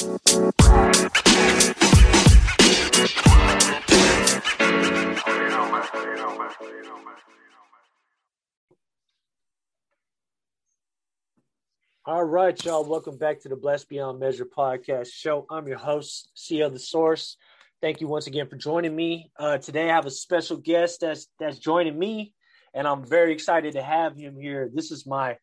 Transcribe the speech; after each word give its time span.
All 0.00 0.06
right, 12.24 12.64
y'all. 12.64 12.84
Welcome 12.84 13.16
back 13.18 13.40
to 13.40 13.48
the 13.48 13.56
Blessed 13.56 13.88
Beyond 13.88 14.20
Measure 14.20 14.44
podcast 14.44 15.12
show. 15.12 15.46
I'm 15.50 15.66
your 15.66 15.78
host, 15.78 16.30
CEO 16.36 16.72
The 16.72 16.78
Source. 16.78 17.36
Thank 17.80 18.00
you 18.00 18.06
once 18.06 18.28
again 18.28 18.46
for 18.48 18.54
joining 18.54 18.94
me. 18.94 19.32
Uh, 19.36 19.58
today, 19.58 19.90
I 19.90 19.94
have 19.96 20.06
a 20.06 20.12
special 20.12 20.58
guest 20.58 21.00
that's 21.00 21.26
that's 21.40 21.58
joining 21.58 21.98
me, 21.98 22.34
and 22.72 22.86
I'm 22.86 23.04
very 23.04 23.32
excited 23.32 23.72
to 23.72 23.82
have 23.82 24.16
him 24.16 24.36
here. 24.38 24.70
This 24.72 24.92
is 24.92 25.06
my 25.06 25.38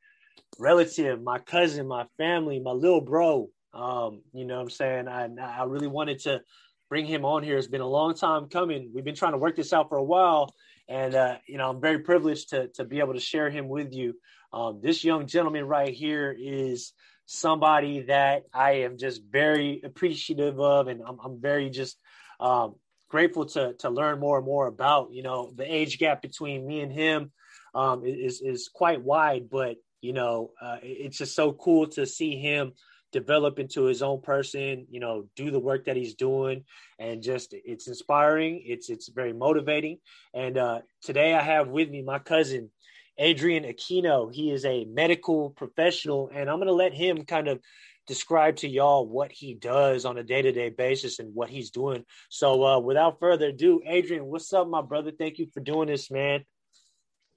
relative, 0.57 1.21
my 1.21 1.39
cousin, 1.39 1.89
my 1.89 2.05
family, 2.17 2.61
my 2.61 2.71
little 2.71 3.01
bro. 3.01 3.49
Um, 3.75 4.21
you 4.33 4.45
know 4.45 4.55
what 4.55 4.61
I'm 4.63 4.69
saying? 4.69 5.07
I, 5.07 5.27
I 5.41 5.65
really 5.65 5.87
wanted 5.87 6.19
to 6.19 6.41
bring 6.89 7.05
him 7.05 7.25
on 7.25 7.43
here. 7.43 7.57
It's 7.57 7.67
been 7.67 7.81
a 7.81 7.87
long 7.87 8.15
time 8.15 8.47
coming. 8.47 8.91
We've 8.93 9.03
been 9.03 9.15
trying 9.15 9.33
to 9.33 9.37
work 9.37 9.57
this 9.57 9.73
out 9.73 9.89
for 9.89 9.97
a 9.97 10.03
while, 10.03 10.53
and 10.87 11.13
uh, 11.13 11.37
you 11.47 11.57
know 11.57 11.69
I'm 11.69 11.81
very 11.81 11.99
privileged 11.99 12.49
to 12.49 12.69
to 12.75 12.85
be 12.85 12.99
able 12.99 13.13
to 13.13 13.19
share 13.19 13.49
him 13.49 13.67
with 13.67 13.93
you. 13.93 14.15
Um, 14.53 14.79
this 14.81 15.03
young 15.03 15.27
gentleman 15.27 15.65
right 15.65 15.93
here 15.93 16.35
is 16.37 16.93
somebody 17.25 18.03
that 18.03 18.43
I 18.53 18.83
am 18.83 18.97
just 18.97 19.21
very 19.29 19.81
appreciative 19.83 20.59
of, 20.59 20.87
and 20.87 21.01
I'm, 21.05 21.19
I'm 21.19 21.41
very 21.41 21.69
just 21.69 21.97
um, 22.39 22.75
grateful 23.09 23.45
to 23.47 23.73
to 23.79 23.89
learn 23.89 24.19
more 24.19 24.37
and 24.37 24.45
more 24.45 24.67
about. 24.67 25.11
You 25.11 25.23
know, 25.23 25.51
the 25.53 25.71
age 25.71 25.99
gap 25.99 26.21
between 26.21 26.65
me 26.65 26.79
and 26.79 26.93
him 26.93 27.33
um, 27.73 28.05
is 28.05 28.41
is 28.41 28.69
quite 28.73 29.01
wide, 29.01 29.49
but 29.49 29.75
you 29.99 30.13
know, 30.13 30.51
uh, 30.61 30.77
it's 30.81 31.17
just 31.17 31.35
so 31.35 31.51
cool 31.51 31.87
to 31.87 32.05
see 32.05 32.37
him 32.37 32.73
develop 33.15 33.59
into 33.59 33.85
his 33.85 34.01
own 34.01 34.19
person. 34.21 34.85
You 34.89 34.99
know, 34.99 35.25
do 35.37 35.49
the 35.49 35.59
work 35.59 35.85
that 35.85 35.95
he's 35.95 36.15
doing, 36.15 36.65
and 36.99 37.23
just 37.23 37.53
it's 37.53 37.87
inspiring. 37.87 38.61
It's 38.65 38.89
it's 38.89 39.07
very 39.07 39.31
motivating. 39.31 39.99
And 40.33 40.57
uh, 40.57 40.81
today 41.01 41.33
I 41.33 41.41
have 41.41 41.69
with 41.69 41.89
me 41.89 42.01
my 42.01 42.19
cousin 42.19 42.71
Adrian 43.17 43.63
Aquino. 43.63 44.33
He 44.33 44.51
is 44.51 44.65
a 44.65 44.83
medical 44.85 45.51
professional, 45.51 46.29
and 46.33 46.49
I'm 46.49 46.57
going 46.57 46.67
to 46.67 46.73
let 46.73 46.93
him 46.93 47.23
kind 47.23 47.47
of 47.47 47.61
describe 48.05 48.57
to 48.57 48.67
y'all 48.67 49.07
what 49.07 49.31
he 49.31 49.53
does 49.53 50.03
on 50.05 50.17
a 50.17 50.23
day 50.23 50.41
to 50.41 50.51
day 50.51 50.69
basis 50.69 51.19
and 51.19 51.33
what 51.33 51.49
he's 51.49 51.71
doing. 51.71 52.03
So, 52.29 52.63
uh, 52.65 52.79
without 52.79 53.21
further 53.21 53.47
ado, 53.47 53.81
Adrian, 53.87 54.25
what's 54.25 54.51
up, 54.51 54.67
my 54.67 54.81
brother? 54.81 55.11
Thank 55.17 55.39
you 55.39 55.47
for 55.53 55.61
doing 55.61 55.87
this, 55.87 56.11
man. 56.11 56.43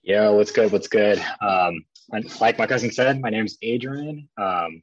Yeah, 0.02 0.30
what's 0.30 0.50
good? 0.50 0.72
What's 0.72 0.88
good? 0.88 1.24
Um, 1.40 1.84
like 2.40 2.58
my 2.58 2.66
cousin 2.66 2.90
said, 2.90 3.20
my 3.20 3.30
name's 3.30 3.58
Adrian. 3.62 4.28
Um, 4.36 4.82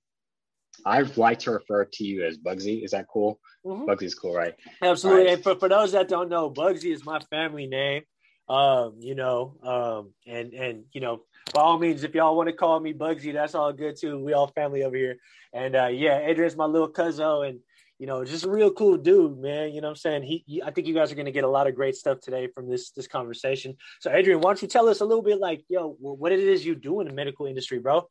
I 0.86 1.02
like 1.16 1.40
to 1.40 1.52
refer 1.52 1.86
to 1.86 2.04
you 2.04 2.24
as 2.26 2.38
Bugsy. 2.38 2.84
Is 2.84 2.92
that 2.92 3.08
cool? 3.12 3.40
Mm-hmm. 3.66 3.90
Bugsy's 3.90 4.14
cool, 4.14 4.36
right? 4.36 4.54
Absolutely. 4.82 5.26
Right. 5.26 5.34
And 5.34 5.44
for, 5.44 5.56
for 5.56 5.68
those 5.68 5.94
that 5.94 6.08
don't 6.08 6.30
know, 6.30 6.52
Bugsy 6.52 6.94
is 6.94 7.04
my 7.04 7.20
family 7.32 7.66
name 7.66 8.04
um, 8.48 8.96
you 9.00 9.16
know, 9.16 9.56
um, 9.64 10.14
and 10.28 10.54
and 10.54 10.84
you 10.94 11.02
know, 11.02 11.22
by 11.54 11.62
all 11.62 11.80
means, 11.80 12.04
if 12.04 12.14
y'all 12.14 12.36
want 12.36 12.48
to 12.48 12.54
call 12.54 12.80
me 12.80 12.94
Bugsy, 12.94 13.34
that's 13.34 13.56
all 13.56 13.74
good 13.74 13.96
too. 13.96 14.24
We 14.24 14.34
all 14.34 14.48
family 14.48 14.84
over 14.84 14.96
here, 14.96 15.18
and 15.54 15.76
uh, 15.76 15.88
yeah, 15.88 16.20
Adrian's 16.20 16.56
my 16.56 16.66
little 16.66 16.88
cousin, 16.88 17.26
and 17.26 17.60
you 17.98 18.06
know, 18.06 18.24
just 18.24 18.46
a 18.46 18.50
real 18.50 18.72
cool 18.72 18.98
dude, 18.98 19.40
man. 19.40 19.74
You 19.74 19.82
know 19.82 19.88
what 19.88 19.92
I'm 19.92 19.96
saying? 19.96 20.24
He, 20.24 20.44
he 20.46 20.62
I 20.62 20.70
think 20.70 20.86
you 20.86 20.94
guys 20.94 21.12
are 21.12 21.16
going 21.16 21.26
to 21.26 21.32
get 21.32 21.44
a 21.44 21.50
lot 21.50 21.68
of 21.68 21.76
great 21.76 21.96
stuff 21.96 22.20
today 22.20 22.48
from 22.54 22.70
this 22.70 22.92
this 22.92 23.08
conversation. 23.08 23.76
So, 24.00 24.12
Adrian, 24.12 24.42
why 24.42 24.50
don't 24.50 24.62
you 24.62 24.68
tell 24.68 24.90
us 24.90 25.02
a 25.02 25.06
little 25.06 25.24
bit, 25.24 25.40
like, 25.40 25.64
yo, 25.68 25.96
what 26.00 26.32
it 26.32 26.40
is 26.40 26.64
you 26.64 26.76
do 26.76 27.02
in 27.02 27.08
the 27.08 27.14
medical 27.14 27.48
industry, 27.48 27.80
bro? 27.80 28.08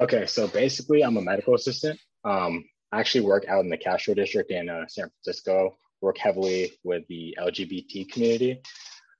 Okay, 0.00 0.26
so 0.26 0.48
basically, 0.48 1.02
I'm 1.02 1.16
a 1.16 1.22
medical 1.22 1.54
assistant. 1.54 1.98
Um, 2.24 2.64
I 2.90 3.00
actually 3.00 3.24
work 3.24 3.46
out 3.48 3.64
in 3.64 3.70
the 3.70 3.76
Castro 3.76 4.14
district 4.14 4.50
in 4.50 4.68
uh, 4.68 4.86
San 4.88 5.10
Francisco. 5.10 5.76
Work 6.00 6.18
heavily 6.18 6.72
with 6.82 7.06
the 7.08 7.36
LGBT 7.40 8.10
community. 8.10 8.60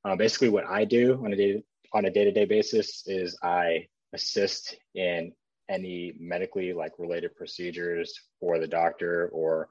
Uh, 0.05 0.17
basically, 0.17 0.49
what 0.49 0.67
I 0.67 0.85
do 0.85 1.23
on 1.25 1.33
a 1.33 1.37
day 1.37 1.63
on 1.95 2.07
a 2.07 2.11
day 2.11 2.25
to 2.25 2.33
day 2.33 2.47
basis 2.47 3.03
is 3.07 3.39
I 3.43 3.87
assist 4.13 4.77
in 4.95 5.33
any 5.69 6.15
medically 6.19 6.73
like 6.73 6.93
related 6.99 7.37
procedures 7.37 8.19
for 8.41 8.59
the 8.59 8.67
doctor 8.67 9.29
or 9.33 9.69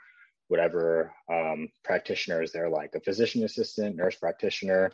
whatever 0.48 1.14
um, 1.32 1.70
practitioner 1.84 2.42
is 2.42 2.52
there, 2.52 2.70
like 2.70 2.94
a 2.96 3.02
physician 3.02 3.44
assistant, 3.44 3.96
nurse 3.96 4.16
practitioner. 4.16 4.92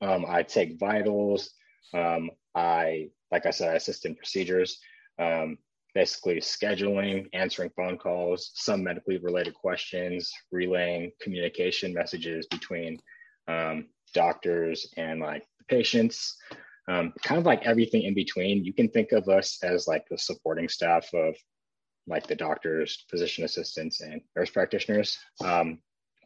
Um, 0.00 0.24
I 0.28 0.42
take 0.42 0.78
vitals. 0.78 1.50
Um, 1.92 2.30
I, 2.54 3.10
like 3.30 3.46
I 3.46 3.50
said, 3.50 3.70
I 3.70 3.76
assist 3.76 4.04
in 4.04 4.16
procedures, 4.16 4.78
um, 5.18 5.58
basically 5.94 6.36
scheduling, 6.36 7.26
answering 7.32 7.70
phone 7.76 7.96
calls, 7.96 8.50
some 8.54 8.82
medically 8.82 9.18
related 9.18 9.54
questions, 9.54 10.32
relaying 10.50 11.12
communication 11.20 11.94
messages 11.94 12.46
between 12.48 12.98
um, 13.48 13.86
doctors 14.12 14.88
and 14.96 15.20
like 15.20 15.44
the 15.58 15.64
patients, 15.68 16.36
um, 16.88 17.12
kind 17.22 17.38
of 17.38 17.46
like 17.46 17.64
everything 17.64 18.02
in 18.02 18.14
between. 18.14 18.64
You 18.64 18.72
can 18.72 18.88
think 18.88 19.12
of 19.12 19.28
us 19.28 19.58
as 19.62 19.86
like 19.86 20.04
the 20.10 20.18
supporting 20.18 20.68
staff 20.68 21.08
of 21.14 21.34
like 22.06 22.26
the 22.26 22.34
doctors, 22.34 23.04
physician 23.08 23.44
assistants, 23.44 24.00
and 24.00 24.20
nurse 24.36 24.50
practitioners. 24.50 25.18
Um, 25.42 25.78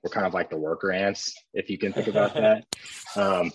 we're 0.03 0.11
kind 0.11 0.27
of 0.27 0.35
like 0.35 0.51
the 0.51 0.57
worker 0.57 0.93
ants, 0.93 1.35
if 1.55 1.69
you 1.69 1.79
can 1.79 1.93
think 1.93 2.09
about 2.09 2.35
that. 2.35 2.65
Um, 3.17 3.51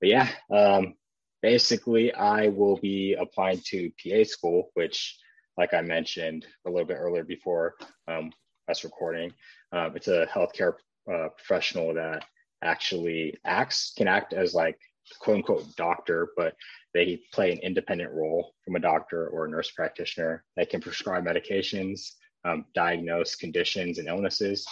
but 0.00 0.08
yeah, 0.08 0.28
um, 0.50 0.94
basically, 1.42 2.12
I 2.14 2.48
will 2.48 2.76
be 2.76 3.14
applying 3.14 3.60
to 3.66 3.90
PA 4.02 4.24
school, 4.24 4.70
which, 4.74 5.18
like 5.56 5.74
I 5.74 5.82
mentioned 5.82 6.46
a 6.66 6.70
little 6.70 6.86
bit 6.86 6.98
earlier 6.98 7.24
before 7.24 7.74
um, 8.08 8.30
us 8.68 8.84
recording, 8.84 9.32
uh, 9.72 9.90
it's 9.94 10.08
a 10.08 10.26
healthcare 10.26 10.74
uh, 11.12 11.28
professional 11.36 11.94
that 11.94 12.24
actually 12.62 13.38
acts 13.44 13.92
can 13.96 14.08
act 14.08 14.32
as 14.32 14.54
like 14.54 14.78
quote 15.20 15.36
unquote 15.36 15.76
doctor, 15.76 16.28
but 16.36 16.54
they 16.94 17.20
play 17.32 17.52
an 17.52 17.58
independent 17.58 18.12
role 18.12 18.54
from 18.64 18.76
a 18.76 18.80
doctor 18.80 19.28
or 19.28 19.44
a 19.44 19.50
nurse 19.50 19.70
practitioner. 19.70 20.44
They 20.56 20.66
can 20.66 20.80
prescribe 20.80 21.24
medications, 21.24 22.12
um, 22.44 22.64
diagnose 22.74 23.34
conditions 23.34 23.98
and 23.98 24.08
illnesses, 24.08 24.66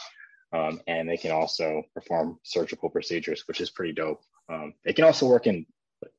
um, 0.52 0.80
and 0.86 1.08
they 1.08 1.16
can 1.16 1.30
also 1.30 1.82
perform 1.94 2.38
surgical 2.42 2.88
procedures, 2.88 3.44
which 3.46 3.60
is 3.60 3.70
pretty 3.70 3.92
dope. 3.92 4.22
Um, 4.48 4.74
they 4.84 4.92
can 4.92 5.04
also 5.04 5.26
work 5.26 5.46
in 5.46 5.66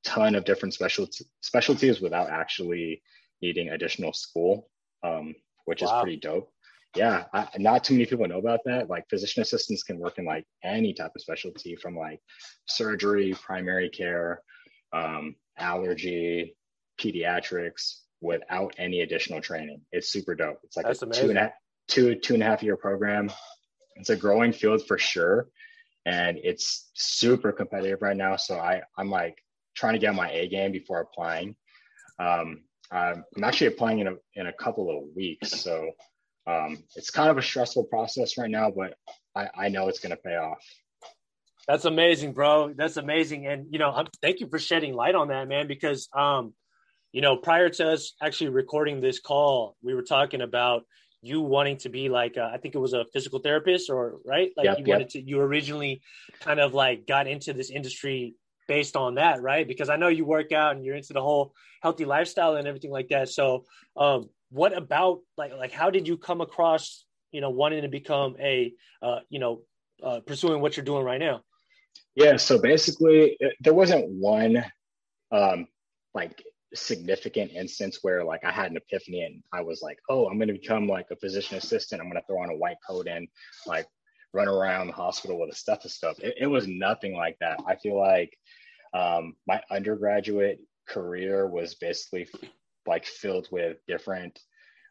ton 0.04 0.36
of 0.36 0.46
different 0.46 0.74
specialty, 0.74 1.26
specialties 1.42 2.02
without 2.02 2.30
actually 2.30 3.02
needing 3.42 3.70
additional 3.70 4.14
school, 4.14 4.70
um, 5.04 5.36
which 5.66 5.82
wow. 5.82 5.98
is 6.00 6.04
pretty 6.04 6.18
dope 6.18 6.52
yeah, 6.96 7.26
I, 7.34 7.48
not 7.58 7.84
too 7.84 7.94
many 7.94 8.06
people 8.06 8.28
know 8.28 8.40
about 8.40 8.62
that. 8.66 8.90
Like 8.90 9.10
physician 9.10 9.42
assistants 9.42 9.84
can 9.84 10.00
work 10.00 10.18
in 10.18 10.26
like 10.26 10.46
any 10.64 10.94
type 10.94 11.12
of 11.16 11.22
specialty 11.22 11.76
from 11.76 11.96
like 11.96 12.20
surgery, 12.68 13.36
primary 13.42 13.90
care, 13.90 14.42
um, 14.92 15.36
allergy, 15.58 16.56
pediatrics 17.00 18.00
without 18.22 18.74
any 18.78 19.02
additional 19.02 19.40
training. 19.40 19.82
It's 19.92 20.12
super 20.12 20.34
dope. 20.34 20.60
It's 20.64 20.78
like 20.78 20.88
That's 20.88 21.02
a 21.04 21.06
amazing. 21.06 21.24
two 21.24 21.30
and 21.30 21.40
a 21.40 21.54
two 21.88 22.16
two 22.16 22.34
and 22.34 22.44
a 22.44 22.46
half 22.46 22.64
year 22.64 22.76
program. 22.76 23.32
It's 23.96 24.10
a 24.10 24.16
growing 24.16 24.52
field 24.52 24.86
for 24.88 24.98
sure, 24.98 25.48
and 26.06 26.40
it's 26.44 26.90
super 26.96 27.52
competitive 27.52 28.02
right 28.02 28.18
now. 28.18 28.36
So 28.36 28.58
I 28.58 28.82
I'm 28.98 29.12
like 29.12 29.38
trying 29.80 29.94
to 29.94 30.00
get 30.00 30.14
my 30.14 30.30
A 30.32 30.48
game 30.48 30.72
before 30.72 31.00
applying. 31.02 31.56
Um, 32.20 32.64
I'm 32.92 33.24
actually 33.44 33.68
applying 33.68 34.00
in 34.00 34.08
a 34.08 34.16
in 34.36 34.48
a 34.48 34.54
couple 34.54 34.90
of 34.90 35.16
weeks, 35.16 35.52
so 35.52 35.92
um, 36.48 36.84
it's 36.96 37.12
kind 37.12 37.30
of 37.30 37.38
a 37.38 37.42
stressful 37.42 37.86
process 37.86 38.38
right 38.38 38.50
now, 38.50 38.72
but 38.72 38.96
I, 39.36 39.50
I 39.66 39.70
know 39.70 39.88
it's 39.88 40.00
going 40.00 40.12
to 40.12 40.18
pay 40.18 40.36
off. 40.36 40.64
That's 41.68 41.86
amazing, 41.86 42.34
bro. 42.34 42.74
That's 42.76 42.98
amazing. 42.98 43.46
And, 43.46 43.68
you 43.70 43.78
know, 43.78 43.92
I'm, 43.92 44.08
thank 44.24 44.40
you 44.40 44.48
for 44.50 44.58
shedding 44.58 44.96
light 44.96 45.14
on 45.14 45.28
that, 45.28 45.48
man, 45.48 45.68
because, 45.68 46.10
um, 46.18 46.54
you 47.12 47.22
know, 47.22 47.38
prior 47.38 47.70
to 47.70 47.92
us 47.92 48.14
actually 48.24 48.50
recording 48.50 49.02
this 49.02 49.20
call, 49.20 49.76
we 49.84 49.94
were 49.94 50.02
talking 50.02 50.42
about 50.42 50.84
you 51.22 51.42
wanting 51.42 51.78
to 51.78 51.90
be 51.90 52.10
like, 52.10 52.38
uh, 52.38 52.50
I 52.52 52.58
think 52.58 52.74
it 52.74 52.80
was 52.80 52.94
a 52.94 53.06
physical 53.14 53.38
therapist 53.38 53.92
or 53.92 54.18
right. 54.26 54.50
Like 54.58 54.66
yep, 54.66 54.80
you 54.80 54.86
wanted 54.86 55.10
to, 55.10 55.22
you 55.22 55.40
originally 55.42 56.02
kind 56.40 56.60
of 56.60 56.74
like 56.74 57.06
got 57.06 57.28
into 57.28 57.54
this 57.54 57.70
industry 57.70 58.34
based 58.70 58.96
on 58.96 59.16
that, 59.16 59.42
right? 59.42 59.68
Because 59.68 59.90
I 59.90 59.98
know 59.98 60.08
you 60.08 60.24
work 60.24 60.54
out 60.54 60.76
and 60.76 60.86
you're 60.86 60.96
into 60.96 61.12
the 61.12 61.22
whole 61.22 61.54
healthy 61.82 62.06
lifestyle 62.06 62.56
and 62.56 62.68
everything 62.68 62.92
like 62.92 63.10
that. 63.10 63.28
So, 63.28 63.66
um, 63.98 64.30
what 64.52 64.78
about 64.78 65.20
like 65.38 65.52
like 65.54 65.72
how 65.72 65.90
did 65.90 66.08
you 66.08 66.18
come 66.18 66.40
across 66.40 67.06
you 67.32 67.42
know 67.42 67.50
wanting 67.50 67.82
to 67.82 67.90
become 67.90 68.36
a 68.40 68.72
uh, 69.02 69.20
you 69.30 69.40
know 69.40 69.64
uh, 70.02 70.22
pursuing 70.22 70.62
what 70.62 70.78
you're 70.78 70.86
doing 70.86 71.04
right 71.04 71.20
now? 71.20 71.42
Yeah, 72.16 72.38
so 72.38 72.58
basically, 72.60 73.36
it, 73.40 73.54
there 73.60 73.74
wasn't 73.74 74.08
one 74.10 74.64
um, 75.32 75.68
like 76.14 76.44
significant 76.76 77.52
instance 77.52 78.00
where 78.04 78.24
like 78.24 78.44
I 78.44 78.52
had 78.52 78.70
an 78.70 78.78
epiphany 78.78 79.24
and 79.24 79.42
I 79.52 79.62
was 79.62 79.82
like, 79.82 79.98
oh, 80.10 80.28
I'm 80.28 80.38
going 80.38 80.48
to 80.48 80.54
become 80.54 80.88
like 80.88 81.08
a 81.12 81.16
physician 81.16 81.58
assistant. 81.58 82.02
I'm 82.02 82.10
going 82.10 82.22
to 82.22 82.28
throw 82.28 82.44
on 82.44 82.52
a 82.52 82.56
white 82.56 82.78
coat 82.88 83.08
and 83.08 83.28
like 83.66 83.88
run 84.34 84.48
around 84.48 84.88
the 84.88 84.94
hospital 84.94 85.40
with 85.40 85.52
a 85.52 85.56
stethoscope. 85.56 86.20
It, 86.20 86.36
it 86.42 86.48
was 86.48 86.68
nothing 86.68 87.16
like 87.16 87.38
that. 87.40 87.60
I 87.68 87.76
feel 87.76 87.98
like 87.98 88.38
um, 88.94 89.36
my 89.48 89.62
undergraduate 89.70 90.60
career 90.88 91.48
was 91.48 91.76
basically 91.76 92.28
like 92.88 93.06
filled 93.06 93.48
with 93.52 93.78
different 93.88 94.40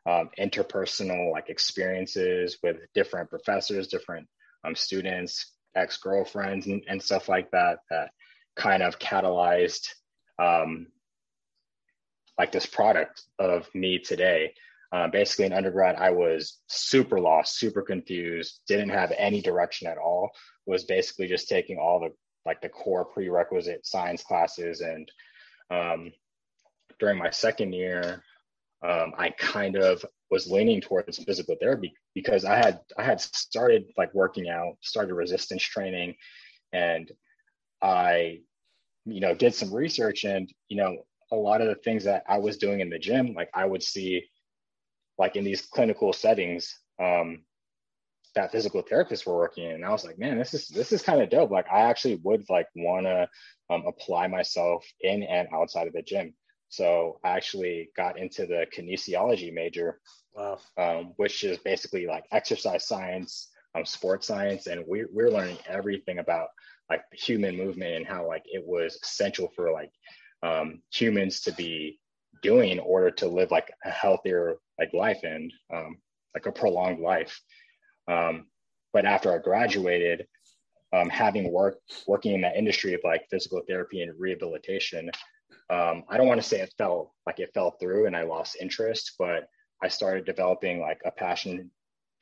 um, 0.06 0.30
interpersonal 0.38 1.32
like 1.32 1.50
experiences 1.50 2.58
with 2.62 2.76
different 2.94 3.28
professors, 3.28 3.88
different 3.88 4.26
um, 4.64 4.74
students, 4.74 5.52
ex 5.74 5.98
girlfriends, 5.98 6.66
and, 6.66 6.82
and, 6.88 7.02
stuff 7.02 7.28
like 7.28 7.50
that 7.50 7.80
that 7.90 8.10
kind 8.56 8.82
of 8.82 8.98
catalyzed 8.98 9.88
um, 10.38 10.86
like 12.38 12.52
this 12.52 12.66
product 12.66 13.22
of 13.38 13.68
me 13.74 13.98
today. 13.98 14.54
Uh, 14.90 15.08
basically, 15.08 15.44
in 15.44 15.52
undergrad, 15.52 15.96
I 15.96 16.10
was 16.10 16.58
super 16.68 17.20
lost, 17.20 17.58
super 17.58 17.82
confused, 17.82 18.60
didn't 18.66 18.88
have 18.88 19.12
any 19.18 19.42
direction 19.42 19.86
at 19.88 19.98
all. 19.98 20.30
Was 20.64 20.84
basically 20.84 21.28
just 21.28 21.48
taking 21.48 21.78
all 21.78 22.00
the 22.00 22.12
like 22.46 22.60
the 22.60 22.68
core 22.68 23.04
prerequisite 23.04 23.86
science 23.86 24.22
classes, 24.22 24.80
and 24.80 25.10
um, 25.70 26.12
during 26.98 27.18
my 27.18 27.30
second 27.30 27.72
year, 27.72 28.22
um, 28.86 29.12
I 29.18 29.30
kind 29.30 29.76
of 29.76 30.04
was 30.30 30.50
leaning 30.50 30.80
towards 30.80 31.22
physical 31.24 31.56
therapy 31.60 31.92
because 32.14 32.44
I 32.44 32.56
had 32.56 32.80
I 32.96 33.02
had 33.02 33.20
started 33.20 33.84
like 33.96 34.14
working 34.14 34.48
out, 34.48 34.76
started 34.82 35.14
resistance 35.14 35.62
training, 35.62 36.14
and 36.72 37.10
I, 37.82 38.40
you 39.04 39.20
know, 39.20 39.34
did 39.34 39.54
some 39.54 39.72
research 39.72 40.24
and 40.24 40.52
you 40.68 40.76
know 40.76 40.96
a 41.32 41.36
lot 41.36 41.60
of 41.60 41.68
the 41.68 41.74
things 41.76 42.04
that 42.04 42.24
I 42.28 42.38
was 42.38 42.56
doing 42.56 42.80
in 42.80 42.90
the 42.90 42.98
gym, 42.98 43.34
like 43.34 43.50
I 43.54 43.66
would 43.66 43.82
see, 43.82 44.24
like 45.18 45.36
in 45.36 45.44
these 45.44 45.62
clinical 45.62 46.12
settings, 46.12 46.74
um, 47.00 47.42
that 48.38 48.52
physical 48.52 48.82
therapists 48.82 49.26
were 49.26 49.36
working 49.36 49.64
in, 49.64 49.72
and 49.72 49.84
I 49.84 49.90
was 49.90 50.04
like, 50.04 50.18
man, 50.18 50.38
this 50.38 50.54
is 50.54 50.68
this 50.68 50.92
is 50.92 51.02
kind 51.02 51.20
of 51.20 51.28
dope. 51.28 51.50
Like 51.50 51.66
I 51.70 51.80
actually 51.80 52.20
would 52.22 52.44
like 52.48 52.68
want 52.76 53.06
to 53.06 53.28
um, 53.68 53.84
apply 53.86 54.28
myself 54.28 54.86
in 55.00 55.24
and 55.24 55.48
outside 55.52 55.88
of 55.88 55.92
the 55.92 56.02
gym. 56.02 56.32
So 56.68 57.18
I 57.24 57.30
actually 57.30 57.90
got 57.96 58.18
into 58.18 58.46
the 58.46 58.66
kinesiology 58.76 59.52
major, 59.52 60.00
wow. 60.34 60.58
um, 60.76 61.14
which 61.16 61.42
is 61.42 61.58
basically 61.58 62.06
like 62.06 62.24
exercise 62.30 62.86
science, 62.86 63.48
um, 63.74 63.84
sports 63.84 64.28
science, 64.28 64.68
and 64.68 64.84
we're 64.86 65.08
we're 65.12 65.30
learning 65.30 65.58
everything 65.66 66.18
about 66.18 66.48
like 66.88 67.02
human 67.12 67.56
movement 67.56 67.96
and 67.96 68.06
how 68.06 68.26
like 68.26 68.44
it 68.46 68.64
was 68.64 68.98
essential 69.02 69.50
for 69.56 69.72
like 69.72 69.90
um, 70.44 70.80
humans 70.92 71.40
to 71.40 71.52
be 71.52 71.98
doing 72.40 72.70
in 72.70 72.78
order 72.78 73.10
to 73.10 73.26
live 73.26 73.50
like 73.50 73.70
a 73.84 73.90
healthier 73.90 74.58
like 74.78 74.92
life 74.92 75.24
and 75.24 75.52
um, 75.74 75.98
like 76.34 76.46
a 76.46 76.52
prolonged 76.52 77.00
life. 77.00 77.40
Um, 78.08 78.46
but 78.92 79.04
after 79.04 79.32
I 79.32 79.38
graduated, 79.38 80.26
um, 80.92 81.10
having 81.10 81.52
worked 81.52 82.04
working 82.06 82.34
in 82.34 82.40
that 82.40 82.56
industry 82.56 82.94
of 82.94 83.00
like 83.04 83.28
physical 83.30 83.62
therapy 83.68 84.02
and 84.02 84.18
rehabilitation, 84.18 85.10
um, 85.70 86.04
I 86.08 86.16
don't 86.16 86.26
want 86.26 86.40
to 86.40 86.46
say 86.46 86.60
it 86.60 86.72
fell 86.78 87.14
like 87.26 87.40
it 87.40 87.52
fell 87.52 87.72
through 87.72 88.06
and 88.06 88.16
I 88.16 88.22
lost 88.22 88.56
interest, 88.60 89.12
but 89.18 89.48
I 89.82 89.88
started 89.88 90.24
developing 90.24 90.80
like 90.80 91.00
a 91.04 91.10
passion 91.10 91.70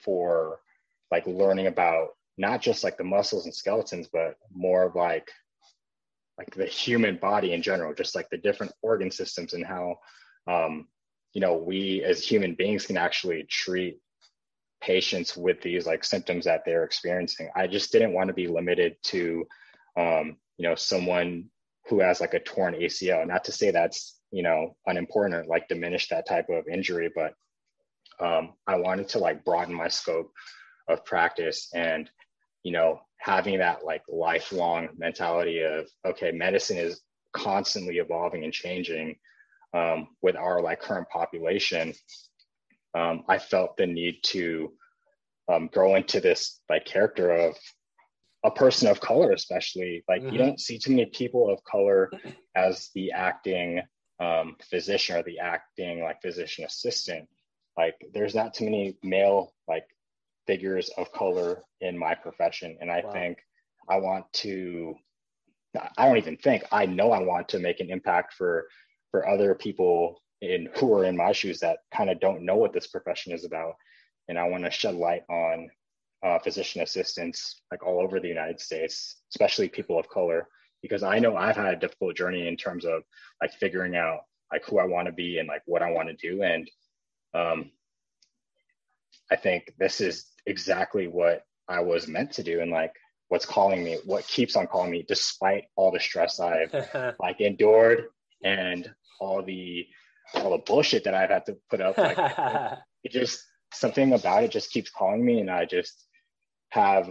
for 0.00 0.58
like 1.10 1.26
learning 1.26 1.68
about 1.68 2.08
not 2.38 2.60
just 2.60 2.84
like 2.84 2.98
the 2.98 3.04
muscles 3.04 3.44
and 3.44 3.54
skeletons, 3.54 4.08
but 4.12 4.36
more 4.52 4.82
of 4.82 4.94
like 4.94 5.30
like 6.38 6.54
the 6.54 6.66
human 6.66 7.16
body 7.16 7.54
in 7.54 7.62
general, 7.62 7.94
just 7.94 8.14
like 8.14 8.28
the 8.30 8.36
different 8.36 8.72
organ 8.82 9.10
systems 9.10 9.54
and 9.54 9.64
how 9.64 9.96
um, 10.46 10.88
you 11.32 11.40
know 11.40 11.56
we 11.56 12.02
as 12.04 12.24
human 12.24 12.54
beings 12.54 12.86
can 12.86 12.96
actually 12.96 13.44
treat 13.48 13.98
patients 14.86 15.36
with 15.36 15.60
these 15.60 15.86
like 15.86 16.04
symptoms 16.04 16.44
that 16.44 16.62
they're 16.64 16.84
experiencing. 16.84 17.50
I 17.56 17.66
just 17.66 17.90
didn't 17.90 18.12
want 18.12 18.28
to 18.28 18.34
be 18.34 18.46
limited 18.46 18.96
to 19.06 19.44
um, 19.96 20.36
you 20.58 20.68
know 20.68 20.76
someone 20.76 21.46
who 21.88 22.00
has 22.00 22.20
like 22.20 22.34
a 22.34 22.40
torn 22.40 22.74
ACL. 22.74 23.26
Not 23.26 23.44
to 23.44 23.52
say 23.52 23.70
that's 23.70 24.18
you 24.30 24.42
know 24.42 24.76
unimportant 24.86 25.34
or 25.34 25.44
like 25.44 25.68
diminish 25.68 26.08
that 26.08 26.28
type 26.28 26.46
of 26.48 26.68
injury, 26.68 27.10
but 27.14 27.34
um, 28.24 28.54
I 28.66 28.76
wanted 28.76 29.08
to 29.10 29.18
like 29.18 29.44
broaden 29.44 29.74
my 29.74 29.88
scope 29.88 30.30
of 30.88 31.04
practice 31.04 31.68
and 31.74 32.08
you 32.62 32.72
know 32.72 33.00
having 33.18 33.58
that 33.58 33.84
like 33.84 34.02
lifelong 34.08 34.88
mentality 34.96 35.62
of 35.62 35.86
okay 36.06 36.30
medicine 36.30 36.76
is 36.76 37.00
constantly 37.32 37.98
evolving 37.98 38.44
and 38.44 38.52
changing 38.52 39.16
um, 39.74 40.08
with 40.22 40.36
our 40.36 40.62
like 40.62 40.80
current 40.80 41.08
population 41.08 41.92
um, 42.96 43.22
i 43.28 43.38
felt 43.38 43.76
the 43.76 43.86
need 43.86 44.16
to 44.22 44.72
um, 45.52 45.68
grow 45.72 45.94
into 45.94 46.20
this 46.20 46.60
like 46.68 46.84
character 46.84 47.30
of 47.30 47.54
a 48.44 48.50
person 48.50 48.88
of 48.88 49.00
color 49.00 49.32
especially 49.32 50.02
like 50.08 50.22
mm-hmm. 50.22 50.32
you 50.32 50.38
don't 50.38 50.60
see 50.60 50.78
too 50.78 50.90
many 50.90 51.06
people 51.06 51.48
of 51.50 51.62
color 51.64 52.10
as 52.56 52.90
the 52.94 53.12
acting 53.12 53.80
um, 54.18 54.56
physician 54.70 55.16
or 55.16 55.22
the 55.22 55.38
acting 55.38 56.02
like 56.02 56.20
physician 56.22 56.64
assistant 56.64 57.28
like 57.76 57.94
there's 58.14 58.34
not 58.34 58.54
too 58.54 58.64
many 58.64 58.96
male 59.02 59.52
like 59.68 59.84
figures 60.46 60.90
of 60.96 61.12
color 61.12 61.62
in 61.80 61.98
my 61.98 62.14
profession. 62.14 62.78
And 62.80 62.90
I 62.90 63.02
wow. 63.04 63.12
think 63.12 63.38
I 63.88 63.98
want 63.98 64.24
to, 64.34 64.94
I 65.98 66.06
don't 66.06 66.16
even 66.16 66.36
think, 66.36 66.64
I 66.72 66.86
know 66.86 67.12
I 67.12 67.22
want 67.22 67.48
to 67.50 67.58
make 67.58 67.80
an 67.80 67.90
impact 67.90 68.34
for, 68.34 68.66
for 69.10 69.28
other 69.28 69.54
people 69.54 70.22
in 70.40 70.68
who 70.76 70.92
are 70.94 71.04
in 71.04 71.16
my 71.16 71.32
shoes 71.32 71.60
that 71.60 71.78
kind 71.94 72.10
of 72.10 72.20
don't 72.20 72.42
know 72.42 72.56
what 72.56 72.72
this 72.72 72.86
profession 72.86 73.32
is 73.32 73.44
about. 73.44 73.74
And 74.28 74.38
I 74.38 74.48
want 74.48 74.64
to 74.64 74.70
shed 74.70 74.94
light 74.94 75.22
on 75.30 75.70
uh, 76.24 76.38
physician 76.40 76.82
assistants 76.82 77.60
like 77.70 77.86
all 77.86 78.00
over 78.00 78.18
the 78.18 78.28
United 78.28 78.60
States, 78.60 79.16
especially 79.32 79.68
people 79.68 79.98
of 79.98 80.08
color, 80.08 80.48
because 80.82 81.02
I 81.02 81.18
know 81.18 81.36
I've 81.36 81.56
had 81.56 81.74
a 81.74 81.78
difficult 81.78 82.16
journey 82.16 82.48
in 82.48 82.56
terms 82.56 82.84
of 82.84 83.02
like 83.40 83.52
figuring 83.54 83.94
out 83.94 84.20
like 84.52 84.64
who 84.64 84.78
I 84.78 84.84
want 84.84 85.06
to 85.06 85.12
be 85.12 85.38
and 85.38 85.48
like 85.48 85.62
what 85.66 85.82
I 85.82 85.90
want 85.90 86.08
to 86.08 86.14
do. 86.14 86.42
And 86.42 86.70
um, 87.34 87.70
I 89.30 89.36
think 89.36 89.74
this 89.78 90.00
is 90.00 90.26
exactly 90.46 91.08
what 91.08 91.42
I 91.68 91.80
was 91.80 92.08
meant 92.08 92.32
to 92.32 92.42
do 92.42 92.60
and 92.60 92.70
like 92.70 92.94
what's 93.28 93.46
calling 93.46 93.82
me, 93.82 93.98
what 94.04 94.26
keeps 94.26 94.56
on 94.56 94.66
calling 94.66 94.90
me 94.90 95.04
despite 95.06 95.64
all 95.74 95.90
the 95.90 96.00
stress 96.00 96.38
I've 96.38 96.72
like 97.20 97.40
endured 97.40 98.06
and 98.44 98.88
all 99.20 99.42
the 99.42 99.86
all 100.34 100.50
the 100.50 100.58
bullshit 100.58 101.04
that 101.04 101.14
I've 101.14 101.30
had 101.30 101.46
to 101.46 101.56
put 101.70 101.80
up. 101.80 101.98
Like 101.98 102.18
it 103.04 103.12
just 103.12 103.42
something 103.72 104.12
about 104.12 104.44
it 104.44 104.50
just 104.50 104.70
keeps 104.70 104.90
calling 104.90 105.24
me 105.24 105.40
and 105.40 105.50
I 105.50 105.64
just 105.64 106.06
have 106.70 107.10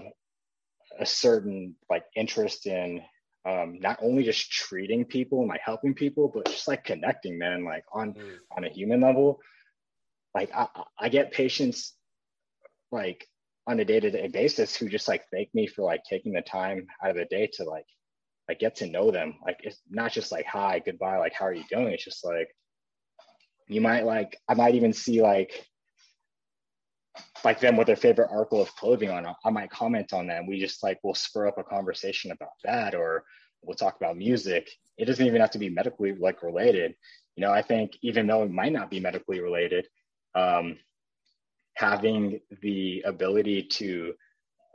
a 1.00 1.06
certain 1.06 1.76
like 1.90 2.04
interest 2.16 2.66
in 2.68 3.02
um, 3.48 3.80
not 3.80 4.00
only 4.02 4.24
just 4.24 4.52
treating 4.52 5.06
people 5.06 5.40
and 5.40 5.50
like 5.50 5.62
helping 5.64 5.94
people, 5.94 6.32
but 6.34 6.46
just 6.46 6.68
like 6.68 6.84
connecting, 6.84 7.38
man, 7.38 7.64
like 7.64 7.84
on 7.94 8.14
mm. 8.14 8.38
on 8.58 8.64
a 8.64 8.70
human 8.70 9.02
level. 9.02 9.40
Like 10.34 10.50
I, 10.54 10.68
I 11.00 11.10
get 11.10 11.32
patients 11.32 11.94
like 12.92 13.28
on 13.68 13.80
a 13.80 13.86
day-to-day 13.86 14.28
basis 14.28 14.75
who 14.75 14.89
just 14.89 15.08
like 15.08 15.24
thank 15.32 15.54
me 15.54 15.68
for 15.68 15.84
like 15.84 16.01
taking 16.10 16.34
the 16.34 16.42
time 16.42 16.86
out 17.04 17.12
of 17.12 17.16
the 17.16 17.25
day 17.25 17.50
to 17.54 17.63
like 17.63 17.86
like 18.48 18.60
get 18.60 18.75
to 18.75 18.88
know 18.88 19.10
them 19.10 19.36
like 19.44 19.58
it's 19.63 19.80
not 19.89 20.12
just 20.12 20.32
like 20.32 20.46
hi 20.46 20.80
goodbye 20.86 21.18
like 21.18 21.34
how 21.34 21.46
are 21.46 21.54
you 21.54 21.63
doing 21.72 21.88
it's 21.88 22.04
just 22.04 22.24
like 22.24 22.48
you 23.67 23.81
might 23.81 24.05
like 24.05 24.38
i 24.48 24.53
might 24.53 24.75
even 24.75 24.93
see 24.93 25.22
like 25.22 25.65
like 27.43 27.60
them 27.60 27.77
with 27.77 27.88
their 27.88 27.95
favorite 27.95 28.31
article 28.31 28.62
of 28.62 28.75
clothing 28.75 29.10
on. 29.10 29.25
I 29.45 29.50
might 29.51 29.69
comment 29.69 30.13
on 30.13 30.27
that 30.27 30.45
we 30.45 30.60
just 30.60 30.84
like 30.84 31.00
will 31.03 31.13
spur 31.13 31.48
up 31.48 31.57
a 31.57 31.63
conversation 31.63 32.31
about 32.31 32.50
that 32.63 32.95
or 32.95 33.24
we'll 33.62 33.75
talk 33.75 33.95
about 33.98 34.17
music. 34.17 34.69
It 34.98 35.05
doesn't 35.05 35.25
even 35.25 35.41
have 35.41 35.51
to 35.51 35.60
be 35.60 35.69
medically 35.69 36.13
like 36.13 36.43
related. 36.43 36.95
You 37.36 37.41
know 37.41 37.51
i 37.51 37.62
think 37.62 37.98
even 38.01 38.27
though 38.27 38.43
it 38.43 38.51
might 38.51 38.72
not 38.72 38.89
be 38.89 39.00
medically 39.00 39.41
related 39.41 39.88
um, 40.36 40.77
having 41.75 42.39
the 42.62 43.03
ability 43.05 43.63
to 43.63 44.13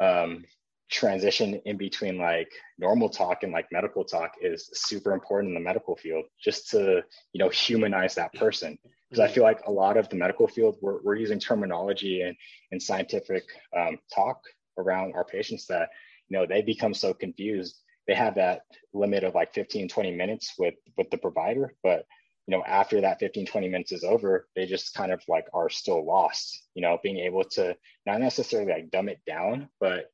um, 0.00 0.44
transition 0.90 1.60
in 1.64 1.76
between 1.76 2.18
like 2.18 2.50
normal 2.78 3.08
talk 3.08 3.44
and 3.44 3.52
like 3.52 3.66
medical 3.70 4.04
talk 4.04 4.32
is 4.42 4.68
super 4.72 5.12
important 5.12 5.50
in 5.50 5.54
the 5.54 5.60
medical 5.60 5.96
field 5.96 6.24
just 6.42 6.68
to 6.70 7.02
you 7.32 7.38
know 7.38 7.48
humanize 7.48 8.16
that 8.16 8.32
person 8.34 8.76
because 9.08 9.20
i 9.20 9.24
mm-hmm. 9.24 9.34
feel 9.34 9.44
like 9.44 9.60
a 9.66 9.70
lot 9.70 9.96
of 9.96 10.08
the 10.08 10.16
medical 10.16 10.48
field 10.48 10.76
we're, 10.82 11.00
we're 11.02 11.14
using 11.14 11.38
terminology 11.38 12.22
and, 12.22 12.36
and 12.72 12.82
scientific 12.82 13.44
um, 13.76 13.98
talk 14.12 14.40
around 14.78 15.14
our 15.14 15.24
patients 15.24 15.66
that 15.66 15.90
you 16.28 16.36
know 16.36 16.44
they 16.44 16.60
become 16.60 16.92
so 16.92 17.14
confused 17.14 17.76
they 18.08 18.14
have 18.14 18.34
that 18.34 18.62
limit 18.92 19.22
of 19.22 19.34
like 19.34 19.54
15 19.54 19.88
20 19.88 20.10
minutes 20.10 20.54
with 20.58 20.74
with 20.98 21.08
the 21.10 21.18
provider 21.18 21.72
but 21.84 22.04
you 22.48 22.56
know 22.56 22.64
after 22.66 23.00
that 23.00 23.20
15 23.20 23.46
20 23.46 23.68
minutes 23.68 23.92
is 23.92 24.02
over 24.02 24.48
they 24.56 24.66
just 24.66 24.92
kind 24.94 25.12
of 25.12 25.22
like 25.28 25.46
are 25.54 25.70
still 25.70 26.04
lost 26.04 26.64
you 26.74 26.82
know 26.82 26.98
being 27.00 27.18
able 27.18 27.44
to 27.44 27.76
not 28.06 28.18
necessarily 28.18 28.72
like 28.72 28.90
dumb 28.90 29.08
it 29.08 29.20
down 29.24 29.68
but 29.78 30.06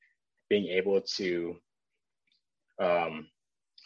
being 0.49 0.67
able 0.69 1.01
to 1.01 1.57
um 2.81 3.27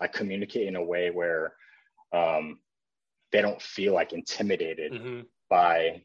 like 0.00 0.12
communicate 0.12 0.66
in 0.66 0.76
a 0.76 0.84
way 0.84 1.10
where 1.10 1.52
um 2.12 2.58
they 3.32 3.40
don't 3.40 3.62
feel 3.62 3.94
like 3.94 4.12
intimidated 4.12 4.92
mm-hmm. 4.92 5.20
by 5.48 6.02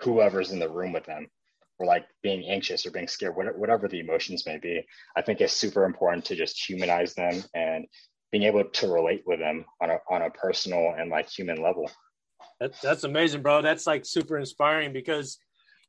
whoever's 0.00 0.52
in 0.52 0.60
the 0.60 0.68
room 0.68 0.92
with 0.92 1.04
them 1.04 1.26
or 1.80 1.86
like 1.86 2.06
being 2.22 2.44
anxious 2.48 2.86
or 2.86 2.90
being 2.90 3.08
scared 3.08 3.34
whatever, 3.34 3.58
whatever 3.58 3.88
the 3.88 3.98
emotions 3.98 4.46
may 4.46 4.58
be 4.58 4.84
i 5.16 5.22
think 5.22 5.40
it's 5.40 5.52
super 5.52 5.84
important 5.84 6.24
to 6.24 6.36
just 6.36 6.68
humanize 6.68 7.14
them 7.14 7.42
and 7.54 7.86
being 8.30 8.44
able 8.44 8.64
to 8.64 8.88
relate 8.88 9.22
with 9.26 9.38
them 9.38 9.64
on 9.80 9.90
a 9.90 9.98
on 10.10 10.22
a 10.22 10.30
personal 10.30 10.94
and 10.98 11.10
like 11.10 11.28
human 11.28 11.62
level. 11.62 11.90
That, 12.60 12.72
that's 12.82 13.04
amazing, 13.04 13.42
bro. 13.42 13.62
That's 13.62 13.86
like 13.86 14.04
super 14.04 14.38
inspiring 14.38 14.92
because, 14.92 15.38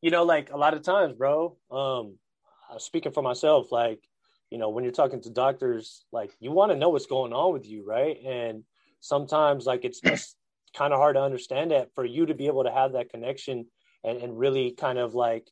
you 0.02 0.12
know, 0.12 0.24
like 0.24 0.52
a 0.52 0.58
lot 0.58 0.74
of 0.74 0.84
times, 0.84 1.14
bro. 1.14 1.58
Um, 1.72 2.18
speaking 2.78 3.12
for 3.12 3.24
myself, 3.24 3.72
like, 3.72 4.00
you 4.50 4.58
know, 4.58 4.70
when 4.70 4.84
you're 4.84 4.94
talking 4.94 5.22
to 5.22 5.30
doctors, 5.30 6.06
like 6.12 6.32
you 6.40 6.52
want 6.52 6.72
to 6.72 6.78
know 6.78 6.90
what's 6.90 7.06
going 7.06 7.34
on 7.34 7.54
with 7.54 7.68
you, 7.68 7.86
right? 7.86 8.18
And 8.26 8.64
sometimes, 9.00 9.66
like, 9.66 9.86
it's 9.86 10.00
just 10.00 10.36
kind 10.76 10.94
of 10.94 11.00
hard 11.00 11.16
to 11.16 11.22
understand 11.22 11.72
that 11.72 11.94
for 11.96 12.06
you 12.06 12.26
to 12.28 12.34
be 12.34 12.48
able 12.48 12.64
to 12.64 12.72
have 12.72 12.94
that 12.94 13.10
connection 13.10 13.66
and, 14.04 14.18
and 14.22 14.38
really 14.38 14.72
kind 14.72 15.00
of 15.00 15.14
like 15.16 15.48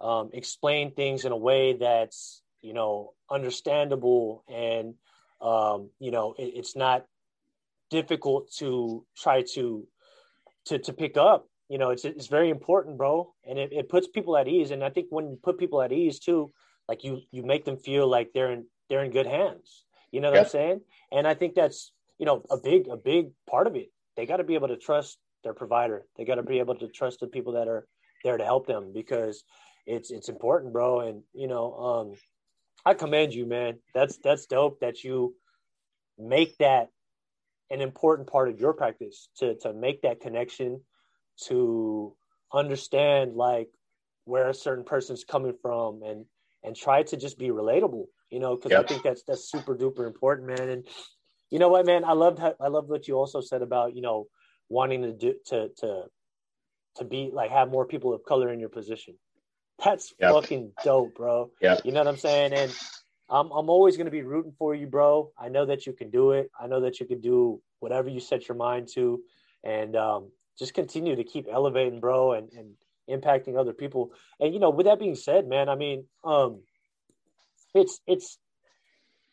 um, 0.00 0.30
explain 0.32 0.92
things 0.92 1.24
in 1.24 1.32
a 1.32 1.36
way 1.36 1.74
that's 1.74 2.42
you 2.62 2.72
know 2.72 3.12
understandable 3.30 4.44
and 4.48 4.94
um, 5.40 5.90
you 5.98 6.10
know 6.10 6.34
it, 6.38 6.52
it's 6.56 6.76
not 6.76 7.06
difficult 7.90 8.50
to 8.58 9.04
try 9.16 9.42
to 9.54 9.86
to 10.66 10.78
to 10.78 10.92
pick 10.92 11.16
up. 11.16 11.46
You 11.68 11.78
know 11.78 11.90
it's 11.90 12.04
it's 12.04 12.26
very 12.26 12.50
important 12.50 12.96
bro. 12.96 13.34
And 13.46 13.58
it, 13.58 13.72
it 13.72 13.88
puts 13.88 14.08
people 14.08 14.36
at 14.36 14.48
ease. 14.48 14.70
And 14.70 14.84
i 14.84 14.90
think 14.90 15.06
when 15.10 15.28
you 15.30 15.38
put 15.42 15.58
people 15.58 15.82
at 15.82 15.92
ease 15.92 16.18
too 16.18 16.52
like 16.90 17.04
you 17.04 17.20
you 17.30 17.44
make 17.44 17.64
them 17.64 17.76
feel 17.76 18.08
like 18.08 18.32
they're 18.34 18.50
in 18.50 18.66
they're 18.88 19.04
in 19.04 19.12
good 19.12 19.26
hands. 19.26 19.84
You 20.10 20.20
know 20.20 20.30
what 20.30 20.38
yep. 20.38 20.46
i'm 20.46 20.50
saying? 20.50 20.80
And 21.12 21.24
i 21.24 21.34
think 21.34 21.54
that's 21.54 21.92
you 22.18 22.26
know 22.26 22.42
a 22.50 22.56
big 22.56 22.88
a 22.88 22.96
big 22.96 23.28
part 23.48 23.68
of 23.68 23.76
it. 23.76 23.92
They 24.16 24.26
got 24.26 24.38
to 24.38 24.44
be 24.44 24.56
able 24.56 24.68
to 24.68 24.76
trust 24.76 25.16
their 25.44 25.54
provider. 25.54 26.04
They 26.16 26.24
got 26.24 26.34
to 26.34 26.42
be 26.42 26.58
able 26.58 26.74
to 26.74 26.88
trust 26.88 27.20
the 27.20 27.28
people 27.28 27.52
that 27.52 27.68
are 27.68 27.86
there 28.24 28.36
to 28.36 28.44
help 28.44 28.66
them 28.66 28.92
because 28.92 29.44
it's 29.86 30.10
it's 30.10 30.28
important 30.28 30.72
bro. 30.72 31.00
And 31.06 31.22
you 31.32 31.46
know 31.46 31.66
um 31.74 32.06
I 32.84 32.94
commend 32.94 33.34
you, 33.34 33.46
man. 33.46 33.78
That's 33.94 34.18
that's 34.24 34.46
dope 34.46 34.80
that 34.80 35.04
you 35.04 35.36
make 36.18 36.58
that 36.58 36.88
an 37.70 37.80
important 37.82 38.28
part 38.28 38.48
of 38.48 38.58
your 38.58 38.72
practice 38.72 39.28
to 39.38 39.54
to 39.62 39.72
make 39.72 40.02
that 40.02 40.20
connection 40.20 40.80
to 41.46 42.16
understand 42.52 43.36
like 43.36 43.68
where 44.24 44.48
a 44.48 44.54
certain 44.54 44.84
person's 44.84 45.22
coming 45.22 45.54
from 45.62 46.02
and 46.02 46.24
and 46.62 46.76
try 46.76 47.02
to 47.02 47.16
just 47.16 47.38
be 47.38 47.48
relatable 47.48 48.06
you 48.30 48.38
know 48.38 48.56
because 48.56 48.70
yep. 48.70 48.84
i 48.84 48.86
think 48.86 49.02
that's 49.02 49.22
that's 49.26 49.50
super 49.50 49.76
duper 49.76 50.06
important 50.06 50.46
man 50.46 50.68
and 50.68 50.86
you 51.50 51.58
know 51.58 51.68
what 51.68 51.86
man 51.86 52.04
i 52.04 52.12
loved 52.12 52.38
how, 52.38 52.54
i 52.60 52.68
love 52.68 52.88
what 52.88 53.08
you 53.08 53.14
also 53.14 53.40
said 53.40 53.62
about 53.62 53.94
you 53.94 54.02
know 54.02 54.26
wanting 54.68 55.02
to 55.02 55.12
do 55.12 55.34
to 55.46 55.68
to 55.76 56.04
to 56.96 57.04
be 57.04 57.30
like 57.32 57.50
have 57.50 57.70
more 57.70 57.86
people 57.86 58.12
of 58.12 58.22
color 58.24 58.52
in 58.52 58.60
your 58.60 58.68
position 58.68 59.14
that's 59.84 60.14
yep. 60.20 60.32
fucking 60.32 60.72
dope, 60.84 61.14
bro. 61.14 61.50
Yeah. 61.60 61.78
You 61.84 61.92
know 61.92 62.00
what 62.00 62.08
I'm 62.08 62.16
saying? 62.16 62.52
And 62.52 62.72
I'm 63.28 63.50
I'm 63.50 63.70
always 63.70 63.96
gonna 63.96 64.10
be 64.10 64.22
rooting 64.22 64.52
for 64.58 64.74
you, 64.74 64.86
bro. 64.86 65.32
I 65.38 65.48
know 65.48 65.66
that 65.66 65.86
you 65.86 65.92
can 65.92 66.10
do 66.10 66.32
it. 66.32 66.50
I 66.58 66.66
know 66.66 66.80
that 66.80 67.00
you 67.00 67.06
can 67.06 67.20
do 67.20 67.60
whatever 67.80 68.08
you 68.08 68.20
set 68.20 68.48
your 68.48 68.56
mind 68.56 68.88
to, 68.94 69.20
and 69.64 69.96
um, 69.96 70.30
just 70.58 70.74
continue 70.74 71.16
to 71.16 71.24
keep 71.24 71.46
elevating, 71.50 72.00
bro, 72.00 72.32
and 72.32 72.52
and 72.52 72.74
impacting 73.10 73.58
other 73.58 73.72
people. 73.72 74.12
And 74.38 74.54
you 74.54 74.60
know, 74.60 74.70
with 74.70 74.86
that 74.86 74.98
being 74.98 75.14
said, 75.14 75.46
man, 75.46 75.68
I 75.68 75.76
mean, 75.76 76.04
um, 76.24 76.60
it's 77.74 78.00
it's 78.06 78.38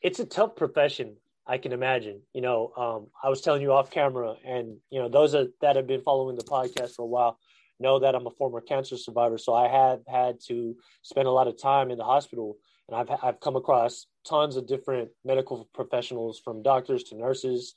it's 0.01 0.19
a 0.19 0.25
tough 0.25 0.55
profession. 0.55 1.15
I 1.45 1.57
can 1.57 1.71
imagine. 1.71 2.21
You 2.33 2.41
know, 2.41 2.73
um, 2.75 3.07
I 3.23 3.29
was 3.29 3.41
telling 3.41 3.61
you 3.61 3.71
off 3.71 3.89
camera, 3.89 4.35
and 4.45 4.77
you 4.89 4.99
know, 4.99 5.09
those 5.09 5.33
are, 5.33 5.47
that 5.61 5.75
have 5.75 5.87
been 5.87 6.01
following 6.01 6.35
the 6.35 6.43
podcast 6.43 6.95
for 6.95 7.03
a 7.03 7.05
while 7.05 7.39
know 7.79 7.99
that 7.99 8.15
I'm 8.15 8.27
a 8.27 8.31
former 8.31 8.61
cancer 8.61 8.97
survivor, 8.97 9.37
so 9.37 9.53
I 9.53 9.67
have 9.67 9.99
had 10.07 10.39
to 10.47 10.75
spend 11.03 11.27
a 11.27 11.31
lot 11.31 11.47
of 11.47 11.61
time 11.61 11.91
in 11.91 11.97
the 11.97 12.03
hospital, 12.03 12.57
and 12.87 12.97
I've 12.97 13.19
I've 13.23 13.39
come 13.39 13.55
across 13.55 14.07
tons 14.27 14.55
of 14.55 14.67
different 14.67 15.09
medical 15.23 15.69
professionals, 15.73 16.39
from 16.43 16.63
doctors 16.63 17.03
to 17.03 17.15
nurses 17.15 17.75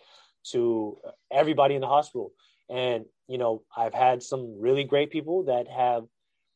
to 0.52 0.96
everybody 1.30 1.74
in 1.74 1.82
the 1.82 1.86
hospital, 1.86 2.32
and 2.70 3.04
you 3.28 3.38
know 3.38 3.62
I've 3.76 3.94
had 3.94 4.22
some 4.22 4.60
really 4.60 4.84
great 4.84 5.10
people 5.10 5.44
that 5.44 5.66
have 5.68 6.04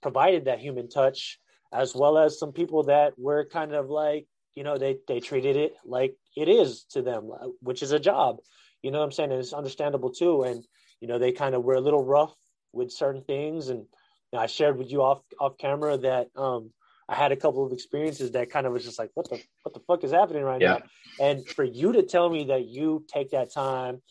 provided 0.03 0.45
that 0.45 0.61
human 0.61 0.89
touch, 0.89 1.39
as 1.73 1.95
well 1.95 2.19
as 2.19 2.39
some 2.39 2.53
people 2.53 2.85
that 2.85 3.19
were 3.19 3.47
kind 3.47 3.75
of 3.75 3.91
like 3.91 4.27
you 4.55 4.63
know 4.63 4.79
they 4.79 4.97
they 5.09 5.21
treated 5.21 5.57
it 5.57 5.75
like 5.85 6.15
it 6.37 6.49
is 6.49 6.85
to 6.91 7.03
them, 7.03 7.31
which 7.61 7.83
is 7.83 7.93
a 7.93 7.99
job. 7.99 8.39
You 8.83 8.91
know 8.91 8.99
what 8.99 9.07
I'm 9.07 9.13
saying? 9.13 9.33
And 9.33 9.41
it's 9.41 9.53
understandable 9.53 10.11
too. 10.11 10.43
And 10.43 10.65
you 11.01 11.09
know 11.09 11.19
they 11.19 11.33
kind 11.33 11.55
of 11.55 11.65
were 11.65 11.75
a 11.75 11.81
little 11.81 12.05
rough 12.05 12.35
with 12.73 12.93
certain 12.93 13.23
things. 13.23 13.69
And 13.69 13.81
you 13.81 13.87
know, 14.35 14.41
I 14.41 14.47
shared 14.47 14.79
with 14.79 14.91
you 14.91 15.03
off 15.03 15.23
off 15.41 15.59
camera 15.59 15.97
that 15.99 16.29
um, 16.37 16.71
I 17.09 17.15
had 17.15 17.33
a 17.33 17.37
couple 17.37 17.67
of 17.67 17.73
experiences 17.73 18.33
that 18.33 18.51
kind 18.51 18.67
of 18.67 18.73
was 18.73 18.85
just 18.85 18.99
like, 18.99 19.11
what 19.15 19.29
the 19.29 19.43
what 19.63 19.75
the 19.75 19.81
fuck 19.81 20.05
is 20.05 20.13
happening 20.13 20.43
right 20.43 20.61
yeah. 20.61 20.79
now? 20.79 20.83
And 21.21 21.49
for 21.49 21.65
you 21.65 21.93
to 21.93 22.03
tell 22.03 22.29
me 22.29 22.45
that 22.45 22.67
you 22.67 23.05
take 23.13 23.31
that 23.31 23.53
time 23.53 24.03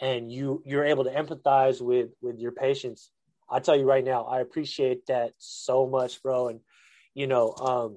and 0.00 0.30
you 0.30 0.62
you're 0.64 0.84
able 0.84 1.04
to 1.04 1.10
empathize 1.10 1.80
with 1.80 2.10
with 2.20 2.38
your 2.38 2.52
patients, 2.52 3.10
I 3.50 3.60
tell 3.60 3.76
you 3.76 3.84
right 3.84 4.04
now, 4.04 4.24
I 4.24 4.40
appreciate 4.40 5.06
that 5.06 5.32
so 5.38 5.86
much, 5.86 6.22
bro. 6.22 6.48
And 6.48 6.60
you 7.14 7.26
know, 7.26 7.52
um, 7.54 7.96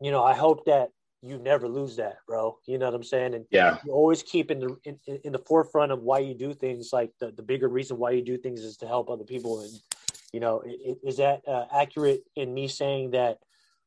you 0.00 0.10
know, 0.10 0.24
I 0.24 0.34
hope 0.34 0.66
that 0.66 0.90
you 1.22 1.38
never 1.38 1.68
lose 1.68 1.96
that, 1.96 2.18
bro. 2.26 2.58
You 2.66 2.78
know 2.78 2.86
what 2.86 2.94
I'm 2.94 3.02
saying? 3.02 3.34
And 3.34 3.44
yeah, 3.50 3.78
you 3.84 3.92
always 3.92 4.22
keep 4.22 4.50
in 4.50 4.60
the 4.60 4.76
in, 4.84 4.98
in, 5.24 5.32
the 5.32 5.38
forefront 5.38 5.92
of 5.92 6.02
why 6.02 6.20
you 6.20 6.34
do 6.34 6.54
things. 6.54 6.90
Like 6.92 7.12
the, 7.20 7.32
the 7.32 7.42
bigger 7.42 7.68
reason 7.68 7.98
why 7.98 8.10
you 8.12 8.22
do 8.22 8.38
things 8.38 8.60
is 8.60 8.76
to 8.78 8.86
help 8.86 9.10
other 9.10 9.24
people. 9.24 9.60
And 9.60 9.72
you 10.32 10.40
know, 10.40 10.62
is 11.02 11.16
that 11.16 11.42
uh, 11.48 11.66
accurate 11.72 12.22
in 12.36 12.52
me 12.52 12.68
saying 12.68 13.12
that 13.12 13.38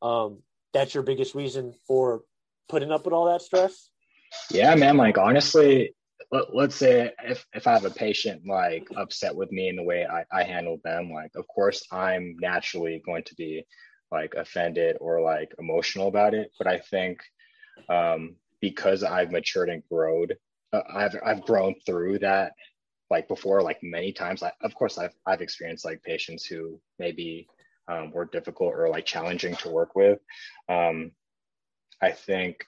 um, 0.02 0.42
that's 0.74 0.94
your 0.94 1.04
biggest 1.04 1.36
reason 1.36 1.74
for 1.88 2.22
putting 2.68 2.92
up 2.92 3.06
with 3.06 3.14
all 3.14 3.32
that 3.32 3.42
stress? 3.42 3.90
Yeah, 4.52 4.76
man. 4.76 4.98
Like 4.98 5.18
honestly, 5.18 5.94
let, 6.32 6.70
us 6.70 6.76
say 6.76 7.12
if 7.24 7.46
if 7.54 7.68
I 7.68 7.74
have 7.74 7.86
a 7.86 7.90
patient 7.90 8.44
like 8.46 8.88
upset 8.96 9.36
with 9.36 9.52
me 9.52 9.70
in 9.70 9.76
the 9.76 9.84
way 9.84 10.06
I, 10.06 10.26
I 10.32 10.44
handle 10.44 10.80
them, 10.84 11.12
like 11.12 11.32
of 11.36 11.48
course 11.48 11.86
I'm 11.92 12.36
naturally 12.40 13.02
going 13.06 13.24
to 13.24 13.36
be 13.36 13.66
like 14.12 14.34
offended 14.36 14.98
or 15.00 15.22
like 15.22 15.54
emotional 15.60 16.08
about 16.08 16.34
it. 16.34 16.52
But 16.58 16.68
I 16.68 16.80
think 16.80 17.20
um, 17.90 18.36
because 18.62 19.04
I've 19.04 19.32
matured 19.32 19.70
and 19.70 19.84
grown, 19.90 20.30
uh, 20.74 20.82
I've 20.94 21.16
I've 21.26 21.42
grown 21.42 21.76
through 21.86 22.20
that 22.20 22.54
like 23.10 23.28
before, 23.28 23.62
like 23.62 23.80
many 23.82 24.12
times. 24.12 24.44
I, 24.44 24.52
of 24.62 24.76
course, 24.76 24.98
I've 24.98 25.14
I've 25.26 25.42
experienced 25.42 25.86
like 25.86 26.04
patients 26.04 26.46
who 26.46 26.80
maybe 27.00 27.48
um, 27.88 28.12
were 28.12 28.26
difficult 28.26 28.74
or 28.76 28.90
like 28.90 29.06
challenging 29.06 29.56
to 29.58 29.70
work 29.70 29.96
with. 29.96 30.20
Um, 30.68 31.12
I 32.02 32.12
think 32.12 32.66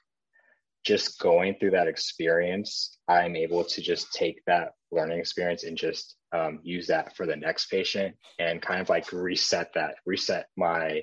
just 0.83 1.19
going 1.19 1.55
through 1.59 1.71
that 1.71 1.87
experience, 1.87 2.97
I'm 3.07 3.35
able 3.35 3.63
to 3.63 3.81
just 3.81 4.11
take 4.13 4.41
that 4.47 4.71
learning 4.91 5.19
experience 5.19 5.63
and 5.63 5.77
just 5.77 6.15
um, 6.33 6.59
use 6.63 6.87
that 6.87 7.15
for 7.15 7.25
the 7.25 7.35
next 7.35 7.67
patient 7.67 8.15
and 8.39 8.61
kind 8.61 8.81
of 8.81 8.89
like 8.89 9.11
reset 9.11 9.71
that, 9.75 9.95
reset 10.05 10.47
my 10.57 11.01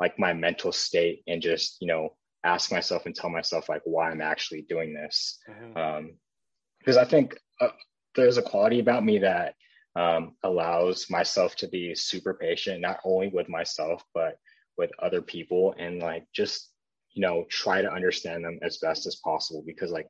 like 0.00 0.18
my 0.18 0.32
mental 0.32 0.72
state 0.72 1.22
and 1.28 1.42
just 1.42 1.76
you 1.80 1.86
know 1.86 2.16
ask 2.44 2.72
myself 2.72 3.04
and 3.06 3.14
tell 3.14 3.30
myself 3.30 3.68
like 3.68 3.82
why 3.84 4.10
i'm 4.10 4.22
actually 4.22 4.62
doing 4.62 4.94
this 4.94 5.38
mm-hmm. 5.48 5.76
um, 5.76 6.12
because 6.78 6.96
i 6.96 7.04
think 7.04 7.36
uh, 7.60 7.68
there's 8.16 8.38
a 8.38 8.42
quality 8.42 8.80
about 8.80 9.04
me 9.04 9.18
that 9.18 9.54
um, 9.96 10.36
allows 10.44 11.10
myself 11.10 11.54
to 11.56 11.68
be 11.68 11.94
super 11.94 12.34
patient 12.34 12.80
not 12.80 12.98
only 13.04 13.28
with 13.28 13.48
myself 13.48 14.02
but 14.14 14.36
with 14.78 14.90
other 15.00 15.20
people 15.20 15.74
and 15.78 16.00
like 16.00 16.24
just 16.34 16.69
you 17.12 17.22
know 17.22 17.44
try 17.48 17.82
to 17.82 17.92
understand 17.92 18.44
them 18.44 18.58
as 18.62 18.78
best 18.78 19.06
as 19.06 19.16
possible 19.16 19.62
because 19.66 19.90
like 19.90 20.06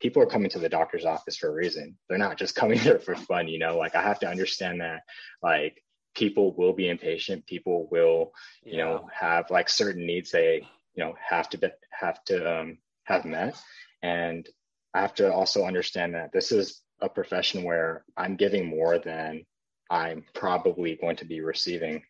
people 0.00 0.22
are 0.22 0.26
coming 0.26 0.50
to 0.50 0.58
the 0.58 0.68
doctor's 0.68 1.04
office 1.04 1.36
for 1.36 1.48
a 1.48 1.52
reason. 1.52 1.96
They're 2.08 2.18
not 2.18 2.38
just 2.38 2.54
coming 2.60 2.78
there 2.82 2.98
for 2.98 3.14
fun 3.14 3.48
you 3.48 3.58
know? 3.58 3.76
Like 3.76 3.94
i 3.94 4.02
have 4.02 4.20
to 4.20 4.28
understand 4.28 4.80
that 4.80 5.02
like 5.42 5.82
people 6.14 6.54
will 6.56 6.72
be 6.72 6.88
impatient. 6.88 7.46
People 7.46 7.88
will 7.90 8.32
you 8.62 8.78
yeah. 8.78 8.84
know 8.84 9.08
have 9.12 9.50
like 9.50 9.68
certain 9.68 10.06
needs 10.06 10.30
they 10.30 10.66
you 10.94 11.04
know 11.04 11.14
have 11.28 11.48
to 11.50 11.58
be, 11.58 11.68
have 11.90 12.22
to 12.24 12.60
um, 12.60 12.78
have 13.04 13.24
met. 13.24 13.60
And 14.02 14.48
i 14.94 15.00
have 15.00 15.14
to 15.14 15.32
also 15.32 15.64
understand 15.64 16.14
that 16.14 16.32
this 16.32 16.50
is 16.52 16.82
a 17.00 17.08
profession 17.08 17.62
where 17.62 18.04
i'm 18.16 18.36
giving 18.36 18.66
more 18.66 18.98
than 18.98 19.44
i'm 19.90 20.24
probably 20.34 20.96
going 20.96 21.16
to 21.16 21.24
be 21.24 21.40
receiving. 21.40 22.02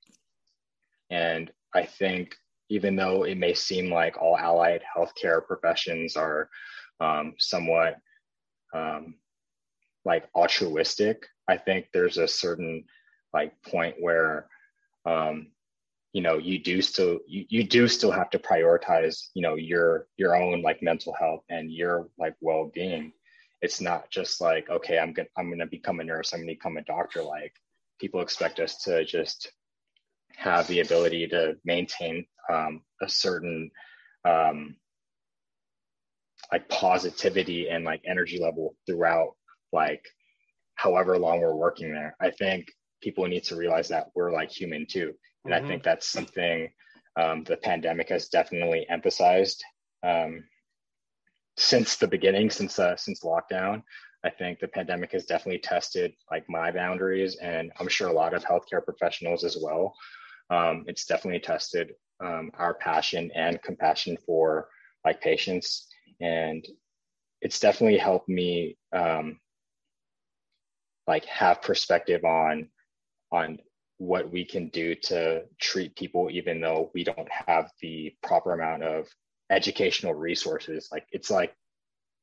And 1.10 1.50
i 1.74 1.84
think 1.84 2.36
even 2.70 2.96
though 2.96 3.24
it 3.24 3.36
may 3.36 3.52
seem 3.52 3.90
like 3.90 4.16
all 4.16 4.38
allied 4.38 4.82
healthcare 4.96 5.44
professions 5.46 6.16
are 6.16 6.48
um, 7.00 7.34
somewhat 7.38 7.96
um, 8.72 9.14
like 10.04 10.28
altruistic 10.34 11.26
i 11.48 11.56
think 11.56 11.86
there's 11.92 12.16
a 12.16 12.26
certain 12.26 12.84
like 13.34 13.52
point 13.62 13.94
where 14.00 14.46
um 15.04 15.48
you 16.12 16.22
know 16.22 16.38
you 16.38 16.58
do 16.58 16.82
still 16.82 17.18
you, 17.26 17.44
you 17.48 17.64
do 17.64 17.86
still 17.86 18.10
have 18.10 18.30
to 18.30 18.38
prioritize 18.38 19.28
you 19.34 19.42
know 19.42 19.54
your 19.54 20.06
your 20.16 20.36
own 20.36 20.62
like 20.62 20.82
mental 20.82 21.14
health 21.18 21.44
and 21.48 21.72
your 21.72 22.08
like 22.18 22.34
well-being. 22.40 23.12
It's 23.62 23.80
not 23.80 24.10
just 24.10 24.40
like 24.40 24.70
okay 24.70 24.98
i'm 24.98 25.12
gonna 25.12 25.28
i'm 25.36 25.50
gonna 25.50 25.66
become 25.66 26.00
a 26.00 26.04
nurse 26.04 26.32
i'm 26.32 26.40
gonna 26.40 26.52
become 26.52 26.78
a 26.78 26.82
doctor. 26.82 27.22
Like 27.22 27.54
people 28.00 28.20
expect 28.20 28.58
us 28.58 28.82
to 28.84 29.04
just 29.04 29.52
have 30.40 30.66
the 30.68 30.80
ability 30.80 31.28
to 31.28 31.54
maintain 31.66 32.24
um, 32.50 32.80
a 33.02 33.08
certain 33.08 33.70
um, 34.24 34.74
like 36.50 36.66
positivity 36.70 37.68
and 37.68 37.84
like 37.84 38.00
energy 38.06 38.40
level 38.40 38.74
throughout 38.86 39.34
like 39.72 40.02
however 40.76 41.18
long 41.18 41.40
we're 41.40 41.54
working 41.54 41.92
there. 41.92 42.16
I 42.20 42.30
think 42.30 42.68
people 43.02 43.26
need 43.26 43.44
to 43.44 43.56
realize 43.56 43.88
that 43.88 44.06
we're 44.14 44.32
like 44.32 44.50
human 44.50 44.86
too. 44.86 45.12
And 45.44 45.52
mm-hmm. 45.52 45.64
I 45.64 45.68
think 45.68 45.82
that's 45.82 46.08
something 46.10 46.70
um, 47.16 47.44
the 47.44 47.58
pandemic 47.58 48.08
has 48.08 48.28
definitely 48.28 48.86
emphasized 48.88 49.62
um, 50.02 50.42
since 51.58 51.96
the 51.96 52.08
beginning, 52.08 52.48
since 52.48 52.78
uh, 52.78 52.96
since 52.96 53.20
lockdown. 53.24 53.82
I 54.24 54.30
think 54.30 54.58
the 54.58 54.68
pandemic 54.68 55.12
has 55.12 55.26
definitely 55.26 55.60
tested 55.60 56.14
like 56.30 56.48
my 56.48 56.70
boundaries, 56.70 57.36
and 57.36 57.72
I'm 57.78 57.88
sure 57.88 58.08
a 58.08 58.12
lot 58.12 58.32
of 58.32 58.42
healthcare 58.44 58.82
professionals 58.82 59.44
as 59.44 59.58
well. 59.62 59.94
Um, 60.50 60.84
it's 60.86 61.06
definitely 61.06 61.40
tested 61.40 61.92
um, 62.22 62.50
our 62.58 62.74
passion 62.74 63.30
and 63.34 63.62
compassion 63.62 64.18
for 64.26 64.68
like 65.04 65.20
patients, 65.20 65.86
and 66.20 66.66
it's 67.40 67.60
definitely 67.60 67.98
helped 67.98 68.28
me 68.28 68.76
um, 68.92 69.38
like 71.06 71.24
have 71.26 71.62
perspective 71.62 72.24
on 72.24 72.68
on 73.32 73.58
what 73.98 74.30
we 74.32 74.44
can 74.44 74.68
do 74.68 74.94
to 74.94 75.42
treat 75.60 75.94
people 75.94 76.30
even 76.30 76.60
though 76.60 76.90
we 76.94 77.04
don't 77.04 77.28
have 77.46 77.70
the 77.82 78.14
proper 78.22 78.54
amount 78.54 78.82
of 78.82 79.06
educational 79.50 80.14
resources. 80.14 80.88
Like 80.90 81.06
it's 81.12 81.30
like 81.30 81.52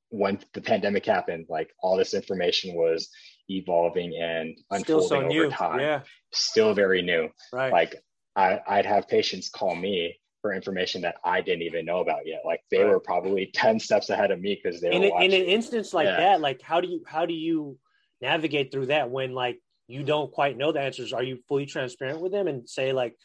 when 0.10 0.40
the 0.54 0.62
pandemic 0.62 1.06
happened 1.06 1.46
like 1.50 1.70
all 1.82 1.98
this 1.98 2.14
information 2.14 2.74
was 2.74 3.10
evolving 3.50 4.18
and 4.20 4.58
unfolding 4.72 5.08
so 5.08 5.18
over 5.18 5.28
new. 5.28 5.50
time. 5.50 5.80
Yeah. 5.80 6.02
Still 6.32 6.74
very 6.74 7.02
new. 7.02 7.30
Right. 7.54 7.72
Like 7.72 7.96
I, 8.38 8.62
i'd 8.70 8.86
have 8.86 9.08
patients 9.10 9.50
call 9.50 9.76
me 9.76 10.16
for 10.42 10.54
information 10.54 11.02
that 11.02 11.16
i 11.26 11.42
didn't 11.42 11.64
even 11.64 11.86
know 11.86 12.00
about 12.00 12.26
yet. 12.26 12.42
Like 12.46 12.62
they 12.72 12.84
right. 12.84 12.90
were 12.90 13.00
probably 13.00 13.48
10 13.54 13.80
steps 13.80 14.10
ahead 14.10 14.32
of 14.32 14.40
me 14.40 14.60
because 14.62 14.80
they 14.80 14.92
in, 14.92 15.02
were 15.02 15.22
in 15.22 15.34
an 15.34 15.44
instance 15.44 15.94
like 15.94 16.06
yeah. 16.06 16.18
that 16.18 16.42
like 16.42 16.62
how 16.62 16.80
do 16.80 16.88
you 16.88 17.04
how 17.06 17.26
do 17.26 17.34
you 17.34 17.78
navigate 18.22 18.72
through 18.72 18.88
that 18.88 19.10
when 19.10 19.34
like 19.34 19.60
you 19.88 20.04
don't 20.04 20.32
quite 20.32 20.58
know 20.58 20.72
the 20.72 20.82
answers? 20.82 21.14
Are 21.14 21.24
you 21.24 21.38
fully 21.48 21.66
transparent 21.66 22.20
with 22.20 22.32
them 22.32 22.48
and 22.48 22.68
say 22.68 22.92
like 22.92 23.16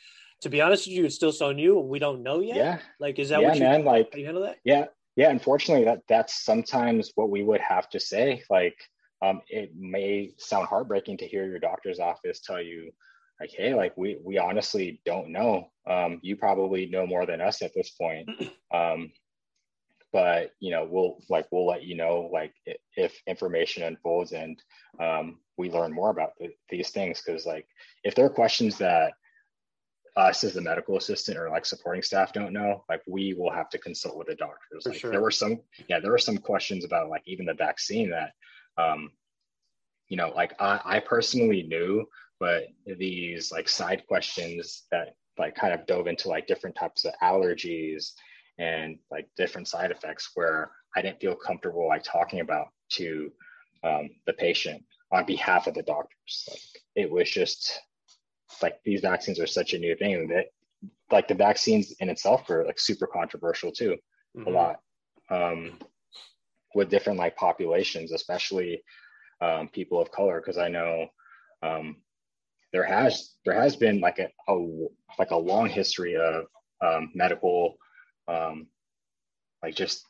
to 0.42 0.48
be 0.48 0.60
honest 0.60 0.86
with 0.86 0.96
you 0.96 1.04
it's 1.04 1.14
still 1.14 1.32
so 1.32 1.52
new 1.52 1.78
we 1.78 1.98
don't 1.98 2.22
know 2.22 2.40
yet 2.40 2.56
yeah. 2.56 2.78
Like 2.98 3.18
is 3.18 3.28
that 3.28 3.40
yeah, 3.40 3.48
what 3.48 3.56
you, 3.56 3.62
man, 3.62 3.84
like 3.84 4.14
you 4.16 4.24
handle 4.24 4.42
that? 4.44 4.58
yeah 4.64 4.86
yeah 5.16 5.30
unfortunately 5.30 5.84
that 5.84 6.00
that's 6.08 6.44
sometimes 6.44 7.12
what 7.14 7.30
we 7.30 7.42
would 7.42 7.60
have 7.60 7.88
to 7.90 8.00
say. 8.00 8.42
Like 8.50 8.76
um, 9.22 9.40
it 9.48 9.70
may 9.76 10.32
sound 10.38 10.66
heartbreaking 10.66 11.18
to 11.18 11.26
hear 11.26 11.46
your 11.46 11.60
doctor's 11.60 12.00
office 12.00 12.40
tell 12.40 12.60
you 12.60 12.90
like 13.42 13.50
hey 13.50 13.74
like 13.74 13.92
we 13.96 14.18
we 14.24 14.38
honestly 14.38 15.00
don't 15.04 15.30
know. 15.30 15.68
Um, 15.90 16.20
you 16.22 16.36
probably 16.36 16.86
know 16.86 17.06
more 17.06 17.26
than 17.26 17.40
us 17.40 17.60
at 17.60 17.74
this 17.74 17.90
point. 17.90 18.28
Um, 18.72 19.12
but 20.14 20.52
you 20.60 20.70
know 20.70 20.88
we'll 20.90 21.18
like 21.28 21.46
we'll 21.52 21.66
let 21.66 21.82
you 21.82 21.94
know 21.94 22.30
like 22.32 22.54
if 22.96 23.20
information 23.26 23.82
unfolds 23.82 24.32
and 24.32 24.62
um, 24.98 25.40
we 25.58 25.70
learn 25.70 25.92
more 25.92 26.08
about 26.08 26.30
the, 26.38 26.48
these 26.70 26.88
things. 26.88 27.20
Because 27.20 27.44
like 27.44 27.66
if 28.02 28.14
there 28.14 28.24
are 28.24 28.30
questions 28.30 28.78
that 28.78 29.12
us 30.16 30.42
as 30.42 30.54
the 30.54 30.60
medical 30.62 30.96
assistant 30.96 31.38
or 31.38 31.50
like 31.50 31.66
supporting 31.66 32.02
staff 32.02 32.32
don't 32.32 32.52
know 32.54 32.82
like 32.88 33.02
we 33.06 33.34
will 33.34 33.50
have 33.50 33.68
to 33.70 33.78
consult 33.78 34.16
with 34.16 34.28
the 34.28 34.34
doctors. 34.36 34.86
Like 34.86 34.96
sure. 34.96 35.10
there 35.10 35.22
were 35.22 35.30
some 35.30 35.60
yeah 35.88 36.00
there 36.00 36.12
were 36.12 36.18
some 36.18 36.38
questions 36.38 36.84
about 36.84 37.10
like 37.10 37.22
even 37.26 37.44
the 37.44 37.54
vaccine 37.54 38.10
that 38.10 38.32
um 38.78 39.10
you 40.08 40.16
know 40.16 40.32
like 40.34 40.54
i 40.60 40.80
i 40.84 40.98
personally 40.98 41.62
knew 41.62 42.06
but 42.42 42.64
these 42.98 43.52
like 43.52 43.68
side 43.68 44.02
questions 44.08 44.82
that 44.90 45.14
like 45.38 45.54
kind 45.54 45.72
of 45.72 45.86
dove 45.86 46.08
into 46.08 46.28
like 46.28 46.48
different 46.48 46.74
types 46.74 47.04
of 47.04 47.12
allergies 47.22 48.14
and 48.58 48.98
like 49.12 49.28
different 49.36 49.68
side 49.68 49.92
effects 49.92 50.32
where 50.34 50.72
I 50.96 51.02
didn't 51.02 51.20
feel 51.20 51.36
comfortable 51.36 51.86
like 51.86 52.02
talking 52.02 52.40
about 52.40 52.66
to 52.94 53.30
um, 53.84 54.10
the 54.26 54.32
patient 54.32 54.82
on 55.12 55.24
behalf 55.24 55.68
of 55.68 55.74
the 55.74 55.84
doctors. 55.84 56.48
Like 56.50 56.60
it 56.96 57.08
was 57.08 57.30
just 57.30 57.80
like 58.60 58.80
these 58.84 59.02
vaccines 59.02 59.38
are 59.38 59.46
such 59.46 59.74
a 59.74 59.78
new 59.78 59.94
thing 59.94 60.26
that 60.26 60.46
like 61.12 61.28
the 61.28 61.36
vaccines 61.36 61.92
in 62.00 62.08
itself 62.08 62.48
were 62.48 62.64
like 62.66 62.80
super 62.80 63.06
controversial 63.06 63.70
too, 63.70 63.96
mm-hmm. 64.36 64.48
a 64.48 64.50
lot 64.50 64.80
um, 65.30 65.78
with 66.74 66.90
different 66.90 67.20
like 67.20 67.36
populations, 67.36 68.10
especially 68.10 68.82
um, 69.40 69.68
people 69.68 70.00
of 70.00 70.10
color. 70.10 70.40
Because 70.40 70.58
I 70.58 70.66
know 70.66 71.06
um, 71.62 71.98
there 72.72 72.84
has 72.84 73.34
there 73.44 73.60
has 73.60 73.76
been 73.76 74.00
like 74.00 74.18
a, 74.18 74.28
a 74.50 74.88
like 75.18 75.30
a 75.30 75.36
long 75.36 75.68
history 75.68 76.16
of 76.16 76.46
um, 76.80 77.10
medical 77.14 77.76
um, 78.28 78.66
like 79.62 79.74
just 79.74 80.06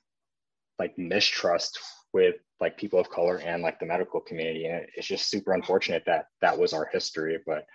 like 0.78 0.96
mistrust 0.96 1.78
with 2.12 2.36
like 2.60 2.76
people 2.76 3.00
of 3.00 3.10
color 3.10 3.36
and 3.36 3.62
like 3.62 3.80
the 3.80 3.86
medical 3.86 4.20
community. 4.20 4.66
And 4.66 4.86
it's 4.96 5.06
just 5.06 5.28
super 5.28 5.52
unfortunate 5.52 6.04
that 6.06 6.26
that 6.40 6.58
was 6.58 6.72
our 6.72 6.88
history. 6.92 7.38
But 7.44 7.66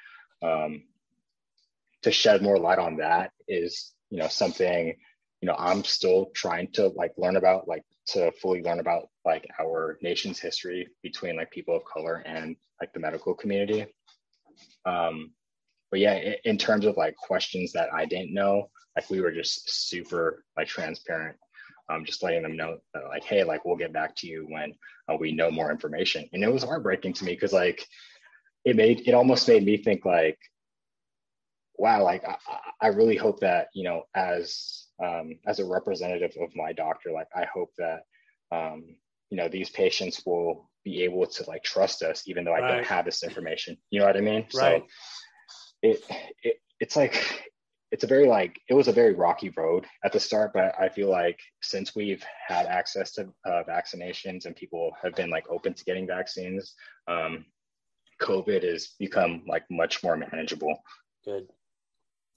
um, 0.41 0.83
to 2.03 2.11
shed 2.11 2.41
more 2.41 2.57
light 2.57 2.79
on 2.79 2.97
that 2.97 3.31
is 3.47 3.93
you 4.09 4.19
know 4.19 4.27
something 4.27 4.95
you 5.41 5.45
know 5.47 5.55
i'm 5.57 5.83
still 5.83 6.29
trying 6.33 6.69
to 6.71 6.87
like 6.89 7.11
learn 7.17 7.35
about 7.35 7.67
like 7.67 7.83
to 8.07 8.31
fully 8.41 8.61
learn 8.61 8.79
about 8.79 9.09
like 9.25 9.45
our 9.59 9.97
nation's 10.01 10.39
history 10.39 10.87
between 11.03 11.35
like 11.35 11.51
people 11.51 11.75
of 11.75 11.83
color 11.85 12.23
and 12.25 12.55
like 12.79 12.93
the 12.93 12.99
medical 12.99 13.33
community 13.33 13.85
um 14.85 15.31
but 15.91 15.99
yeah 15.99 16.33
in 16.45 16.57
terms 16.57 16.85
of 16.85 16.97
like 16.97 17.15
questions 17.15 17.71
that 17.71 17.93
i 17.93 18.05
didn't 18.05 18.33
know 18.33 18.69
like 18.97 19.09
we 19.11 19.21
were 19.21 19.31
just 19.31 19.89
super 19.89 20.43
like 20.57 20.67
transparent. 20.67 21.37
Um, 21.89 22.03
just 22.03 22.21
letting 22.21 22.43
them 22.43 22.57
know 22.57 22.79
that, 22.93 23.05
like 23.07 23.23
hey 23.23 23.45
like 23.45 23.63
we'll 23.63 23.77
get 23.77 23.93
back 23.93 24.13
to 24.17 24.27
you 24.27 24.45
when 24.49 24.73
uh, 25.07 25.15
we 25.15 25.31
know 25.31 25.49
more 25.49 25.71
information. 25.71 26.27
And 26.33 26.43
it 26.43 26.51
was 26.51 26.63
heartbreaking 26.63 27.13
to 27.13 27.23
me 27.23 27.33
because 27.33 27.53
like 27.53 27.85
it 28.65 28.75
made 28.75 29.07
it 29.07 29.13
almost 29.13 29.47
made 29.47 29.63
me 29.63 29.77
think 29.77 30.03
like 30.03 30.37
wow 31.77 32.03
like 32.03 32.27
I, 32.27 32.35
I 32.81 32.87
really 32.87 33.15
hope 33.15 33.39
that 33.39 33.67
you 33.73 33.85
know 33.85 34.03
as 34.15 34.87
um, 35.01 35.37
as 35.45 35.59
a 35.59 35.65
representative 35.65 36.31
of 36.41 36.55
my 36.55 36.73
doctor 36.73 37.11
like 37.11 37.27
i 37.35 37.45
hope 37.53 37.69
that 37.77 38.01
um, 38.51 38.95
you 39.29 39.37
know 39.37 39.47
these 39.47 39.69
patients 39.69 40.21
will 40.25 40.69
be 40.83 41.03
able 41.03 41.25
to 41.25 41.43
like 41.47 41.63
trust 41.63 42.01
us 42.01 42.23
even 42.27 42.43
though 42.43 42.53
i 42.53 42.59
right. 42.59 42.75
don't 42.75 42.85
have 42.85 43.05
this 43.05 43.23
information 43.23 43.77
you 43.89 43.99
know 43.99 44.05
what 44.05 44.17
i 44.17 44.21
mean 44.21 44.45
right. 44.55 44.81
so 44.81 44.87
it, 45.81 46.01
it 46.43 46.57
it's 46.79 46.95
like 46.95 47.43
it's 47.91 48.03
a 48.03 48.07
very 48.07 48.27
like 48.27 48.59
it 48.69 48.73
was 48.73 48.87
a 48.87 48.93
very 48.93 49.13
rocky 49.13 49.51
road 49.57 49.85
at 50.03 50.11
the 50.11 50.19
start 50.19 50.51
but 50.53 50.73
i 50.79 50.89
feel 50.89 51.09
like 51.09 51.39
since 51.61 51.95
we've 51.95 52.23
had 52.47 52.65
access 52.65 53.11
to 53.11 53.27
uh, 53.45 53.63
vaccinations 53.67 54.45
and 54.45 54.55
people 54.55 54.91
have 55.01 55.15
been 55.15 55.29
like 55.29 55.45
open 55.49 55.73
to 55.73 55.83
getting 55.85 56.07
vaccines 56.07 56.73
um, 57.07 57.45
covid 58.21 58.63
has 58.63 58.89
become 58.99 59.43
like 59.47 59.63
much 59.69 60.03
more 60.03 60.17
manageable 60.17 60.81
good 61.23 61.47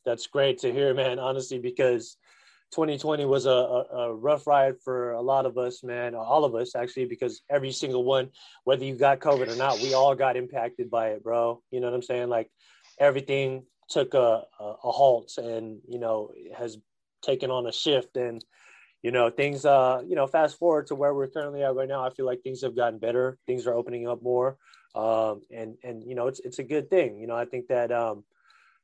that's 0.04 0.26
great 0.26 0.58
to 0.58 0.72
hear 0.72 0.94
man 0.94 1.18
honestly 1.18 1.58
because 1.58 2.16
2020 2.72 3.24
was 3.24 3.46
a, 3.46 3.50
a, 3.50 4.14
rough 4.14 4.46
ride 4.46 4.74
for 4.84 5.12
a 5.12 5.20
lot 5.20 5.44
of 5.44 5.58
us 5.58 5.82
man 5.82 6.14
all 6.14 6.44
of 6.44 6.54
us 6.54 6.76
actually 6.76 7.04
because 7.04 7.42
every 7.50 7.72
single 7.72 8.04
one 8.04 8.28
whether 8.64 8.84
you 8.84 8.94
got 8.94 9.18
covid 9.18 9.48
or 9.48 9.56
not 9.56 9.80
we 9.80 9.92
all 9.92 10.14
got 10.14 10.36
impacted 10.36 10.90
by 10.90 11.08
it 11.08 11.22
bro. 11.22 11.62
You 11.70 11.80
know 11.80 11.88
what 11.88 11.94
i'm 11.94 12.02
saying? 12.02 12.28
Like 12.28 12.50
everything 12.98 13.64
took 13.88 14.14
a, 14.14 14.44
a, 14.60 14.64
a 14.84 14.90
halt 14.90 15.32
and 15.36 15.80
you 15.88 15.98
know 15.98 16.30
has 16.56 16.78
taken 17.22 17.50
on 17.50 17.66
a 17.66 17.72
shift 17.72 18.16
and 18.16 18.42
you 19.02 19.10
know 19.10 19.30
things 19.30 19.64
uh 19.64 20.00
you 20.06 20.14
know 20.14 20.26
fast 20.26 20.58
forward 20.58 20.86
to 20.86 20.94
where 20.94 21.12
we're 21.12 21.28
currently 21.28 21.62
at 21.62 21.74
right 21.74 21.88
now 21.88 22.04
i 22.04 22.10
feel 22.10 22.26
like 22.26 22.42
things 22.42 22.62
have 22.62 22.76
gotten 22.76 22.98
better. 22.98 23.38
Things 23.46 23.66
are 23.66 23.74
opening 23.74 24.06
up 24.06 24.22
more. 24.22 24.56
Um 24.94 25.42
and 25.50 25.76
and 25.82 26.04
you 26.04 26.14
know 26.14 26.28
it's 26.28 26.40
it's 26.40 26.60
a 26.60 26.64
good 26.64 26.88
thing. 26.88 27.18
You 27.18 27.26
know 27.26 27.36
i 27.36 27.44
think 27.44 27.66
that 27.68 27.90
um 27.90 28.24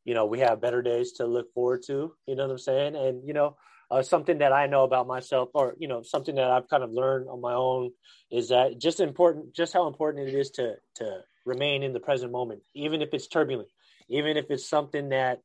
you 0.05 0.14
know 0.14 0.27
we 0.27 0.40
have 0.40 0.61
better 0.61 0.83
days 0.83 1.12
to 1.12 1.27
look 1.27 1.53
forward 1.53 1.83
to. 1.87 2.14
You 2.27 2.35
know 2.35 2.44
what 2.44 2.53
i'm 2.53 2.59
saying? 2.59 2.96
And 2.96 3.27
you 3.27 3.35
know 3.35 3.57
uh, 3.90 4.03
something 4.03 4.38
that 4.38 4.53
i 4.53 4.66
know 4.66 4.85
about 4.85 5.07
myself 5.07 5.49
or 5.55 5.75
you 5.79 5.88
know 5.88 6.03
something 6.03 6.35
that 6.35 6.51
i've 6.51 6.68
kind 6.68 6.83
of 6.83 6.90
learned 6.90 7.29
on 7.29 7.40
my 7.40 7.55
own 7.55 7.90
is 8.31 8.49
that 8.49 8.79
just 8.79 9.01
important 9.01 9.55
just 9.55 9.72
how 9.72 9.87
important 9.87 10.29
it 10.29 10.35
is 10.35 10.51
to 10.51 10.75
to 10.94 11.20
remain 11.44 11.83
in 11.83 11.92
the 11.92 12.01
present 12.01 12.33
moment 12.33 12.61
even 12.75 13.01
if 13.03 13.11
it's 13.12 13.29
turbulent 13.29 13.68
even 14.09 14.37
if 14.37 14.51
it's 14.51 14.68
something 14.68 15.11
that 15.11 15.40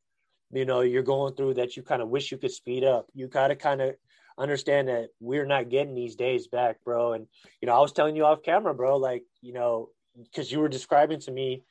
you 0.51 0.65
know 0.65 0.82
you're 0.82 1.04
going 1.04 1.34
through 1.34 1.56
that 1.56 1.75
you 1.75 1.84
kind 1.84 2.01
of 2.01 2.10
wish 2.10 2.32
you 2.32 2.38
could 2.38 2.51
speed 2.51 2.84
up. 2.84 3.08
You 3.13 3.27
gotta 3.27 3.56
kind 3.56 3.82
of 3.82 3.95
understand 4.38 4.88
that 4.88 5.10
we're 5.19 5.45
not 5.45 5.69
getting 5.69 5.95
these 5.95 6.15
days 6.15 6.47
back 6.47 6.84
bro. 6.84 7.13
And 7.13 7.27
you 7.62 7.67
know 7.67 7.75
i 7.75 7.80
was 7.80 7.93
telling 7.93 8.15
you 8.15 8.25
off 8.25 8.43
camera 8.43 8.73
bro 8.73 8.97
like 8.97 9.23
you 9.41 9.54
know 9.54 9.89
because 10.23 10.51
you 10.51 10.60
were 10.60 10.69
describing 10.69 11.19
to 11.21 11.32
me 11.32 11.63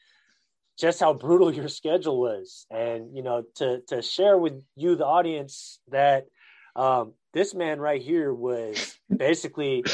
just 0.79 1.01
how 1.01 1.13
brutal 1.13 1.53
your 1.55 1.69
schedule 1.69 2.21
was. 2.21 2.67
And 2.71 3.17
you 3.17 3.23
know 3.23 3.45
to 3.57 3.81
to 3.89 4.03
share 4.03 4.37
with 4.37 4.63
you 4.77 4.97
the 4.97 5.07
audience 5.07 5.81
that 5.91 6.27
um 6.77 7.13
this 7.33 7.55
man 7.55 7.81
right 7.81 8.03
here 8.03 8.33
was 8.33 8.99
basically 9.15 9.85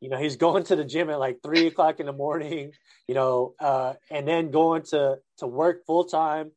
you 0.00 0.08
know 0.08 0.18
he's 0.18 0.36
going 0.36 0.64
to 0.64 0.76
the 0.76 0.84
gym 0.84 1.10
at 1.10 1.18
like 1.18 1.38
three 1.42 1.66
o'clock 1.66 2.00
in 2.00 2.06
the 2.06 2.12
morning 2.12 2.72
you 3.08 3.14
know 3.14 3.54
uh, 3.60 3.94
and 4.10 4.26
then 4.26 4.50
going 4.50 4.82
to 4.82 5.16
to 5.38 5.46
work 5.46 5.84
full 5.86 6.04
time 6.04 6.50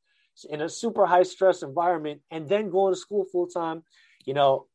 in 0.50 0.62
a 0.62 0.70
super 0.70 1.06
high 1.06 1.24
stress 1.24 1.62
environment 1.62 2.22
and 2.32 2.50
then 2.50 2.70
going 2.70 2.94
to 2.94 3.00
school 3.00 3.26
full 3.32 3.48
time 3.48 3.84
you 4.26 4.34
know 4.34 4.68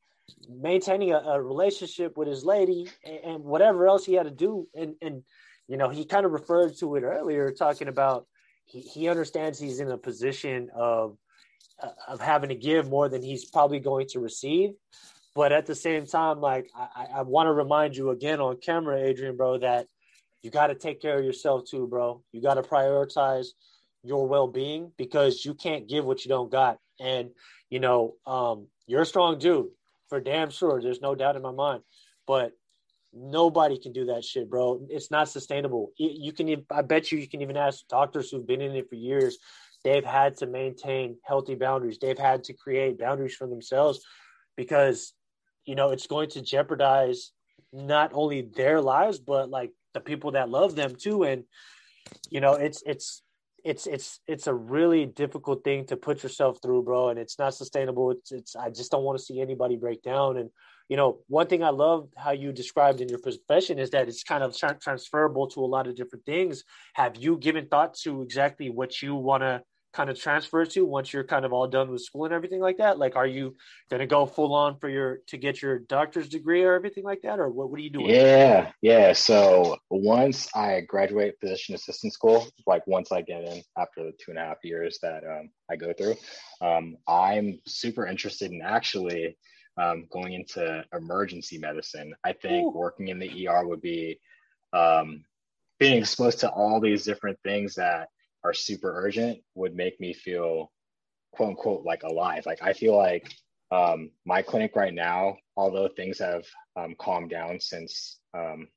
maintaining 0.49 1.13
a, 1.13 1.19
a, 1.19 1.43
relationship 1.43 2.17
with 2.17 2.29
his 2.29 2.45
lady 2.45 2.89
and, 3.05 3.19
and, 3.25 3.45
whatever 3.45 3.87
else 3.87 4.05
he 4.05 4.15
had 4.15 4.25
to 4.25 4.31
do. 4.31 4.67
And 4.75 4.95
and 5.03 5.23
you 5.69 5.77
know, 5.77 5.89
he 5.89 6.05
kind 6.05 6.27
of 6.27 6.33
referred 6.33 6.77
to 6.79 6.97
it 6.97 7.03
earlier, 7.03 7.53
talking 7.53 7.89
about 7.89 8.27
he, 8.65 8.81
he 8.81 9.09
understands 9.09 9.59
he's 9.59 9.81
in 9.81 9.91
a 9.91 9.99
position 9.99 10.69
of 10.75 11.17
of 12.09 12.21
having 12.21 12.49
to 12.51 12.55
give 12.55 12.89
more 12.89 13.09
than 13.09 13.23
he's 13.23 13.45
probably 13.45 13.81
going 13.81 14.07
to 14.09 14.21
receive. 14.21 14.71
But 15.35 15.53
at 15.53 15.67
the 15.67 15.75
same 15.75 16.07
time, 16.07 16.41
like 16.41 16.69
I, 16.75 17.07
I 17.17 17.23
want 17.23 17.47
to 17.47 17.53
remind 17.53 17.97
you 17.97 18.11
again 18.11 18.41
on 18.41 18.57
camera, 18.59 19.01
Adrian, 19.01 19.37
bro, 19.37 19.59
that 19.59 19.87
you 20.43 20.51
got 20.51 20.69
to 20.69 20.75
take 20.75 21.01
care 21.01 21.19
of 21.19 21.25
yourself 21.25 21.63
too, 21.71 21.87
bro. 21.87 22.23
You 22.33 22.43
got 22.43 22.55
to 22.55 22.63
prioritize 22.63 23.49
your 24.03 24.27
well-being 24.27 24.93
because 24.97 25.45
you 25.45 25.55
can't 25.55 25.89
give 25.89 26.05
what 26.05 26.25
you 26.25 26.29
don't 26.29 26.51
got. 26.51 26.79
And 26.99 27.31
you 27.71 27.81
know, 27.81 28.15
um, 28.27 28.67
you're 28.87 29.03
a 29.03 29.07
strong 29.07 29.39
dude 29.39 29.69
for 30.09 30.21
damn 30.21 30.51
sure. 30.51 30.83
There's 30.83 31.01
no 31.01 31.15
doubt 31.15 31.37
in 31.37 31.43
my 31.43 31.53
mind. 31.53 31.83
But 32.27 32.53
nobody 33.13 33.79
can 33.79 33.93
do 33.93 34.07
that 34.07 34.25
shit, 34.25 34.51
bro. 34.51 34.87
It's 34.89 35.11
not 35.11 35.29
sustainable. 35.29 35.93
You 35.97 36.33
can, 36.33 36.65
I 36.71 36.83
bet 36.83 37.11
you, 37.11 37.19
you 37.19 37.29
can 37.29 37.43
even 37.43 37.57
ask 37.57 37.87
doctors 37.89 38.31
who've 38.31 38.47
been 38.47 38.61
in 38.61 38.73
it 38.73 38.89
for 38.89 38.97
years. 38.97 39.39
They've 39.85 40.05
had 40.05 40.37
to 40.39 40.47
maintain 40.47 41.17
healthy 41.25 41.55
boundaries. 41.55 41.99
They've 41.99 42.19
had 42.19 42.45
to 42.45 42.53
create 42.53 42.99
boundaries 42.99 43.35
for 43.35 43.47
themselves 43.47 44.01
because, 44.57 45.15
you 45.65 45.75
know, 45.75 45.91
it's 45.91 46.07
going 46.07 46.31
to 46.31 46.43
jeopardize 46.43 47.33
not 47.73 48.11
only 48.15 48.43
their 48.43 48.81
lives 48.81 49.19
but 49.19 49.49
like 49.49 49.71
the 49.95 50.01
people 50.01 50.33
that 50.33 50.51
love 50.51 50.75
them 50.75 50.95
too. 50.97 51.25
And 51.25 51.45
you 52.31 52.41
know, 52.41 52.55
it's 52.55 52.83
it's 52.87 53.23
it's 53.65 53.87
it's 53.87 54.21
it's 54.27 54.47
a 54.47 54.55
really 54.55 55.07
difficult 55.07 55.65
thing 55.65 55.85
to 55.87 55.97
put 55.97 56.23
yourself 56.23 56.59
through, 56.63 56.83
bro, 56.83 57.11
and 57.11 57.19
it's 57.19 57.39
not 57.39 57.55
sustainable. 57.55 58.11
It's 58.11 58.33
it's 58.33 58.57
I 58.57 58.71
just 58.71 58.91
don't 58.91 59.05
want 59.05 59.19
to 59.19 59.25
see 59.25 59.41
anybody 59.41 59.77
break 59.77 60.03
down. 60.03 60.37
And 60.39 60.51
you 60.89 60.97
know, 60.97 61.21
one 61.29 61.47
thing 61.47 61.63
I 61.63 61.71
love 61.71 62.09
how 62.17 62.33
you 62.33 62.53
described 62.53 63.01
in 63.01 63.09
your 63.09 63.21
profession 63.21 63.79
is 63.79 63.91
that 63.91 64.09
it's 64.09 64.25
kind 64.25 64.43
of 64.43 64.57
tra- 64.57 64.79
transferable 64.81 65.47
to 65.49 65.61
a 65.61 65.67
lot 65.67 65.87
of 65.87 65.95
different 65.95 66.25
things. 66.25 66.65
Have 66.95 67.17
you 67.17 67.39
given 67.39 67.67
thought 67.67 67.95
to 68.03 68.23
exactly 68.23 68.71
what 68.71 69.01
you 69.01 69.15
want 69.15 69.43
to 69.43 69.63
kind 69.93 70.09
of 70.09 70.19
transfer 70.19 70.65
to 70.65 70.85
once 70.85 71.13
you're 71.13 71.25
kind 71.25 71.45
of 71.45 71.53
all 71.53 71.67
done 71.67 71.91
with 71.91 72.03
school 72.03 72.25
and 72.25 72.35
everything 72.35 72.61
like 72.61 72.79
that? 72.79 72.99
Like, 72.99 73.17
are 73.17 73.27
you 73.27 73.57
going 73.91 74.01
to 74.01 74.07
go 74.07 74.27
full 74.27 74.55
on 74.55 74.79
for 74.79 74.89
your 74.89 75.19
to 75.29 75.37
get 75.37 75.61
your 75.63 75.81
doctor's 75.81 76.29
degree 76.29 76.63
or 76.63 76.75
everything 76.75 77.05
like 77.05 77.23
that, 77.23 77.41
or 77.41 77.49
what? 77.49 77.71
What 77.71 77.79
are 77.79 77.83
you 77.83 77.91
doing? 77.91 78.11
Yeah, 78.11 78.71
yeah. 78.83 79.13
So 79.13 79.79
once 79.91 80.49
I 80.55 80.81
graduate 80.83 81.35
physician 81.41 81.75
assistant 81.75 82.13
school, 82.13 82.47
like 82.67 82.87
once 82.87 83.13
I 83.13 83.23
get 83.23 83.45
in 83.45 83.63
after 83.77 84.05
the 84.05 84.13
two 84.13 84.31
and 84.31 84.39
a 84.39 84.43
half 84.43 84.59
years 84.63 84.99
that 85.03 85.25
um, 85.25 85.51
I 85.71 85.77
go 85.77 85.93
through, 85.93 86.15
um, 86.61 86.97
I'm 87.09 87.59
super 87.67 88.07
interested 88.07 88.53
in 88.53 88.63
actually 88.63 89.37
um, 89.77 90.07
going 90.11 90.35
into 90.35 90.85
emergency 90.97 91.59
medicine. 91.59 92.15
I 92.25 92.33
think 92.33 92.67
Ooh. 92.67 92.79
working 92.79 93.09
in 93.09 93.19
the 93.19 93.49
ER 93.49 93.67
would 93.67 93.81
be 93.81 94.21
um, 94.73 95.25
being 95.79 95.99
exposed 95.99 96.41
to 96.41 96.51
all 96.51 96.81
these 96.81 97.05
different 97.05 97.39
things 97.43 97.75
that 97.75 98.09
are 98.45 98.55
super 98.55 99.05
urgent 99.05 99.39
would 99.55 99.75
make 99.75 100.01
me 100.01 100.13
feel 100.13 100.73
quote 101.33 101.51
unquote 101.51 101.85
like 101.85 102.03
alive. 102.03 102.47
Like 102.47 102.63
I 102.63 102.73
feel 102.73 102.97
like 102.97 103.31
um, 103.71 104.11
my 104.25 104.43
clinic 104.43 104.75
right 104.75 104.95
now, 104.95 105.37
although 105.57 105.89
things 105.89 106.19
have 106.19 106.45
um, 106.77 106.95
calmed 106.99 107.31
down 107.31 107.61
since 107.61 108.19
um, 108.35 108.69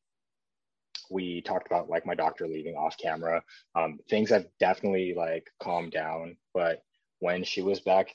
we 1.10 1.42
talked 1.42 1.68
about 1.68 1.90
like 1.90 2.06
my 2.06 2.16
doctor 2.16 2.48
leaving 2.48 2.76
off 2.76 2.98
camera, 2.98 3.44
um, 3.76 4.00
things 4.10 4.30
have 4.30 4.46
definitely 4.60 5.14
like 5.16 5.50
calmed 5.62 5.92
down. 5.92 6.38
But 6.54 6.84
when 7.20 7.44
she 7.44 7.62
was 7.62 7.80
back, 7.80 8.14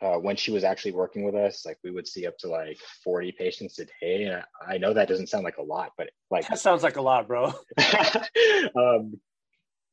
uh, 0.00 0.16
when 0.16 0.36
she 0.36 0.50
was 0.50 0.64
actually 0.64 0.92
working 0.92 1.24
with 1.24 1.34
us, 1.34 1.64
like 1.64 1.78
we 1.84 1.90
would 1.90 2.06
see 2.06 2.26
up 2.26 2.36
to 2.38 2.48
like 2.48 2.78
40 3.02 3.32
patients 3.32 3.78
a 3.78 3.86
day. 4.00 4.24
And 4.24 4.42
I 4.66 4.78
know 4.78 4.92
that 4.92 5.08
doesn't 5.08 5.28
sound 5.28 5.44
like 5.44 5.58
a 5.58 5.62
lot, 5.62 5.92
but 5.96 6.10
like 6.30 6.48
that 6.48 6.58
sounds 6.58 6.82
like 6.82 6.96
a 6.96 7.02
lot, 7.02 7.26
bro. 7.26 7.52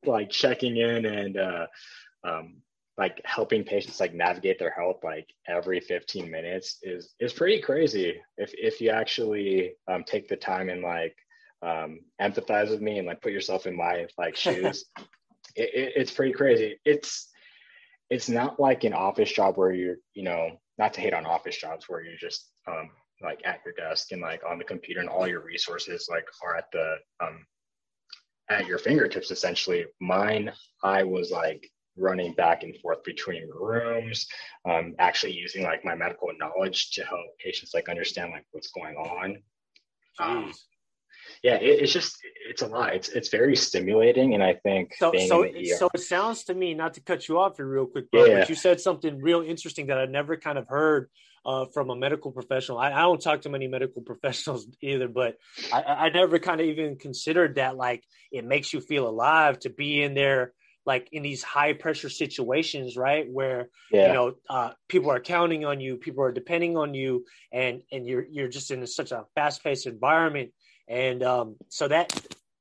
like 0.06 0.30
checking 0.30 0.76
in 0.76 1.06
and 1.06 1.36
uh, 1.36 1.66
um, 2.24 2.56
like 2.98 3.20
helping 3.24 3.64
patients 3.64 4.00
like 4.00 4.14
navigate 4.14 4.58
their 4.58 4.70
health 4.70 4.98
like 5.02 5.26
every 5.48 5.80
15 5.80 6.30
minutes 6.30 6.78
is 6.82 7.14
is 7.20 7.32
pretty 7.32 7.60
crazy. 7.60 8.20
If 8.36 8.52
if 8.54 8.80
you 8.80 8.90
actually 8.90 9.74
um, 9.88 10.04
take 10.04 10.28
the 10.28 10.36
time 10.36 10.68
and 10.68 10.82
like 10.82 11.16
um, 11.62 12.00
empathize 12.20 12.70
with 12.70 12.80
me 12.80 12.98
and 12.98 13.06
like 13.06 13.22
put 13.22 13.32
yourself 13.32 13.66
in 13.66 13.76
my 13.76 14.06
like 14.18 14.36
shoes 14.36 14.84
it, 15.56 15.70
it, 15.74 15.92
it's 15.96 16.10
pretty 16.10 16.32
crazy. 16.32 16.78
It's 16.84 17.28
it's 18.10 18.28
not 18.28 18.60
like 18.60 18.84
an 18.84 18.92
office 18.92 19.32
job 19.32 19.56
where 19.56 19.72
you're 19.72 19.96
you 20.14 20.24
know 20.24 20.50
not 20.78 20.94
to 20.94 21.00
hate 21.00 21.14
on 21.14 21.26
office 21.26 21.56
jobs 21.56 21.88
where 21.88 22.02
you're 22.02 22.16
just 22.18 22.50
um, 22.68 22.90
like 23.22 23.40
at 23.44 23.60
your 23.64 23.74
desk 23.74 24.12
and 24.12 24.22
like 24.22 24.42
on 24.48 24.58
the 24.58 24.64
computer 24.64 25.00
and 25.00 25.08
all 25.08 25.26
your 25.26 25.44
resources 25.44 26.08
like 26.10 26.24
are 26.44 26.56
at 26.56 26.70
the 26.72 26.96
um, 27.22 27.44
at 28.50 28.66
your 28.66 28.78
fingertips 28.78 29.30
essentially. 29.30 29.86
Mine 30.00 30.52
i 30.82 31.02
was 31.02 31.30
like 31.30 31.70
running 31.96 32.32
back 32.34 32.62
and 32.62 32.74
forth 32.78 33.04
between 33.04 33.48
rooms 33.50 34.26
um, 34.68 34.94
actually 34.98 35.32
using 35.32 35.62
like 35.62 35.84
my 35.84 35.94
medical 35.94 36.28
knowledge 36.38 36.90
to 36.92 37.04
help 37.04 37.20
patients 37.38 37.72
like 37.74 37.88
understand 37.88 38.32
like 38.32 38.46
what's 38.52 38.70
going 38.70 38.96
on. 38.96 39.36
Um, 40.18 40.52
yeah 41.42 41.54
it, 41.56 41.82
it's 41.82 41.92
just 41.92 42.18
it's 42.48 42.62
a 42.62 42.66
lot. 42.66 42.94
It's 42.94 43.08
it's 43.08 43.28
very 43.28 43.56
stimulating 43.56 44.34
and 44.34 44.42
i 44.42 44.54
think 44.54 44.94
so 44.98 45.12
so, 45.26 45.46
so 45.76 45.88
it 45.94 46.00
sounds 46.00 46.44
to 46.44 46.54
me 46.54 46.74
not 46.74 46.94
to 46.94 47.00
cut 47.00 47.28
you 47.28 47.38
off 47.38 47.56
here 47.56 47.66
real 47.66 47.86
quick 47.86 48.10
bro, 48.10 48.24
yeah. 48.24 48.40
but 48.40 48.48
you 48.48 48.54
said 48.54 48.80
something 48.80 49.20
real 49.20 49.42
interesting 49.42 49.86
that 49.86 49.98
i 49.98 50.06
never 50.06 50.36
kind 50.36 50.58
of 50.58 50.66
heard 50.68 51.08
uh, 51.44 51.66
from 51.72 51.90
a 51.90 51.96
medical 51.96 52.30
professional. 52.30 52.78
I, 52.78 52.92
I, 52.92 53.00
don't 53.00 53.20
talk 53.20 53.42
to 53.42 53.48
many 53.48 53.66
medical 53.66 54.02
professionals 54.06 54.66
either, 54.80 55.08
but 55.08 55.36
I, 55.72 55.82
I 55.82 56.08
never 56.10 56.38
kind 56.38 56.60
of 56.60 56.66
even 56.66 56.96
considered 56.96 57.56
that 57.56 57.76
like 57.76 58.04
it 58.30 58.44
makes 58.44 58.72
you 58.72 58.80
feel 58.80 59.08
alive 59.08 59.58
to 59.60 59.70
be 59.70 60.02
in 60.02 60.14
there 60.14 60.52
like 60.84 61.08
in 61.12 61.22
these 61.22 61.42
high 61.42 61.72
pressure 61.72 62.08
situations 62.08 62.96
right 62.96 63.30
where 63.30 63.68
yeah. 63.90 64.08
you 64.08 64.12
know 64.12 64.34
uh, 64.50 64.70
people 64.88 65.10
are 65.10 65.20
counting 65.20 65.64
on 65.64 65.80
you 65.80 65.96
people 65.96 66.24
are 66.24 66.32
depending 66.32 66.76
on 66.76 66.94
you 66.94 67.24
and 67.52 67.82
and 67.92 68.06
you're 68.06 68.26
you're 68.30 68.48
just 68.48 68.70
in 68.70 68.84
such 68.86 69.12
a 69.12 69.24
fast 69.34 69.62
paced 69.62 69.86
environment 69.86 70.50
and 70.88 71.22
um, 71.22 71.56
so 71.68 71.88
that 71.88 72.12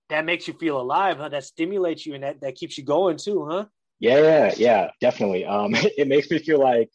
that 0.09 0.25
makes 0.25 0.47
you 0.47 0.53
feel 0.53 0.79
alive 0.79 1.17
huh? 1.17 1.29
that 1.29 1.43
stimulates 1.43 2.05
you 2.05 2.13
and 2.13 2.23
that 2.23 2.41
that 2.41 2.55
keeps 2.55 2.77
you 2.77 2.83
going 2.83 3.17
too 3.17 3.47
huh 3.49 3.65
yeah 3.99 4.19
yeah 4.19 4.53
yeah 4.57 4.89
definitely 4.99 5.45
um 5.45 5.71
it 5.75 6.07
makes 6.07 6.29
me 6.29 6.37
feel 6.37 6.59
like 6.59 6.89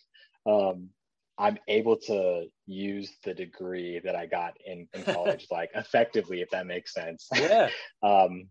um 0.47 0.91
I'm 1.39 1.59
able 1.69 1.97
to 2.07 2.47
use 2.67 3.13
the 3.25 3.35
degree 3.35 4.01
that 4.05 4.17
I 4.17 4.27
got 4.27 4.55
in, 4.65 4.89
in 4.95 5.03
college 5.05 5.47
like 5.51 5.71
effectively, 5.75 6.41
if 6.41 6.51
that 6.51 6.67
makes 6.67 6.95
sense. 6.95 7.29
Yeah. 7.35 7.69
um, 8.03 8.49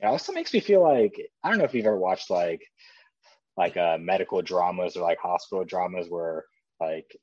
it 0.00 0.06
also 0.06 0.32
makes 0.32 0.52
me 0.52 0.60
feel 0.60 0.82
like 0.82 1.14
I 1.42 1.50
don't 1.50 1.58
know 1.58 1.64
if 1.64 1.74
you've 1.74 1.86
ever 1.86 1.98
watched 1.98 2.30
like 2.30 2.62
like 3.56 3.76
uh, 3.76 3.98
medical 4.00 4.42
dramas 4.42 4.96
or 4.96 5.02
like 5.02 5.18
hospital 5.18 5.64
dramas 5.64 6.06
where 6.08 6.44
like 6.80 7.16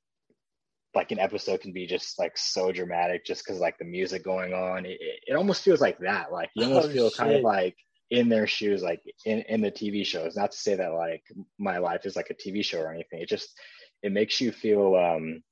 like 0.93 1.11
an 1.11 1.19
episode 1.19 1.61
can 1.61 1.71
be 1.71 1.87
just 1.87 2.19
like 2.19 2.37
so 2.37 2.71
dramatic 2.71 3.25
just 3.25 3.45
because 3.45 3.59
like 3.59 3.77
the 3.77 3.85
music 3.85 4.23
going 4.23 4.53
on. 4.53 4.85
It, 4.85 4.97
it, 5.27 5.35
almost 5.35 5.63
feels 5.63 5.81
like 5.81 5.99
that. 5.99 6.31
Like 6.31 6.49
you 6.55 6.65
almost 6.65 6.89
oh, 6.89 6.91
feel 6.91 7.09
shit. 7.09 7.17
kind 7.17 7.31
of 7.33 7.41
like 7.41 7.75
in 8.09 8.29
their 8.29 8.47
shoes, 8.47 8.83
like 8.83 9.01
in 9.25 9.39
in 9.41 9.61
the 9.61 9.71
TV 9.71 10.05
shows. 10.05 10.35
Not 10.35 10.51
to 10.51 10.57
say 10.57 10.75
that 10.75 10.93
like 10.93 11.23
my 11.57 11.77
life 11.77 12.05
is 12.05 12.15
like 12.15 12.29
a 12.29 12.35
TV 12.35 12.63
show 12.63 12.79
or 12.79 12.93
anything. 12.93 13.21
It 13.21 13.29
just 13.29 13.49
it 14.03 14.11
makes 14.11 14.41
you 14.41 14.51
feel 14.51 14.95
um, 14.95 15.43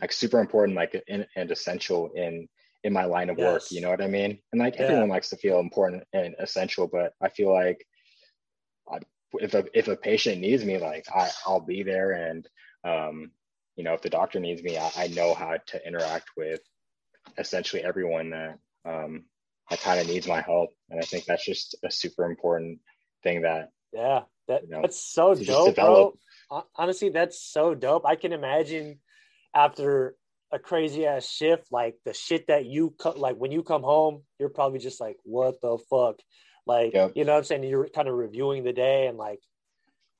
like 0.00 0.12
super 0.12 0.40
important, 0.40 0.76
like 0.76 1.00
in, 1.06 1.26
and 1.36 1.50
essential 1.50 2.10
in 2.14 2.48
in 2.82 2.92
my 2.92 3.04
line 3.04 3.30
of 3.30 3.38
yes. 3.38 3.46
work. 3.46 3.62
You 3.70 3.80
know 3.80 3.90
what 3.90 4.02
I 4.02 4.08
mean? 4.08 4.38
And 4.52 4.60
like 4.60 4.76
yeah. 4.76 4.82
everyone 4.82 5.08
likes 5.08 5.30
to 5.30 5.36
feel 5.36 5.58
important 5.60 6.04
and 6.12 6.34
essential, 6.38 6.86
but 6.86 7.14
I 7.20 7.28
feel 7.28 7.52
like 7.52 7.86
I, 8.90 8.98
if 9.34 9.54
a 9.54 9.64
if 9.72 9.88
a 9.88 9.96
patient 9.96 10.40
needs 10.40 10.64
me, 10.64 10.78
like 10.78 11.06
I 11.14 11.30
I'll 11.46 11.60
be 11.60 11.82
there, 11.82 12.12
and 12.12 12.48
um, 12.84 13.30
you 13.76 13.84
know 13.84 13.94
if 13.94 14.02
the 14.02 14.10
doctor 14.10 14.40
needs 14.40 14.62
me, 14.62 14.76
I, 14.76 14.90
I 14.96 15.06
know 15.08 15.34
how 15.34 15.56
to 15.66 15.86
interact 15.86 16.30
with 16.36 16.60
essentially 17.38 17.82
everyone 17.82 18.30
that 18.30 18.58
um, 18.84 19.24
that 19.70 19.80
kind 19.80 20.00
of 20.00 20.06
needs 20.06 20.28
my 20.28 20.40
help, 20.40 20.70
and 20.90 21.00
I 21.00 21.04
think 21.04 21.24
that's 21.24 21.44
just 21.44 21.76
a 21.82 21.90
super 21.90 22.24
important 22.24 22.80
thing 23.22 23.42
that 23.42 23.70
yeah 23.92 24.22
that 24.48 24.64
you 24.64 24.70
know, 24.70 24.82
that's 24.82 25.00
so 25.00 25.34
dope, 25.34 25.74
bro 25.76 26.18
honestly, 26.76 27.10
that's 27.10 27.40
so 27.40 27.74
dope. 27.74 28.06
I 28.06 28.16
can 28.16 28.32
imagine 28.32 28.98
after 29.54 30.16
a 30.52 30.58
crazy 30.58 31.06
ass 31.06 31.28
shift, 31.28 31.66
like 31.70 31.96
the 32.04 32.14
shit 32.14 32.46
that 32.46 32.66
you 32.66 32.94
cut, 32.98 33.18
like 33.18 33.36
when 33.36 33.52
you 33.52 33.62
come 33.62 33.82
home, 33.82 34.22
you're 34.38 34.48
probably 34.48 34.78
just 34.78 35.00
like, 35.00 35.16
what 35.24 35.60
the 35.60 35.78
fuck? 35.90 36.20
Like, 36.66 36.94
yep. 36.94 37.12
you 37.14 37.24
know 37.24 37.32
what 37.32 37.38
I'm 37.38 37.44
saying? 37.44 37.64
You're 37.64 37.88
kind 37.88 38.08
of 38.08 38.14
reviewing 38.14 38.64
the 38.64 38.72
day 38.72 39.06
and 39.06 39.18
like, 39.18 39.40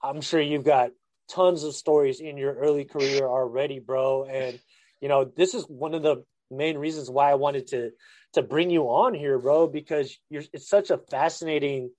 I'm 0.02 0.20
sure 0.20 0.40
you've 0.40 0.64
got 0.64 0.90
tons 1.30 1.62
of 1.62 1.74
stories 1.74 2.20
in 2.20 2.37
your 2.37 2.54
early 2.54 2.84
career 2.84 3.26
already, 3.26 3.78
bro. 3.78 4.24
And, 4.24 4.58
you 5.00 5.08
know, 5.08 5.24
this 5.24 5.54
is 5.54 5.64
one 5.64 5.94
of 5.94 6.02
the 6.02 6.24
main 6.50 6.76
reasons 6.76 7.08
why 7.08 7.30
I 7.30 7.34
wanted 7.34 7.68
to, 7.68 7.92
to 8.34 8.42
bring 8.42 8.70
you 8.70 8.84
on 8.84 9.14
here, 9.14 9.38
bro, 9.38 9.68
because 9.68 10.18
you're, 10.28 10.42
it's 10.52 10.68
such 10.68 10.90
a 10.90 10.98
fascinating 10.98 11.90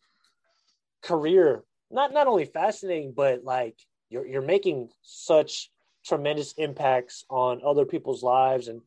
career. 1.02 1.64
Not, 1.90 2.14
not 2.14 2.28
only 2.28 2.46
fascinating, 2.46 3.14
but 3.16 3.44
like, 3.44 3.78
you're 4.16 4.26
you're 4.26 4.42
making 4.42 4.90
such 5.02 5.70
tremendous 6.06 6.54
impacts 6.54 7.26
on 7.30 7.62
other 7.66 7.86
people's 7.86 8.24
lives 8.24 8.70
and 8.70 8.82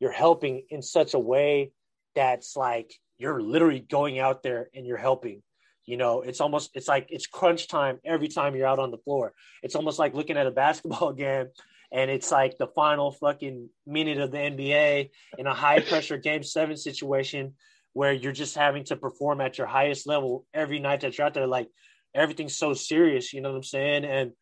you're 0.00 0.10
helping 0.10 0.64
in 0.70 0.82
such 0.82 1.14
a 1.14 1.18
way 1.18 1.70
that's 2.16 2.56
like 2.56 2.92
you're 3.16 3.40
literally 3.40 3.78
going 3.78 4.18
out 4.18 4.42
there 4.42 4.68
and 4.74 4.84
you're 4.84 4.96
helping. 4.96 5.40
You 5.84 5.96
know, 5.96 6.22
it's 6.22 6.40
almost 6.40 6.70
it's 6.74 6.88
like 6.88 7.06
it's 7.10 7.26
crunch 7.28 7.68
time 7.68 8.00
every 8.04 8.26
time 8.26 8.56
you're 8.56 8.66
out 8.66 8.80
on 8.80 8.90
the 8.90 8.98
floor. 8.98 9.32
It's 9.62 9.76
almost 9.76 10.00
like 10.00 10.14
looking 10.14 10.36
at 10.36 10.48
a 10.48 10.50
basketball 10.64 11.12
game 11.12 11.46
and 11.92 12.10
it's 12.10 12.32
like 12.32 12.58
the 12.58 12.66
final 12.66 13.12
fucking 13.12 13.68
minute 13.86 14.18
of 14.18 14.32
the 14.32 14.38
NBA 14.38 15.10
in 15.38 15.46
a 15.46 15.54
high 15.54 15.78
pressure 15.80 16.16
game 16.16 16.42
seven 16.42 16.76
situation 16.76 17.54
where 17.92 18.12
you're 18.12 18.32
just 18.32 18.56
having 18.56 18.82
to 18.84 18.96
perform 18.96 19.40
at 19.40 19.58
your 19.58 19.68
highest 19.68 20.08
level 20.08 20.44
every 20.52 20.80
night 20.80 21.02
that 21.02 21.16
you're 21.16 21.26
out 21.26 21.34
there. 21.34 21.46
Like 21.46 21.68
everything's 22.14 22.56
so 22.56 22.72
serious, 22.72 23.32
you 23.32 23.40
know 23.40 23.50
what 23.50 23.58
I'm 23.58 23.62
saying? 23.62 24.04
And 24.04 24.32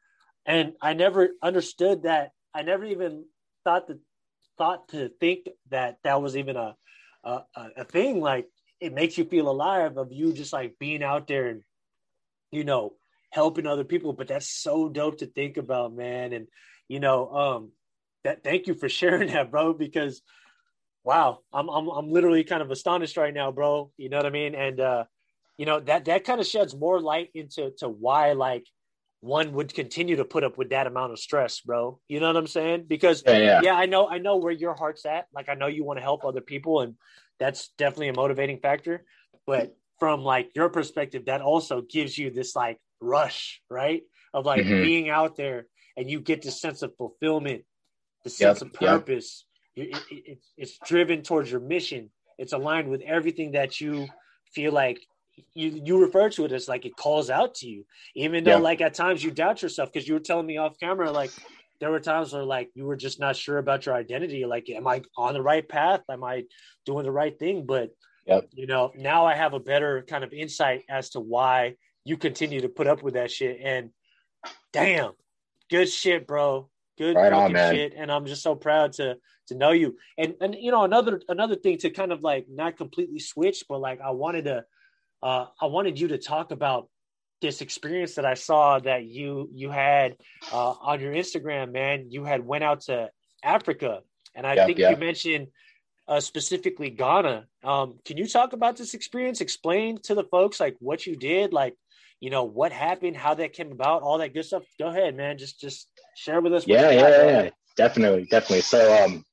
and 0.47 0.73
I 0.81 0.95
never 0.95 1.31
understood 1.43 2.05
that. 2.05 2.31
I 2.55 2.63
never 2.63 2.85
even 2.85 3.25
thought 3.65 3.89
that 3.89 3.99
thought 4.59 4.89
to 4.89 5.09
think 5.21 5.49
that 5.71 5.99
that 6.05 6.21
was 6.21 6.37
even 6.37 6.57
a 6.57 6.77
a, 7.25 7.43
a 7.77 7.85
thing. 7.85 8.21
Like 8.21 8.47
it 8.81 8.95
makes 8.95 9.19
you 9.19 9.25
feel 9.25 9.49
alive 9.51 9.97
of 9.97 10.13
you 10.13 10.33
just 10.33 10.53
like 10.53 10.79
being 10.79 11.03
out 11.03 11.27
there 11.27 11.49
and 11.49 11.63
you 12.51 12.65
know 12.65 12.95
helping 13.31 13.67
other 13.67 13.85
people. 13.85 14.13
But 14.13 14.29
that's 14.29 14.49
so 14.49 14.89
dope 14.89 15.19
to 15.19 15.27
think 15.27 15.57
about, 15.57 15.95
man. 15.95 16.33
And 16.33 16.49
you 16.89 17.01
know, 17.01 17.31
um, 17.31 17.73
that 18.25 18.43
thank 18.43 18.67
you 18.67 18.75
for 18.75 18.89
sharing 19.01 19.29
that, 19.33 19.51
bro. 19.51 19.73
Because 19.73 20.23
wow, 21.05 21.41
I'm 21.53 21.69
I'm 21.69 21.89
I'm 21.89 22.11
literally 22.11 22.45
kind 22.45 22.63
of 22.63 22.71
astonished 22.71 23.17
right 23.17 23.35
now, 23.35 23.53
bro. 23.53 23.91
You 23.97 24.09
know 24.09 24.17
what 24.17 24.27
I 24.27 24.31
mean? 24.31 24.55
And 24.55 24.81
uh, 24.81 25.05
you 25.59 25.67
know 25.67 25.81
that 25.81 26.07
that 26.07 26.25
kind 26.25 26.41
of 26.41 26.47
sheds 26.47 26.75
more 26.75 27.01
light 27.01 27.31
into 27.35 27.71
to 27.79 27.89
why 27.89 28.33
like 28.33 28.67
one 29.21 29.53
would 29.53 29.75
continue 29.75 30.17
to 30.17 30.25
put 30.25 30.45
up 30.45 30.57
with 30.57 30.71
that 30.71 30.87
amount 30.87 31.13
of 31.13 31.19
stress, 31.19 31.61
bro. 31.61 32.01
You 32.09 32.21
know 32.21 32.29
what 32.29 32.37
I'm 32.37 32.47
saying? 32.47 32.87
Because 32.89 33.23
yeah, 33.27 33.39
yeah. 33.39 33.61
yeah, 33.63 33.75
I 33.75 33.87
know 33.87 34.09
I 34.09 34.19
know 34.19 34.37
where 34.37 34.53
your 34.53 34.75
heart's 34.75 35.05
at. 35.05 35.27
Like 35.35 35.49
I 35.49 35.55
know 35.55 35.67
you 35.67 35.85
want 35.85 35.99
to 35.99 36.03
help 36.03 36.25
other 36.25 36.41
people 36.41 36.81
and 36.81 36.95
that's 37.39 37.69
definitely 37.79 38.09
a 38.09 38.15
motivating 38.15 38.61
factor, 38.61 39.05
but 39.47 39.75
from 39.99 40.23
like 40.23 40.51
your 40.55 40.71
perspective 40.71 41.27
that 41.27 41.43
also 41.43 41.83
gives 41.83 42.17
you 42.17 42.31
this 42.31 42.57
like 42.57 42.79
rush, 43.01 43.61
right? 43.69 44.03
Of 44.33 44.47
like 44.47 44.63
mm-hmm. 44.63 44.83
being 44.83 45.11
out 45.11 45.37
there 45.37 45.67
and 45.97 46.11
you 46.11 46.21
get 46.21 46.43
this 46.43 46.61
sense 46.61 46.83
of 46.83 46.97
fulfillment, 46.97 47.65
the 48.25 48.31
sense 48.31 48.61
yep, 48.61 48.69
of 48.69 48.73
purpose. 48.73 49.45
Yep. 49.75 49.87
It, 49.89 50.03
it, 50.11 50.39
it's 50.57 50.79
driven 50.87 51.23
towards 51.23 51.51
your 51.51 51.61
mission. 51.61 52.11
It's 52.39 52.53
aligned 52.53 52.89
with 52.89 53.03
everything 53.03 53.53
that 53.53 53.81
you 53.81 54.09
feel 54.55 54.73
like 54.73 55.01
you 55.55 55.81
you 55.85 56.01
refer 56.01 56.29
to 56.31 56.45
it 56.45 56.53
as 56.53 56.69
like 56.69 56.85
it 56.85 56.97
calls 56.97 57.31
out 57.31 57.55
to 57.57 57.69
you, 57.69 57.85
even 58.15 58.45
though 58.45 58.59
like 58.59 58.81
at 58.81 58.95
times 58.95 59.23
you 59.23 59.31
doubt 59.31 59.63
yourself 59.63 59.93
because 59.93 60.07
you 60.07 60.15
were 60.15 60.21
telling 60.21 60.47
me 60.47 60.57
off 60.57 60.79
camera 60.79 61.11
like 61.11 61.31
there 61.81 61.91
were 61.91 62.01
times 62.01 62.33
where 62.33 62.45
like 62.45 62.71
you 62.75 62.85
were 62.85 62.97
just 62.97 63.19
not 63.19 63.35
sure 63.35 63.59
about 63.59 63.87
your 63.87 63.95
identity. 63.95 64.45
Like, 64.45 64.69
am 64.69 64.87
I 64.87 65.03
on 65.17 65.35
the 65.35 65.43
right 65.43 65.67
path? 65.67 66.03
Am 66.11 66.23
I 66.23 66.45
doing 66.85 67.05
the 67.05 67.11
right 67.11 67.37
thing? 67.37 67.65
But 67.65 67.91
yep. 68.27 68.49
you 68.53 68.67
know, 68.67 68.93
now 68.95 69.27
I 69.27 69.35
have 69.35 69.55
a 69.55 69.61
better 69.61 70.03
kind 70.03 70.23
of 70.23 70.33
insight 70.33 70.83
as 70.89 71.11
to 71.11 71.21
why 71.21 71.77
you 72.05 72.17
continue 72.17 72.61
to 72.61 72.69
put 72.69 72.87
up 72.87 73.03
with 73.03 73.15
that 73.15 73.31
shit. 73.31 73.59
And 73.63 73.91
damn, 74.73 75.13
good 75.71 75.89
shit, 75.89 76.27
bro. 76.27 76.69
Good 76.99 77.17
right 77.17 77.33
on, 77.33 77.55
shit. 77.55 77.95
And 77.97 78.13
I'm 78.13 78.27
just 78.27 78.43
so 78.43 78.55
proud 78.55 78.93
to 78.95 79.17
to 79.49 79.55
know 79.55 79.71
you. 79.71 79.97
And 80.19 80.35
and 80.43 80.55
you 80.55 80.71
know, 80.71 80.85
another 80.85 81.23
another 81.29 81.57
thing 81.57 81.79
to 81.79 81.91
kind 81.91 82.13
of 82.13 82.23
like 82.23 82.47
not 82.49 82.77
completely 82.77 83.21
switch, 83.21 83.65
but 83.69 83.81
like 83.81 84.01
I 84.03 84.11
wanted 84.11 84.45
to 84.45 84.65
uh, 85.23 85.47
I 85.61 85.67
wanted 85.67 85.99
you 85.99 86.09
to 86.09 86.19
talk 86.19 86.51
about 86.51 86.89
this 87.41 87.61
experience 87.61 88.15
that 88.15 88.25
I 88.25 88.35
saw 88.35 88.79
that 88.81 89.05
you 89.05 89.49
you 89.53 89.71
had 89.71 90.17
uh, 90.53 90.71
on 90.71 91.01
your 91.01 91.13
Instagram, 91.13 91.73
man. 91.73 92.07
You 92.11 92.25
had 92.25 92.45
went 92.45 92.65
out 92.65 92.83
to 92.83 93.11
Africa, 93.43 94.01
and 94.35 94.47
I 94.47 94.67
think 94.67 94.79
you 94.79 94.97
mentioned 94.97 95.49
uh, 96.09 96.21
specifically 96.21 96.91
Ghana. 96.91 97.47
Um, 97.65 97.99
can 98.05 98.17
you 98.17 98.27
talk 98.27 98.53
about 98.53 98.77
this 98.77 98.95
experience? 98.95 99.41
Explain 99.41 99.99
to 100.03 100.15
the 100.15 100.25
folks 100.25 100.61
like 100.61 100.77
what 100.81 101.07
you 101.07 101.17
did, 101.17 101.53
like 101.53 101.75
you 102.21 102.31
know 102.31 102.45
what 102.45 102.73
happened, 102.73 103.17
how 103.17 103.35
that 103.35 103.53
came 103.53 103.73
about, 103.73 104.03
all 104.03 104.19
that 104.19 104.35
good 104.35 104.45
stuff. 104.45 104.65
Go 104.79 104.89
ahead, 104.89 105.17
man. 105.17 105.39
Just 105.39 105.61
just 105.61 105.89
share 106.17 106.41
with 106.41 106.53
us. 106.53 106.67
Yeah, 106.67 106.91
yeah, 106.91 107.09
yeah, 107.09 107.43
yeah, 107.43 107.51
definitely, 107.77 108.27
definitely. 108.31 108.63
So, 108.63 109.05
um, 109.05 109.25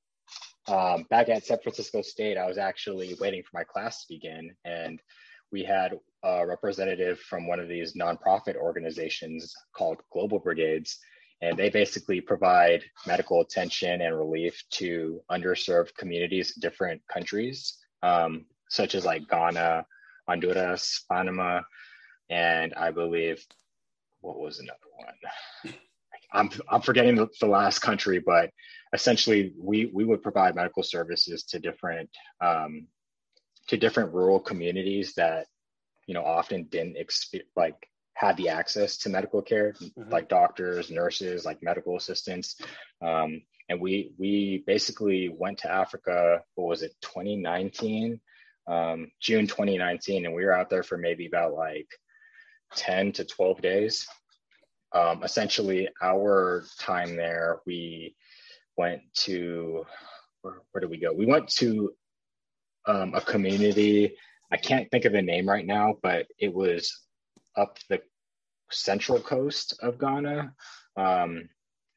um, 0.73 1.05
back 1.09 1.29
at 1.29 1.45
San 1.45 1.59
Francisco 1.61 2.01
State, 2.01 2.37
I 2.37 2.47
was 2.47 2.57
actually 2.57 3.17
waiting 3.19 3.43
for 3.43 3.49
my 3.53 3.63
class 3.63 4.05
to 4.05 4.13
begin, 4.13 4.55
and 4.63 5.01
we 5.51 5.63
had 5.63 5.97
a 6.23 6.45
representative 6.45 7.19
from 7.19 7.47
one 7.47 7.59
of 7.59 7.67
these 7.67 7.93
nonprofit 7.93 8.55
organizations 8.55 9.53
called 9.75 10.01
Global 10.11 10.39
Brigades. 10.39 10.97
And 11.41 11.55
they 11.55 11.69
basically 11.69 12.19
provide 12.19 12.83
medical 13.05 13.41
attention 13.41 14.01
and 14.01 14.17
relief 14.17 14.61
to 14.71 15.21
underserved 15.31 15.95
communities 15.95 16.53
in 16.55 16.61
different 16.61 17.01
countries, 17.07 17.77
um, 18.01 18.45
such 18.69 18.95
as 18.95 19.05
like 19.05 19.29
Ghana, 19.29 19.85
Honduras, 20.27 21.05
Panama, 21.09 21.61
and 22.29 22.73
I 22.73 22.91
believe 22.91 23.45
what 24.21 24.39
was 24.39 24.59
another 24.59 24.79
one? 24.95 25.73
I'm 26.33 26.49
I'm 26.69 26.81
forgetting 26.81 27.15
the, 27.15 27.27
the, 27.39 27.47
last 27.47 27.79
country, 27.79 28.19
but 28.19 28.49
essentially 28.93 29.53
we 29.57 29.89
we 29.93 30.03
would 30.03 30.21
provide 30.21 30.55
medical 30.55 30.83
services 30.83 31.43
to 31.45 31.59
different 31.59 32.09
um, 32.41 32.87
to 33.67 33.77
different 33.77 34.13
rural 34.13 34.39
communities 34.39 35.13
that 35.15 35.47
you 36.05 36.13
know 36.13 36.23
often 36.23 36.63
didn't 36.63 36.97
exp- 36.97 37.41
like 37.55 37.89
had 38.13 38.37
the 38.37 38.49
access 38.49 38.97
to 38.97 39.09
medical 39.09 39.41
care 39.41 39.73
mm-hmm. 39.73 40.09
like 40.09 40.29
doctors 40.29 40.89
nurses 40.89 41.45
like 41.45 41.61
medical 41.61 41.95
assistants. 41.97 42.55
Um, 43.01 43.41
and 43.69 43.81
we 43.81 44.13
we 44.17 44.63
basically 44.65 45.27
went 45.27 45.57
to 45.59 45.69
africa 45.69 46.41
what 46.55 46.67
was 46.67 46.83
it 46.83 46.95
2019 47.01 48.19
um, 48.67 49.11
june 49.19 49.45
2019 49.45 50.25
and 50.25 50.33
we 50.33 50.45
were 50.45 50.53
out 50.53 50.69
there 50.69 50.83
for 50.83 50.97
maybe 50.97 51.27
about 51.27 51.53
like 51.53 51.89
10 52.75 53.13
to 53.13 53.25
12 53.25 53.61
days. 53.61 54.07
Um, 54.93 55.23
essentially 55.23 55.89
our 56.01 56.63
time 56.79 57.15
there 57.15 57.59
we 57.65 58.15
went 58.77 59.01
to 59.25 59.85
where, 60.41 60.55
where 60.71 60.81
did 60.81 60.89
we 60.89 60.97
go? 60.97 61.11
We 61.11 61.25
went 61.25 61.49
to 61.55 61.93
um, 62.87 63.13
a 63.13 63.21
community. 63.21 64.15
I 64.51 64.57
can't 64.57 64.89
think 64.89 65.05
of 65.05 65.11
the 65.11 65.21
name 65.21 65.47
right 65.47 65.65
now, 65.65 65.95
but 66.01 66.27
it 66.39 66.53
was 66.53 66.97
up 67.55 67.77
the 67.89 68.01
central 68.71 69.19
coast 69.19 69.77
of 69.81 69.99
Ghana, 69.99 70.53
um, 70.95 71.49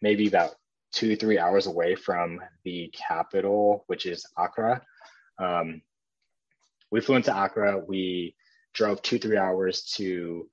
maybe 0.03 0.26
about 0.26 0.55
two, 0.92 1.16
three 1.16 1.38
hours 1.38 1.66
away 1.66 1.94
from 1.94 2.40
the 2.64 2.92
capital, 2.92 3.85
which 3.87 4.07
is 4.07 4.26
Accra. 4.37 4.83
Um, 5.38 5.83
we 6.90 7.00
flew 7.00 7.16
into 7.16 7.37
Accra. 7.37 7.79
We 7.79 8.35
drove 8.74 9.00
two, 9.03 9.18
three 9.18 9.37
hours 9.37 9.83
to 9.96 10.48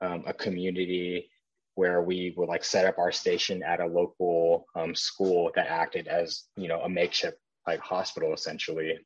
um, 0.00 0.24
a 0.26 0.34
community 0.34 1.30
where 1.74 2.02
we 2.02 2.34
would 2.36 2.48
like 2.48 2.64
set 2.64 2.84
up 2.84 2.98
our 2.98 3.12
station 3.12 3.62
at 3.62 3.80
a 3.80 3.86
local 3.86 4.66
um, 4.74 4.94
school 4.94 5.50
that 5.54 5.68
acted 5.68 6.08
as, 6.08 6.44
you 6.56 6.68
know, 6.68 6.80
a 6.82 6.88
makeshift 6.88 7.38
like 7.66 7.80
hospital 7.80 8.34
essentially 8.34 8.98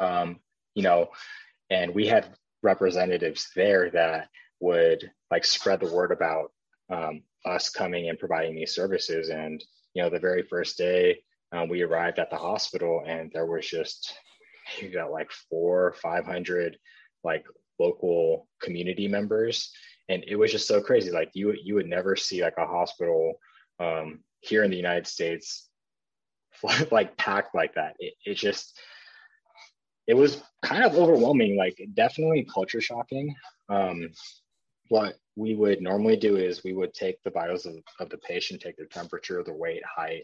um, 0.00 0.40
you 0.74 0.82
know, 0.82 1.08
and 1.70 1.94
we 1.94 2.06
had 2.06 2.34
representatives 2.62 3.48
there 3.54 3.90
that 3.90 4.28
would 4.60 5.10
like 5.30 5.44
spread 5.44 5.80
the 5.80 5.92
word 5.92 6.12
about 6.12 6.52
um, 6.90 7.22
us 7.44 7.70
coming 7.70 8.08
and 8.08 8.18
providing 8.18 8.54
these 8.54 8.74
services. 8.74 9.28
And 9.28 9.62
you 9.94 10.02
know, 10.02 10.10
the 10.10 10.18
very 10.18 10.42
first 10.42 10.76
day 10.76 11.20
um, 11.52 11.68
we 11.68 11.82
arrived 11.82 12.18
at 12.18 12.30
the 12.30 12.36
hospital, 12.36 13.02
and 13.06 13.30
there 13.32 13.46
was 13.46 13.66
just 13.66 14.14
you 14.80 14.90
got 14.90 15.12
like 15.12 15.30
four, 15.48 15.94
five 16.02 16.24
hundred 16.24 16.78
like 17.24 17.44
local 17.78 18.48
community 18.60 19.08
members, 19.08 19.70
and 20.08 20.24
it 20.26 20.36
was 20.36 20.52
just 20.52 20.68
so 20.68 20.80
crazy. 20.80 21.10
Like 21.10 21.30
you 21.34 21.54
you 21.62 21.74
would 21.74 21.88
never 21.88 22.16
see 22.16 22.42
like 22.42 22.58
a 22.58 22.66
hospital 22.66 23.34
um, 23.80 24.20
here 24.40 24.64
in 24.64 24.70
the 24.70 24.76
United 24.76 25.06
States 25.06 25.68
like 26.90 27.16
packed 27.16 27.54
like 27.54 27.74
that. 27.74 27.94
It, 27.98 28.14
it 28.24 28.34
just 28.34 28.78
it 30.06 30.14
was 30.14 30.42
kind 30.62 30.84
of 30.84 30.94
overwhelming, 30.94 31.56
like 31.56 31.80
definitely 31.94 32.46
culture 32.52 32.80
shocking. 32.80 33.34
Um, 33.68 34.10
what 34.88 35.14
we 35.34 35.54
would 35.54 35.80
normally 35.80 36.16
do 36.16 36.36
is 36.36 36.62
we 36.62 36.72
would 36.72 36.94
take 36.94 37.22
the 37.22 37.30
vitals 37.30 37.66
of, 37.66 37.76
of 37.98 38.08
the 38.08 38.18
patient, 38.18 38.60
take 38.60 38.76
their 38.76 38.86
temperature, 38.86 39.42
their 39.42 39.54
weight, 39.54 39.82
height, 39.84 40.22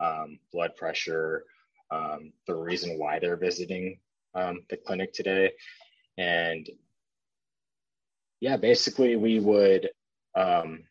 um, 0.00 0.38
blood 0.52 0.76
pressure, 0.76 1.44
um, 1.90 2.32
the 2.46 2.54
reason 2.54 2.98
why 2.98 3.18
they're 3.18 3.36
visiting 3.36 3.98
um, 4.34 4.60
the 4.68 4.76
clinic 4.76 5.12
today. 5.12 5.52
And 6.18 6.68
yeah, 8.40 8.56
basically 8.56 9.16
we 9.16 9.40
would 9.40 9.90
um, 10.34 10.84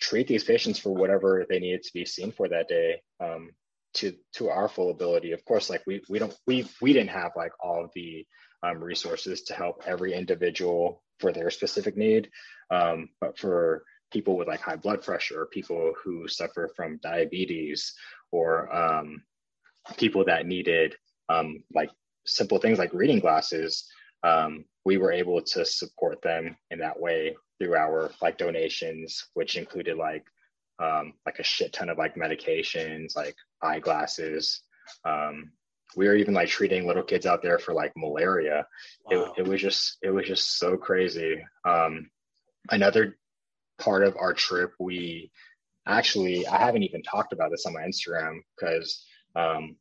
treat 0.00 0.28
these 0.28 0.44
patients 0.44 0.78
for 0.78 0.94
whatever 0.94 1.44
they 1.48 1.58
needed 1.58 1.82
to 1.82 1.92
be 1.92 2.04
seen 2.04 2.32
for 2.32 2.48
that 2.48 2.68
day. 2.68 3.02
Um, 3.20 3.50
to 3.94 4.14
to 4.34 4.48
our 4.48 4.68
full 4.68 4.90
ability. 4.90 5.32
Of 5.32 5.44
course 5.44 5.70
like 5.70 5.82
we 5.86 6.02
we 6.08 6.18
don't 6.18 6.34
we 6.46 6.66
we 6.80 6.92
didn't 6.92 7.10
have 7.10 7.32
like 7.36 7.52
all 7.60 7.88
the 7.94 8.26
um, 8.62 8.82
resources 8.82 9.42
to 9.42 9.54
help 9.54 9.82
every 9.86 10.14
individual 10.14 11.02
for 11.18 11.32
their 11.32 11.50
specific 11.50 11.96
need. 11.96 12.30
Um, 12.70 13.08
but 13.20 13.38
for 13.38 13.84
people 14.12 14.36
with 14.36 14.48
like 14.48 14.60
high 14.60 14.76
blood 14.76 15.02
pressure 15.02 15.42
or 15.42 15.46
people 15.46 15.92
who 16.02 16.28
suffer 16.28 16.70
from 16.76 17.00
diabetes 17.02 17.94
or 18.30 18.74
um, 18.74 19.22
people 19.96 20.24
that 20.26 20.46
needed 20.46 20.94
um, 21.28 21.64
like 21.74 21.90
simple 22.24 22.58
things 22.58 22.78
like 22.78 22.92
reading 22.94 23.18
glasses 23.18 23.88
um, 24.22 24.64
we 24.84 24.98
were 24.98 25.12
able 25.12 25.40
to 25.42 25.64
support 25.64 26.22
them 26.22 26.56
in 26.70 26.78
that 26.78 27.00
way 27.00 27.36
through 27.58 27.74
our 27.74 28.10
like 28.20 28.38
donations, 28.38 29.26
which 29.34 29.56
included 29.56 29.96
like 29.96 30.24
um, 30.78 31.14
like 31.26 31.38
a 31.38 31.44
shit 31.44 31.72
ton 31.72 31.88
of 31.88 31.98
like 31.98 32.14
medications, 32.16 33.16
like 33.16 33.36
eyeglasses. 33.62 34.62
Um, 35.04 35.52
we 35.96 36.06
were 36.08 36.16
even 36.16 36.34
like 36.34 36.48
treating 36.48 36.86
little 36.86 37.02
kids 37.02 37.26
out 37.26 37.42
there 37.42 37.58
for 37.58 37.74
like 37.74 37.92
malaria. 37.96 38.66
Wow. 39.04 39.34
It, 39.36 39.42
it 39.42 39.48
was 39.48 39.60
just 39.60 39.98
it 40.02 40.10
was 40.10 40.26
just 40.26 40.58
so 40.58 40.76
crazy. 40.76 41.44
Um, 41.64 42.10
another 42.70 43.18
part 43.78 44.04
of 44.04 44.16
our 44.16 44.32
trip, 44.32 44.72
we 44.78 45.30
actually 45.86 46.46
I 46.46 46.58
haven't 46.58 46.84
even 46.84 47.02
talked 47.02 47.32
about 47.32 47.50
this 47.50 47.66
on 47.66 47.74
my 47.74 47.82
Instagram 47.82 48.38
because 48.56 49.04
um, 49.36 49.76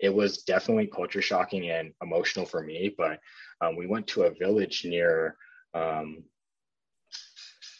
it 0.00 0.12
was 0.14 0.42
definitely 0.42 0.86
culture 0.86 1.22
shocking 1.22 1.70
and 1.70 1.92
emotional 2.02 2.46
for 2.46 2.62
me. 2.62 2.94
But 2.96 3.20
um, 3.60 3.76
we 3.76 3.86
went 3.86 4.06
to 4.08 4.24
a 4.24 4.34
village 4.34 4.84
near. 4.84 5.36
Um, 5.72 6.24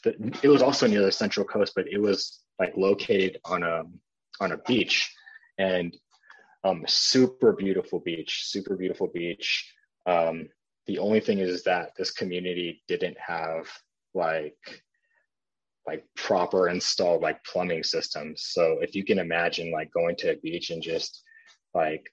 the, 0.04 0.14
it 0.42 0.48
was 0.48 0.62
also 0.62 0.86
near 0.86 1.02
the 1.02 1.12
Central 1.12 1.46
Coast, 1.46 1.72
but 1.74 1.86
it 1.90 1.98
was 1.98 2.43
like 2.58 2.76
located 2.76 3.38
on 3.44 3.62
a 3.62 3.82
on 4.40 4.52
a 4.52 4.58
beach, 4.58 5.12
and 5.58 5.96
um, 6.64 6.84
super 6.86 7.52
beautiful 7.52 8.00
beach, 8.00 8.42
super 8.44 8.76
beautiful 8.76 9.08
beach. 9.12 9.70
Um, 10.06 10.48
the 10.86 10.98
only 10.98 11.20
thing 11.20 11.38
is 11.38 11.64
that 11.64 11.92
this 11.96 12.10
community 12.10 12.82
didn't 12.88 13.16
have 13.18 13.68
like 14.14 14.56
like 15.86 16.04
proper 16.16 16.68
installed 16.68 17.22
like 17.22 17.44
plumbing 17.44 17.82
systems. 17.82 18.46
So 18.46 18.78
if 18.80 18.94
you 18.94 19.04
can 19.04 19.18
imagine 19.18 19.70
like 19.70 19.92
going 19.92 20.16
to 20.16 20.32
a 20.32 20.36
beach 20.36 20.70
and 20.70 20.82
just 20.82 21.22
like 21.74 22.10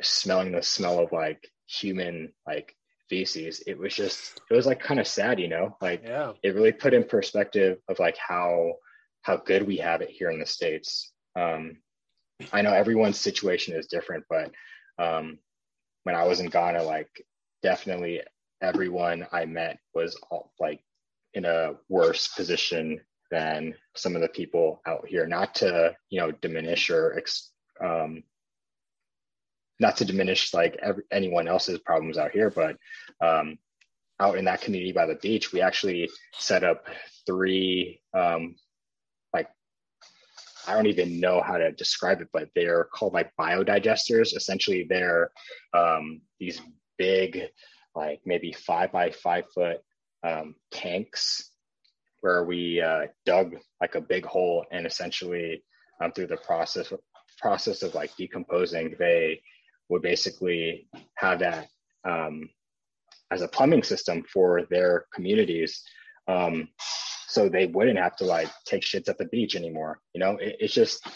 smelling 0.00 0.52
the 0.52 0.62
smell 0.62 1.00
of 1.00 1.12
like 1.12 1.48
human 1.66 2.32
like 2.46 2.74
feces, 3.08 3.62
it 3.66 3.78
was 3.78 3.94
just 3.94 4.40
it 4.50 4.54
was 4.54 4.66
like 4.66 4.80
kind 4.80 5.00
of 5.00 5.08
sad, 5.08 5.40
you 5.40 5.48
know? 5.48 5.76
Like 5.80 6.02
yeah. 6.04 6.32
it 6.42 6.54
really 6.54 6.72
put 6.72 6.94
in 6.94 7.04
perspective 7.04 7.78
of 7.88 7.98
like 7.98 8.16
how 8.16 8.74
how 9.22 9.36
good 9.36 9.66
we 9.66 9.78
have 9.78 10.02
it 10.02 10.10
here 10.10 10.30
in 10.30 10.40
the 10.40 10.46
States. 10.46 11.12
Um 11.36 11.78
I 12.52 12.62
know 12.62 12.72
everyone's 12.72 13.18
situation 13.18 13.74
is 13.74 13.86
different, 13.86 14.24
but 14.28 14.50
um 14.98 15.38
when 16.04 16.14
I 16.14 16.24
was 16.24 16.40
in 16.40 16.48
Ghana, 16.48 16.82
like 16.82 17.10
definitely 17.62 18.22
everyone 18.62 19.26
I 19.32 19.44
met 19.44 19.78
was 19.94 20.16
all, 20.30 20.52
like 20.58 20.80
in 21.34 21.44
a 21.44 21.74
worse 21.88 22.28
position 22.28 23.00
than 23.30 23.74
some 23.94 24.16
of 24.16 24.22
the 24.22 24.28
people 24.28 24.82
out 24.86 25.06
here. 25.06 25.26
Not 25.26 25.54
to 25.56 25.94
you 26.08 26.20
know 26.20 26.30
diminish 26.32 26.90
or 26.90 27.16
ex, 27.16 27.50
um, 27.82 28.22
not 29.78 29.96
to 29.98 30.04
diminish 30.04 30.52
like 30.52 30.78
every, 30.82 31.04
anyone 31.10 31.48
else's 31.48 31.78
problems 31.78 32.18
out 32.18 32.32
here, 32.32 32.50
but 32.50 32.76
um, 33.20 33.58
out 34.20 34.36
in 34.36 34.44
that 34.46 34.60
community 34.60 34.92
by 34.92 35.06
the 35.06 35.14
beach, 35.16 35.52
we 35.52 35.60
actually 35.60 36.10
set 36.34 36.64
up 36.64 36.86
three 37.26 38.00
um, 38.14 38.56
I 40.70 40.74
don't 40.74 40.86
even 40.86 41.18
know 41.18 41.42
how 41.42 41.58
to 41.58 41.72
describe 41.72 42.20
it, 42.20 42.28
but 42.32 42.48
they're 42.54 42.84
called 42.84 43.12
like 43.12 43.32
biodigesters. 43.38 44.36
Essentially, 44.36 44.86
they're 44.88 45.32
um, 45.74 46.20
these 46.38 46.60
big, 46.96 47.42
like 47.96 48.20
maybe 48.24 48.52
five 48.52 48.92
by 48.92 49.10
five 49.10 49.46
foot 49.52 49.78
um, 50.22 50.54
tanks 50.70 51.50
where 52.20 52.44
we 52.44 52.80
uh, 52.80 53.06
dug 53.26 53.56
like 53.80 53.96
a 53.96 54.00
big 54.00 54.24
hole 54.24 54.64
and 54.70 54.86
essentially 54.86 55.64
um, 56.00 56.12
through 56.12 56.28
the 56.28 56.36
process 56.36 56.92
process 57.40 57.82
of 57.82 57.96
like 57.96 58.14
decomposing, 58.16 58.94
they 58.98 59.42
would 59.88 60.02
basically 60.02 60.86
have 61.16 61.40
that 61.40 61.66
um, 62.04 62.48
as 63.32 63.42
a 63.42 63.48
plumbing 63.48 63.82
system 63.82 64.22
for 64.32 64.66
their 64.70 65.06
communities. 65.12 65.82
So 67.30 67.48
they 67.48 67.66
wouldn't 67.66 67.98
have 67.98 68.16
to 68.16 68.24
like 68.24 68.48
take 68.64 68.82
shits 68.82 69.08
at 69.08 69.16
the 69.16 69.26
beach 69.26 69.54
anymore. 69.54 70.00
You 70.14 70.20
know, 70.20 70.36
it, 70.36 70.56
it's 70.58 70.74
just 70.74 71.06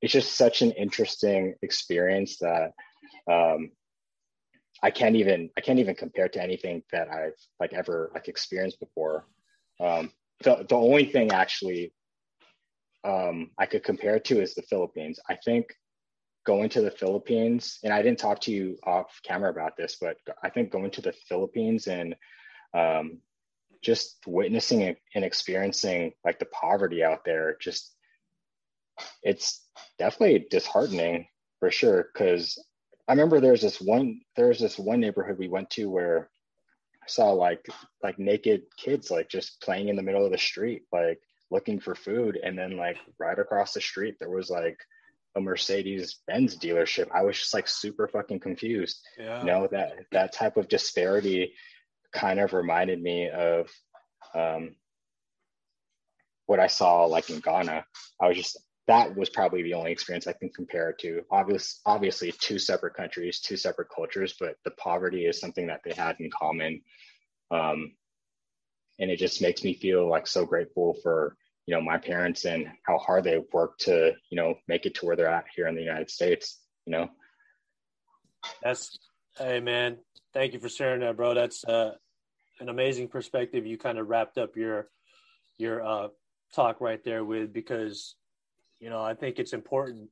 it's 0.00 0.12
just 0.12 0.34
such 0.34 0.62
an 0.62 0.72
interesting 0.72 1.54
experience 1.62 2.38
that 2.38 2.72
um, 3.30 3.70
I 4.82 4.90
can't 4.90 5.14
even 5.14 5.50
I 5.56 5.60
can't 5.60 5.78
even 5.78 5.94
compare 5.94 6.28
to 6.30 6.42
anything 6.42 6.82
that 6.90 7.08
I've 7.08 7.38
like 7.60 7.74
ever 7.74 8.10
like 8.14 8.28
experienced 8.28 8.80
before. 8.80 9.26
Um, 9.78 10.10
the 10.42 10.64
the 10.66 10.74
only 10.74 11.04
thing 11.04 11.32
actually 11.32 11.92
um, 13.04 13.50
I 13.58 13.66
could 13.66 13.84
compare 13.84 14.18
to 14.20 14.40
is 14.40 14.54
the 14.54 14.62
Philippines. 14.62 15.20
I 15.28 15.36
think 15.36 15.66
going 16.46 16.70
to 16.70 16.80
the 16.80 16.90
Philippines, 16.90 17.78
and 17.84 17.92
I 17.92 18.00
didn't 18.00 18.18
talk 18.18 18.40
to 18.42 18.52
you 18.52 18.78
off 18.84 19.20
camera 19.22 19.50
about 19.50 19.76
this, 19.76 19.98
but 20.00 20.16
I 20.42 20.48
think 20.48 20.70
going 20.70 20.90
to 20.92 21.02
the 21.02 21.12
Philippines 21.28 21.86
and 21.88 22.16
um, 22.74 23.18
just 23.82 24.18
witnessing 24.26 24.96
and 25.14 25.24
experiencing 25.24 26.12
like 26.24 26.38
the 26.38 26.46
poverty 26.46 27.02
out 27.02 27.24
there, 27.24 27.56
just 27.60 27.94
it's 29.22 29.66
definitely 29.98 30.46
disheartening 30.50 31.26
for 31.58 31.70
sure. 31.70 32.08
Because 32.12 32.58
I 33.08 33.12
remember 33.12 33.40
there's 33.40 33.62
this 33.62 33.80
one 33.80 34.20
there's 34.36 34.60
this 34.60 34.78
one 34.78 35.00
neighborhood 35.00 35.38
we 35.38 35.48
went 35.48 35.70
to 35.70 35.90
where 35.90 36.30
I 37.02 37.06
saw 37.08 37.32
like 37.32 37.66
like 38.02 38.18
naked 38.18 38.62
kids 38.76 39.10
like 39.10 39.28
just 39.28 39.60
playing 39.60 39.88
in 39.88 39.96
the 39.96 40.02
middle 40.02 40.24
of 40.24 40.32
the 40.32 40.38
street, 40.38 40.82
like 40.92 41.20
looking 41.50 41.80
for 41.80 41.94
food, 41.94 42.38
and 42.42 42.56
then 42.56 42.76
like 42.76 42.96
right 43.18 43.38
across 43.38 43.74
the 43.74 43.80
street 43.80 44.16
there 44.20 44.30
was 44.30 44.48
like 44.48 44.78
a 45.34 45.40
Mercedes 45.40 46.20
Benz 46.26 46.56
dealership. 46.56 47.08
I 47.12 47.22
was 47.22 47.38
just 47.38 47.54
like 47.54 47.66
super 47.66 48.06
fucking 48.06 48.40
confused. 48.40 49.00
Yeah. 49.18 49.40
You 49.40 49.46
know 49.46 49.68
that 49.72 49.94
that 50.12 50.32
type 50.32 50.56
of 50.56 50.68
disparity 50.68 51.54
kind 52.12 52.40
of 52.40 52.52
reminded 52.52 53.02
me 53.02 53.28
of 53.28 53.68
um, 54.34 54.74
what 56.46 56.60
I 56.60 56.66
saw 56.66 57.04
like 57.06 57.30
in 57.30 57.40
Ghana. 57.40 57.84
I 58.20 58.28
was 58.28 58.36
just 58.36 58.58
that 58.88 59.16
was 59.16 59.30
probably 59.30 59.62
the 59.62 59.74
only 59.74 59.92
experience 59.92 60.26
I 60.26 60.32
can 60.32 60.50
compare 60.50 60.90
it 60.90 60.98
to. 61.00 61.22
Obviously, 61.30 61.80
obviously, 61.86 62.32
two 62.32 62.58
separate 62.58 62.94
countries, 62.94 63.40
two 63.40 63.56
separate 63.56 63.88
cultures, 63.94 64.34
but 64.38 64.56
the 64.64 64.72
poverty 64.72 65.26
is 65.26 65.40
something 65.40 65.68
that 65.68 65.80
they 65.84 65.92
had 65.92 66.16
in 66.18 66.30
common. 66.30 66.82
Um, 67.50 67.92
and 68.98 69.10
it 69.10 69.18
just 69.18 69.40
makes 69.40 69.62
me 69.62 69.74
feel 69.74 70.08
like 70.08 70.26
so 70.26 70.44
grateful 70.44 70.96
for 71.02 71.36
you 71.66 71.74
know 71.74 71.80
my 71.80 71.96
parents 71.96 72.44
and 72.44 72.66
how 72.84 72.98
hard 72.98 73.24
they 73.24 73.40
worked 73.52 73.82
to 73.82 74.12
you 74.30 74.36
know 74.36 74.54
make 74.68 74.84
it 74.84 74.94
to 74.96 75.06
where 75.06 75.16
they're 75.16 75.28
at 75.28 75.44
here 75.54 75.68
in 75.68 75.74
the 75.74 75.82
United 75.82 76.10
States. 76.10 76.60
You 76.86 76.92
know, 76.92 77.08
that's 78.62 78.98
hey 79.38 79.60
man, 79.60 79.98
thank 80.34 80.54
you 80.54 80.60
for 80.60 80.68
sharing 80.68 81.00
that, 81.00 81.16
bro. 81.16 81.34
That's 81.34 81.64
uh, 81.64 81.92
an 82.62 82.68
amazing 82.68 83.08
perspective. 83.08 83.66
You 83.66 83.76
kind 83.76 83.98
of 83.98 84.08
wrapped 84.08 84.38
up 84.38 84.56
your 84.56 84.88
your 85.58 85.84
uh, 85.84 86.08
talk 86.54 86.80
right 86.80 87.02
there 87.04 87.24
with 87.24 87.52
because 87.52 88.14
you 88.82 88.90
know, 88.90 89.00
I 89.00 89.14
think 89.14 89.38
it's 89.38 89.52
important 89.52 90.08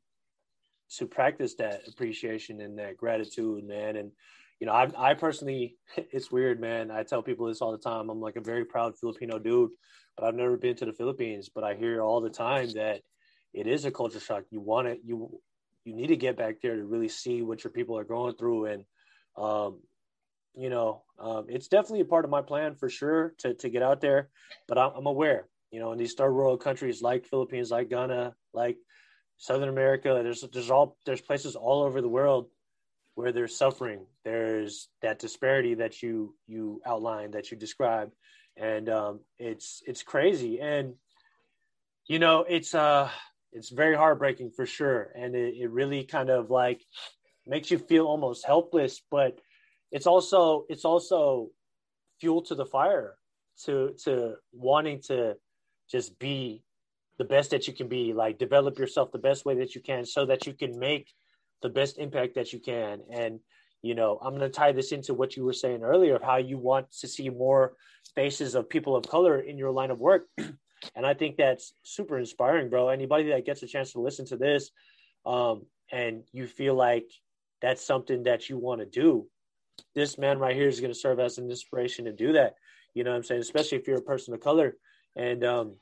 to 0.96 1.06
practice 1.06 1.54
that 1.56 1.82
appreciation 1.88 2.60
and 2.60 2.78
that 2.78 2.96
gratitude, 2.96 3.64
man. 3.64 3.96
And 3.96 4.12
you 4.60 4.66
know, 4.68 4.72
I, 4.72 4.88
I 4.96 5.14
personally, 5.14 5.76
it's 5.96 6.30
weird, 6.30 6.60
man. 6.60 6.92
I 6.92 7.02
tell 7.02 7.20
people 7.20 7.46
this 7.46 7.60
all 7.60 7.72
the 7.72 7.78
time. 7.78 8.08
I'm 8.08 8.20
like 8.20 8.36
a 8.36 8.40
very 8.40 8.64
proud 8.64 8.96
Filipino 8.96 9.40
dude, 9.40 9.72
but 10.16 10.24
I've 10.24 10.36
never 10.36 10.56
been 10.56 10.76
to 10.76 10.84
the 10.84 10.92
Philippines. 10.92 11.50
But 11.52 11.64
I 11.64 11.74
hear 11.74 12.00
all 12.00 12.20
the 12.20 12.30
time 12.30 12.70
that 12.74 13.00
it 13.52 13.66
is 13.66 13.84
a 13.84 13.90
culture 13.90 14.20
shock. 14.20 14.44
You 14.50 14.60
want 14.60 14.86
it, 14.86 15.00
you 15.04 15.40
you 15.84 15.96
need 15.96 16.08
to 16.08 16.16
get 16.16 16.36
back 16.36 16.60
there 16.62 16.76
to 16.76 16.84
really 16.84 17.08
see 17.08 17.42
what 17.42 17.64
your 17.64 17.72
people 17.72 17.98
are 17.98 18.04
going 18.04 18.36
through, 18.36 18.66
and 18.66 18.84
um, 19.36 19.80
you 20.54 20.70
know, 20.70 21.02
um, 21.18 21.46
it's 21.48 21.68
definitely 21.68 22.00
a 22.00 22.06
part 22.06 22.24
of 22.24 22.30
my 22.30 22.42
plan 22.42 22.74
for 22.74 22.88
sure 22.88 23.34
to 23.38 23.54
to 23.54 23.68
get 23.68 23.82
out 23.82 24.00
there. 24.00 24.30
But 24.68 24.78
I'm, 24.78 24.92
I'm 24.96 25.06
aware, 25.06 25.48
you 25.70 25.80
know, 25.80 25.92
in 25.92 25.98
these 25.98 26.14
third 26.14 26.32
world 26.32 26.62
countries 26.62 27.02
like 27.02 27.26
Philippines, 27.26 27.70
like 27.70 27.90
Ghana, 27.90 28.34
like 28.52 28.76
Southern 29.38 29.68
America. 29.68 30.20
There's 30.22 30.44
there's 30.52 30.70
all 30.70 30.96
there's 31.06 31.20
places 31.20 31.56
all 31.56 31.82
over 31.82 32.00
the 32.00 32.08
world 32.08 32.48
where 33.14 33.32
there's 33.32 33.56
suffering. 33.56 34.06
There's 34.24 34.88
that 35.02 35.18
disparity 35.18 35.74
that 35.74 36.02
you 36.02 36.34
you 36.46 36.80
outlined 36.86 37.34
that 37.34 37.50
you 37.50 37.56
described, 37.56 38.14
and 38.56 38.88
um, 38.88 39.20
it's 39.38 39.82
it's 39.86 40.02
crazy. 40.02 40.60
And 40.60 40.94
you 42.06 42.18
know, 42.18 42.44
it's 42.48 42.74
uh 42.74 43.08
it's 43.52 43.70
very 43.70 43.96
heartbreaking 43.96 44.50
for 44.50 44.66
sure, 44.66 45.12
and 45.14 45.34
it, 45.34 45.54
it 45.56 45.70
really 45.70 46.04
kind 46.04 46.30
of 46.30 46.50
like 46.50 46.82
makes 47.46 47.70
you 47.70 47.78
feel 47.78 48.06
almost 48.06 48.46
helpless. 48.46 49.00
But 49.10 49.38
it's 49.90 50.06
also 50.06 50.64
it's 50.68 50.84
also 50.84 51.50
fuel 52.20 52.42
to 52.42 52.54
the 52.54 52.66
fire 52.66 53.16
to 53.64 53.94
to 54.04 54.34
wanting 54.52 55.00
to 55.02 55.36
just 55.90 56.18
be 56.18 56.62
the 57.18 57.24
best 57.24 57.50
that 57.50 57.66
you 57.66 57.74
can 57.74 57.88
be. 57.88 58.12
Like 58.12 58.38
develop 58.38 58.78
yourself 58.78 59.12
the 59.12 59.18
best 59.18 59.44
way 59.44 59.56
that 59.56 59.74
you 59.74 59.80
can 59.80 60.04
so 60.06 60.26
that 60.26 60.46
you 60.46 60.52
can 60.54 60.78
make 60.78 61.08
the 61.62 61.68
best 61.68 61.98
impact 61.98 62.34
that 62.36 62.52
you 62.52 62.60
can. 62.60 63.00
And 63.10 63.40
you 63.82 63.94
know 63.94 64.18
i'm 64.22 64.36
going 64.36 64.40
to 64.40 64.48
tie 64.50 64.72
this 64.72 64.92
into 64.92 65.14
what 65.14 65.36
you 65.36 65.44
were 65.44 65.52
saying 65.52 65.82
earlier 65.82 66.16
of 66.16 66.22
how 66.22 66.36
you 66.36 66.58
want 66.58 66.90
to 67.00 67.08
see 67.08 67.30
more 67.30 67.74
faces 68.14 68.54
of 68.54 68.68
people 68.68 68.96
of 68.96 69.08
color 69.08 69.40
in 69.40 69.58
your 69.58 69.70
line 69.70 69.90
of 69.90 70.00
work. 70.00 70.26
And 70.96 71.04
i 71.04 71.12
think 71.12 71.36
that's 71.36 71.74
super 71.82 72.18
inspiring 72.18 72.70
bro. 72.70 72.88
Anybody 72.88 73.28
that 73.28 73.44
gets 73.44 73.62
a 73.62 73.66
chance 73.66 73.92
to 73.92 74.00
listen 74.00 74.24
to 74.28 74.38
this 74.38 74.70
um, 75.26 75.66
and 75.92 76.24
you 76.32 76.46
feel 76.46 76.74
like 76.74 77.04
that's 77.60 77.84
something 77.84 78.22
that 78.22 78.48
you 78.48 78.56
want 78.56 78.80
to 78.80 78.86
do 78.86 79.26
this 79.94 80.18
man 80.18 80.38
right 80.38 80.56
here 80.56 80.68
is 80.68 80.80
going 80.80 80.92
to 80.92 80.98
serve 80.98 81.20
as 81.20 81.38
an 81.38 81.50
inspiration 81.50 82.04
to 82.04 82.12
do 82.12 82.32
that. 82.32 82.54
You 82.94 83.04
know 83.04 83.10
what 83.10 83.18
I'm 83.18 83.24
saying? 83.24 83.40
Especially 83.40 83.78
if 83.78 83.86
you're 83.86 83.98
a 83.98 84.02
person 84.02 84.34
of 84.34 84.40
color. 84.40 84.76
And, 85.16 85.44
um, 85.44 85.76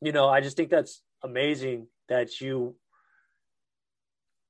you 0.00 0.12
know, 0.12 0.28
I 0.28 0.40
just 0.40 0.56
think 0.56 0.70
that's 0.70 1.02
amazing 1.22 1.86
that 2.08 2.40
you 2.40 2.76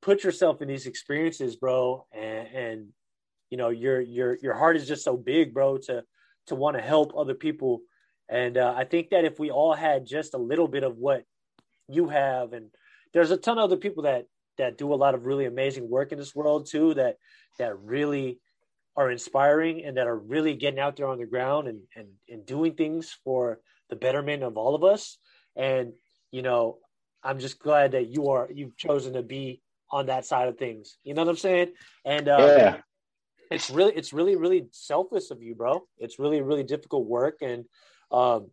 put 0.01 0.25
yourself 0.25 0.63
in 0.63 0.69
these 0.69 0.87
experiences, 0.87 1.57
bro. 1.57 2.07
And, 2.13 2.49
and, 2.49 2.89
you 3.51 3.59
know, 3.59 3.69
your, 3.69 4.01
your, 4.01 4.39
your 4.43 4.55
heart 4.55 4.77
is 4.77 4.89
just 4.89 5.05
so 5.05 5.17
big, 5.17 5.53
bro, 5.53 5.79
to, 5.79 6.05
to 6.47 6.55
want 6.55 6.77
to 6.77 6.83
help 6.83 7.13
other 7.17 7.35
people. 7.35 7.83
And 8.29 8.57
uh, 8.57 8.75
I 8.77 8.85
think 8.85 9.11
that 9.11 9.25
if 9.25 9.39
we 9.39 9.51
all 9.51 9.75
had 9.75 10.07
just 10.07 10.35
a 10.35 10.39
little 10.39 10.69
bit 10.69 10.85
of 10.85 10.97
what 10.97 11.25
you 11.89 12.09
have, 12.09 12.53
and 12.55 12.71
there's 13.13 13.31
a 13.31 13.37
ton 13.37 13.59
of 13.59 13.65
other 13.65 13.77
people 13.77 14.05
that 14.05 14.27
that 14.59 14.77
do 14.77 14.93
a 14.93 14.97
lot 14.97 15.15
of 15.15 15.25
really 15.25 15.47
amazing 15.47 15.89
work 15.89 16.13
in 16.13 16.19
this 16.19 16.35
world 16.35 16.67
too, 16.67 16.95
that 16.95 17.17
that 17.59 17.79
really 17.79 18.41
are 18.97 19.11
inspiring 19.11 19.85
and 19.85 19.97
that 19.97 20.07
are 20.07 20.19
really 20.19 20.55
getting 20.55 20.81
out 20.81 20.97
there 20.97 21.09
on 21.09 21.19
the 21.19 21.27
ground 21.27 21.69
and 21.69 21.81
and, 21.97 22.09
and 22.29 22.47
doing 22.47 22.75
things 22.75 23.17
for 23.25 23.61
the 23.91 23.97
betterment 23.97 24.43
of 24.43 24.57
all 24.57 24.75
of 24.75 24.85
us. 24.85 25.19
And 25.57 25.93
you 26.31 26.43
know, 26.43 26.79
I'm 27.23 27.39
just 27.39 27.59
glad 27.59 27.93
that 27.93 28.09
you 28.09 28.29
are 28.31 28.49
you've 28.53 28.77
chosen 28.77 29.15
to 29.15 29.23
be 29.23 29.61
on 29.91 30.07
that 30.07 30.25
side 30.25 30.49
of 30.49 30.59
things. 30.59 30.97
You 31.05 31.15
know 31.15 31.23
what 31.23 31.31
I'm 31.31 31.37
saying? 31.37 31.73
And 32.05 32.29
uh, 32.29 32.39
yeah 32.39 32.77
it's 33.53 33.71
really 33.71 33.93
it's 33.95 34.13
really 34.13 34.37
really 34.37 34.67
selfless 34.73 35.31
of 35.31 35.43
you 35.43 35.55
bro 35.55 35.83
it's 35.99 36.19
really 36.19 36.41
really 36.41 36.63
difficult 36.63 37.07
work 37.07 37.39
and 37.43 37.65
um, 38.11 38.51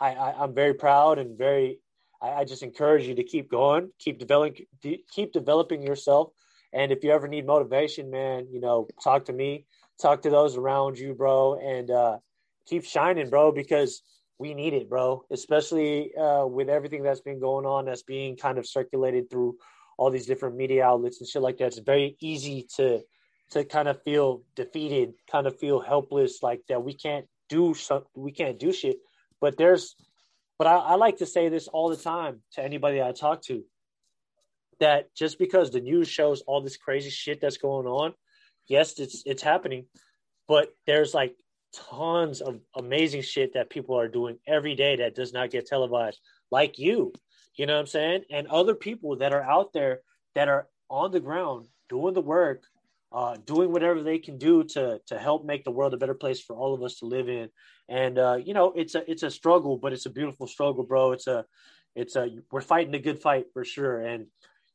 I, 0.00 0.10
I 0.14 0.44
am 0.44 0.54
very 0.54 0.74
proud 0.74 1.18
and 1.18 1.38
very 1.38 1.78
I, 2.20 2.28
I, 2.28 2.44
just 2.44 2.62
encourage 2.62 3.06
you 3.06 3.14
to 3.14 3.24
keep 3.24 3.50
going 3.50 3.90
keep 3.98 4.18
developing 4.18 4.66
keep 5.14 5.32
developing 5.32 5.82
yourself 5.82 6.30
and 6.74 6.92
if 6.92 7.04
you 7.04 7.10
ever 7.12 7.28
need 7.28 7.46
motivation 7.46 8.10
man 8.10 8.46
you 8.50 8.60
know 8.60 8.86
talk 9.02 9.24
to 9.26 9.32
me. 9.32 9.66
Talk 10.02 10.22
to 10.22 10.30
those 10.30 10.56
around 10.56 10.98
you 10.98 11.14
bro. 11.14 11.54
And 11.54 11.90
uh, 11.90 12.18
keep 12.66 12.84
shining 12.84 13.30
bro 13.30 13.52
because 13.52 14.02
we 14.38 14.52
need 14.52 14.74
it 14.74 14.88
bro. 14.88 15.24
Especially 15.30 16.14
uh, 16.16 16.46
with 16.46 16.68
everything 16.68 17.02
that's 17.02 17.20
been 17.20 17.38
going 17.38 17.64
on 17.64 17.84
that's 17.84 18.02
being 18.02 18.36
kind 18.36 18.58
of 18.58 18.66
circulated 18.66 19.30
through 19.30 19.56
all 19.96 20.10
these 20.10 20.26
different 20.26 20.56
media 20.56 20.84
outlets 20.84 21.20
and 21.20 21.28
shit 21.28 21.40
like 21.40 21.58
that 21.58 21.66
it's 21.66 21.78
very 21.78 22.16
easy 22.20 22.66
to 22.76 23.00
to 23.50 23.64
kind 23.64 23.88
of 23.88 24.02
feel 24.02 24.42
defeated, 24.56 25.12
kind 25.30 25.46
of 25.46 25.58
feel 25.58 25.80
helpless, 25.80 26.42
like 26.42 26.60
that 26.68 26.82
we 26.82 26.94
can't 26.94 27.26
do 27.48 27.74
something, 27.74 28.08
we 28.14 28.32
can't 28.32 28.58
do 28.58 28.72
shit. 28.72 28.96
But 29.40 29.56
there's, 29.56 29.94
but 30.58 30.66
I, 30.66 30.76
I 30.76 30.94
like 30.94 31.18
to 31.18 31.26
say 31.26 31.48
this 31.48 31.68
all 31.68 31.88
the 31.88 31.96
time 31.96 32.40
to 32.54 32.64
anybody 32.64 33.00
I 33.02 33.12
talk 33.12 33.42
to, 33.42 33.62
that 34.80 35.14
just 35.14 35.38
because 35.38 35.70
the 35.70 35.80
news 35.80 36.08
shows 36.08 36.42
all 36.42 36.60
this 36.60 36.76
crazy 36.76 37.10
shit 37.10 37.40
that's 37.40 37.56
going 37.56 37.86
on, 37.86 38.14
yes, 38.66 38.98
it's 38.98 39.22
it's 39.26 39.42
happening, 39.42 39.86
but 40.48 40.68
there's 40.86 41.14
like 41.14 41.34
tons 41.90 42.40
of 42.40 42.60
amazing 42.76 43.22
shit 43.22 43.54
that 43.54 43.70
people 43.70 43.98
are 43.98 44.08
doing 44.08 44.38
every 44.46 44.74
day 44.74 44.96
that 44.96 45.14
does 45.14 45.32
not 45.32 45.50
get 45.50 45.66
televised, 45.66 46.20
like 46.50 46.78
you, 46.78 47.12
you 47.56 47.66
know 47.66 47.74
what 47.74 47.80
I'm 47.80 47.86
saying, 47.86 48.22
and 48.30 48.46
other 48.48 48.74
people 48.74 49.16
that 49.18 49.32
are 49.32 49.42
out 49.42 49.72
there 49.72 50.00
that 50.34 50.48
are 50.48 50.68
on 50.88 51.10
the 51.10 51.20
ground 51.20 51.66
doing 51.88 52.14
the 52.14 52.20
work 52.20 52.64
uh, 53.14 53.36
doing 53.46 53.70
whatever 53.70 54.02
they 54.02 54.18
can 54.18 54.36
do 54.38 54.64
to 54.64 55.00
to 55.06 55.16
help 55.16 55.44
make 55.44 55.62
the 55.62 55.70
world 55.70 55.94
a 55.94 55.96
better 55.96 56.14
place 56.14 56.40
for 56.42 56.56
all 56.56 56.74
of 56.74 56.82
us 56.82 56.96
to 56.96 57.06
live 57.06 57.28
in. 57.28 57.48
And 57.88 58.18
uh, 58.18 58.38
you 58.44 58.54
know, 58.54 58.72
it's 58.74 58.96
a 58.96 59.08
it's 59.08 59.22
a 59.22 59.30
struggle, 59.30 59.78
but 59.78 59.92
it's 59.92 60.06
a 60.06 60.10
beautiful 60.10 60.48
struggle, 60.48 60.82
bro. 60.82 61.12
It's 61.12 61.28
a 61.28 61.44
it's 61.94 62.16
a 62.16 62.28
we're 62.50 62.60
fighting 62.60 62.94
a 62.94 62.98
good 62.98 63.22
fight 63.22 63.46
for 63.52 63.64
sure. 63.64 64.00
And 64.00 64.26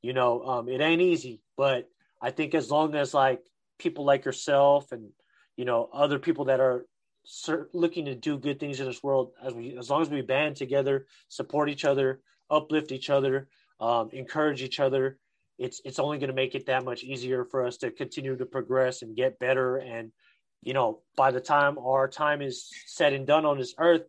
you 0.01 0.13
know, 0.13 0.43
um, 0.43 0.69
it 0.69 0.81
ain't 0.81 1.01
easy, 1.01 1.41
but 1.57 1.89
I 2.21 2.31
think 2.31 2.55
as 2.55 2.69
long 2.71 2.95
as 2.95 3.13
like 3.13 3.41
people 3.77 4.05
like 4.05 4.25
yourself 4.25 4.91
and 4.91 5.09
you 5.55 5.65
know 5.65 5.89
other 5.91 6.19
people 6.19 6.45
that 6.45 6.59
are 6.59 6.85
looking 7.73 8.05
to 8.05 8.15
do 8.15 8.37
good 8.37 8.59
things 8.59 8.79
in 8.79 8.85
this 8.85 9.03
world, 9.03 9.31
as 9.43 9.53
we 9.53 9.77
as 9.77 9.89
long 9.89 10.01
as 10.01 10.09
we 10.09 10.21
band 10.21 10.55
together, 10.55 11.05
support 11.27 11.69
each 11.69 11.85
other, 11.85 12.21
uplift 12.49 12.91
each 12.91 13.09
other, 13.09 13.47
um, 13.79 14.09
encourage 14.11 14.61
each 14.61 14.79
other 14.79 15.17
it's 15.59 15.81
it's 15.83 15.99
only 15.99 16.17
going 16.17 16.29
to 16.29 16.35
make 16.35 16.55
it 16.55 16.65
that 16.67 16.85
much 16.85 17.03
easier 17.03 17.43
for 17.43 17.67
us 17.67 17.77
to 17.77 17.91
continue 17.91 18.35
to 18.37 18.45
progress 18.45 19.01
and 19.01 19.15
get 19.15 19.37
better. 19.39 19.75
And 19.77 20.11
you 20.63 20.73
know 20.73 21.01
by 21.15 21.31
the 21.31 21.41
time 21.41 21.77
our 21.77 22.07
time 22.07 22.41
is 22.41 22.69
said 22.87 23.13
and 23.13 23.27
done 23.27 23.45
on 23.45 23.57
this 23.57 23.75
earth 23.77 24.03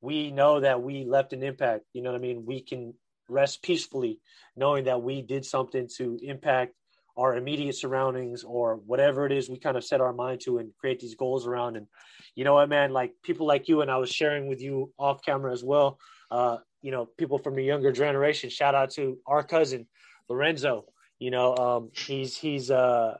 we 0.00 0.30
know 0.30 0.60
that 0.60 0.82
we 0.82 1.04
left 1.04 1.32
an 1.32 1.42
impact. 1.42 1.84
You 1.92 2.02
know 2.02 2.12
what 2.12 2.18
i 2.18 2.20
mean? 2.20 2.44
We 2.46 2.60
can 2.60 2.94
rest 3.28 3.62
peacefully 3.62 4.20
knowing 4.56 4.84
that 4.84 5.02
we 5.02 5.22
did 5.22 5.44
something 5.44 5.88
to 5.96 6.18
impact 6.22 6.74
our 7.16 7.36
immediate 7.36 7.74
surroundings 7.74 8.44
or 8.44 8.76
whatever 8.86 9.26
it 9.26 9.32
is 9.32 9.50
we 9.50 9.58
kind 9.58 9.76
of 9.76 9.84
set 9.84 10.00
our 10.00 10.12
mind 10.12 10.40
to 10.40 10.58
and 10.58 10.70
create 10.78 11.00
these 11.00 11.14
goals 11.14 11.46
around 11.46 11.76
and 11.76 11.86
you 12.34 12.44
know 12.44 12.54
what 12.54 12.68
man 12.68 12.92
like 12.92 13.12
people 13.22 13.46
like 13.46 13.68
you 13.68 13.80
and 13.80 13.90
i 13.90 13.96
was 13.96 14.10
sharing 14.10 14.48
with 14.48 14.60
you 14.60 14.92
off 14.98 15.22
camera 15.22 15.52
as 15.52 15.64
well 15.64 15.98
uh 16.30 16.56
you 16.82 16.90
know 16.90 17.06
people 17.18 17.38
from 17.38 17.54
the 17.54 17.62
younger 17.62 17.92
generation 17.92 18.48
shout 18.48 18.74
out 18.74 18.90
to 18.90 19.18
our 19.26 19.42
cousin 19.42 19.86
Lorenzo. 20.28 20.84
You 21.18 21.30
know, 21.30 21.56
um, 21.56 21.90
he's 21.92 22.36
he's 22.36 22.70
uh, 22.70 23.16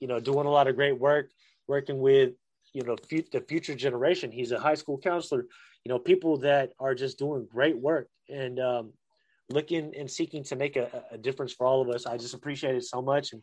you 0.00 0.06
know 0.06 0.20
doing 0.20 0.46
a 0.46 0.50
lot 0.50 0.68
of 0.68 0.76
great 0.76 0.98
work, 0.98 1.30
working 1.66 1.98
with 1.98 2.32
you 2.72 2.82
know 2.84 2.96
f- 3.10 3.30
the 3.32 3.40
future 3.40 3.74
generation. 3.74 4.30
He's 4.30 4.52
a 4.52 4.60
high 4.60 4.74
school 4.74 4.98
counselor. 4.98 5.46
You 5.84 5.90
know, 5.90 5.98
people 5.98 6.38
that 6.38 6.72
are 6.78 6.94
just 6.94 7.18
doing 7.18 7.46
great 7.50 7.76
work 7.76 8.08
and 8.28 8.58
um, 8.58 8.92
looking 9.50 9.94
and 9.96 10.10
seeking 10.10 10.44
to 10.44 10.56
make 10.56 10.76
a, 10.76 11.04
a 11.10 11.18
difference 11.18 11.52
for 11.52 11.66
all 11.66 11.82
of 11.82 11.88
us. 11.94 12.06
I 12.06 12.16
just 12.16 12.34
appreciate 12.34 12.74
it 12.74 12.84
so 12.84 13.02
much, 13.02 13.32
and 13.32 13.42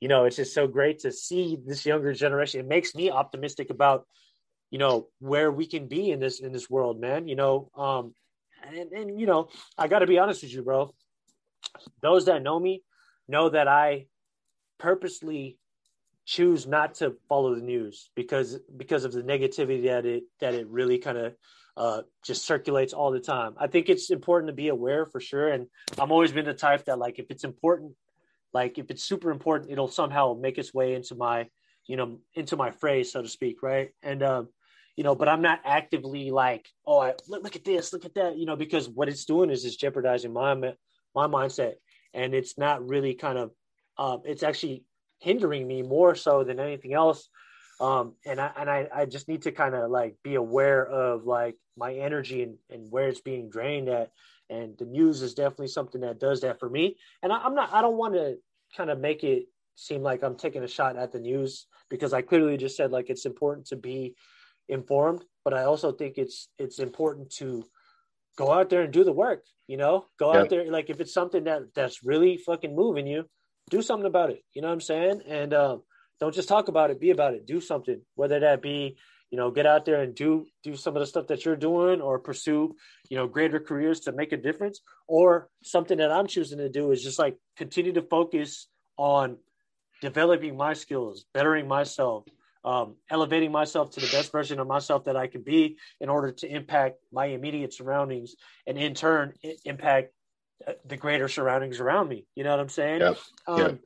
you 0.00 0.08
know, 0.08 0.24
it's 0.24 0.36
just 0.36 0.54
so 0.54 0.66
great 0.66 1.00
to 1.00 1.12
see 1.12 1.58
this 1.64 1.84
younger 1.84 2.12
generation. 2.12 2.60
It 2.60 2.68
makes 2.68 2.94
me 2.94 3.10
optimistic 3.10 3.70
about 3.70 4.06
you 4.70 4.78
know 4.78 5.08
where 5.18 5.50
we 5.50 5.66
can 5.66 5.88
be 5.88 6.10
in 6.10 6.20
this 6.20 6.40
in 6.40 6.52
this 6.52 6.70
world, 6.70 7.00
man. 7.00 7.28
You 7.28 7.36
know, 7.36 7.70
um, 7.76 8.14
and 8.66 8.92
and 8.92 9.20
you 9.20 9.26
know, 9.26 9.48
I 9.76 9.88
got 9.88 10.00
to 10.00 10.06
be 10.06 10.18
honest 10.18 10.42
with 10.42 10.52
you, 10.52 10.62
bro 10.62 10.94
those 12.02 12.26
that 12.26 12.42
know 12.42 12.58
me 12.58 12.82
know 13.28 13.48
that 13.48 13.68
I 13.68 14.06
purposely 14.78 15.58
choose 16.24 16.66
not 16.66 16.94
to 16.94 17.16
follow 17.28 17.54
the 17.54 17.62
news 17.62 18.10
because 18.14 18.58
because 18.76 19.04
of 19.04 19.12
the 19.12 19.22
negativity 19.22 19.84
that 19.84 20.06
it 20.06 20.24
that 20.40 20.54
it 20.54 20.68
really 20.68 20.98
kind 20.98 21.18
of 21.18 21.34
uh, 21.76 22.02
just 22.24 22.44
circulates 22.44 22.92
all 22.92 23.10
the 23.10 23.20
time. 23.20 23.54
I 23.58 23.66
think 23.66 23.88
it's 23.88 24.10
important 24.10 24.48
to 24.48 24.54
be 24.54 24.68
aware 24.68 25.06
for 25.06 25.20
sure, 25.20 25.48
and 25.48 25.66
I'm 25.98 26.12
always 26.12 26.32
been 26.32 26.44
the 26.44 26.54
type 26.54 26.84
that 26.86 26.98
like 26.98 27.18
if 27.18 27.26
it's 27.30 27.44
important, 27.44 27.92
like 28.52 28.78
if 28.78 28.90
it's 28.90 29.02
super 29.02 29.30
important, 29.30 29.70
it'll 29.70 29.88
somehow 29.88 30.34
make 30.34 30.58
its 30.58 30.74
way 30.74 30.94
into 30.94 31.14
my 31.14 31.48
you 31.86 31.96
know 31.96 32.18
into 32.34 32.56
my 32.56 32.70
phrase 32.70 33.12
so 33.12 33.22
to 33.22 33.28
speak, 33.28 33.62
right? 33.62 33.90
And 34.02 34.22
um, 34.22 34.48
you 34.96 35.04
know, 35.04 35.14
but 35.14 35.28
I'm 35.28 35.42
not 35.42 35.60
actively 35.64 36.30
like, 36.30 36.68
oh, 36.86 36.98
I, 37.00 37.14
look, 37.28 37.42
look 37.42 37.56
at 37.56 37.64
this, 37.64 37.92
look 37.92 38.04
at 38.04 38.14
that, 38.16 38.36
you 38.36 38.46
know, 38.46 38.56
because 38.56 38.88
what 38.88 39.08
it's 39.08 39.24
doing 39.24 39.50
is 39.50 39.64
it's 39.64 39.76
jeopardizing 39.76 40.32
my 40.32 40.54
my 41.14 41.26
mindset, 41.26 41.74
and 42.12 42.34
it's 42.34 42.58
not 42.58 42.86
really 42.86 43.14
kind 43.14 43.38
of 43.38 43.50
um, 43.96 44.22
it's 44.24 44.42
actually 44.42 44.84
hindering 45.20 45.66
me 45.66 45.82
more 45.82 46.14
so 46.14 46.44
than 46.44 46.58
anything 46.58 46.94
else. 46.94 47.28
Um, 47.80 48.14
and 48.26 48.38
I 48.40 48.50
and 48.58 48.70
I, 48.70 48.88
I 48.94 49.04
just 49.06 49.26
need 49.26 49.42
to 49.42 49.52
kind 49.52 49.74
of 49.74 49.90
like 49.90 50.16
be 50.22 50.34
aware 50.34 50.86
of 50.86 51.24
like 51.24 51.56
my 51.76 51.94
energy 51.94 52.42
and, 52.42 52.56
and 52.68 52.90
where 52.90 53.08
it's 53.08 53.22
being 53.22 53.48
drained 53.48 53.88
at. 53.88 54.10
And 54.50 54.76
the 54.78 54.84
news 54.84 55.22
is 55.22 55.34
definitely 55.34 55.68
something 55.68 56.02
that 56.02 56.20
does 56.20 56.42
that 56.42 56.60
for 56.60 56.68
me. 56.68 56.96
And 57.22 57.32
I, 57.32 57.38
I'm 57.38 57.54
not 57.54 57.72
I 57.72 57.80
don't 57.80 57.96
want 57.96 58.14
to 58.14 58.36
kind 58.76 58.90
of 58.90 59.00
make 59.00 59.24
it 59.24 59.46
seem 59.76 60.02
like 60.02 60.22
I'm 60.22 60.36
taking 60.36 60.62
a 60.62 60.68
shot 60.68 60.96
at 60.96 61.10
the 61.10 61.20
news 61.20 61.66
because 61.88 62.12
I 62.12 62.20
clearly 62.20 62.58
just 62.58 62.76
said 62.76 62.90
like 62.90 63.08
it's 63.08 63.24
important 63.24 63.68
to 63.68 63.76
be 63.76 64.14
informed, 64.68 65.24
but 65.42 65.54
I 65.54 65.64
also 65.64 65.90
think 65.90 66.18
it's 66.18 66.48
it's 66.58 66.80
important 66.80 67.30
to 67.36 67.64
go 68.36 68.52
out 68.52 68.68
there 68.68 68.82
and 68.82 68.92
do 68.92 69.04
the 69.04 69.12
work. 69.12 69.44
You 69.66 69.78
know, 69.78 70.04
go 70.18 70.34
yep. 70.34 70.42
out 70.42 70.50
there 70.50 70.70
like 70.70 70.90
if 70.90 71.00
it's 71.00 71.14
something 71.14 71.44
that 71.44 71.74
that's 71.74 72.04
really 72.04 72.36
fucking 72.36 72.74
moving 72.74 73.06
you, 73.06 73.24
do 73.70 73.80
something 73.80 74.06
about 74.06 74.30
it. 74.30 74.42
You 74.52 74.60
know 74.60 74.68
what 74.68 74.74
I'm 74.74 74.80
saying? 74.80 75.22
And 75.26 75.54
um, 75.54 75.82
don't 76.20 76.34
just 76.34 76.48
talk 76.48 76.68
about 76.68 76.90
it, 76.90 77.00
be 77.00 77.10
about 77.10 77.34
it. 77.34 77.46
Do 77.46 77.60
something, 77.60 78.00
whether 78.14 78.40
that 78.40 78.62
be 78.62 78.96
you 79.30 79.38
know 79.38 79.50
get 79.50 79.66
out 79.66 79.84
there 79.84 80.02
and 80.02 80.14
do 80.14 80.46
do 80.62 80.76
some 80.76 80.96
of 80.96 81.00
the 81.00 81.06
stuff 81.06 81.28
that 81.28 81.44
you're 81.44 81.56
doing 81.56 82.00
or 82.00 82.18
pursue 82.18 82.74
you 83.08 83.16
know 83.16 83.26
greater 83.26 83.60
careers 83.60 84.00
to 84.00 84.12
make 84.12 84.32
a 84.32 84.36
difference 84.36 84.80
or 85.06 85.48
something 85.62 85.98
that 85.98 86.10
i'm 86.10 86.26
choosing 86.26 86.58
to 86.58 86.68
do 86.68 86.90
is 86.90 87.02
just 87.02 87.18
like 87.18 87.36
continue 87.56 87.92
to 87.92 88.02
focus 88.02 88.66
on 88.96 89.36
developing 90.02 90.56
my 90.56 90.72
skills 90.72 91.24
bettering 91.32 91.68
myself 91.68 92.24
um, 92.64 92.96
elevating 93.10 93.52
myself 93.52 93.92
to 93.92 94.00
the 94.00 94.06
best 94.08 94.32
version 94.32 94.60
of 94.60 94.66
myself 94.66 95.04
that 95.04 95.16
I 95.16 95.28
can 95.28 95.42
be 95.42 95.78
in 96.00 96.08
order 96.08 96.30
to 96.30 96.46
impact 96.46 96.96
my 97.10 97.26
immediate 97.26 97.72
surroundings 97.72 98.34
and 98.66 98.76
in 98.76 98.94
turn 98.94 99.32
impact 99.64 100.12
uh, 100.66 100.72
the 100.84 100.96
greater 100.96 101.28
surroundings 101.28 101.80
around 101.80 102.08
me. 102.08 102.26
You 102.34 102.44
know 102.44 102.50
what 102.50 102.60
I'm 102.60 102.68
saying? 102.68 103.00
Yep. 103.00 103.18
Um, 103.46 103.58
yep. 103.58 103.80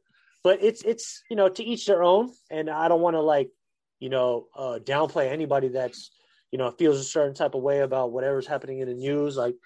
But 0.45 0.63
it's 0.63 0.83
it's 0.83 1.23
you 1.29 1.37
know 1.37 1.49
to 1.49 1.65
each 1.65 1.87
their 1.87 2.05
own, 2.05 2.31
and 2.51 2.71
I 2.71 2.87
don't 2.87 3.01
want 3.01 3.15
to 3.17 3.21
like 3.21 3.51
you 3.99 4.11
know 4.11 4.47
uh, 4.57 4.79
downplay 4.83 5.33
anybody 5.33 5.69
that's 5.69 6.11
you 6.53 6.59
know 6.59 6.71
feels 6.71 7.01
a 7.01 7.05
certain 7.05 7.35
type 7.35 7.55
of 7.55 7.63
way 7.63 7.81
about 7.81 8.13
whatever's 8.13 8.47
happening 8.47 8.79
in 8.79 8.89
the 8.89 8.95
news. 8.95 9.37
Like 9.37 9.57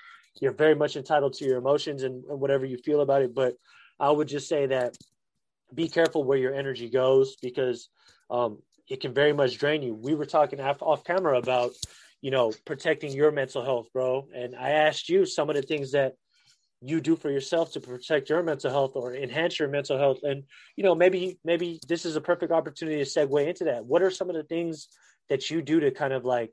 you're 0.40 0.52
very 0.52 0.74
much 0.74 0.96
entitled 0.96 1.34
to 1.34 1.44
your 1.44 1.58
emotions 1.58 2.04
and, 2.04 2.24
and 2.24 2.40
whatever 2.40 2.64
you 2.64 2.78
feel 2.78 3.00
about 3.00 3.22
it. 3.22 3.34
But 3.34 3.54
I 3.98 4.10
would 4.10 4.28
just 4.28 4.48
say 4.48 4.66
that 4.66 4.96
be 5.74 5.88
careful 5.88 6.24
where 6.24 6.38
your 6.38 6.54
energy 6.54 6.88
goes 6.88 7.36
because 7.42 7.88
um, 8.30 8.58
it 8.88 9.00
can 9.00 9.12
very 9.12 9.32
much 9.32 9.58
drain 9.58 9.82
you. 9.82 9.94
We 9.94 10.14
were 10.14 10.26
talking 10.26 10.60
off, 10.60 10.82
off 10.82 11.04
camera 11.04 11.38
about, 11.38 11.72
you 12.22 12.30
know, 12.30 12.52
protecting 12.64 13.12
your 13.12 13.30
mental 13.30 13.64
health, 13.64 13.88
bro. 13.92 14.28
And 14.34 14.56
I 14.56 14.70
asked 14.70 15.08
you 15.08 15.26
some 15.26 15.50
of 15.50 15.56
the 15.56 15.62
things 15.62 15.92
that 15.92 16.14
you 16.80 17.00
do 17.00 17.16
for 17.16 17.30
yourself 17.30 17.72
to 17.72 17.80
protect 17.80 18.30
your 18.30 18.42
mental 18.42 18.70
health 18.70 18.92
or 18.94 19.14
enhance 19.14 19.58
your 19.58 19.68
mental 19.68 19.98
health. 19.98 20.18
And, 20.22 20.44
you 20.76 20.84
know, 20.84 20.94
maybe, 20.94 21.38
maybe 21.44 21.80
this 21.88 22.04
is 22.04 22.16
a 22.16 22.20
perfect 22.20 22.52
opportunity 22.52 23.02
to 23.02 23.10
segue 23.10 23.46
into 23.46 23.64
that. 23.64 23.84
What 23.84 24.02
are 24.02 24.10
some 24.10 24.30
of 24.30 24.36
the 24.36 24.44
things 24.44 24.88
that 25.28 25.50
you 25.50 25.60
do 25.60 25.80
to 25.80 25.90
kind 25.90 26.12
of 26.12 26.24
like, 26.24 26.52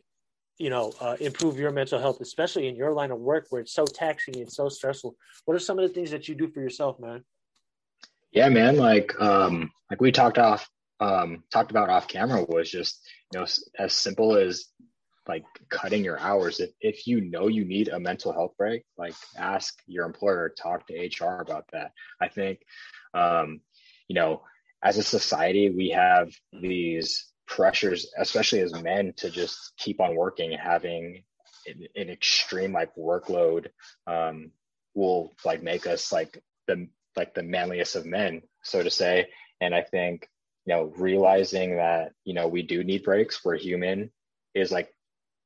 you 0.57 0.69
know, 0.69 0.93
uh, 0.99 1.17
improve 1.19 1.59
your 1.59 1.71
mental 1.71 1.99
health, 1.99 2.21
especially 2.21 2.67
in 2.67 2.75
your 2.75 2.93
line 2.93 3.11
of 3.11 3.19
work 3.19 3.45
where 3.49 3.61
it's 3.61 3.73
so 3.73 3.85
taxing 3.85 4.37
and 4.37 4.51
so 4.51 4.67
stressful? 4.69 5.15
What 5.45 5.55
are 5.55 5.59
some 5.59 5.77
of 5.77 5.87
the 5.87 5.93
things 5.93 6.11
that 6.11 6.27
you 6.27 6.35
do 6.35 6.47
for 6.47 6.61
yourself, 6.61 6.99
man? 6.99 7.23
Yeah, 8.31 8.49
man. 8.49 8.77
Like, 8.77 9.13
um, 9.21 9.71
like 9.91 10.01
we 10.01 10.11
talked 10.11 10.39
off, 10.39 10.67
um, 10.99 11.43
talked 11.51 11.71
about 11.71 11.89
off 11.89 12.07
camera 12.07 12.43
was 12.43 12.71
just, 12.71 12.99
you 13.31 13.39
know, 13.39 13.45
as 13.77 13.93
simple 13.93 14.37
as 14.37 14.65
like 15.27 15.45
cutting 15.69 16.03
your 16.03 16.19
hours. 16.19 16.59
If, 16.59 16.71
if 16.81 17.07
you 17.07 17.21
know 17.21 17.47
you 17.47 17.65
need 17.65 17.89
a 17.89 17.99
mental 17.99 18.31
health 18.31 18.53
break, 18.57 18.83
like 18.97 19.15
ask 19.37 19.79
your 19.87 20.05
employer, 20.05 20.53
talk 20.57 20.87
to 20.87 20.93
HR 20.93 21.41
about 21.41 21.65
that. 21.71 21.91
I 22.21 22.27
think, 22.27 22.59
um, 23.13 23.61
you 24.07 24.15
know, 24.15 24.43
as 24.83 24.97
a 24.97 25.03
society, 25.03 25.69
we 25.69 25.89
have 25.89 26.31
these 26.53 27.25
pressures, 27.47 28.11
especially 28.17 28.59
as 28.59 28.73
men, 28.81 29.13
to 29.17 29.29
just 29.29 29.73
keep 29.77 29.99
on 29.99 30.15
working, 30.15 30.51
having 30.51 31.23
an, 31.65 31.87
an 31.95 32.09
extreme 32.09 32.71
like 32.71 32.95
workload 32.95 33.67
um, 34.07 34.51
will 34.93 35.33
like 35.43 35.63
make 35.63 35.87
us 35.87 36.11
like 36.11 36.41
the 36.67 36.87
like 37.15 37.33
the 37.33 37.43
manliest 37.43 37.95
of 37.95 38.05
men, 38.05 38.41
so 38.63 38.83
to 38.83 38.89
say. 38.89 39.27
And 39.61 39.73
I 39.73 39.81
think 39.81 40.27
you 40.65 40.75
know 40.75 40.93
realizing 40.97 41.77
that 41.77 42.11
you 42.23 42.33
know 42.33 42.47
we 42.47 42.61
do 42.61 42.83
need 42.83 43.03
breaks. 43.03 43.43
We're 43.43 43.57
human 43.57 44.11
is 44.53 44.71
like 44.71 44.89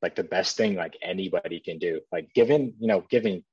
like 0.02 0.16
the 0.16 0.24
best 0.24 0.58
thing 0.58 0.76
like 0.76 0.98
anybody 1.02 1.60
can 1.60 1.78
do. 1.78 2.02
Like 2.12 2.34
given 2.34 2.74
you 2.80 2.88
know 2.88 3.02
given 3.10 3.44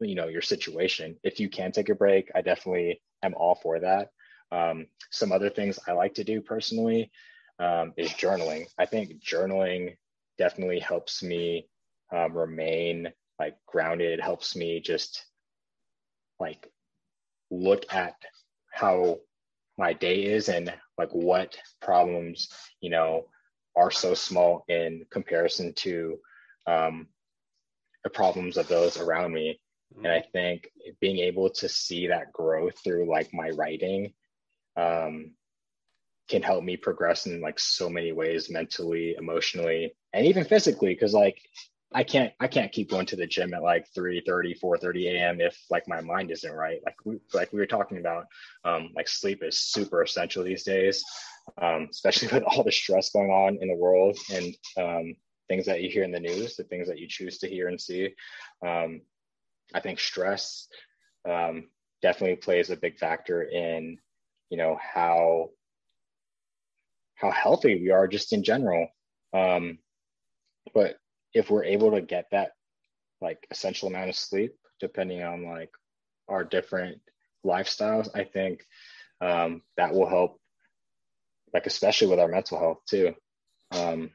you 0.00 0.14
know 0.14 0.28
your 0.28 0.42
situation, 0.42 1.16
if 1.22 1.40
you 1.40 1.48
can 1.48 1.72
take 1.72 1.88
a 1.88 1.94
break, 1.94 2.30
I 2.34 2.42
definitely 2.42 3.00
am 3.22 3.34
all 3.34 3.54
for 3.54 3.80
that. 3.80 4.10
Um, 4.50 4.86
some 5.10 5.32
other 5.32 5.50
things 5.50 5.78
I 5.88 5.92
like 5.92 6.14
to 6.14 6.24
do 6.24 6.40
personally 6.40 7.10
um, 7.58 7.94
is 7.96 8.10
journaling. 8.10 8.66
I 8.78 8.86
think 8.86 9.22
journaling 9.22 9.96
definitely 10.38 10.80
helps 10.80 11.22
me 11.22 11.68
um, 12.14 12.36
remain 12.36 13.12
like 13.38 13.56
grounded. 13.66 14.12
It 14.12 14.22
helps 14.22 14.54
me 14.54 14.80
just 14.80 15.24
like 16.38 16.68
look 17.50 17.84
at 17.92 18.14
how 18.72 19.20
my 19.78 19.92
day 19.92 20.22
is 20.24 20.48
and 20.48 20.72
like 20.98 21.10
what 21.10 21.56
problems 21.80 22.48
you 22.80 22.90
know 22.90 23.26
are 23.76 23.90
so 23.90 24.14
small 24.14 24.64
in 24.68 25.04
comparison 25.10 25.72
to 25.74 26.18
um, 26.66 27.06
the 28.04 28.10
problems 28.10 28.56
of 28.56 28.68
those 28.68 28.98
around 28.98 29.32
me 29.32 29.60
mm-hmm. 29.94 30.04
and 30.04 30.14
i 30.14 30.22
think 30.32 30.68
being 31.00 31.18
able 31.18 31.50
to 31.50 31.68
see 31.68 32.08
that 32.08 32.32
growth 32.32 32.78
through 32.82 33.08
like 33.08 33.32
my 33.32 33.50
writing 33.50 34.12
um, 34.76 35.32
can 36.28 36.42
help 36.42 36.64
me 36.64 36.76
progress 36.76 37.26
in 37.26 37.40
like 37.40 37.58
so 37.58 37.88
many 37.90 38.12
ways 38.12 38.50
mentally 38.50 39.14
emotionally 39.18 39.94
and 40.12 40.26
even 40.26 40.44
physically 40.44 40.94
because 40.94 41.12
like 41.12 41.38
I 41.94 42.04
can't 42.04 42.32
I 42.40 42.48
can't 42.48 42.72
keep 42.72 42.90
going 42.90 43.06
to 43.06 43.16
the 43.16 43.26
gym 43.26 43.54
at 43.54 43.62
like 43.62 43.86
3 43.94 44.22
30, 44.26 44.54
4 44.54 44.78
30 44.78 45.08
a.m. 45.08 45.40
if 45.40 45.58
like 45.70 45.86
my 45.88 46.00
mind 46.00 46.30
isn't 46.30 46.52
right. 46.52 46.80
Like 46.84 46.96
we 47.04 47.18
like 47.34 47.52
we 47.52 47.60
were 47.60 47.66
talking 47.66 47.98
about, 47.98 48.26
um, 48.64 48.90
like 48.96 49.08
sleep 49.08 49.42
is 49.42 49.58
super 49.58 50.02
essential 50.02 50.44
these 50.44 50.64
days, 50.64 51.04
um, 51.60 51.88
especially 51.90 52.28
with 52.32 52.44
all 52.44 52.62
the 52.64 52.72
stress 52.72 53.10
going 53.10 53.30
on 53.30 53.58
in 53.60 53.68
the 53.68 53.76
world 53.76 54.18
and 54.32 54.54
um, 54.76 55.14
things 55.48 55.66
that 55.66 55.82
you 55.82 55.88
hear 55.88 56.04
in 56.04 56.12
the 56.12 56.20
news, 56.20 56.56
the 56.56 56.64
things 56.64 56.88
that 56.88 56.98
you 56.98 57.06
choose 57.08 57.38
to 57.38 57.48
hear 57.48 57.68
and 57.68 57.80
see. 57.80 58.14
Um, 58.66 59.02
I 59.74 59.80
think 59.80 60.00
stress 60.00 60.68
um, 61.28 61.68
definitely 62.02 62.36
plays 62.36 62.70
a 62.70 62.76
big 62.76 62.98
factor 62.98 63.42
in, 63.42 63.98
you 64.50 64.58
know, 64.58 64.78
how 64.80 65.50
how 67.14 67.30
healthy 67.30 67.80
we 67.80 67.90
are 67.90 68.08
just 68.08 68.32
in 68.32 68.42
general. 68.42 68.88
Um, 69.32 69.78
but 70.74 70.96
if 71.32 71.50
we're 71.50 71.64
able 71.64 71.92
to 71.92 72.02
get 72.02 72.26
that 72.32 72.50
like 73.20 73.46
essential 73.50 73.88
amount 73.88 74.10
of 74.10 74.16
sleep, 74.16 74.54
depending 74.80 75.22
on 75.22 75.46
like 75.46 75.70
our 76.28 76.44
different 76.44 77.00
lifestyles, 77.46 78.08
I 78.14 78.24
think 78.24 78.64
um, 79.20 79.62
that 79.76 79.94
will 79.94 80.08
help, 80.08 80.40
like 81.52 81.66
especially 81.66 82.08
with 82.08 82.20
our 82.20 82.28
mental 82.28 82.58
health 82.58 82.78
too. 82.88 83.14
Um, 83.70 84.10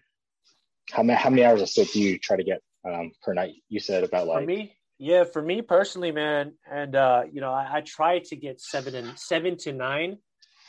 how 0.92 1.04
many 1.04 1.20
how 1.20 1.30
many 1.30 1.44
hours 1.44 1.62
of 1.62 1.70
sleep 1.70 1.92
do 1.92 2.00
you 2.00 2.20
try 2.20 2.38
to 2.38 2.44
get 2.44 2.62
um, 2.86 3.12
per 3.22 3.34
night? 3.34 3.56
You 3.70 3.80
said 3.80 4.04
about 4.04 4.28
like 4.28 4.42
for 4.42 4.46
me, 4.46 4.76
yeah, 4.98 5.24
for 5.24 5.42
me 5.42 5.62
personally, 5.62 6.12
man, 6.12 6.54
and 6.70 6.96
uh, 6.96 7.24
you 7.32 7.42
know, 7.42 7.52
I, 7.52 7.78
I 7.78 7.82
try 7.82 8.20
to 8.20 8.36
get 8.36 8.62
seven 8.62 8.96
and 8.96 9.18
seven 9.18 9.58
to 9.60 9.74
nine. 9.74 10.18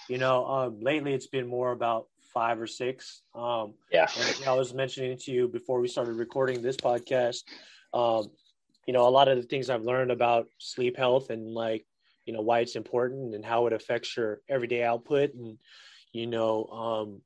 You 0.08 0.18
know, 0.18 0.46
um, 0.46 0.80
lately 0.80 1.12
it's 1.12 1.26
been 1.26 1.46
more 1.46 1.70
about 1.70 2.06
five 2.32 2.60
or 2.60 2.66
six. 2.66 3.22
Um, 3.34 3.74
yeah. 3.92 4.06
And, 4.18 4.38
you 4.38 4.46
know, 4.46 4.54
I 4.54 4.56
was 4.56 4.72
mentioning 4.72 5.18
to 5.18 5.32
you 5.32 5.48
before 5.48 5.80
we 5.80 5.88
started 5.88 6.14
recording 6.14 6.62
this 6.62 6.76
podcast. 6.76 7.42
Um, 7.92 8.30
you 8.86 8.94
know, 8.94 9.06
a 9.06 9.10
lot 9.10 9.28
of 9.28 9.36
the 9.36 9.42
things 9.42 9.68
I've 9.68 9.82
learned 9.82 10.10
about 10.10 10.46
sleep 10.58 10.96
health 10.96 11.28
and 11.28 11.52
like, 11.52 11.84
you 12.24 12.32
know, 12.32 12.40
why 12.40 12.60
it's 12.60 12.76
important 12.76 13.34
and 13.34 13.44
how 13.44 13.66
it 13.66 13.74
affects 13.74 14.16
your 14.16 14.40
everyday 14.48 14.82
output. 14.82 15.34
And, 15.34 15.58
you 16.12 16.26
know, 16.26 16.64
um, 16.66 17.22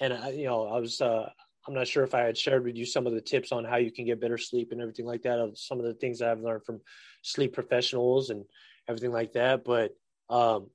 and 0.00 0.12
I, 0.12 0.30
you 0.30 0.46
know, 0.46 0.66
I 0.66 0.78
was, 0.80 1.00
uh, 1.00 1.28
I'm 1.66 1.74
not 1.74 1.86
sure 1.86 2.02
if 2.02 2.14
I 2.14 2.20
had 2.20 2.36
shared 2.36 2.64
with 2.64 2.76
you 2.76 2.84
some 2.84 3.06
of 3.06 3.12
the 3.12 3.20
tips 3.20 3.52
on 3.52 3.64
how 3.64 3.76
you 3.76 3.92
can 3.92 4.04
get 4.04 4.20
better 4.20 4.38
sleep 4.38 4.72
and 4.72 4.80
everything 4.80 5.06
like 5.06 5.22
that. 5.22 5.38
Of 5.38 5.56
some 5.56 5.78
of 5.78 5.84
the 5.84 5.94
things 5.94 6.20
I've 6.20 6.40
learned 6.40 6.64
from 6.64 6.80
sleep 7.22 7.52
professionals 7.52 8.30
and 8.30 8.44
everything 8.88 9.12
like 9.12 9.34
that. 9.34 9.64
But 9.64 9.94
um, 10.28 10.70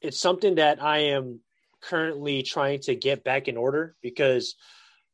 it's 0.00 0.18
something 0.18 0.56
that 0.56 0.82
I 0.82 0.98
am 0.98 1.40
currently 1.80 2.42
trying 2.42 2.80
to 2.80 2.94
get 2.94 3.24
back 3.24 3.46
in 3.46 3.56
order 3.56 3.94
because 4.02 4.56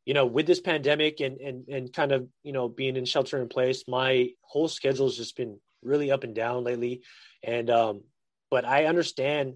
you 0.05 0.15
know 0.15 0.27
with 0.27 0.47
this 0.47 0.61
pandemic 0.61 1.21
and 1.21 1.41
and 1.41 1.69
and 1.69 1.93
kind 1.93 2.13
of 2.13 2.29
you 2.43 2.53
know 2.53 2.69
being 2.69 2.97
in 2.97 3.05
shelter 3.05 3.41
in 3.41 3.49
place 3.49 3.85
my 3.89 4.29
whole 4.43 4.69
schedule 4.69 5.07
has 5.07 5.17
just 5.17 5.37
been 5.37 5.59
really 5.83 6.11
up 6.11 6.23
and 6.23 6.35
down 6.35 6.63
lately 6.63 7.03
and 7.43 7.71
um 7.71 8.03
but 8.51 8.65
i 8.65 8.85
understand 8.85 9.55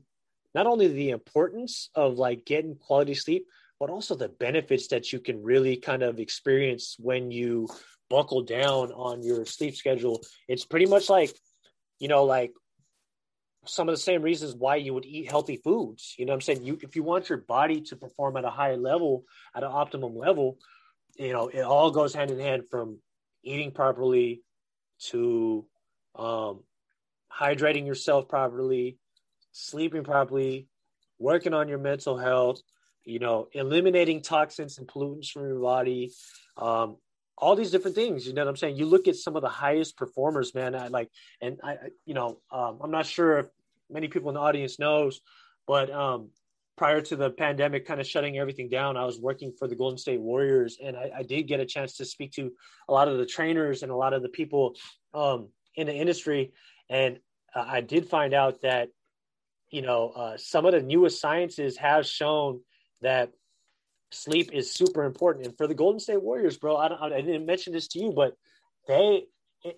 not 0.55 0.67
only 0.67 0.89
the 0.89 1.11
importance 1.11 1.91
of 1.95 2.19
like 2.19 2.45
getting 2.45 2.77
quality 2.77 3.15
sleep 3.15 3.47
but 3.81 3.91
also 3.91 4.15
the 4.15 4.29
benefits 4.29 4.89
that 4.89 5.13
you 5.13 5.21
can 5.21 5.43
really 5.43 5.77
kind 5.77 6.03
of 6.03 6.19
experience 6.21 6.97
when 6.99 7.31
you 7.31 7.69
buckle 8.09 8.43
down 8.43 8.93
on 8.93 9.23
your 9.23 9.45
sleep 9.47 9.75
schedule 9.75 10.21
it's 10.49 10.65
pretty 10.65 10.87
much 10.87 11.09
like 11.09 11.35
you 11.99 12.09
know 12.09 12.25
like 12.25 12.53
some 13.67 13.89
of 13.89 13.95
the 13.95 14.01
same 14.01 14.23
reasons 14.23 14.55
why 14.55 14.77
you 14.77 14.95
would 14.95 15.07
eat 15.07 15.31
healthy 15.31 15.57
foods. 15.57 16.15
You 16.19 16.27
know 16.27 16.33
I'm 16.33 16.41
saying? 16.41 16.65
You 16.65 16.79
if 16.83 16.97
you 16.97 17.03
want 17.03 17.29
your 17.29 17.39
body 17.39 17.81
to 17.83 17.97
perform 17.97 18.37
at 18.37 18.45
a 18.45 18.51
high 18.51 18.75
level, 18.75 19.25
at 19.55 19.63
an 19.63 19.71
optimum 19.73 20.17
level, 20.17 20.59
you 21.17 21.33
know, 21.33 21.49
it 21.49 21.63
all 21.63 21.91
goes 21.91 22.15
hand 22.15 22.31
in 22.31 22.39
hand 22.39 22.65
from 22.71 22.99
eating 23.43 23.73
properly 23.73 24.43
to 25.07 25.67
um, 26.17 26.61
hydrating 27.33 27.87
yourself 27.87 28.29
properly, 28.29 28.99
sleeping 29.55 30.03
properly, 30.05 30.69
working 31.19 31.55
on 31.55 31.69
your 31.69 31.79
mental 31.79 32.19
health, 32.19 32.61
you 33.05 33.19
know, 33.19 33.49
eliminating 33.53 34.21
toxins 34.21 34.79
and 34.79 34.87
pollutants 34.87 35.31
from 35.31 35.43
your 35.43 35.61
body, 35.61 36.13
um, 36.57 36.97
all 37.39 37.57
these 37.57 37.71
different 37.71 37.95
things. 37.95 38.27
You 38.27 38.35
know 38.35 38.43
what 38.43 38.51
I'm 38.51 38.57
saying? 38.57 38.77
You 38.77 38.87
look 38.87 39.09
at 39.09 39.17
some 39.17 39.37
of 39.37 39.43
the 39.43 39.49
highest 39.49 39.97
performers, 39.97 40.55
man. 40.55 40.75
I 40.75 40.89
like, 40.89 41.09
and 41.41 41.59
I, 41.63 41.77
you 42.05 42.15
know, 42.15 42.41
um, 42.51 42.81
I'm 42.83 42.91
not 42.91 43.07
sure 43.07 43.39
if 43.39 43.47
many 43.91 44.09
people 44.09 44.29
in 44.29 44.35
the 44.35 44.41
audience 44.41 44.79
knows, 44.79 45.21
but 45.67 45.91
um, 45.91 46.31
prior 46.77 47.01
to 47.03 47.17
the 47.17 47.31
pandemic 47.31 47.87
kind 47.87 48.01
of 48.01 48.07
shutting 48.07 48.39
everything 48.39 48.69
down, 48.69 48.97
I 48.97 49.05
was 49.05 49.21
working 49.21 49.53
for 49.59 49.69
the 49.69 49.77
Golden 49.77 49.99
State 49.99 50.21
Warriors, 50.21 50.79
and 50.83 50.97
I, 50.97 51.11
I 51.19 51.23
did 51.23 51.45
get 51.45 51.61
a 51.61 51.67
chance 51.67 51.97
to 51.99 52.05
speak 52.05 52.33
to 52.33 52.53
a 52.89 52.93
lot 52.93 53.09
of 53.09 53.19
the 53.19 53.27
trainers 53.27 53.83
and 53.83 53.93
a 53.93 53.97
lot 53.97 54.15
of 54.15 54.23
the 54.23 54.29
people 54.29 54.75
um, 55.13 55.49
in 55.77 55.87
the 55.87 55.95
industry, 55.95 56.53
and 56.89 57.19
uh, 57.55 57.65
I 57.67 57.81
did 57.81 58.09
find 58.09 58.35
out 58.35 58.63
that 58.63 58.89
you 59.71 59.83
know 59.83 60.11
uh, 60.11 60.37
some 60.37 60.67
of 60.67 60.73
the 60.73 60.83
newest 60.83 61.21
sciences 61.21 61.77
have 61.77 62.07
shown 62.07 62.61
that 63.03 63.31
sleep 64.15 64.51
is 64.53 64.73
super 64.73 65.05
important. 65.05 65.47
And 65.47 65.57
for 65.57 65.67
the 65.67 65.75
Golden 65.75 66.01
State 66.01 66.23
Warriors, 66.23 66.57
bro, 66.57 66.77
I, 66.77 67.17
I 67.17 67.21
didn't 67.21 67.47
mention 67.47 67.73
this 67.73 67.89
to 67.89 67.99
you, 67.99 68.13
but 68.13 68.35
they, 68.87 69.25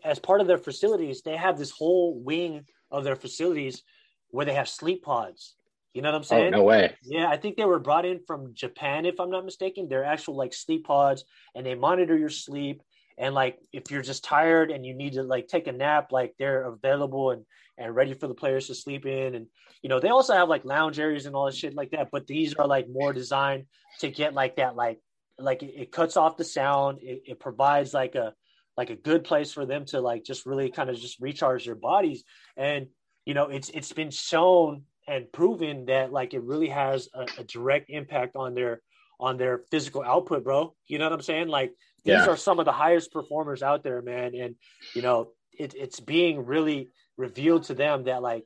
as 0.04 0.18
part 0.18 0.40
of 0.40 0.46
their 0.46 0.58
facilities, 0.58 1.22
they 1.22 1.36
have 1.36 1.58
this 1.58 1.70
whole 1.70 2.18
wing 2.18 2.64
of 2.90 3.04
their 3.04 3.16
facilities 3.16 3.82
where 4.30 4.44
they 4.44 4.54
have 4.54 4.68
sleep 4.68 5.02
pods. 5.02 5.54
You 5.94 6.02
know 6.02 6.10
what 6.10 6.16
I'm 6.16 6.20
oh, 6.20 6.24
saying? 6.24 6.54
Oh, 6.54 6.58
no 6.58 6.64
way. 6.64 6.94
Yeah, 7.02 7.28
I 7.28 7.38
think 7.38 7.56
they 7.56 7.64
were 7.64 7.78
brought 7.78 8.04
in 8.04 8.20
from 8.26 8.52
Japan, 8.54 9.06
if 9.06 9.18
I'm 9.18 9.30
not 9.30 9.44
mistaken. 9.44 9.88
They're 9.88 10.04
actual 10.04 10.36
like 10.36 10.52
sleep 10.52 10.84
pods, 10.84 11.24
and 11.54 11.64
they 11.64 11.74
monitor 11.74 12.16
your 12.16 12.28
sleep. 12.28 12.82
And 13.18 13.34
like 13.34 13.58
if 13.72 13.90
you're 13.90 14.02
just 14.02 14.24
tired 14.24 14.70
and 14.70 14.84
you 14.84 14.94
need 14.94 15.14
to 15.14 15.22
like 15.22 15.48
take 15.48 15.66
a 15.66 15.72
nap 15.72 16.12
like 16.12 16.34
they're 16.38 16.66
available 16.68 17.30
and 17.30 17.44
and 17.78 17.94
ready 17.94 18.14
for 18.14 18.26
the 18.26 18.34
players 18.34 18.68
to 18.68 18.74
sleep 18.74 19.06
in. 19.06 19.34
And 19.34 19.46
you 19.82 19.88
know 19.88 20.00
they 20.00 20.08
also 20.08 20.34
have 20.34 20.48
like 20.48 20.64
lounge 20.64 20.98
areas 20.98 21.26
and 21.26 21.34
all 21.34 21.46
this 21.46 21.56
shit 21.56 21.74
like 21.74 21.90
that 21.90 22.08
but 22.10 22.26
these 22.26 22.54
are 22.54 22.66
like 22.66 22.86
more 22.88 23.12
designed 23.12 23.66
to 24.00 24.10
get 24.10 24.34
like 24.34 24.56
that 24.56 24.76
like 24.76 24.98
like 25.38 25.62
it, 25.62 25.74
it 25.76 25.92
cuts 25.92 26.16
off 26.16 26.36
the 26.36 26.44
sound. 26.44 26.98
It, 27.02 27.22
it 27.26 27.40
provides 27.40 27.94
like 27.94 28.14
a 28.14 28.34
like 28.76 28.90
a 28.90 28.96
good 28.96 29.24
place 29.24 29.52
for 29.52 29.64
them 29.64 29.86
to 29.86 30.00
like 30.00 30.24
just 30.24 30.46
really 30.46 30.70
kind 30.70 30.90
of 30.90 30.96
just 30.96 31.20
recharge 31.20 31.64
their 31.64 31.74
bodies. 31.74 32.24
And 32.56 32.86
you 33.24 33.34
know 33.34 33.44
it's 33.44 33.68
it's 33.70 33.92
been 33.92 34.10
shown 34.10 34.82
and 35.08 35.30
proven 35.32 35.86
that 35.86 36.12
like 36.12 36.34
it 36.34 36.42
really 36.42 36.68
has 36.68 37.08
a, 37.14 37.26
a 37.38 37.44
direct 37.44 37.90
impact 37.90 38.36
on 38.36 38.54
their 38.54 38.82
on 39.18 39.36
their 39.36 39.62
physical 39.70 40.02
output 40.02 40.44
bro. 40.44 40.74
You 40.86 40.98
know 40.98 41.04
what 41.04 41.12
i'm 41.12 41.22
saying? 41.22 41.48
Like 41.48 41.72
these 42.06 42.14
yeah. 42.14 42.26
are 42.26 42.36
some 42.36 42.58
of 42.58 42.64
the 42.64 42.72
highest 42.72 43.12
performers 43.12 43.62
out 43.62 43.82
there 43.82 44.00
man. 44.00 44.34
And 44.34 44.54
you 44.94 45.02
know 45.02 45.32
it, 45.58 45.74
it's 45.76 46.00
being 46.00 46.44
really 46.44 46.88
revealed 47.16 47.64
to 47.64 47.74
them 47.74 48.04
that 48.04 48.22
like 48.22 48.44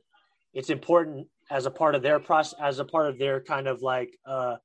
it's 0.53 0.69
important 0.69 1.27
as 1.49 1.65
a 1.65 1.71
part 1.71 1.95
of 1.95 2.01
their 2.01 2.19
process 2.19 2.57
as 2.61 2.79
a 2.79 2.85
part 2.85 3.07
of 3.07 3.19
their 3.19 3.41
kind 3.41 3.67
of 3.67 3.81
like 3.81 4.17
uh 4.25 4.55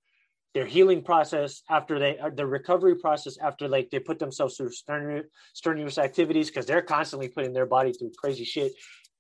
their 0.57 0.65
healing 0.65 1.03
process 1.03 1.63
after 1.69 1.99
they 1.99 2.19
uh, 2.19 2.31
the 2.31 2.47
recovery 2.47 2.97
process 2.97 3.37
after 3.37 3.69
like 3.69 3.91
they 3.91 3.99
put 3.99 4.19
themselves 4.19 4.57
through 4.57 4.71
strenuous, 4.71 5.27
strenuous 5.53 5.99
activities 5.99 6.49
because 6.49 6.65
they're 6.65 6.81
constantly 6.81 7.29
putting 7.29 7.53
their 7.53 7.67
body 7.67 7.93
through 7.93 8.11
crazy 8.17 8.45
shit. 8.45 8.73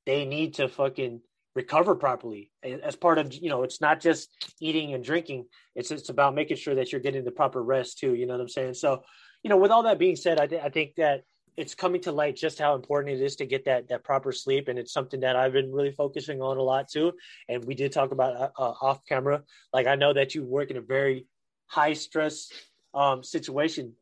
They 0.06 0.24
need 0.24 0.54
to 0.54 0.66
fucking 0.66 1.20
recover 1.54 1.94
properly. 1.94 2.50
As 2.62 2.96
part 2.96 3.18
of 3.18 3.34
you 3.34 3.50
know 3.50 3.64
it's 3.64 3.82
not 3.82 4.00
just 4.00 4.30
eating 4.62 4.94
and 4.94 5.04
drinking. 5.04 5.44
It's 5.74 5.90
it's 5.90 6.08
about 6.08 6.34
making 6.34 6.56
sure 6.56 6.76
that 6.76 6.90
you're 6.90 7.02
getting 7.02 7.24
the 7.24 7.30
proper 7.32 7.62
rest 7.62 7.98
too 7.98 8.14
you 8.14 8.26
know 8.26 8.32
what 8.32 8.40
i'm 8.40 8.48
saying? 8.48 8.72
So 8.72 9.02
you 9.46 9.50
know 9.50 9.58
with 9.58 9.70
all 9.70 9.84
that 9.84 9.96
being 9.96 10.16
said 10.16 10.40
i, 10.40 10.46
th- 10.48 10.60
I 10.60 10.70
think 10.70 10.96
that 10.96 11.22
it's 11.56 11.72
coming 11.72 12.00
to 12.00 12.10
light 12.10 12.34
just 12.34 12.58
how 12.58 12.74
important 12.74 13.14
it 13.14 13.22
is 13.22 13.36
to 13.36 13.46
get 13.46 13.64
that 13.66 13.86
that 13.90 14.02
proper 14.02 14.32
sleep 14.32 14.66
and 14.66 14.76
it's 14.76 14.92
something 14.92 15.20
that 15.20 15.36
i've 15.36 15.52
been 15.52 15.72
really 15.72 15.92
focusing 15.92 16.42
on 16.42 16.56
a 16.56 16.62
lot 16.62 16.88
too. 16.88 17.12
And 17.48 17.64
we 17.64 17.76
did 17.76 17.92
talk 17.92 18.10
about 18.10 18.34
uh, 18.34 18.50
uh 18.58 18.74
off 18.82 19.06
camera. 19.06 19.44
Like 19.72 19.86
i 19.86 19.94
know 19.94 20.12
that 20.12 20.34
you 20.34 20.42
work 20.42 20.72
in 20.72 20.78
a 20.78 20.80
very 20.80 21.28
high 21.68 21.92
stress 21.92 22.50
um, 22.92 23.22
situation 23.22 23.92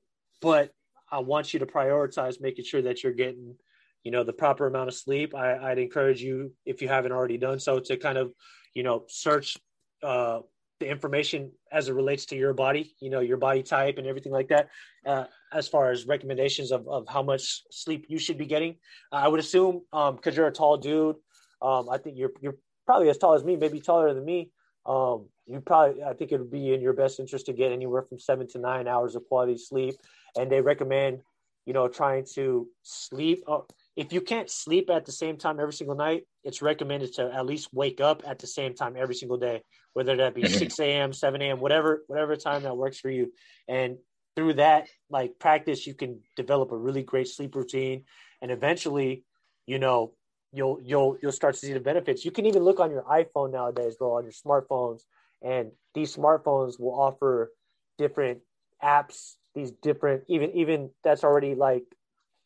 but 0.41 0.71
i 1.13 1.19
want 1.19 1.53
you 1.53 1.59
to 1.61 1.67
prioritize 1.67 2.41
making 2.41 2.65
sure 2.65 2.81
that 2.81 3.03
you're 3.03 3.13
getting 3.13 3.55
you 4.03 4.13
know 4.13 4.25
the 4.25 4.33
proper 4.33 4.67
amount 4.67 4.89
of 4.89 4.95
sleep. 4.95 5.35
I, 5.35 5.59
i'd 5.69 5.79
encourage 5.79 6.23
you 6.23 6.55
if 6.65 6.81
you 6.81 6.89
haven't 6.89 7.13
already 7.13 7.37
done 7.37 7.61
so 7.61 7.81
to 7.81 7.99
kind 7.99 8.17
of 8.17 8.33
you 8.73 8.83
know 8.83 9.05
search 9.09 9.59
uh, 10.03 10.41
the 10.81 10.89
information 10.89 11.53
as 11.70 11.89
it 11.89 11.95
relates 11.95 12.27
to 12.27 12.37
your 12.37 12.53
body, 12.53 12.95
you 13.01 13.11
know, 13.11 13.20
your 13.20 13.37
body 13.37 13.62
type 13.62 13.99
and 13.99 14.07
everything 14.07 14.33
like 14.33 14.49
that, 14.49 14.68
uh, 15.07 15.25
as 15.53 15.68
far 15.68 15.91
as 15.91 16.07
recommendations 16.07 16.72
of, 16.72 16.87
of 16.89 17.07
how 17.09 17.22
much 17.22 17.62
sleep 17.70 18.07
you 18.09 18.18
should 18.18 18.39
be 18.39 18.47
getting. 18.47 18.77
Uh, 19.12 19.16
I 19.16 19.29
would 19.29 19.41
assume, 19.41 19.83
um, 19.93 20.18
cause 20.18 20.37
you're 20.37 20.49
a 20.49 20.53
tall 20.53 20.77
dude. 20.77 21.16
Um, 21.62 21.89
I 21.89 21.99
think 21.99 22.18
you're, 22.18 22.33
you're 22.41 22.57
probably 22.87 23.09
as 23.09 23.18
tall 23.18 23.35
as 23.35 23.45
me, 23.45 23.57
maybe 23.57 23.81
taller 23.81 24.12
than 24.12 24.25
me. 24.25 24.51
Um, 24.85 25.29
you 25.47 25.61
probably, 25.61 26.03
I 26.03 26.12
think 26.12 26.33
it 26.33 26.39
would 26.39 26.51
be 26.51 26.75
in 26.75 26.81
your 26.81 26.93
best 26.93 27.20
interest 27.20 27.47
to 27.47 27.53
get 27.53 27.72
anywhere 27.72 28.03
from 28.03 28.18
seven 28.18 28.49
to 28.49 28.59
nine 28.59 28.89
hours 28.89 29.14
of 29.14 29.27
quality 29.29 29.57
sleep. 29.57 29.95
And 30.37 30.51
they 30.51 30.61
recommend, 30.61 31.20
you 31.66 31.72
know, 31.72 31.89
trying 31.89 32.27
to 32.35 32.68
sleep. 32.83 33.45
Uh, 33.47 33.61
if 33.97 34.13
you 34.13 34.21
can't 34.21 34.51
sleep 34.51 34.91
at 34.91 35.05
the 35.05 35.13
same 35.13 35.37
time 35.37 35.61
every 35.61 35.73
single 35.73 35.95
night, 35.95 36.25
it's 36.43 36.63
recommended 36.63 37.15
to 37.15 37.33
at 37.33 37.47
least 37.47 37.69
wake 37.73 38.01
up 38.01 38.23
at 38.27 38.39
the 38.39 38.47
same 38.47 38.75
time 38.75 38.95
every 38.97 39.15
single 39.15 39.37
day, 39.37 39.63
whether 39.93 40.17
that 40.17 40.35
be 40.35 40.43
mm-hmm. 40.43 40.59
6 40.59 40.81
a.m., 40.81 41.13
7 41.13 41.41
a.m., 41.41 41.61
whatever, 41.61 42.03
whatever 42.09 42.35
time 42.35 42.65
that 42.65 42.77
works 42.77 42.99
for 42.99 43.11
you. 43.11 43.33
And 43.69 43.99
through 44.35 44.55
that, 44.55 44.89
like 45.11 45.39
practice, 45.39 45.87
you 45.87 45.95
can 45.95 46.21
develop 46.35 46.73
a 46.73 46.77
really 46.77 47.03
great 47.03 47.29
sleep 47.29 47.55
routine. 47.55 48.05
And 48.43 48.51
eventually, 48.51 49.25
you 49.67 49.79
know, 49.79 50.13
you'll 50.53 50.81
you'll 50.83 51.17
you'll 51.23 51.33
start 51.33 51.55
to 51.55 51.61
see 51.61 51.73
the 51.73 51.81
benefits. 51.81 52.25
You 52.25 52.33
can 52.33 52.47
even 52.47 52.63
look 52.63 52.81
on 52.81 52.91
your 52.91 53.05
iPhone 53.05 53.53
nowadays, 53.53 53.97
bro, 53.97 54.17
on 54.17 54.25
your 54.25 54.33
smartphones, 54.33 55.03
and 55.43 55.71
these 55.95 56.15
smartphones 56.15 56.81
will 56.81 56.99
offer 56.99 57.53
different 57.97 58.41
apps, 58.83 59.35
these 59.55 59.71
different 59.71 60.25
even 60.29 60.51
even 60.53 60.91
that's 61.03 61.25
already 61.25 61.55
like 61.55 61.85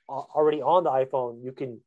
already 0.09 0.63
on 0.63 0.85
the 0.85 0.91
iPhone, 0.91 1.43
you 1.43 1.53
can 1.53 1.81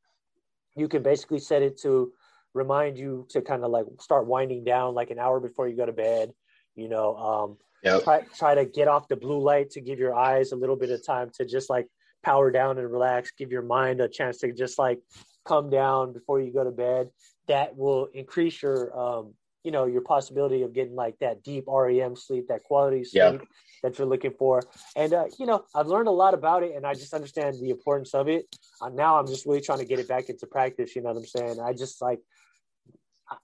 you 0.76 0.88
can 0.88 1.04
basically 1.04 1.40
set 1.40 1.62
it 1.62 1.80
to 1.82 2.12
remind 2.54 2.98
you 2.98 3.26
to 3.30 3.42
kind 3.42 3.64
of 3.64 3.72
like 3.72 3.86
start 4.00 4.28
winding 4.28 4.64
down 4.64 4.94
like 4.94 5.10
an 5.10 5.20
hour 5.20 5.40
before 5.40 5.68
you 5.68 5.76
go 5.76 5.86
to 5.86 5.92
bed. 5.92 6.32
You 6.76 6.90
know, 6.90 7.16
um, 7.16 7.58
yep. 7.84 8.04
try 8.04 8.22
try 8.38 8.56
to 8.56 8.66
get 8.66 8.88
off 8.88 9.08
the 9.08 9.16
blue 9.16 9.40
light 9.40 9.72
to 9.72 9.82
give 9.82 10.00
your 10.00 10.16
eyes 10.16 10.52
a 10.52 10.56
little 10.56 10.76
bit 10.76 10.90
of 10.90 11.06
time 11.06 11.30
to 11.36 11.46
just 11.46 11.70
like 11.70 11.88
power 12.24 12.52
down 12.52 12.78
and 12.78 12.92
relax. 12.92 13.32
Give 13.38 13.52
your 13.52 13.64
mind 13.64 14.02
a 14.02 14.08
chance 14.08 14.38
to 14.40 14.52
just 14.54 14.80
like 14.80 15.00
come 15.46 15.70
down 15.70 16.14
before 16.14 16.40
you 16.40 16.54
go 16.54 16.64
to 16.64 16.72
bed. 16.72 17.10
That 17.48 17.76
will 17.76 18.08
increase 18.14 18.62
your 18.62 18.98
um, 18.98 19.34
you 19.64 19.72
know 19.72 19.86
your 19.86 20.02
possibility 20.02 20.64
of 20.64 20.74
getting 20.74 20.96
like 20.96 21.18
that 21.20 21.44
deep 21.44 21.66
REM 21.68 22.16
sleep, 22.16 22.48
that 22.48 22.64
quality 22.64 23.04
sleep 23.04 23.14
yeah. 23.14 23.38
that 23.84 23.98
you're 23.98 24.08
looking 24.08 24.34
for. 24.38 24.62
And 24.96 25.14
uh, 25.14 25.26
you 25.40 25.46
know, 25.46 25.66
I've 25.76 25.88
learned 25.88 26.08
a 26.08 26.12
lot 26.12 26.34
about 26.34 26.64
it, 26.64 26.76
and 26.76 26.86
I 26.86 26.94
just 26.94 27.14
understand 27.14 27.56
the 27.60 27.70
importance 27.70 28.14
of 28.14 28.28
it. 28.28 28.46
Uh, 28.82 28.90
now 28.90 29.20
I'm 29.20 29.28
just 29.28 29.46
really 29.46 29.62
trying 29.62 29.80
to 29.80 29.86
get 29.86 30.00
it 30.00 30.08
back 30.08 30.30
into 30.30 30.48
practice. 30.48 30.96
You 30.96 31.02
know 31.02 31.10
what 31.10 31.18
I'm 31.18 31.26
saying? 31.26 31.60
I 31.60 31.74
just 31.74 32.02
like 32.02 32.20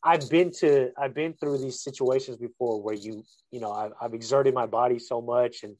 I've 0.03 0.29
been 0.29 0.51
to 0.59 0.91
I've 0.97 1.13
been 1.13 1.33
through 1.33 1.59
these 1.59 1.81
situations 1.81 2.37
before 2.37 2.81
where 2.81 2.95
you 2.95 3.23
you 3.51 3.59
know 3.59 3.71
I've, 3.71 3.91
I've 4.01 4.13
exerted 4.13 4.53
my 4.53 4.65
body 4.65 4.99
so 4.99 5.21
much 5.21 5.63
and 5.63 5.75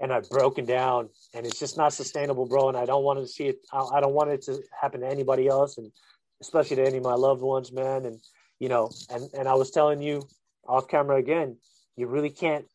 and 0.00 0.12
I've 0.12 0.28
broken 0.30 0.64
down 0.64 1.08
and 1.34 1.44
it's 1.44 1.58
just 1.58 1.76
not 1.76 1.92
sustainable, 1.92 2.46
bro. 2.46 2.68
And 2.68 2.76
I 2.76 2.84
don't 2.84 3.02
want 3.02 3.18
to 3.18 3.26
see 3.26 3.48
it. 3.48 3.58
I, 3.72 3.80
I 3.80 4.00
don't 4.00 4.14
want 4.14 4.30
it 4.30 4.42
to 4.42 4.62
happen 4.80 5.00
to 5.00 5.08
anybody 5.08 5.48
else, 5.48 5.78
and 5.78 5.90
especially 6.40 6.76
to 6.76 6.86
any 6.86 6.98
of 6.98 7.04
my 7.04 7.14
loved 7.14 7.42
ones, 7.42 7.72
man. 7.72 8.04
And 8.04 8.20
you 8.58 8.68
know, 8.68 8.90
and, 9.10 9.28
and 9.34 9.48
I 9.48 9.54
was 9.54 9.70
telling 9.70 10.02
you 10.02 10.26
off 10.66 10.88
camera 10.88 11.16
again, 11.16 11.56
you 11.96 12.06
really 12.06 12.30
can't 12.30 12.66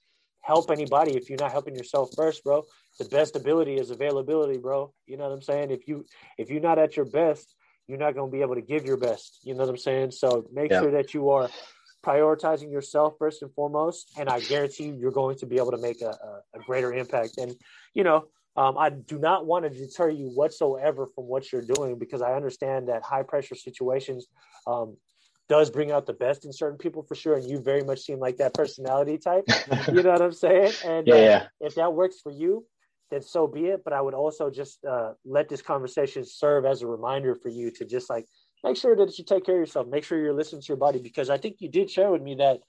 help 0.41 0.69
anybody 0.69 1.15
if 1.15 1.29
you're 1.29 1.39
not 1.39 1.51
helping 1.51 1.75
yourself 1.75 2.09
first, 2.15 2.43
bro. 2.43 2.63
The 2.99 3.05
best 3.05 3.35
ability 3.35 3.75
is 3.75 3.89
availability, 3.89 4.57
bro. 4.57 4.93
You 5.07 5.17
know 5.17 5.23
what 5.23 5.33
I'm 5.33 5.41
saying? 5.41 5.71
If 5.71 5.87
you 5.87 6.05
if 6.37 6.49
you're 6.49 6.61
not 6.61 6.77
at 6.77 6.95
your 6.95 7.05
best, 7.05 7.55
you're 7.87 7.97
not 7.97 8.13
going 8.13 8.29
to 8.29 8.35
be 8.35 8.41
able 8.41 8.55
to 8.55 8.61
give 8.61 8.85
your 8.85 8.97
best. 8.97 9.39
You 9.43 9.53
know 9.53 9.61
what 9.61 9.69
I'm 9.69 9.77
saying? 9.77 10.11
So 10.11 10.47
make 10.51 10.71
yeah. 10.71 10.81
sure 10.81 10.91
that 10.91 11.13
you 11.13 11.29
are 11.29 11.49
prioritizing 12.05 12.71
yourself 12.71 13.13
first 13.17 13.41
and 13.41 13.53
foremost, 13.53 14.11
and 14.17 14.29
I 14.29 14.41
guarantee 14.41 14.85
you, 14.85 14.95
you're 14.95 15.11
going 15.11 15.37
to 15.37 15.45
be 15.45 15.57
able 15.57 15.71
to 15.71 15.77
make 15.77 16.01
a, 16.01 16.09
a, 16.09 16.59
a 16.59 16.63
greater 16.65 16.93
impact. 16.93 17.37
And 17.37 17.55
you 17.93 18.03
know, 18.03 18.25
um, 18.55 18.77
I 18.77 18.89
do 18.89 19.17
not 19.17 19.45
want 19.45 19.63
to 19.63 19.69
deter 19.69 20.09
you 20.09 20.27
whatsoever 20.27 21.07
from 21.15 21.25
what 21.25 21.51
you're 21.51 21.61
doing 21.61 21.97
because 21.97 22.21
I 22.21 22.33
understand 22.33 22.89
that 22.89 23.01
high 23.01 23.23
pressure 23.23 23.55
situations, 23.55 24.27
um, 24.67 24.97
does 25.49 25.69
bring 25.69 25.91
out 25.91 26.05
the 26.05 26.13
best 26.13 26.45
in 26.45 26.53
certain 26.53 26.77
people 26.77 27.03
for 27.03 27.15
sure. 27.15 27.35
And 27.35 27.49
you 27.49 27.59
very 27.59 27.83
much 27.83 27.99
seem 28.01 28.19
like 28.19 28.37
that 28.37 28.53
personality 28.53 29.17
type. 29.17 29.43
you 29.87 30.01
know 30.01 30.11
what 30.11 30.21
I'm 30.21 30.31
saying? 30.31 30.73
And 30.85 31.07
yeah, 31.07 31.13
uh, 31.13 31.17
yeah. 31.17 31.47
if 31.59 31.75
that 31.75 31.93
works 31.93 32.19
for 32.21 32.31
you, 32.31 32.65
then 33.11 33.21
so 33.21 33.47
be 33.47 33.67
it. 33.67 33.83
But 33.83 33.93
I 33.93 34.01
would 34.01 34.13
also 34.13 34.49
just 34.49 34.83
uh, 34.85 35.13
let 35.25 35.49
this 35.49 35.61
conversation 35.61 36.23
serve 36.25 36.65
as 36.65 36.81
a 36.81 36.87
reminder 36.87 37.35
for 37.35 37.49
you 37.49 37.71
to 37.71 37.85
just 37.85 38.09
like 38.09 38.25
make 38.63 38.77
sure 38.77 38.95
that 38.95 39.17
you 39.17 39.25
take 39.25 39.45
care 39.45 39.55
of 39.55 39.59
yourself, 39.59 39.87
make 39.87 40.03
sure 40.03 40.19
you're 40.19 40.33
listening 40.33 40.61
to 40.61 40.67
your 40.67 40.77
body, 40.77 40.99
because 40.99 41.29
I 41.29 41.37
think 41.37 41.57
you 41.59 41.69
did 41.69 41.89
share 41.89 42.09
with 42.09 42.21
me 42.21 42.35
that 42.35 42.59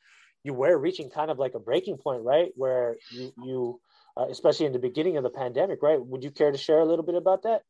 you 0.43 0.53
were 0.53 0.77
reaching 0.77 1.09
kind 1.09 1.31
of 1.31 1.39
like 1.39 1.55
a 1.55 1.61
breaking 1.61 1.97
point, 1.97 2.23
right? 2.23 2.51
Where 2.57 2.97
you, 3.11 3.33
you 3.43 3.81
uh, 4.17 4.27
especially 4.31 4.67
in 4.67 4.73
the 4.73 4.79
beginning 4.79 5.17
of 5.17 5.23
the 5.23 5.31
pandemic, 5.31 5.83
right? 5.83 6.05
Would 6.05 6.23
you 6.23 6.31
care 6.31 6.53
to 6.53 6.59
share 6.59 6.81
a 6.81 6.85
little 6.85 7.05
bit 7.05 7.15
about 7.15 7.43
that? 7.43 7.63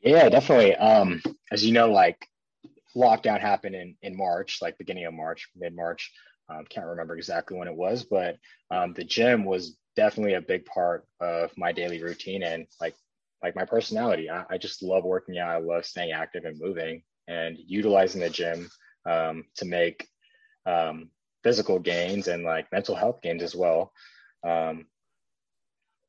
Yeah, 0.00 0.28
definitely. 0.28 0.74
Um, 0.74 1.22
as 1.50 1.64
you 1.64 1.72
know, 1.72 1.90
like 1.90 2.28
lockdown 2.96 3.40
happened 3.40 3.74
in 3.74 3.96
in 4.02 4.16
March, 4.16 4.58
like 4.62 4.78
beginning 4.78 5.04
of 5.04 5.14
March, 5.14 5.48
mid 5.56 5.74
March. 5.74 6.12
Um, 6.48 6.64
can't 6.68 6.86
remember 6.86 7.16
exactly 7.16 7.58
when 7.58 7.68
it 7.68 7.74
was, 7.74 8.04
but 8.04 8.36
um, 8.70 8.92
the 8.94 9.04
gym 9.04 9.44
was 9.44 9.76
definitely 9.96 10.34
a 10.34 10.40
big 10.40 10.64
part 10.64 11.04
of 11.20 11.50
my 11.56 11.72
daily 11.72 12.02
routine 12.02 12.42
and 12.42 12.66
like 12.80 12.94
like 13.42 13.56
my 13.56 13.64
personality. 13.64 14.30
I, 14.30 14.44
I 14.50 14.58
just 14.58 14.82
love 14.82 15.04
working 15.04 15.38
out. 15.38 15.50
I 15.50 15.58
love 15.58 15.84
staying 15.84 16.12
active 16.12 16.44
and 16.44 16.60
moving 16.60 17.02
and 17.28 17.56
utilizing 17.58 18.20
the 18.20 18.30
gym 18.30 18.68
um, 19.08 19.44
to 19.56 19.64
make 19.64 20.06
um, 20.66 21.10
physical 21.42 21.78
gains 21.78 22.28
and 22.28 22.42
like 22.44 22.70
mental 22.72 22.94
health 22.94 23.20
gains 23.22 23.42
as 23.42 23.54
well. 23.54 23.92
Um, 24.46 24.86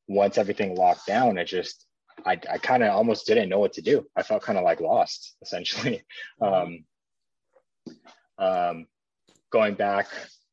once 0.08 0.38
everything 0.38 0.74
locked 0.74 1.06
down, 1.06 1.38
it 1.38 1.44
just 1.44 1.84
I, 2.26 2.32
I 2.50 2.58
kind 2.58 2.82
of 2.82 2.90
almost 2.90 3.26
didn't 3.26 3.48
know 3.48 3.58
what 3.58 3.72
to 3.74 3.82
do. 3.82 4.06
I 4.16 4.22
felt 4.22 4.42
kind 4.42 4.58
of 4.58 4.64
like 4.64 4.80
lost 4.80 5.36
essentially. 5.42 6.02
Um, 6.40 6.84
um, 8.38 8.86
going 9.50 9.74
back 9.74 10.06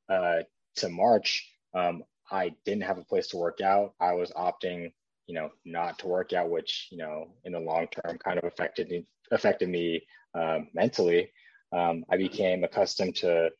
uh, 0.10 0.40
to 0.78 0.90
March, 0.90 1.48
um, 1.76 2.04
I 2.32 2.54
didn't 2.66 2.84
have 2.84 2.98
a 2.98 3.04
place 3.04 3.28
to 3.28 3.38
work 3.38 3.62
out. 3.62 3.94
I 4.00 4.14
was 4.14 4.32
opting, 4.32 4.92
you 5.28 5.36
know, 5.36 5.50
not 5.64 6.00
to 6.00 6.08
work 6.08 6.34
out, 6.34 6.50
which, 6.50 6.88
you 6.92 6.98
know, 6.98 7.28
in 7.44 7.54
the 7.54 7.60
long 7.60 7.88
term 7.88 8.18
kind 8.18 8.40
of 8.40 8.46
affected 8.46 8.90
me, 8.90 9.06
affected 9.32 9.70
me 9.70 10.02
um, 10.34 10.70
mentally. 10.74 11.32
Um, 11.72 12.06
I 12.10 12.18
became 12.18 12.64
accustomed 12.64 13.16
to 13.18 13.52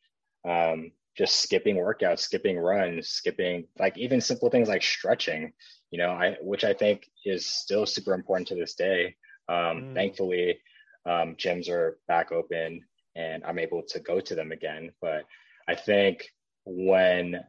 um, 0.48 0.90
just 1.16 1.40
skipping 1.40 1.76
workouts, 1.76 2.20
skipping 2.20 2.58
runs, 2.58 3.08
skipping 3.08 3.66
like 3.78 3.96
even 3.96 4.20
simple 4.20 4.50
things 4.50 4.68
like 4.68 4.82
stretching, 4.82 5.52
you 5.90 5.98
know, 5.98 6.10
I 6.10 6.36
which 6.40 6.64
I 6.64 6.74
think 6.74 7.08
is 7.24 7.46
still 7.46 7.86
super 7.86 8.14
important 8.14 8.48
to 8.48 8.54
this 8.54 8.74
day. 8.74 9.16
Um, 9.48 9.56
mm. 9.56 9.94
Thankfully, 9.94 10.58
um, 11.06 11.36
gyms 11.36 11.68
are 11.70 11.98
back 12.08 12.32
open 12.32 12.82
and 13.14 13.42
I'm 13.44 13.58
able 13.58 13.82
to 13.88 14.00
go 14.00 14.20
to 14.20 14.34
them 14.34 14.52
again. 14.52 14.92
But 15.00 15.24
I 15.68 15.74
think 15.74 16.28
when 16.64 17.40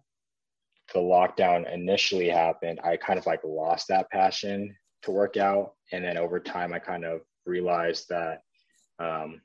the 0.93 0.99
lockdown 0.99 1.71
initially 1.71 2.29
happened, 2.29 2.79
I 2.83 2.95
kind 2.97 3.19
of 3.19 3.25
like 3.25 3.41
lost 3.43 3.89
that 3.89 4.09
passion 4.09 4.75
to 5.03 5.11
work 5.11 5.37
out, 5.37 5.73
and 5.91 6.03
then 6.03 6.17
over 6.17 6.39
time, 6.39 6.73
I 6.73 6.79
kind 6.79 7.05
of 7.05 7.21
realized 7.45 8.07
that, 8.09 8.41
um, 8.99 9.41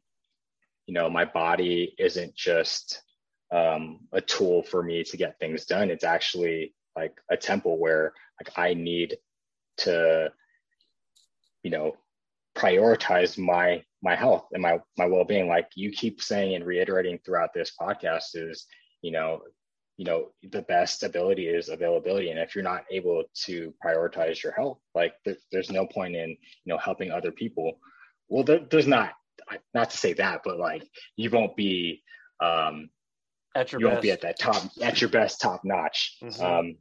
you 0.86 0.94
know, 0.94 1.10
my 1.10 1.24
body 1.24 1.94
isn't 1.98 2.34
just 2.34 3.02
um, 3.52 4.00
a 4.12 4.20
tool 4.20 4.62
for 4.62 4.82
me 4.82 5.04
to 5.04 5.16
get 5.16 5.38
things 5.38 5.66
done. 5.66 5.90
It's 5.90 6.04
actually 6.04 6.74
like 6.96 7.14
a 7.30 7.36
temple 7.36 7.78
where 7.78 8.12
like 8.40 8.58
I 8.58 8.74
need 8.74 9.16
to, 9.78 10.32
you 11.62 11.70
know, 11.70 11.92
prioritize 12.56 13.38
my 13.38 13.82
my 14.02 14.14
health 14.14 14.46
and 14.52 14.62
my 14.62 14.78
my 14.96 15.06
well-being. 15.06 15.48
Like 15.48 15.68
you 15.74 15.90
keep 15.90 16.22
saying 16.22 16.54
and 16.54 16.66
reiterating 16.66 17.18
throughout 17.18 17.50
this 17.54 17.72
podcast 17.80 18.34
is, 18.34 18.66
you 19.02 19.12
know, 19.12 19.42
you 19.98 20.04
know, 20.06 20.30
the 20.50 20.62
best 20.62 21.02
ability 21.02 21.46
is 21.46 21.68
availability. 21.68 22.30
And 22.30 22.38
if 22.38 22.54
you're 22.54 22.64
not 22.64 22.84
able 22.90 23.24
to 23.44 23.74
prioritize 23.84 24.42
your 24.42 24.52
health, 24.52 24.78
like 24.94 25.14
there, 25.24 25.36
there's 25.52 25.70
no 25.70 25.86
point 25.86 26.16
in, 26.16 26.30
you 26.30 26.72
know, 26.72 26.78
helping 26.78 27.10
other 27.10 27.30
people. 27.30 27.78
Well, 28.28 28.44
there, 28.44 28.60
there's 28.70 28.86
not, 28.86 29.12
not 29.74 29.90
to 29.90 29.96
say 29.96 30.14
that, 30.14 30.40
but 30.44 30.58
like 30.58 30.88
you 31.16 31.30
won't 31.30 31.56
be 31.56 32.02
um, 32.40 32.88
at 33.54 33.72
your 33.72 33.80
you 33.80 33.86
best. 33.86 33.94
won't 33.94 34.02
be 34.02 34.10
at 34.10 34.20
that 34.22 34.38
top 34.38 34.62
at 34.80 35.00
your 35.00 35.10
best 35.10 35.40
top 35.40 35.60
notch 35.64 36.16
mm-hmm. 36.22 36.42
um 36.42 36.76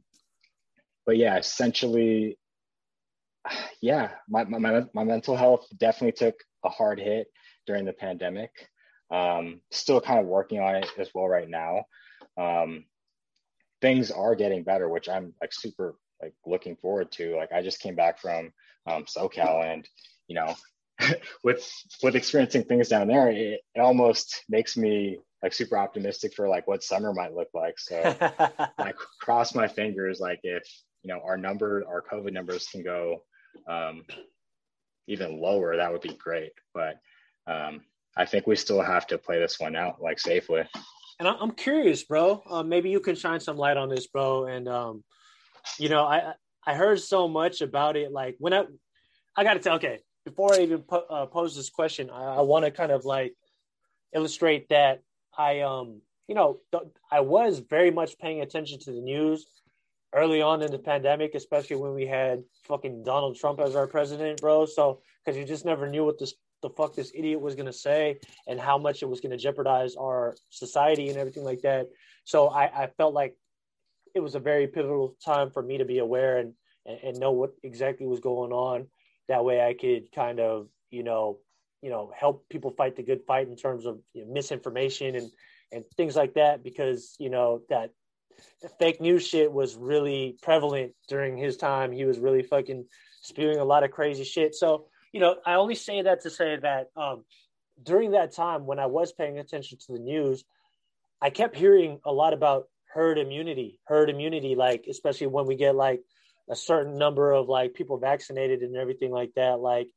but 1.06 1.16
yeah 1.16 1.36
essentially 1.36 2.38
yeah 3.80 4.10
my, 4.28 4.44
my 4.44 4.82
my 4.94 5.04
mental 5.04 5.36
health 5.36 5.66
definitely 5.76 6.12
took 6.12 6.34
a 6.64 6.68
hard 6.68 6.98
hit 6.98 7.26
during 7.66 7.84
the 7.84 7.92
pandemic 7.92 8.50
um 9.10 9.60
still 9.70 10.00
kind 10.00 10.20
of 10.20 10.26
working 10.26 10.60
on 10.60 10.76
it 10.76 10.88
as 10.98 11.10
well 11.14 11.28
right 11.28 11.48
now 11.48 11.84
um 12.38 12.84
things 13.80 14.10
are 14.10 14.34
getting 14.34 14.62
better 14.62 14.88
which 14.88 15.08
i'm 15.08 15.34
like 15.40 15.52
super 15.52 15.96
like 16.22 16.34
looking 16.46 16.76
forward 16.76 17.10
to 17.10 17.36
like 17.36 17.52
i 17.52 17.60
just 17.60 17.80
came 17.80 17.96
back 17.96 18.20
from 18.20 18.52
um 18.86 19.04
socal 19.04 19.64
and 19.64 19.88
you 20.28 20.36
know 20.36 20.54
with 21.44 21.68
with 22.02 22.14
experiencing 22.14 22.62
things 22.62 22.88
down 22.88 23.08
there 23.08 23.28
it, 23.30 23.60
it 23.74 23.80
almost 23.80 24.44
makes 24.48 24.76
me 24.76 25.18
like 25.42 25.52
super 25.52 25.76
optimistic 25.76 26.34
for 26.34 26.48
like 26.48 26.66
what 26.68 26.82
summer 26.82 27.12
might 27.12 27.34
look 27.34 27.48
like. 27.52 27.78
So 27.78 28.16
I 28.78 28.92
cross 29.20 29.54
my 29.54 29.68
fingers, 29.68 30.20
like 30.20 30.40
if 30.42 30.62
you 31.02 31.12
know 31.12 31.20
our 31.24 31.36
number, 31.36 31.84
our 31.88 32.02
COVID 32.02 32.32
numbers 32.32 32.68
can 32.68 32.82
go 32.82 33.22
um, 33.68 34.04
even 35.06 35.40
lower, 35.40 35.76
that 35.76 35.92
would 35.92 36.00
be 36.00 36.14
great. 36.14 36.52
But 36.72 36.98
um, 37.46 37.82
I 38.16 38.24
think 38.24 38.46
we 38.46 38.56
still 38.56 38.82
have 38.82 39.06
to 39.08 39.18
play 39.18 39.38
this 39.38 39.58
one 39.58 39.74
out 39.74 40.00
like 40.00 40.20
safely. 40.20 40.62
And 41.18 41.28
I'm 41.28 41.52
curious, 41.52 42.02
bro. 42.02 42.42
Uh, 42.48 42.62
maybe 42.62 42.90
you 42.90 43.00
can 43.00 43.14
shine 43.14 43.40
some 43.40 43.56
light 43.56 43.76
on 43.76 43.88
this, 43.88 44.06
bro. 44.06 44.46
And 44.46 44.68
um, 44.68 45.04
you 45.78 45.88
know, 45.88 46.04
I 46.04 46.34
I 46.66 46.74
heard 46.74 47.00
so 47.00 47.28
much 47.28 47.60
about 47.60 47.96
it. 47.96 48.12
Like 48.12 48.36
when 48.38 48.52
I 48.52 48.64
I 49.36 49.44
got 49.44 49.54
to 49.54 49.60
tell, 49.60 49.76
okay, 49.76 50.00
before 50.24 50.54
I 50.54 50.60
even 50.60 50.82
po- 50.82 51.06
uh, 51.10 51.26
pose 51.26 51.56
this 51.56 51.70
question, 51.70 52.10
I, 52.10 52.36
I 52.36 52.40
want 52.42 52.64
to 52.64 52.70
kind 52.70 52.92
of 52.92 53.04
like 53.04 53.34
illustrate 54.14 54.68
that 54.68 55.02
I 55.36 55.60
um 55.60 56.00
you 56.28 56.34
know 56.34 56.60
I 57.10 57.20
was 57.20 57.60
very 57.60 57.90
much 57.90 58.18
paying 58.18 58.40
attention 58.40 58.78
to 58.80 58.92
the 58.92 59.00
news 59.00 59.46
early 60.14 60.42
on 60.42 60.62
in 60.62 60.70
the 60.70 60.78
pandemic, 60.78 61.34
especially 61.34 61.76
when 61.76 61.94
we 61.94 62.06
had 62.06 62.44
fucking 62.64 63.02
Donald 63.02 63.36
Trump 63.36 63.60
as 63.60 63.74
our 63.74 63.86
president, 63.86 64.40
bro. 64.40 64.66
So 64.66 65.00
because 65.24 65.38
you 65.38 65.44
just 65.44 65.64
never 65.64 65.88
knew 65.88 66.04
what 66.04 66.18
this 66.18 66.34
the 66.62 66.70
fuck 66.70 66.94
this 66.94 67.12
idiot 67.14 67.40
was 67.40 67.54
gonna 67.54 67.72
say 67.72 68.18
and 68.46 68.60
how 68.60 68.78
much 68.78 69.02
it 69.02 69.08
was 69.08 69.20
gonna 69.20 69.36
jeopardize 69.36 69.96
our 69.96 70.36
society 70.50 71.08
and 71.08 71.18
everything 71.18 71.44
like 71.44 71.62
that. 71.62 71.88
So 72.24 72.48
I, 72.48 72.84
I 72.84 72.86
felt 72.86 73.14
like 73.14 73.36
it 74.14 74.20
was 74.20 74.34
a 74.34 74.40
very 74.40 74.66
pivotal 74.66 75.16
time 75.24 75.50
for 75.50 75.62
me 75.62 75.78
to 75.78 75.84
be 75.84 75.98
aware 75.98 76.38
and, 76.38 76.54
and, 76.86 76.98
and 77.02 77.18
know 77.18 77.32
what 77.32 77.52
exactly 77.62 78.06
was 78.06 78.20
going 78.20 78.52
on. 78.52 78.86
That 79.28 79.44
way 79.44 79.60
I 79.60 79.74
could 79.74 80.12
kind 80.12 80.38
of, 80.38 80.68
you 80.90 81.02
know, 81.02 81.38
you 81.82 81.90
know 81.90 82.10
help 82.16 82.48
people 82.48 82.70
fight 82.70 82.96
the 82.96 83.02
good 83.02 83.22
fight 83.26 83.48
in 83.48 83.56
terms 83.56 83.86
of 83.86 83.98
you 84.14 84.24
know, 84.24 84.32
misinformation 84.32 85.16
and 85.16 85.30
and 85.72 85.84
things 85.96 86.16
like 86.16 86.34
that 86.34 86.62
because 86.62 87.16
you 87.18 87.30
know 87.30 87.60
that 87.68 87.90
fake 88.78 89.00
news 89.00 89.26
shit 89.26 89.52
was 89.52 89.76
really 89.76 90.36
prevalent 90.42 90.92
during 91.08 91.36
his 91.36 91.56
time. 91.56 91.92
He 91.92 92.04
was 92.04 92.18
really 92.18 92.42
fucking 92.42 92.86
spewing 93.20 93.58
a 93.58 93.64
lot 93.64 93.84
of 93.84 93.90
crazy 93.90 94.24
shit. 94.24 94.54
So 94.54 94.86
you 95.12 95.20
know 95.20 95.36
i 95.44 95.54
only 95.54 95.74
say 95.74 96.00
that 96.02 96.22
to 96.22 96.30
say 96.30 96.56
that 96.56 96.88
um, 96.96 97.24
during 97.82 98.12
that 98.12 98.32
time 98.32 98.64
when 98.64 98.78
i 98.78 98.86
was 98.86 99.12
paying 99.12 99.38
attention 99.38 99.76
to 99.76 99.92
the 99.92 99.98
news 99.98 100.42
i 101.20 101.28
kept 101.28 101.54
hearing 101.54 101.98
a 102.06 102.12
lot 102.12 102.32
about 102.32 102.64
herd 102.94 103.18
immunity 103.18 103.78
herd 103.84 104.08
immunity 104.08 104.54
like 104.54 104.86
especially 104.88 105.26
when 105.26 105.46
we 105.46 105.54
get 105.54 105.74
like 105.74 106.00
a 106.48 106.56
certain 106.56 106.96
number 106.98 107.32
of 107.32 107.48
like 107.48 107.74
people 107.74 107.98
vaccinated 107.98 108.60
and 108.60 108.76
everything 108.76 109.10
like 109.10 109.32
that. 109.36 109.60
Like 109.60 109.88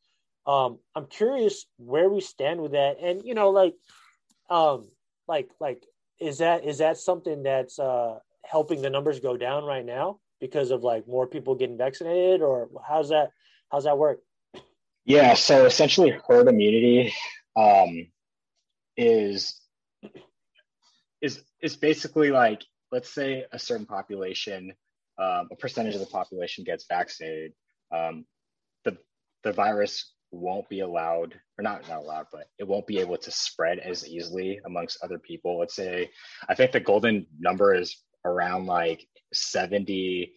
um, 0.48 0.80
I'm 0.96 1.08
curious 1.08 1.66
where 1.78 2.10
we 2.10 2.22
stand 2.22 2.62
with 2.62 2.74
that, 2.74 2.98
and 3.02 3.24
you 3.24 3.34
know, 3.34 3.50
like, 3.50 3.74
um, 4.50 4.90
like, 5.28 5.50
like, 5.60 5.84
is 6.20 6.38
that 6.38 6.66
is 6.66 6.78
that 6.78 6.98
something 6.98 7.44
that's 7.44 7.80
uh, 7.80 8.20
helping 8.46 8.82
the 8.82 8.90
numbers 8.90 9.20
go 9.20 9.38
down 9.38 9.64
right 9.64 9.86
now 9.86 10.20
because 10.40 10.72
of 10.72 10.84
like 10.84 11.08
more 11.08 11.26
people 11.26 11.56
getting 11.56 11.78
vaccinated, 11.78 12.42
or 12.42 12.70
how's 12.88 13.10
that 13.10 13.30
how's 13.72 13.86
that 13.86 13.98
work? 13.98 14.20
Yeah, 15.06 15.34
so 15.34 15.66
essentially, 15.66 16.18
herd 16.28 16.48
immunity 16.48 17.14
um, 17.56 18.08
is 18.98 19.60
is 21.22 21.44
is 21.62 21.76
basically 21.76 22.30
like 22.30 22.64
let's 22.92 23.10
say 23.10 23.46
a 23.52 23.58
certain 23.58 23.86
population, 23.86 24.74
um, 25.18 25.50
a 25.52 25.56
percentage 25.58 25.96
of 25.96 26.02
the 26.02 26.06
population 26.06 26.64
gets 26.64 26.86
vaccinated. 26.88 27.54
Um, 27.92 28.26
the 28.84 28.98
the 29.44 29.52
virus 29.52 30.12
won't 30.36 30.68
be 30.70 30.82
allowed 30.82 31.34
or 31.58 31.64
not 31.64 31.88
not 31.88 32.04
allowed 32.04 32.28
but 32.32 32.48
it 32.60 32.68
won't 32.68 32.88
be 32.88 33.00
able 33.00 33.18
to 33.18 33.32
spread 33.32 33.80
as 33.80 34.08
easily 34.08 34.60
amongst 34.66 35.04
other 35.04 35.20
people. 35.20 35.60
Let's 35.60 35.76
say 35.76 36.10
i 36.50 36.56
think 36.56 36.72
the 36.72 36.80
golden 36.80 37.26
number 37.40 37.74
is 37.74 38.04
around 38.26 38.66
like 38.66 39.08
70 39.34 40.32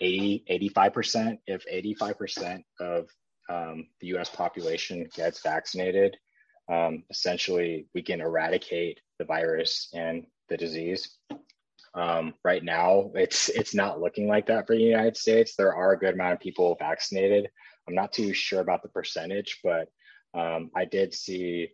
80 0.00 0.44
85% 0.78 1.38
if 1.46 1.64
85% 1.66 2.62
of 2.80 3.08
um, 3.50 3.88
the 4.00 4.08
us 4.08 4.30
population 4.30 5.08
gets 5.14 5.42
vaccinated 5.42 6.16
um, 6.70 7.02
essentially 7.10 7.86
we 7.94 8.02
can 8.02 8.20
eradicate 8.20 9.00
the 9.18 9.24
virus 9.24 9.88
and 9.92 10.24
the 10.48 10.56
disease. 10.56 11.16
Um, 11.94 12.34
right 12.44 12.62
now 12.62 13.10
it's 13.14 13.48
it's 13.48 13.74
not 13.74 14.00
looking 14.00 14.28
like 14.28 14.46
that 14.46 14.66
for 14.66 14.76
the 14.76 14.82
united 14.82 15.16
states. 15.16 15.56
There 15.56 15.74
are 15.74 15.92
a 15.92 15.98
good 15.98 16.14
amount 16.14 16.34
of 16.34 16.40
people 16.40 16.76
vaccinated 16.78 17.50
I'm 17.90 17.96
not 17.96 18.12
too 18.12 18.32
sure 18.32 18.60
about 18.60 18.82
the 18.82 18.88
percentage, 18.88 19.58
but 19.64 19.88
um, 20.32 20.70
I 20.76 20.84
did 20.84 21.12
see 21.12 21.70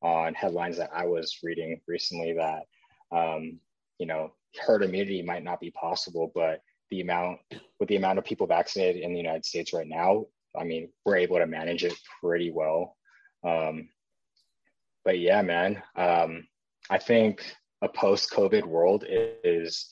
on 0.00 0.32
headlines 0.34 0.76
that 0.76 0.90
I 0.94 1.06
was 1.06 1.38
reading 1.42 1.80
recently 1.88 2.34
that 2.34 2.62
um, 3.10 3.58
you 3.98 4.06
know 4.06 4.32
herd 4.64 4.84
immunity 4.84 5.22
might 5.22 5.42
not 5.42 5.60
be 5.60 5.72
possible, 5.72 6.30
but 6.34 6.60
the 6.90 7.00
amount 7.00 7.40
with 7.80 7.88
the 7.88 7.96
amount 7.96 8.18
of 8.18 8.24
people 8.24 8.46
vaccinated 8.46 9.02
in 9.02 9.12
the 9.12 9.18
United 9.18 9.44
States 9.44 9.72
right 9.72 9.88
now, 9.88 10.26
I 10.56 10.62
mean, 10.62 10.88
we're 11.04 11.16
able 11.16 11.38
to 11.38 11.46
manage 11.46 11.84
it 11.84 11.94
pretty 12.20 12.52
well. 12.52 12.96
Um, 13.44 13.88
but 15.04 15.18
yeah, 15.18 15.42
man, 15.42 15.82
um, 15.96 16.46
I 16.88 16.98
think 16.98 17.42
a 17.82 17.88
post-COVID 17.88 18.64
world 18.64 19.04
is 19.08 19.88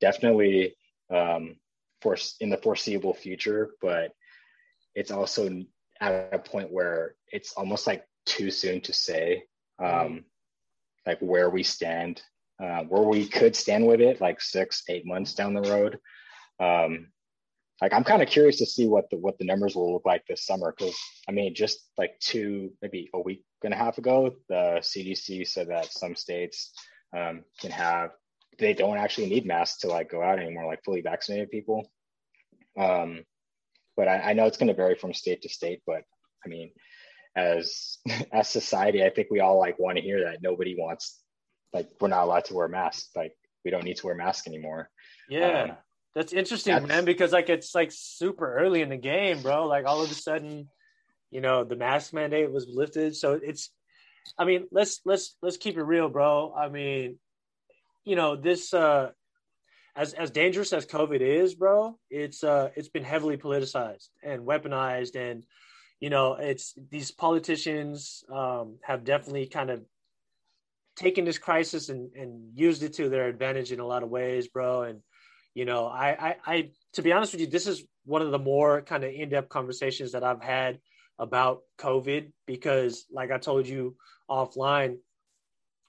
definitely 0.00 0.76
um, 1.10 1.56
for 2.00 2.16
in 2.40 2.48
the 2.48 2.56
foreseeable 2.56 3.12
future, 3.12 3.72
but 3.82 4.12
it's 4.94 5.10
also 5.10 5.48
at 6.00 6.28
a 6.32 6.38
point 6.38 6.72
where 6.72 7.14
it's 7.32 7.52
almost 7.54 7.86
like 7.86 8.04
too 8.26 8.50
soon 8.50 8.80
to 8.82 8.92
say 8.92 9.44
um, 9.82 10.24
like 11.06 11.18
where 11.20 11.50
we 11.50 11.62
stand 11.62 12.22
uh, 12.62 12.82
where 12.84 13.02
we 13.02 13.26
could 13.26 13.56
stand 13.56 13.86
with 13.86 14.00
it 14.00 14.20
like 14.20 14.40
six 14.40 14.82
eight 14.88 15.06
months 15.06 15.34
down 15.34 15.54
the 15.54 15.62
road. 15.62 15.98
Um, 16.58 17.08
like 17.80 17.94
i'm 17.94 18.04
kind 18.04 18.20
of 18.20 18.28
curious 18.28 18.58
to 18.58 18.66
see 18.66 18.86
what 18.86 19.08
the 19.08 19.16
what 19.16 19.38
the 19.38 19.44
numbers 19.46 19.74
will 19.74 19.94
look 19.94 20.04
like 20.04 20.22
this 20.26 20.44
summer 20.44 20.74
because 20.76 20.94
i 21.30 21.32
mean 21.32 21.54
just 21.54 21.88
like 21.96 22.12
two 22.20 22.70
maybe 22.82 23.08
a 23.14 23.18
week 23.18 23.42
and 23.64 23.72
a 23.72 23.76
half 23.76 23.96
ago 23.96 24.34
the 24.50 24.76
cdc 24.82 25.48
said 25.48 25.68
that 25.68 25.90
some 25.90 26.14
states 26.14 26.74
um, 27.16 27.42
can 27.58 27.70
have 27.70 28.10
they 28.60 28.74
don't 28.74 28.98
actually 28.98 29.28
need 29.28 29.46
masks 29.46 29.80
to 29.80 29.88
like 29.88 30.10
go 30.10 30.22
out 30.22 30.38
anymore 30.38 30.66
like 30.66 30.84
fully 30.84 31.00
vaccinated 31.00 31.50
people. 31.50 31.90
Um, 32.78 33.24
but 34.00 34.08
I, 34.08 34.30
I 34.30 34.32
know 34.32 34.46
it's 34.46 34.56
going 34.56 34.68
to 34.68 34.74
vary 34.74 34.94
from 34.94 35.12
state 35.12 35.42
to 35.42 35.50
state. 35.50 35.82
But 35.86 36.04
I 36.42 36.48
mean, 36.48 36.70
as 37.36 37.98
as 38.32 38.48
society, 38.48 39.04
I 39.04 39.10
think 39.10 39.28
we 39.30 39.40
all 39.40 39.58
like 39.58 39.78
want 39.78 39.98
to 39.98 40.02
hear 40.02 40.24
that 40.24 40.40
nobody 40.40 40.74
wants 40.74 41.20
like 41.74 41.90
we're 42.00 42.08
not 42.08 42.24
allowed 42.24 42.46
to 42.46 42.54
wear 42.54 42.66
masks. 42.66 43.10
Like 43.14 43.34
we 43.62 43.70
don't 43.70 43.84
need 43.84 43.98
to 43.98 44.06
wear 44.06 44.14
masks 44.14 44.46
anymore. 44.46 44.88
Yeah. 45.28 45.62
Um, 45.62 45.72
that's 46.14 46.32
interesting, 46.32 46.72
that's, 46.72 46.88
man, 46.88 47.04
because 47.04 47.30
like 47.30 47.50
it's 47.50 47.74
like 47.74 47.90
super 47.92 48.52
early 48.54 48.80
in 48.80 48.88
the 48.88 48.96
game, 48.96 49.42
bro. 49.42 49.66
Like 49.66 49.84
all 49.84 50.02
of 50.02 50.10
a 50.10 50.14
sudden, 50.14 50.66
you 51.30 51.42
know, 51.42 51.62
the 51.62 51.76
mask 51.76 52.14
mandate 52.14 52.50
was 52.50 52.66
lifted. 52.72 53.14
So 53.14 53.38
it's 53.40 53.70
I 54.38 54.46
mean, 54.46 54.66
let's 54.72 55.02
let's 55.04 55.36
let's 55.42 55.58
keep 55.58 55.76
it 55.76 55.82
real, 55.82 56.08
bro. 56.08 56.54
I 56.56 56.70
mean, 56.70 57.18
you 58.06 58.16
know, 58.16 58.34
this 58.34 58.72
uh 58.72 59.10
as 60.00 60.14
as 60.14 60.30
dangerous 60.30 60.72
as 60.72 60.86
COVID 60.86 61.20
is, 61.20 61.54
bro, 61.54 61.98
it's 62.08 62.42
uh 62.42 62.70
it's 62.76 62.88
been 62.88 63.04
heavily 63.04 63.36
politicized 63.36 64.08
and 64.22 64.46
weaponized 64.46 65.14
and 65.14 65.44
you 66.00 66.08
know, 66.08 66.36
it's 66.50 66.74
these 66.90 67.10
politicians 67.10 68.24
um 68.32 68.78
have 68.82 69.04
definitely 69.04 69.46
kind 69.46 69.70
of 69.70 69.84
taken 70.96 71.24
this 71.24 71.38
crisis 71.38 71.90
and, 71.90 72.10
and 72.14 72.30
used 72.54 72.82
it 72.82 72.94
to 72.94 73.08
their 73.08 73.26
advantage 73.28 73.72
in 73.72 73.80
a 73.80 73.86
lot 73.86 74.02
of 74.02 74.08
ways, 74.08 74.48
bro. 74.48 74.82
And 74.82 75.00
you 75.54 75.64
know, 75.64 75.86
I, 75.86 76.08
I, 76.28 76.36
I, 76.46 76.70
to 76.94 77.02
be 77.02 77.12
honest 77.12 77.32
with 77.32 77.40
you, 77.40 77.46
this 77.48 77.66
is 77.66 77.84
one 78.04 78.22
of 78.22 78.30
the 78.30 78.38
more 78.38 78.82
kind 78.82 79.04
of 79.04 79.12
in-depth 79.12 79.48
conversations 79.48 80.12
that 80.12 80.24
I've 80.24 80.42
had 80.42 80.78
about 81.18 81.60
COVID 81.78 82.32
because, 82.46 83.04
like 83.12 83.30
I 83.30 83.38
told 83.38 83.66
you 83.66 83.96
offline, 84.30 84.98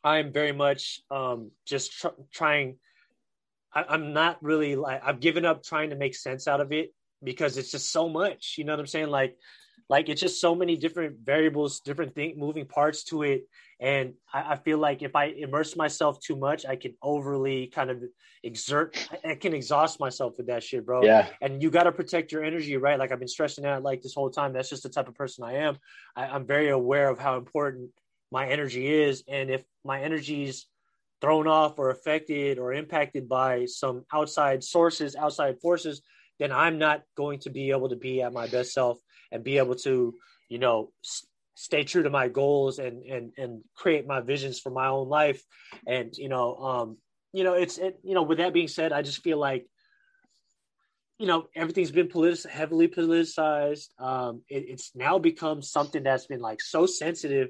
I'm 0.03 0.34
very 0.34 0.51
much 0.51 1.01
um, 1.12 1.51
just 1.66 1.91
tr- 1.99 2.20
trying. 2.34 2.78
I, 3.74 3.93
am 3.93 4.13
not 4.13 4.41
really 4.43 4.76
like 4.76 5.01
I've 5.03 5.19
given 5.19 5.45
up 5.45 5.63
trying 5.63 5.91
to 5.91 5.95
make 5.95 6.15
sense 6.15 6.47
out 6.47 6.61
of 6.61 6.72
it 6.72 6.93
because 7.24 7.57
it's 7.57 7.72
just 7.72 7.91
so 7.91 8.09
much. 8.09 8.55
You 8.57 8.65
know 8.65 8.74
what 8.74 8.80
I'm 8.80 8.88
saying? 8.88 9.09
Like, 9.09 9.38
like 9.89 10.09
it's 10.09 10.22
just 10.22 10.41
so 10.41 10.55
many 10.55 10.78
different 10.78 11.17
variables, 11.24 11.82
different 11.82 12.15
thing, 12.15 12.36
moving 12.38 12.65
parts 12.65 13.03
to 13.05 13.24
it, 13.24 13.43
and 13.82 14.13
I, 14.32 14.53
I, 14.53 14.55
feel 14.57 14.78
like 14.78 15.01
if 15.01 15.15
I 15.15 15.26
immerse 15.26 15.76
myself 15.76 16.19
too 16.19 16.36
much, 16.36 16.65
I 16.65 16.76
can 16.76 16.93
overly 17.01 17.67
kind 17.67 17.89
of 17.89 18.03
exert. 18.43 18.95
I, 19.26 19.36
can 19.36 19.53
exhaust 19.53 19.99
myself 19.99 20.36
with 20.38 20.47
that 20.47 20.63
shit, 20.63 20.86
bro. 20.86 21.03
Yeah. 21.03 21.28
And 21.41 21.61
you 21.63 21.72
got 21.72 21.84
to 21.84 21.91
protect 21.91 22.32
your 22.32 22.43
energy, 22.43 22.78
right? 22.78 22.99
Like 22.99 23.11
I've 23.11 23.19
been 23.19 23.28
stressing 23.28 23.65
out 23.65 23.82
like 23.82 24.01
this 24.01 24.13
whole 24.13 24.30
time. 24.30 24.53
That's 24.53 24.69
just 24.69 24.84
the 24.84 24.89
type 24.89 25.07
of 25.07 25.15
person 25.15 25.43
I 25.43 25.55
am. 25.55 25.78
I, 26.15 26.28
I'm 26.28 26.45
very 26.45 26.69
aware 26.69 27.09
of 27.09 27.19
how 27.19 27.38
important 27.38 27.89
my 28.32 28.47
energy 28.47 28.88
is, 28.88 29.24
and 29.28 29.49
if 29.49 29.63
my 29.84 30.01
energy's 30.01 30.67
thrown 31.22 31.47
off 31.47 31.78
or 31.78 31.89
affected 31.91 32.57
or 32.57 32.74
impacted 32.74 33.30
by 33.30 33.65
some 33.65 34.03
outside 34.11 34.63
sources, 34.63 35.15
outside 35.15 35.61
forces, 35.61 36.01
then 36.39 36.51
I'm 36.51 36.80
not 36.80 37.03
going 37.15 37.39
to 37.41 37.49
be 37.49 37.69
able 37.72 37.89
to 37.89 37.95
be 37.95 38.22
at 38.22 38.34
my 38.34 38.47
best 38.47 38.74
self 38.74 38.97
and 39.32 39.43
be 39.43 39.59
able 39.59 39.76
to, 39.76 40.15
you 40.49 40.57
know, 40.57 40.91
stay 41.55 41.84
true 41.84 42.03
to 42.03 42.09
my 42.09 42.28
goals 42.28 42.80
and 42.80 43.03
and 43.03 43.34
and 43.38 43.61
create 43.76 44.07
my 44.07 44.19
visions 44.19 44.59
for 44.59 44.72
my 44.72 44.88
own 44.88 45.07
life. 45.07 45.43
And 45.86 46.15
you 46.17 46.30
know 46.30 46.55
um 46.55 46.97
you 47.34 47.43
know 47.43 47.53
it's 47.53 47.78
it 47.78 47.99
you 48.03 48.15
know 48.15 48.24
with 48.24 48.39
that 48.39 48.53
being 48.53 48.67
said 48.67 48.91
i 48.91 49.01
just 49.01 49.24
feel 49.24 49.38
like 49.38 49.65
you 51.19 51.28
know 51.28 51.47
everything's 51.55 51.91
been 51.91 52.07
politic 52.07 52.51
heavily 52.51 52.88
politicized. 52.88 53.89
Um 53.99 54.41
it, 54.49 54.65
it's 54.69 54.91
now 54.95 55.19
become 55.19 55.61
something 55.61 56.03
that's 56.03 56.26
been 56.26 56.41
like 56.41 56.61
so 56.61 56.86
sensitive 56.86 57.49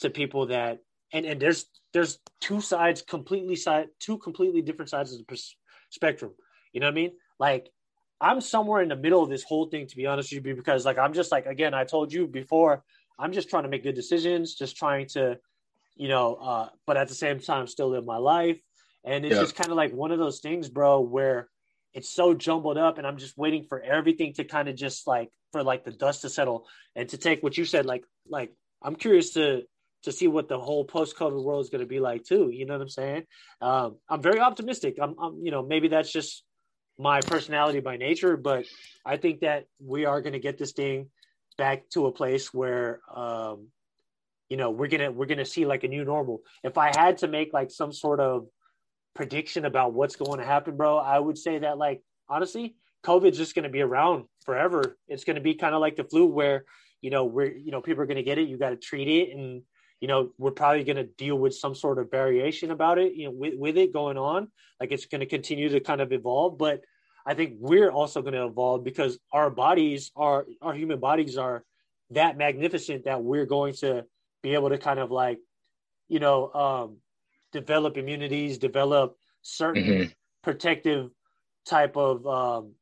to 0.00 0.10
people 0.10 0.46
that 0.46 0.78
and 1.12 1.26
and 1.26 1.40
there's 1.40 1.66
there's 1.92 2.18
two 2.40 2.60
sides 2.60 3.02
completely 3.02 3.56
side 3.56 3.88
two 3.98 4.18
completely 4.18 4.62
different 4.62 4.90
sides 4.90 5.12
of 5.12 5.18
the 5.18 5.24
pers- 5.24 5.56
spectrum 5.90 6.32
you 6.72 6.80
know 6.80 6.86
what 6.86 6.92
i 6.92 6.94
mean 6.94 7.12
like 7.38 7.70
i'm 8.20 8.40
somewhere 8.40 8.82
in 8.82 8.88
the 8.88 8.96
middle 8.96 9.22
of 9.22 9.30
this 9.30 9.42
whole 9.42 9.66
thing 9.66 9.86
to 9.86 9.96
be 9.96 10.06
honest 10.06 10.32
with 10.32 10.44
you 10.44 10.54
because 10.54 10.84
like 10.84 10.98
i'm 10.98 11.12
just 11.12 11.32
like 11.32 11.46
again 11.46 11.74
i 11.74 11.84
told 11.84 12.12
you 12.12 12.26
before 12.26 12.84
I'm 13.18 13.32
just 13.32 13.50
trying 13.50 13.64
to 13.64 13.68
make 13.68 13.82
good 13.82 13.96
decisions, 13.96 14.54
just 14.54 14.76
trying 14.76 15.06
to, 15.08 15.38
you 15.96 16.08
know, 16.08 16.34
uh, 16.36 16.68
but 16.86 16.96
at 16.96 17.08
the 17.08 17.14
same 17.14 17.40
time, 17.40 17.66
still 17.66 17.90
live 17.90 18.04
my 18.04 18.16
life. 18.16 18.60
And 19.04 19.24
it's 19.24 19.34
yeah. 19.34 19.40
just 19.40 19.56
kind 19.56 19.70
of 19.70 19.76
like 19.76 19.92
one 19.92 20.12
of 20.12 20.18
those 20.18 20.40
things, 20.40 20.68
bro, 20.68 21.00
where 21.00 21.48
it's 21.94 22.10
so 22.10 22.34
jumbled 22.34 22.78
up 22.78 22.98
and 22.98 23.06
I'm 23.06 23.16
just 23.16 23.36
waiting 23.36 23.64
for 23.64 23.80
everything 23.80 24.34
to 24.34 24.44
kind 24.44 24.68
of 24.68 24.76
just 24.76 25.06
like, 25.06 25.30
for 25.52 25.62
like 25.62 25.84
the 25.84 25.90
dust 25.90 26.22
to 26.22 26.28
settle 26.28 26.66
and 26.94 27.08
to 27.08 27.16
take 27.16 27.42
what 27.42 27.56
you 27.58 27.64
said, 27.64 27.86
like, 27.86 28.04
like, 28.28 28.52
I'm 28.82 28.94
curious 28.94 29.32
to, 29.34 29.62
to 30.04 30.12
see 30.12 30.28
what 30.28 30.48
the 30.48 30.58
whole 30.58 30.84
post-COVID 30.84 31.42
world 31.42 31.64
is 31.64 31.70
going 31.70 31.80
to 31.80 31.86
be 31.86 32.00
like 32.00 32.24
too. 32.24 32.50
You 32.52 32.66
know 32.66 32.74
what 32.74 32.82
I'm 32.82 32.88
saying? 32.88 33.24
Um, 33.60 33.96
I'm 34.08 34.22
very 34.22 34.40
optimistic. 34.40 34.96
I'm, 35.00 35.16
I'm, 35.20 35.40
you 35.42 35.50
know, 35.50 35.62
maybe 35.62 35.88
that's 35.88 36.12
just 36.12 36.44
my 36.98 37.20
personality 37.20 37.80
by 37.80 37.96
nature, 37.96 38.36
but 38.36 38.66
I 39.04 39.16
think 39.16 39.40
that 39.40 39.66
we 39.80 40.04
are 40.04 40.20
going 40.20 40.32
to 40.32 40.38
get 40.38 40.58
this 40.58 40.72
thing 40.72 41.10
back 41.56 41.88
to 41.90 42.06
a 42.06 42.12
place 42.12 42.54
where 42.54 43.00
um, 43.14 43.68
you 44.48 44.56
know 44.56 44.70
we're 44.70 44.88
gonna 44.88 45.10
we're 45.10 45.26
gonna 45.26 45.44
see 45.44 45.66
like 45.66 45.84
a 45.84 45.88
new 45.88 46.04
normal. 46.04 46.40
If 46.64 46.78
I 46.78 46.96
had 46.96 47.18
to 47.18 47.28
make 47.28 47.52
like 47.52 47.70
some 47.70 47.92
sort 47.92 48.20
of 48.20 48.46
prediction 49.14 49.64
about 49.64 49.92
what's 49.92 50.16
going 50.16 50.38
to 50.38 50.46
happen, 50.46 50.76
bro, 50.76 50.96
I 50.96 51.18
would 51.18 51.36
say 51.36 51.58
that 51.58 51.76
like 51.76 52.02
honestly, 52.28 52.76
COVID's 53.04 53.36
just 53.36 53.54
gonna 53.54 53.68
be 53.68 53.82
around 53.82 54.24
forever. 54.44 54.96
It's 55.08 55.24
gonna 55.24 55.40
be 55.40 55.54
kind 55.54 55.74
of 55.74 55.80
like 55.80 55.96
the 55.96 56.04
flu, 56.04 56.26
where 56.26 56.64
you 57.00 57.10
know 57.10 57.24
we're 57.24 57.52
you 57.52 57.70
know 57.70 57.82
people 57.82 58.02
are 58.02 58.06
gonna 58.06 58.22
get 58.22 58.38
it, 58.38 58.48
you 58.48 58.56
got 58.56 58.70
to 58.70 58.76
treat 58.76 59.08
it, 59.08 59.36
and 59.36 59.62
you 60.00 60.08
know 60.08 60.30
we're 60.38 60.50
probably 60.50 60.84
gonna 60.84 61.04
deal 61.04 61.36
with 61.36 61.54
some 61.54 61.74
sort 61.74 61.98
of 61.98 62.10
variation 62.10 62.70
about 62.70 62.98
it, 62.98 63.14
you 63.14 63.26
know, 63.26 63.32
with 63.32 63.54
with 63.56 63.76
it 63.76 63.92
going 63.92 64.18
on. 64.18 64.48
Like 64.80 64.92
it's 64.92 65.06
gonna 65.06 65.26
continue 65.26 65.68
to 65.70 65.80
kind 65.80 66.00
of 66.00 66.12
evolve, 66.12 66.58
but 66.58 66.82
I 67.28 67.34
think 67.34 67.56
we're 67.58 67.90
also 67.90 68.22
going 68.22 68.32
to 68.32 68.46
evolve 68.46 68.84
because 68.84 69.18
our 69.34 69.50
bodies 69.50 70.10
are 70.16 70.46
our 70.62 70.72
human 70.72 70.98
bodies 70.98 71.36
are 71.36 71.62
that 72.10 72.38
magnificent 72.38 73.04
that 73.04 73.22
we're 73.22 73.44
going 73.44 73.74
to 73.74 74.06
be 74.42 74.54
able 74.54 74.70
to 74.70 74.78
kind 74.78 74.98
of 74.98 75.10
like, 75.10 75.38
you 76.08 76.20
know, 76.20 76.50
um, 76.54 76.96
develop 77.52 77.98
immunities, 77.98 78.56
develop 78.56 79.18
certain 79.42 79.84
mm-hmm. 79.84 80.10
protective 80.42 81.10
type 81.66 81.98
of 81.98 82.26
um, 82.26 82.72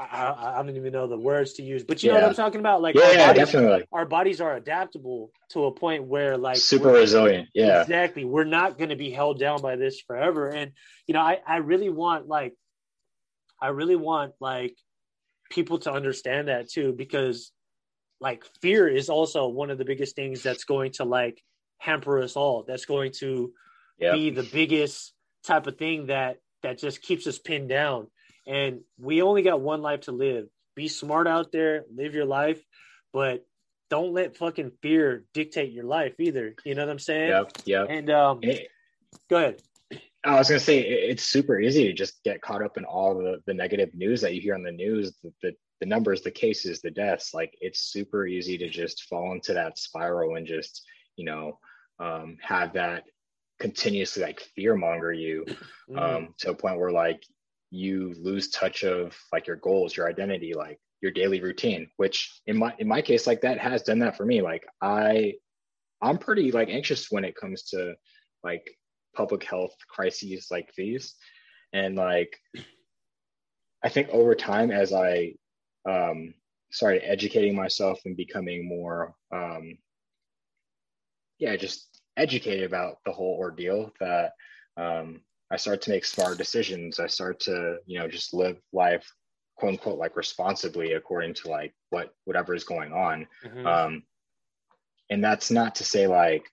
I, 0.00 0.54
I, 0.54 0.62
don't 0.62 0.76
even 0.76 0.92
know 0.92 1.08
the 1.08 1.18
words 1.18 1.54
to 1.54 1.62
use, 1.62 1.82
but 1.82 2.02
you 2.02 2.08
yeah. 2.10 2.14
know 2.14 2.20
what 2.22 2.30
I'm 2.30 2.36
talking 2.36 2.60
about. 2.60 2.82
Like, 2.82 2.94
yeah, 2.94 3.02
our 3.02 3.16
bodies, 3.16 3.36
definitely. 3.36 3.84
Our 3.90 4.06
bodies 4.06 4.40
are 4.40 4.54
adaptable 4.54 5.32
to 5.50 5.64
a 5.64 5.72
point 5.72 6.04
where, 6.04 6.38
like, 6.38 6.56
super 6.56 6.92
resilient. 6.92 7.48
Yeah, 7.52 7.82
exactly. 7.82 8.24
We're 8.24 8.44
not 8.44 8.78
going 8.78 8.90
to 8.90 8.96
be 8.96 9.10
held 9.10 9.40
down 9.40 9.60
by 9.60 9.74
this 9.74 10.00
forever. 10.00 10.50
And 10.50 10.72
you 11.08 11.14
know, 11.14 11.20
I 11.20 11.38
I 11.44 11.56
really 11.56 11.88
want 11.88 12.28
like 12.28 12.54
I 13.60 13.68
really 13.68 13.96
want 13.96 14.34
like 14.40 14.76
people 15.50 15.78
to 15.80 15.92
understand 15.92 16.48
that 16.48 16.70
too, 16.70 16.92
because 16.92 17.50
like 18.20 18.44
fear 18.60 18.88
is 18.88 19.08
also 19.08 19.48
one 19.48 19.70
of 19.70 19.78
the 19.78 19.84
biggest 19.84 20.16
things 20.16 20.42
that's 20.42 20.64
going 20.64 20.92
to 20.92 21.04
like 21.04 21.42
hamper 21.78 22.22
us 22.22 22.36
all. 22.36 22.64
That's 22.66 22.84
going 22.84 23.12
to 23.18 23.52
yep. 23.98 24.14
be 24.14 24.30
the 24.30 24.42
biggest 24.42 25.12
type 25.44 25.66
of 25.66 25.76
thing 25.76 26.06
that 26.06 26.38
that 26.62 26.78
just 26.78 27.02
keeps 27.02 27.26
us 27.26 27.38
pinned 27.38 27.68
down. 27.68 28.08
And 28.48 28.80
we 28.98 29.22
only 29.22 29.42
got 29.42 29.60
one 29.60 29.82
life 29.82 30.02
to 30.02 30.12
live. 30.12 30.46
Be 30.74 30.88
smart 30.88 31.28
out 31.28 31.52
there, 31.52 31.84
live 31.94 32.14
your 32.14 32.24
life, 32.24 32.60
but 33.12 33.44
don't 33.90 34.12
let 34.12 34.36
fucking 34.36 34.72
fear 34.82 35.24
dictate 35.34 35.72
your 35.72 35.84
life 35.84 36.14
either. 36.18 36.54
You 36.64 36.74
know 36.74 36.84
what 36.84 36.90
I'm 36.90 36.98
saying? 36.98 37.28
Yeah, 37.28 37.44
yeah. 37.64 37.84
And 37.84 38.10
um, 38.10 38.40
go 39.28 39.36
ahead. 39.36 39.62
I 40.24 40.36
was 40.36 40.48
gonna 40.48 40.60
say 40.60 40.80
it's 40.80 41.22
super 41.22 41.58
easy 41.60 41.84
to 41.84 41.92
just 41.92 42.22
get 42.24 42.42
caught 42.42 42.62
up 42.62 42.76
in 42.76 42.84
all 42.84 43.16
the, 43.16 43.40
the 43.46 43.54
negative 43.54 43.94
news 43.94 44.20
that 44.22 44.34
you 44.34 44.40
hear 44.40 44.54
on 44.54 44.62
the 44.62 44.72
news, 44.72 45.14
the, 45.22 45.32
the, 45.42 45.52
the 45.80 45.86
numbers, 45.86 46.22
the 46.22 46.30
cases, 46.30 46.80
the 46.80 46.90
deaths. 46.90 47.32
Like 47.32 47.56
it's 47.60 47.80
super 47.80 48.26
easy 48.26 48.58
to 48.58 48.68
just 48.68 49.04
fall 49.04 49.32
into 49.32 49.54
that 49.54 49.78
spiral 49.78 50.36
and 50.36 50.46
just 50.46 50.84
you 51.16 51.24
know 51.24 51.58
um, 52.00 52.36
have 52.40 52.74
that 52.74 53.04
continuously 53.60 54.22
like 54.22 54.40
fear 54.54 54.76
monger 54.76 55.12
you 55.12 55.44
mm. 55.90 55.98
um, 55.98 56.34
to 56.38 56.50
a 56.50 56.54
point 56.54 56.78
where 56.78 56.92
like 56.92 57.22
you 57.70 58.14
lose 58.20 58.50
touch 58.50 58.84
of 58.84 59.16
like 59.32 59.46
your 59.46 59.56
goals, 59.56 59.96
your 59.96 60.08
identity, 60.08 60.54
like 60.54 60.78
your 61.00 61.12
daily 61.12 61.40
routine. 61.40 61.90
Which 61.96 62.40
in 62.46 62.58
my 62.58 62.74
in 62.78 62.88
my 62.88 63.02
case, 63.02 63.26
like 63.26 63.40
that 63.42 63.58
has 63.58 63.82
done 63.82 63.98
that 64.00 64.16
for 64.16 64.24
me. 64.24 64.42
Like 64.42 64.66
I 64.82 65.34
I'm 66.00 66.18
pretty 66.18 66.52
like 66.52 66.68
anxious 66.68 67.10
when 67.10 67.24
it 67.24 67.36
comes 67.36 67.64
to 67.70 67.94
like 68.44 68.68
public 69.14 69.42
health 69.44 69.74
crises 69.88 70.46
like 70.50 70.70
these 70.76 71.14
and 71.72 71.96
like 71.96 72.36
i 73.84 73.88
think 73.88 74.08
over 74.10 74.34
time 74.34 74.70
as 74.70 74.92
i 74.92 75.32
um, 75.88 76.34
started 76.70 77.02
educating 77.02 77.54
myself 77.54 78.00
and 78.04 78.16
becoming 78.16 78.68
more 78.68 79.14
um, 79.32 79.78
yeah 81.38 81.56
just 81.56 82.00
educated 82.16 82.64
about 82.64 82.96
the 83.06 83.12
whole 83.12 83.36
ordeal 83.38 83.90
that 84.00 84.32
um, 84.76 85.20
i 85.50 85.56
start 85.56 85.80
to 85.82 85.90
make 85.90 86.04
smart 86.04 86.38
decisions 86.38 87.00
i 87.00 87.06
start 87.06 87.38
to 87.40 87.76
you 87.86 87.98
know 87.98 88.08
just 88.08 88.34
live 88.34 88.56
life 88.72 89.10
quote 89.56 89.72
unquote 89.72 89.98
like 89.98 90.16
responsibly 90.16 90.92
according 90.92 91.34
to 91.34 91.48
like 91.48 91.74
what 91.90 92.14
whatever 92.24 92.54
is 92.54 92.64
going 92.64 92.92
on 92.92 93.26
mm-hmm. 93.44 93.66
um, 93.66 94.02
and 95.10 95.22
that's 95.22 95.50
not 95.50 95.74
to 95.74 95.84
say 95.84 96.06
like 96.06 96.44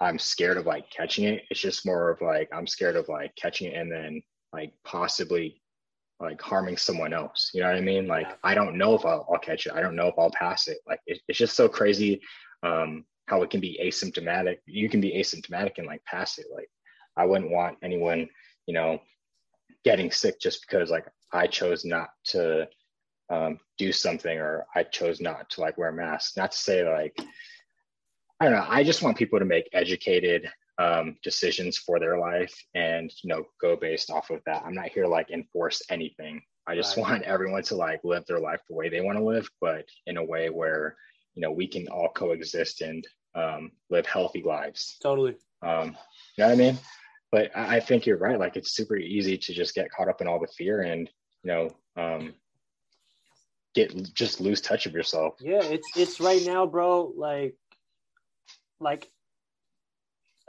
I'm 0.00 0.18
scared 0.18 0.56
of 0.56 0.66
like 0.66 0.90
catching 0.90 1.24
it. 1.24 1.42
It's 1.50 1.60
just 1.60 1.84
more 1.84 2.10
of 2.10 2.20
like 2.20 2.48
I'm 2.52 2.66
scared 2.66 2.96
of 2.96 3.08
like 3.08 3.34
catching 3.36 3.72
it 3.72 3.76
and 3.76 3.90
then 3.90 4.22
like 4.52 4.72
possibly 4.84 5.60
like 6.20 6.40
harming 6.40 6.76
someone 6.76 7.12
else. 7.12 7.50
You 7.52 7.62
know 7.62 7.68
what 7.68 7.76
I 7.76 7.80
mean? 7.80 8.06
Like 8.06 8.28
I 8.44 8.54
don't 8.54 8.76
know 8.76 8.94
if 8.94 9.04
I'll, 9.04 9.26
I'll 9.30 9.38
catch 9.38 9.66
it. 9.66 9.72
I 9.72 9.80
don't 9.80 9.96
know 9.96 10.06
if 10.06 10.14
I'll 10.18 10.30
pass 10.30 10.68
it. 10.68 10.78
Like 10.86 11.00
it, 11.06 11.20
it's 11.28 11.38
just 11.38 11.56
so 11.56 11.68
crazy 11.68 12.20
um, 12.62 13.04
how 13.26 13.42
it 13.42 13.50
can 13.50 13.60
be 13.60 13.80
asymptomatic. 13.82 14.58
You 14.66 14.88
can 14.88 15.00
be 15.00 15.12
asymptomatic 15.12 15.78
and 15.78 15.86
like 15.86 16.04
pass 16.04 16.38
it. 16.38 16.46
Like 16.54 16.70
I 17.18 17.26
wouldn't 17.26 17.50
want 17.50 17.78
anyone, 17.82 18.28
you 18.66 18.74
know, 18.74 19.00
getting 19.84 20.10
sick 20.10 20.40
just 20.40 20.62
because 20.62 20.90
like 20.90 21.06
I 21.32 21.46
chose 21.46 21.84
not 21.84 22.10
to 22.26 22.68
um, 23.30 23.58
do 23.76 23.92
something 23.92 24.38
or 24.38 24.66
I 24.74 24.84
chose 24.84 25.20
not 25.20 25.50
to 25.50 25.60
like 25.60 25.76
wear 25.76 25.90
a 25.90 25.92
mask. 25.92 26.36
Not 26.36 26.52
to 26.52 26.58
say 26.58 26.88
like 26.88 27.18
I 28.40 28.44
don't 28.44 28.54
know. 28.54 28.66
I 28.68 28.84
just 28.84 29.02
want 29.02 29.18
people 29.18 29.38
to 29.38 29.44
make 29.44 29.68
educated 29.72 30.48
um, 30.78 31.16
decisions 31.24 31.76
for 31.76 31.98
their 31.98 32.18
life 32.18 32.54
and 32.74 33.12
you 33.22 33.28
know 33.28 33.44
go 33.60 33.76
based 33.76 34.10
off 34.10 34.30
of 34.30 34.40
that. 34.46 34.62
I'm 34.64 34.74
not 34.74 34.90
here 34.90 35.02
to 35.02 35.08
like 35.08 35.30
enforce 35.30 35.82
anything. 35.90 36.40
I 36.66 36.76
just 36.76 36.96
right. 36.96 37.02
want 37.02 37.22
everyone 37.24 37.62
to 37.64 37.76
like 37.76 38.00
live 38.04 38.24
their 38.26 38.38
life 38.38 38.60
the 38.68 38.76
way 38.76 38.88
they 38.88 39.00
want 39.00 39.18
to 39.18 39.24
live, 39.24 39.48
but 39.60 39.86
in 40.06 40.18
a 40.18 40.24
way 40.24 40.50
where 40.50 40.96
you 41.34 41.42
know 41.42 41.50
we 41.50 41.66
can 41.66 41.88
all 41.88 42.10
coexist 42.14 42.80
and 42.80 43.06
um, 43.34 43.72
live 43.90 44.06
healthy 44.06 44.42
lives. 44.42 44.96
Totally. 45.02 45.36
Um, 45.62 45.96
you 46.36 46.44
know 46.44 46.48
what 46.48 46.52
I 46.52 46.56
mean? 46.56 46.78
But 47.30 47.50
I 47.54 47.80
think 47.80 48.06
you're 48.06 48.18
right. 48.18 48.38
Like 48.38 48.56
it's 48.56 48.74
super 48.74 48.96
easy 48.96 49.36
to 49.36 49.52
just 49.52 49.74
get 49.74 49.90
caught 49.90 50.08
up 50.08 50.20
in 50.20 50.28
all 50.28 50.40
the 50.40 50.48
fear 50.56 50.80
and 50.80 51.10
you 51.42 51.52
know 51.52 51.70
um, 51.96 52.34
get 53.74 54.14
just 54.14 54.40
lose 54.40 54.60
touch 54.60 54.86
of 54.86 54.94
yourself. 54.94 55.34
Yeah, 55.40 55.62
it's 55.62 55.88
it's 55.96 56.20
right 56.20 56.44
now, 56.44 56.66
bro. 56.66 57.12
Like 57.16 57.54
like 58.80 59.10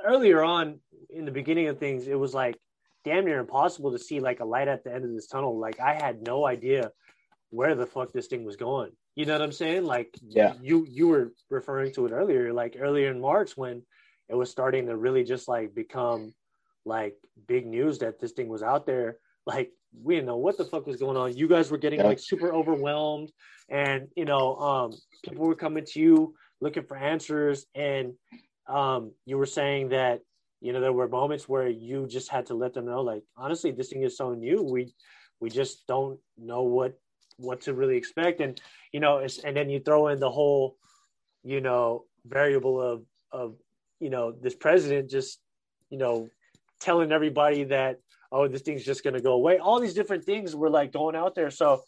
earlier 0.04 0.44
on 0.44 0.80
in 1.10 1.26
the 1.26 1.32
beginning 1.32 1.68
of 1.68 1.80
things, 1.80 2.08
it 2.08 2.18
was 2.18 2.34
like 2.34 2.56
damn 3.04 3.26
near 3.26 3.40
impossible 3.40 3.92
to 3.92 4.00
see 4.00 4.20
like 4.20 4.40
a 4.40 4.46
light 4.46 4.68
at 4.68 4.84
the 4.84 4.94
end 4.94 5.04
of 5.04 5.12
this 5.12 5.28
tunnel. 5.28 5.60
Like 5.60 5.80
I 5.80 5.94
had 5.94 6.26
no 6.26 6.46
idea 6.46 6.92
where 7.50 7.76
the 7.76 7.86
fuck 7.86 8.12
this 8.14 8.28
thing 8.28 8.46
was 8.46 8.56
going. 8.56 8.92
You 9.16 9.26
know 9.26 9.34
what 9.34 9.42
I'm 9.42 9.52
saying? 9.52 9.86
Like 9.86 10.16
yeah. 10.22 10.54
you 10.62 10.86
you 10.90 11.08
were 11.08 11.34
referring 11.50 11.94
to 11.94 12.06
it 12.06 12.12
earlier, 12.12 12.54
like 12.54 12.78
earlier 12.80 13.12
in 13.12 13.20
March 13.20 13.58
when 13.58 13.84
it 14.30 14.36
was 14.36 14.50
starting 14.50 14.86
to 14.88 14.96
really 14.96 15.24
just 15.24 15.48
like 15.48 15.74
become 15.74 16.34
like 16.86 17.16
big 17.48 17.66
news 17.66 18.00
that 18.00 18.20
this 18.20 18.32
thing 18.32 18.48
was 18.48 18.64
out 18.64 18.86
there. 18.86 19.18
Like 19.46 19.72
we 20.02 20.16
didn't 20.16 20.28
know 20.28 20.38
what 20.38 20.58
the 20.58 20.66
fuck 20.66 20.86
was 20.86 20.98
going 20.98 21.18
on. 21.18 21.36
You 21.36 21.48
guys 21.48 21.72
were 21.72 21.78
getting 21.78 22.00
yeah. 22.00 22.08
like 22.08 22.20
super 22.20 22.54
overwhelmed, 22.54 23.32
and 23.70 24.08
you 24.16 24.26
know, 24.26 24.56
um, 24.58 24.94
people 25.24 25.46
were 25.46 25.56
coming 25.56 25.86
to 25.86 26.00
you 26.00 26.36
looking 26.62 26.84
for 26.84 26.98
answers, 26.98 27.66
and 27.76 28.14
um, 28.68 29.12
you 29.26 29.38
were 29.38 29.46
saying 29.46 29.90
that 29.90 30.22
you 30.62 30.74
know 30.74 30.82
there 30.82 30.94
were 30.94 31.08
moments 31.08 31.48
where 31.48 31.68
you 31.68 32.08
just 32.08 32.30
had 32.30 32.48
to 32.48 32.54
let 32.54 32.74
them 32.74 32.86
know, 32.86 33.02
like 33.02 33.24
honestly, 33.38 33.72
this 33.72 33.90
thing 33.90 34.04
is 34.04 34.18
so 34.18 34.34
new. 34.34 34.62
We 34.62 34.94
we 35.40 35.50
just 35.50 35.88
don't 35.88 36.20
know 36.38 36.64
what 36.64 36.94
what 37.38 37.62
to 37.62 37.74
really 37.74 37.98
expect, 37.98 38.42
and 38.42 38.60
you 38.92 39.00
know, 39.00 39.26
and 39.44 39.56
then 39.56 39.70
you 39.70 39.80
throw 39.80 40.08
in 40.10 40.20
the 40.20 40.30
whole 40.30 40.76
you 41.44 41.62
know 41.62 42.06
variable 42.26 42.82
of 42.82 43.04
of 43.32 43.56
you 44.00 44.10
know 44.10 44.32
this 44.32 44.56
president 44.56 45.10
just 45.10 45.40
you 45.90 45.98
know 45.98 46.30
telling 46.80 47.12
everybody 47.12 47.66
that 47.66 48.00
oh, 48.32 48.48
this 48.48 48.62
thing's 48.62 48.86
just 48.86 49.04
going 49.04 49.14
to 49.14 49.22
go 49.22 49.34
away. 49.34 49.58
All 49.58 49.80
these 49.80 49.94
different 49.94 50.26
things 50.26 50.56
were 50.56 50.70
like 50.70 50.92
going 50.92 51.16
out 51.16 51.36
there. 51.36 51.50
So, 51.50 51.84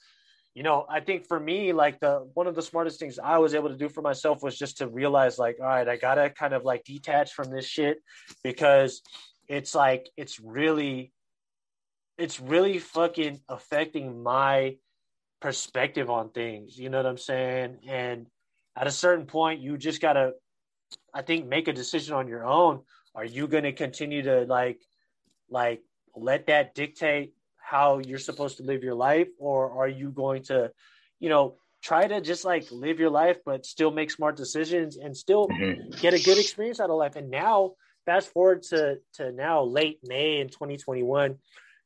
you 0.54 0.64
know, 0.64 0.86
I 0.90 1.00
think 1.00 1.28
for 1.28 1.40
me, 1.40 1.72
like 1.72 2.00
the 2.00 2.28
one 2.34 2.48
of 2.48 2.56
the 2.56 2.62
smartest 2.62 3.00
things 3.00 3.20
I 3.20 3.38
was 3.38 3.54
able 3.54 3.70
to 3.70 3.78
do 3.78 3.90
for 3.90 4.02
myself 4.02 4.44
was 4.44 4.58
just 4.58 4.78
to 4.78 4.88
realize, 4.88 5.38
like, 5.38 5.58
all 5.62 5.68
right, 5.68 5.88
I 5.88 5.96
gotta 5.96 6.30
kind 6.30 6.54
of 6.54 6.66
like 6.66 6.84
detach 6.84 7.34
from 7.34 7.50
this 7.50 7.66
shit 7.66 8.00
because 8.44 9.02
it's 9.48 9.74
like 9.74 10.10
it's 10.18 10.40
really, 10.40 11.14
it's 12.18 12.40
really 12.40 12.80
fucking 12.80 13.40
affecting 13.48 14.22
my 14.22 14.76
perspective 15.40 16.10
on 16.10 16.32
things. 16.32 16.78
You 16.78 16.90
know 16.90 16.98
what 16.98 17.06
I'm 17.06 17.18
saying? 17.18 17.80
And 17.88 18.28
at 18.76 18.88
a 18.88 18.92
certain 18.92 19.28
point, 19.28 19.62
you 19.62 19.78
just 19.78 20.02
gotta, 20.02 20.34
I 21.14 21.22
think, 21.22 21.48
make 21.48 21.70
a 21.70 21.74
decision 21.74 22.14
on 22.16 22.28
your 22.28 22.46
own. 22.46 22.82
Are 23.16 23.26
you 23.26 23.48
gonna 23.48 23.74
continue 23.74 24.22
to 24.24 24.42
like, 24.42 24.82
like 25.50 25.82
let 26.16 26.48
that 26.48 26.76
dictate 26.76 27.34
how 27.58 28.00
you're 28.00 28.20
supposed 28.20 28.58
to 28.58 28.64
live 28.64 28.84
your 28.84 28.96
life? 28.96 29.28
Or 29.38 29.72
are 29.72 29.88
you 29.88 30.12
going 30.12 30.44
to 30.44 30.72
you 31.20 31.30
know 31.30 31.56
try 31.84 32.08
to 32.08 32.22
just 32.22 32.46
like 32.46 32.72
live 32.72 33.00
your 33.00 33.10
life 33.10 33.38
but 33.46 33.66
still 33.66 33.92
make 33.92 34.12
smart 34.12 34.36
decisions 34.36 34.98
and 34.98 35.16
still 35.18 35.48
mm-hmm. 35.48 35.90
get 36.00 36.14
a 36.14 36.24
good 36.24 36.38
experience 36.38 36.80
out 36.80 36.90
of 36.90 36.98
life? 36.98 37.16
And 37.16 37.30
now 37.30 37.72
fast 38.06 38.30
forward 38.30 38.64
to 38.64 38.98
to 39.14 39.32
now 39.32 39.64
late 39.64 40.00
may 40.04 40.40
in 40.40 40.48
2021 40.50 41.38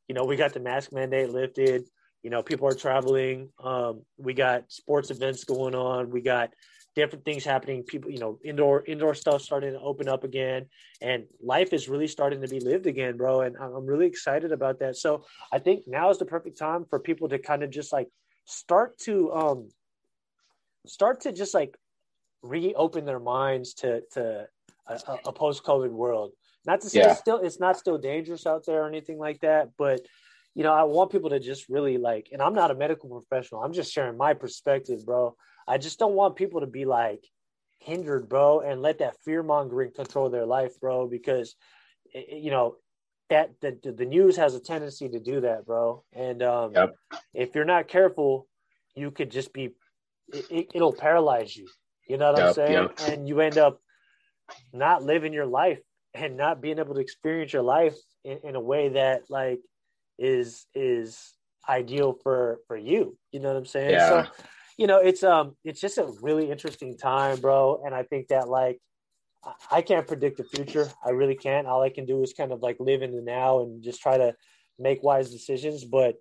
you 0.08 0.14
know 0.14 0.24
we 0.24 0.36
got 0.36 0.52
the 0.52 0.60
mask 0.60 0.92
mandate 0.92 1.30
lifted. 1.30 1.84
You 2.22 2.30
know 2.30 2.42
people 2.42 2.68
are 2.68 2.74
traveling. 2.74 3.50
Um, 3.62 4.02
we 4.16 4.34
got 4.34 4.70
sports 4.70 5.10
events 5.10 5.44
going 5.44 5.74
on. 5.74 6.10
We 6.10 6.20
got 6.20 6.50
different 6.96 7.24
things 7.26 7.44
happening. 7.44 7.82
People, 7.82 8.10
you 8.10 8.18
know, 8.18 8.38
indoor 8.42 8.84
indoor 8.86 9.14
stuff 9.14 9.42
starting 9.42 9.72
to 9.72 9.80
open 9.80 10.08
up 10.08 10.24
again, 10.24 10.66
and 11.00 11.24
life 11.40 11.72
is 11.72 11.88
really 11.88 12.08
starting 12.08 12.40
to 12.40 12.48
be 12.48 12.58
lived 12.58 12.86
again, 12.86 13.16
bro. 13.16 13.42
And 13.42 13.56
I'm 13.56 13.86
really 13.86 14.06
excited 14.06 14.50
about 14.50 14.80
that. 14.80 14.96
So 14.96 15.26
I 15.52 15.58
think 15.58 15.84
now 15.86 16.10
is 16.10 16.18
the 16.18 16.24
perfect 16.24 16.58
time 16.58 16.86
for 16.88 16.98
people 16.98 17.28
to 17.28 17.38
kind 17.38 17.62
of 17.62 17.70
just 17.70 17.92
like 17.92 18.08
start 18.46 18.98
to 18.98 19.32
um 19.32 19.68
start 20.86 21.20
to 21.20 21.32
just 21.32 21.52
like 21.52 21.76
reopen 22.42 23.04
their 23.04 23.20
minds 23.20 23.74
to 23.74 24.02
to 24.12 24.48
a, 24.88 25.00
a 25.26 25.32
post 25.32 25.62
COVID 25.62 25.90
world. 25.90 26.32
Not 26.66 26.80
to 26.80 26.88
say 26.90 27.00
yeah. 27.00 27.10
it's 27.10 27.20
still 27.20 27.38
it's 27.38 27.60
not 27.60 27.76
still 27.76 27.98
dangerous 27.98 28.46
out 28.46 28.64
there 28.66 28.82
or 28.82 28.88
anything 28.88 29.18
like 29.18 29.40
that, 29.40 29.70
but 29.76 30.00
you 30.54 30.62
know, 30.62 30.72
I 30.72 30.84
want 30.84 31.12
people 31.12 31.28
to 31.30 31.38
just 31.38 31.68
really 31.68 31.98
like, 31.98 32.30
and 32.32 32.40
I'm 32.40 32.54
not 32.54 32.70
a 32.70 32.74
medical 32.74 33.10
professional. 33.10 33.62
I'm 33.62 33.74
just 33.74 33.92
sharing 33.92 34.16
my 34.16 34.32
perspective, 34.32 35.04
bro. 35.04 35.36
I 35.66 35.78
just 35.78 35.98
don't 35.98 36.14
want 36.14 36.36
people 36.36 36.60
to 36.60 36.66
be 36.66 36.84
like 36.84 37.24
hindered, 37.78 38.28
bro, 38.28 38.60
and 38.60 38.82
let 38.82 38.98
that 38.98 39.16
fear 39.24 39.42
mongering 39.42 39.92
control 39.92 40.30
their 40.30 40.46
life, 40.46 40.78
bro, 40.80 41.06
because 41.08 41.54
you 42.12 42.50
know 42.50 42.76
that 43.28 43.50
the, 43.60 43.76
the 43.82 44.04
news 44.04 44.36
has 44.36 44.54
a 44.54 44.60
tendency 44.60 45.08
to 45.08 45.20
do 45.20 45.40
that, 45.40 45.66
bro. 45.66 46.04
And 46.12 46.42
um, 46.42 46.72
yep. 46.74 46.94
if 47.34 47.54
you're 47.54 47.64
not 47.64 47.88
careful, 47.88 48.46
you 48.94 49.10
could 49.10 49.30
just 49.30 49.52
be 49.52 49.70
it, 50.32 50.68
will 50.74 50.92
paralyze 50.92 51.56
you. 51.56 51.68
You 52.08 52.18
know 52.18 52.32
what 52.32 52.38
yep, 52.38 52.48
I'm 52.48 52.54
saying? 52.54 52.72
Yep. 52.72 53.00
And 53.08 53.28
you 53.28 53.40
end 53.40 53.58
up 53.58 53.80
not 54.72 55.02
living 55.02 55.32
your 55.32 55.46
life 55.46 55.80
and 56.14 56.36
not 56.36 56.60
being 56.60 56.78
able 56.78 56.94
to 56.94 57.00
experience 57.00 57.52
your 57.52 57.62
life 57.62 57.96
in, 58.24 58.38
in 58.44 58.54
a 58.54 58.60
way 58.60 58.90
that 58.90 59.22
like 59.28 59.60
is 60.18 60.66
is 60.74 61.34
ideal 61.68 62.16
for 62.22 62.58
for 62.68 62.76
you. 62.76 63.18
You 63.32 63.40
know 63.40 63.48
what 63.48 63.58
I'm 63.58 63.66
saying? 63.66 63.90
Yeah. 63.90 64.08
So 64.08 64.30
you 64.76 64.86
know, 64.86 64.98
it's 64.98 65.22
um, 65.22 65.56
it's 65.64 65.80
just 65.80 65.98
a 65.98 66.12
really 66.20 66.50
interesting 66.50 66.96
time, 66.96 67.40
bro. 67.40 67.82
And 67.84 67.94
I 67.94 68.02
think 68.02 68.28
that 68.28 68.48
like, 68.48 68.78
I 69.70 69.80
can't 69.80 70.06
predict 70.06 70.38
the 70.38 70.44
future. 70.44 70.88
I 71.04 71.10
really 71.10 71.36
can't. 71.36 71.66
All 71.66 71.82
I 71.82 71.90
can 71.90 72.04
do 72.04 72.22
is 72.22 72.32
kind 72.32 72.52
of 72.52 72.62
like 72.62 72.76
live 72.78 73.02
in 73.02 73.14
the 73.14 73.22
now 73.22 73.60
and 73.60 73.82
just 73.82 74.02
try 74.02 74.18
to 74.18 74.34
make 74.78 75.02
wise 75.02 75.30
decisions. 75.30 75.84
But 75.84 76.16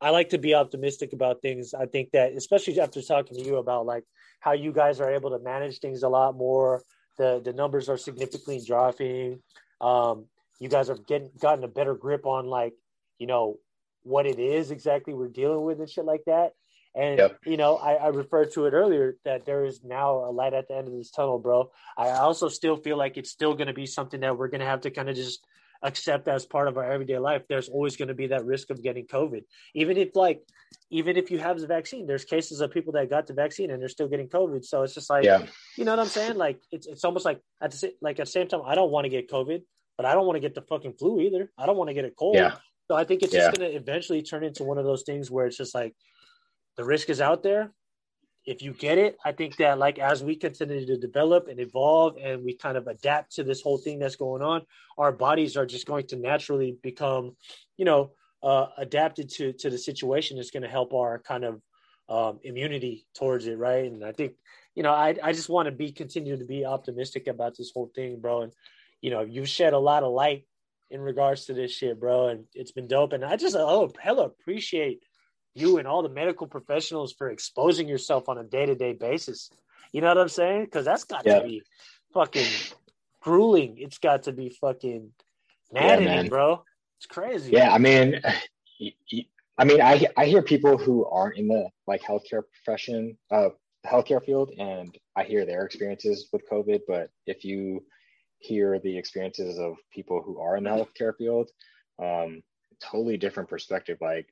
I 0.00 0.10
like 0.10 0.30
to 0.30 0.38
be 0.38 0.54
optimistic 0.54 1.12
about 1.12 1.40
things. 1.40 1.74
I 1.74 1.86
think 1.86 2.10
that, 2.12 2.32
especially 2.32 2.78
after 2.80 3.00
talking 3.02 3.36
to 3.36 3.44
you 3.44 3.56
about 3.56 3.86
like 3.86 4.04
how 4.40 4.52
you 4.52 4.72
guys 4.72 5.00
are 5.00 5.10
able 5.10 5.30
to 5.30 5.38
manage 5.38 5.78
things 5.78 6.02
a 6.02 6.08
lot 6.08 6.36
more. 6.36 6.82
The 7.16 7.40
the 7.44 7.52
numbers 7.52 7.88
are 7.88 7.96
significantly 7.96 8.62
dropping. 8.64 9.40
Um, 9.80 10.26
you 10.60 10.68
guys 10.68 10.90
are 10.90 10.96
getting 10.96 11.30
gotten 11.40 11.64
a 11.64 11.68
better 11.68 11.94
grip 11.94 12.26
on 12.26 12.46
like 12.46 12.74
you 13.18 13.26
know 13.26 13.56
what 14.02 14.26
it 14.26 14.38
is 14.38 14.70
exactly 14.70 15.14
we're 15.14 15.28
dealing 15.28 15.64
with 15.64 15.80
and 15.80 15.88
shit 15.88 16.04
like 16.04 16.22
that. 16.26 16.52
And 16.94 17.18
yep. 17.18 17.38
you 17.44 17.56
know, 17.56 17.76
I, 17.76 17.94
I 17.94 18.08
referred 18.08 18.52
to 18.54 18.66
it 18.66 18.72
earlier 18.72 19.16
that 19.24 19.44
there 19.44 19.64
is 19.64 19.84
now 19.84 20.24
a 20.24 20.32
light 20.32 20.54
at 20.54 20.68
the 20.68 20.76
end 20.76 20.88
of 20.88 20.94
this 20.94 21.10
tunnel, 21.10 21.38
bro. 21.38 21.70
I 21.96 22.10
also 22.10 22.48
still 22.48 22.76
feel 22.76 22.96
like 22.96 23.16
it's 23.16 23.30
still 23.30 23.54
going 23.54 23.68
to 23.68 23.74
be 23.74 23.86
something 23.86 24.20
that 24.20 24.36
we're 24.36 24.48
going 24.48 24.60
to 24.60 24.66
have 24.66 24.82
to 24.82 24.90
kind 24.90 25.08
of 25.08 25.14
just 25.14 25.44
accept 25.82 26.26
as 26.26 26.44
part 26.44 26.66
of 26.66 26.76
our 26.76 26.90
everyday 26.90 27.18
life. 27.18 27.42
There's 27.48 27.68
always 27.68 27.96
going 27.96 28.08
to 28.08 28.14
be 28.14 28.28
that 28.28 28.44
risk 28.44 28.70
of 28.70 28.82
getting 28.82 29.06
COVID, 29.06 29.42
even 29.74 29.96
if 29.96 30.16
like, 30.16 30.42
even 30.90 31.16
if 31.16 31.30
you 31.30 31.38
have 31.38 31.60
the 31.60 31.66
vaccine. 31.66 32.06
There's 32.06 32.24
cases 32.24 32.60
of 32.60 32.70
people 32.70 32.94
that 32.94 33.08
got 33.10 33.26
the 33.26 33.34
vaccine 33.34 33.70
and 33.70 33.80
they're 33.80 33.88
still 33.88 34.08
getting 34.08 34.28
COVID. 34.28 34.64
So 34.64 34.82
it's 34.82 34.94
just 34.94 35.08
like, 35.08 35.24
yeah. 35.24 35.46
you 35.76 35.84
know 35.84 35.92
what 35.92 36.00
I'm 36.00 36.06
saying? 36.06 36.36
Like 36.36 36.60
it's 36.72 36.86
it's 36.86 37.04
almost 37.04 37.24
like 37.24 37.40
at 37.60 37.70
the 37.70 37.92
like 38.00 38.18
at 38.18 38.26
the 38.26 38.32
same 38.32 38.48
time, 38.48 38.62
I 38.66 38.74
don't 38.74 38.90
want 38.90 39.04
to 39.04 39.10
get 39.10 39.30
COVID, 39.30 39.62
but 39.96 40.06
I 40.06 40.14
don't 40.14 40.26
want 40.26 40.36
to 40.36 40.40
get 40.40 40.54
the 40.54 40.62
fucking 40.62 40.94
flu 40.94 41.20
either. 41.20 41.50
I 41.56 41.66
don't 41.66 41.76
want 41.76 41.88
to 41.88 41.94
get 41.94 42.04
a 42.04 42.10
cold. 42.10 42.36
Yeah. 42.36 42.56
So 42.90 42.96
I 42.96 43.04
think 43.04 43.22
it's 43.22 43.34
yeah. 43.34 43.40
just 43.40 43.58
going 43.58 43.70
to 43.70 43.76
eventually 43.76 44.22
turn 44.22 44.44
into 44.44 44.64
one 44.64 44.78
of 44.78 44.84
those 44.84 45.02
things 45.02 45.30
where 45.30 45.46
it's 45.46 45.56
just 45.56 45.74
like 45.74 45.94
the 46.78 46.84
risk 46.84 47.10
is 47.10 47.20
out 47.20 47.42
there. 47.42 47.72
If 48.46 48.62
you 48.62 48.72
get 48.72 48.96
it, 48.96 49.18
I 49.22 49.32
think 49.32 49.56
that 49.56 49.78
like 49.78 49.98
as 49.98 50.22
we 50.22 50.36
continue 50.36 50.86
to 50.86 50.96
develop 50.96 51.48
and 51.48 51.60
evolve 51.60 52.16
and 52.16 52.42
we 52.42 52.56
kind 52.56 52.78
of 52.78 52.86
adapt 52.86 53.34
to 53.34 53.44
this 53.44 53.60
whole 53.60 53.76
thing 53.76 53.98
that's 53.98 54.16
going 54.16 54.40
on, 54.40 54.62
our 54.96 55.12
bodies 55.12 55.56
are 55.58 55.66
just 55.66 55.86
going 55.86 56.06
to 56.06 56.16
naturally 56.16 56.78
become, 56.82 57.36
you 57.76 57.84
know, 57.84 58.12
uh, 58.42 58.66
adapted 58.78 59.28
to 59.30 59.52
to 59.54 59.68
the 59.68 59.76
situation. 59.76 60.38
It's 60.38 60.52
going 60.52 60.62
to 60.62 60.68
help 60.68 60.94
our 60.94 61.18
kind 61.18 61.44
of 61.44 61.60
um, 62.08 62.38
immunity 62.42 63.06
towards 63.14 63.46
it, 63.46 63.58
right? 63.58 63.84
And 63.84 64.02
I 64.02 64.12
think, 64.12 64.34
you 64.74 64.82
know, 64.82 64.92
I 64.92 65.16
I 65.22 65.32
just 65.32 65.50
want 65.50 65.66
to 65.66 65.72
be 65.72 65.92
continue 65.92 66.38
to 66.38 66.44
be 66.44 66.64
optimistic 66.64 67.26
about 67.26 67.56
this 67.58 67.72
whole 67.74 67.90
thing, 67.94 68.20
bro. 68.20 68.42
And 68.42 68.52
you 69.02 69.10
know, 69.10 69.22
you've 69.22 69.48
shed 69.48 69.72
a 69.72 69.78
lot 69.78 70.04
of 70.04 70.12
light 70.12 70.46
in 70.90 71.00
regards 71.00 71.46
to 71.46 71.54
this 71.54 71.72
shit, 71.72 72.00
bro, 72.00 72.28
and 72.28 72.44
it's 72.54 72.72
been 72.72 72.86
dope. 72.86 73.12
And 73.12 73.24
I 73.24 73.36
just 73.36 73.56
oh 73.56 73.92
hella 74.00 74.26
appreciate 74.26 75.02
you 75.58 75.78
and 75.78 75.86
all 75.86 76.02
the 76.02 76.08
medical 76.08 76.46
professionals 76.46 77.12
for 77.12 77.30
exposing 77.30 77.88
yourself 77.88 78.28
on 78.28 78.38
a 78.38 78.44
day 78.44 78.66
to 78.66 78.74
day 78.74 78.92
basis. 78.92 79.50
You 79.92 80.00
know 80.00 80.08
what 80.08 80.18
I'm 80.18 80.28
saying? 80.28 80.64
Because 80.64 80.84
that's 80.84 81.04
got 81.04 81.24
yeah. 81.26 81.40
to 81.40 81.46
be 81.46 81.62
fucking 82.12 82.46
grueling. 83.20 83.76
It's 83.78 83.98
got 83.98 84.24
to 84.24 84.32
be 84.32 84.50
fucking 84.60 85.10
maddening, 85.72 86.24
yeah, 86.24 86.28
bro. 86.28 86.64
It's 86.98 87.06
crazy. 87.06 87.52
Yeah, 87.52 87.72
I 87.72 87.78
mean, 87.78 88.20
I 89.58 89.64
mean, 89.64 89.80
I 89.80 90.06
I 90.16 90.26
hear 90.26 90.42
people 90.42 90.78
who 90.78 91.04
aren't 91.06 91.36
in 91.36 91.48
the 91.48 91.68
like 91.86 92.02
healthcare 92.02 92.42
profession, 92.52 93.16
uh, 93.30 93.50
healthcare 93.86 94.24
field, 94.24 94.52
and 94.58 94.96
I 95.16 95.24
hear 95.24 95.44
their 95.44 95.64
experiences 95.64 96.28
with 96.32 96.48
COVID. 96.50 96.80
But 96.86 97.10
if 97.26 97.44
you 97.44 97.84
hear 98.38 98.78
the 98.78 98.96
experiences 98.96 99.58
of 99.58 99.76
people 99.92 100.22
who 100.22 100.38
are 100.38 100.56
in 100.56 100.64
the 100.64 100.70
healthcare 100.70 101.16
field, 101.16 101.50
um, 102.00 102.42
totally 102.80 103.16
different 103.16 103.48
perspective. 103.48 103.98
Like, 104.00 104.26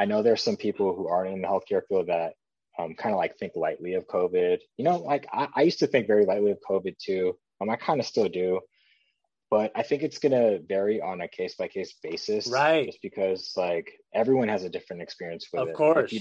I 0.00 0.06
know 0.06 0.22
there's 0.22 0.42
some 0.42 0.56
people 0.56 0.94
who 0.94 1.08
aren't 1.08 1.32
in 1.32 1.42
the 1.42 1.48
healthcare 1.48 1.82
field 1.88 2.08
that 2.08 2.34
um, 2.78 2.94
kind 2.94 3.14
of 3.14 3.18
like 3.18 3.36
think 3.36 3.52
lightly 3.54 3.94
of 3.94 4.06
COVID. 4.06 4.58
You 4.76 4.84
know, 4.84 4.96
like 4.96 5.26
I, 5.32 5.48
I 5.54 5.62
used 5.62 5.80
to 5.80 5.86
think 5.86 6.06
very 6.06 6.24
lightly 6.24 6.50
of 6.50 6.58
COVID 6.68 6.96
too. 6.98 7.36
Um, 7.60 7.70
I 7.70 7.76
kind 7.76 8.00
of 8.00 8.06
still 8.06 8.28
do 8.28 8.60
but 9.50 9.72
I 9.74 9.82
think 9.82 10.02
it's 10.02 10.18
gonna 10.18 10.60
vary 10.60 11.00
on 11.00 11.20
a 11.20 11.28
case 11.28 11.56
by 11.56 11.66
case 11.66 11.94
basis, 12.02 12.46
right? 12.46 12.86
Just 12.86 13.02
because 13.02 13.52
like 13.56 13.92
everyone 14.14 14.48
has 14.48 14.62
a 14.62 14.70
different 14.70 15.02
experience 15.02 15.48
with 15.52 15.62
of 15.62 15.68
it. 15.68 15.72
Of 15.72 15.76
course, 15.76 16.14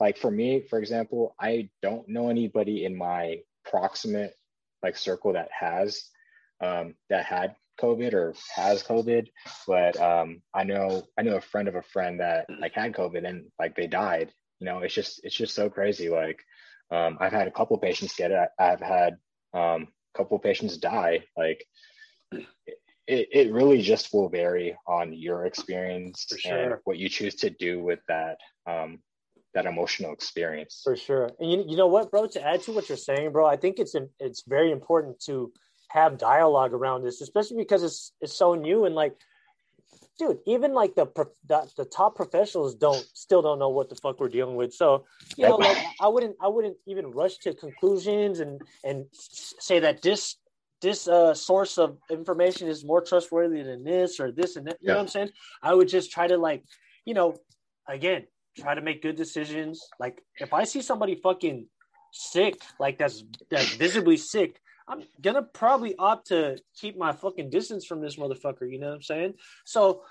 like 0.00 0.18
for 0.18 0.30
me, 0.30 0.66
for 0.68 0.80
example, 0.80 1.36
I 1.40 1.70
don't 1.80 2.08
know 2.08 2.28
anybody 2.28 2.84
in 2.84 2.96
my 2.96 3.38
proximate 3.64 4.34
like 4.82 4.96
circle 4.96 5.34
that 5.34 5.48
has 5.56 6.02
um, 6.60 6.94
that 7.08 7.24
had 7.24 7.54
COVID 7.82 8.14
or 8.14 8.34
has 8.54 8.82
COVID, 8.82 9.26
but 9.66 10.00
um, 10.00 10.40
I 10.54 10.64
know 10.64 11.02
I 11.18 11.22
know 11.22 11.36
a 11.36 11.40
friend 11.40 11.68
of 11.68 11.74
a 11.74 11.82
friend 11.82 12.20
that 12.20 12.46
like 12.60 12.74
had 12.74 12.92
COVID 12.92 13.26
and 13.26 13.46
like 13.58 13.74
they 13.74 13.86
died. 13.86 14.32
You 14.60 14.66
know, 14.66 14.78
it's 14.78 14.94
just 14.94 15.20
it's 15.24 15.34
just 15.34 15.54
so 15.54 15.68
crazy. 15.68 16.08
Like 16.08 16.40
um, 16.90 17.18
I've 17.20 17.32
had 17.32 17.48
a 17.48 17.52
couple 17.52 17.76
patients 17.78 18.14
get 18.14 18.30
it. 18.30 18.48
I've 18.58 18.80
had 18.80 19.14
um, 19.52 19.88
a 20.14 20.18
couple 20.18 20.38
patients 20.38 20.76
die. 20.76 21.24
Like 21.36 21.66
it, 22.30 23.28
it 23.32 23.52
really 23.52 23.82
just 23.82 24.12
will 24.12 24.28
vary 24.28 24.76
on 24.86 25.12
your 25.12 25.46
experience 25.46 26.26
sure. 26.38 26.56
and 26.56 26.74
what 26.84 26.98
you 26.98 27.08
choose 27.08 27.34
to 27.36 27.50
do 27.50 27.82
with 27.82 27.98
that 28.08 28.38
um, 28.66 29.00
that 29.54 29.66
emotional 29.66 30.12
experience. 30.12 30.80
For 30.84 30.96
sure. 30.96 31.30
And 31.38 31.50
you, 31.50 31.64
you 31.68 31.76
know 31.76 31.88
what, 31.88 32.10
bro, 32.10 32.26
to 32.28 32.46
add 32.46 32.62
to 32.62 32.72
what 32.72 32.88
you're 32.88 32.96
saying, 32.96 33.32
bro, 33.32 33.46
I 33.46 33.56
think 33.56 33.78
it's 33.78 33.94
it's 34.18 34.44
very 34.46 34.70
important 34.70 35.20
to 35.26 35.52
have 35.92 36.18
dialogue 36.18 36.72
around 36.72 37.02
this, 37.02 37.20
especially 37.20 37.58
because 37.58 37.82
it's 37.82 38.12
it's 38.20 38.36
so 38.36 38.54
new 38.54 38.84
and 38.84 38.94
like 38.94 39.14
dude, 40.18 40.38
even 40.46 40.72
like 40.72 40.94
the, 40.94 41.06
the, 41.48 41.68
the 41.76 41.84
top 41.84 42.14
professionals 42.14 42.74
don't 42.74 43.04
still 43.14 43.42
don't 43.42 43.58
know 43.58 43.70
what 43.70 43.88
the 43.88 43.96
fuck 43.96 44.20
we're 44.20 44.28
dealing 44.28 44.56
with. 44.56 44.72
So 44.72 45.04
you 45.36 45.48
know, 45.48 45.56
like 45.56 45.76
I 46.00 46.08
wouldn't 46.08 46.36
I 46.40 46.48
wouldn't 46.48 46.76
even 46.86 47.10
rush 47.10 47.38
to 47.38 47.54
conclusions 47.54 48.40
and 48.40 48.60
and 48.84 49.06
say 49.12 49.80
that 49.80 50.02
this 50.02 50.36
this 50.80 51.06
uh, 51.06 51.32
source 51.32 51.78
of 51.78 51.96
information 52.10 52.68
is 52.68 52.84
more 52.84 53.00
trustworthy 53.00 53.62
than 53.62 53.84
this 53.84 54.18
or 54.18 54.32
this 54.32 54.56
and 54.56 54.66
that. 54.66 54.78
You 54.80 54.88
yeah. 54.88 54.92
know 54.92 54.98
what 54.98 55.02
I'm 55.02 55.08
saying? 55.08 55.30
I 55.62 55.74
would 55.74 55.88
just 55.88 56.10
try 56.10 56.26
to 56.26 56.36
like, 56.36 56.64
you 57.04 57.14
know, 57.14 57.36
again, 57.88 58.26
try 58.58 58.74
to 58.74 58.80
make 58.80 59.02
good 59.02 59.16
decisions. 59.16 59.80
Like 60.00 60.20
if 60.38 60.52
I 60.52 60.64
see 60.64 60.82
somebody 60.82 61.14
fucking 61.22 61.66
sick, 62.12 62.60
like 62.80 62.98
that's 62.98 63.24
that's 63.50 63.74
visibly 63.76 64.16
sick, 64.16 64.60
I'm 64.88 65.02
gonna 65.20 65.42
probably 65.42 65.94
opt 65.96 66.28
to 66.28 66.58
keep 66.76 66.96
my 66.96 67.12
fucking 67.12 67.50
distance 67.50 67.86
from 67.86 68.00
this 68.00 68.16
motherfucker. 68.16 68.70
You 68.70 68.78
know 68.78 68.88
what 68.88 68.96
I'm 68.96 69.02
saying? 69.02 69.34
So, 69.64 70.02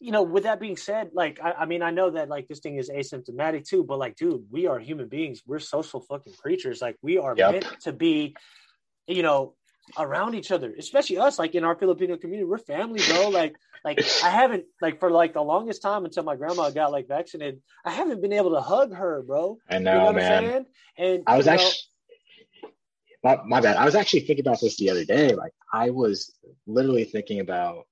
you 0.00 0.12
know, 0.12 0.22
with 0.22 0.44
that 0.44 0.60
being 0.60 0.76
said, 0.76 1.10
like 1.14 1.40
I, 1.42 1.52
I 1.52 1.66
mean, 1.66 1.82
I 1.82 1.90
know 1.90 2.10
that 2.10 2.28
like 2.28 2.48
this 2.48 2.60
thing 2.60 2.76
is 2.76 2.90
asymptomatic 2.90 3.66
too, 3.66 3.84
but 3.84 3.98
like, 3.98 4.16
dude, 4.16 4.44
we 4.50 4.66
are 4.66 4.78
human 4.78 5.08
beings. 5.08 5.42
We're 5.46 5.58
social 5.58 6.00
fucking 6.00 6.34
creatures. 6.34 6.82
Like 6.82 6.96
we 7.02 7.18
are 7.18 7.34
yep. 7.36 7.52
meant 7.52 7.66
to 7.82 7.92
be, 7.92 8.36
you 9.06 9.22
know, 9.22 9.54
around 9.98 10.34
each 10.34 10.50
other, 10.50 10.74
especially 10.78 11.18
us, 11.18 11.38
like 11.38 11.54
in 11.54 11.64
our 11.64 11.76
Filipino 11.76 12.16
community, 12.16 12.44
we're 12.44 12.58
family, 12.58 13.00
bro. 13.08 13.28
Like, 13.28 13.56
like 13.84 14.00
I 14.24 14.30
haven't 14.30 14.64
like 14.80 14.98
for 14.98 15.10
like 15.10 15.32
the 15.32 15.42
longest 15.42 15.82
time 15.82 16.04
until 16.04 16.24
my 16.24 16.34
grandma 16.34 16.70
got 16.70 16.90
like 16.90 17.06
vaccinated, 17.08 17.60
I 17.84 17.92
haven't 17.92 18.20
been 18.20 18.32
able 18.32 18.50
to 18.54 18.60
hug 18.60 18.92
her, 18.92 19.22
bro. 19.22 19.58
I 19.68 19.78
know, 19.78 19.92
you 19.92 19.98
know 19.98 20.12
man. 20.12 20.66
And 20.98 21.22
I 21.26 21.36
was 21.36 21.46
actually 21.46 21.74
my, 23.26 23.40
my 23.44 23.60
bad. 23.60 23.76
I 23.76 23.84
was 23.84 23.96
actually 23.96 24.20
thinking 24.20 24.46
about 24.46 24.60
this 24.60 24.76
the 24.76 24.90
other 24.90 25.04
day. 25.04 25.34
Like 25.34 25.52
I 25.72 25.90
was 25.90 26.32
literally 26.66 27.04
thinking 27.04 27.40
about 27.40 27.86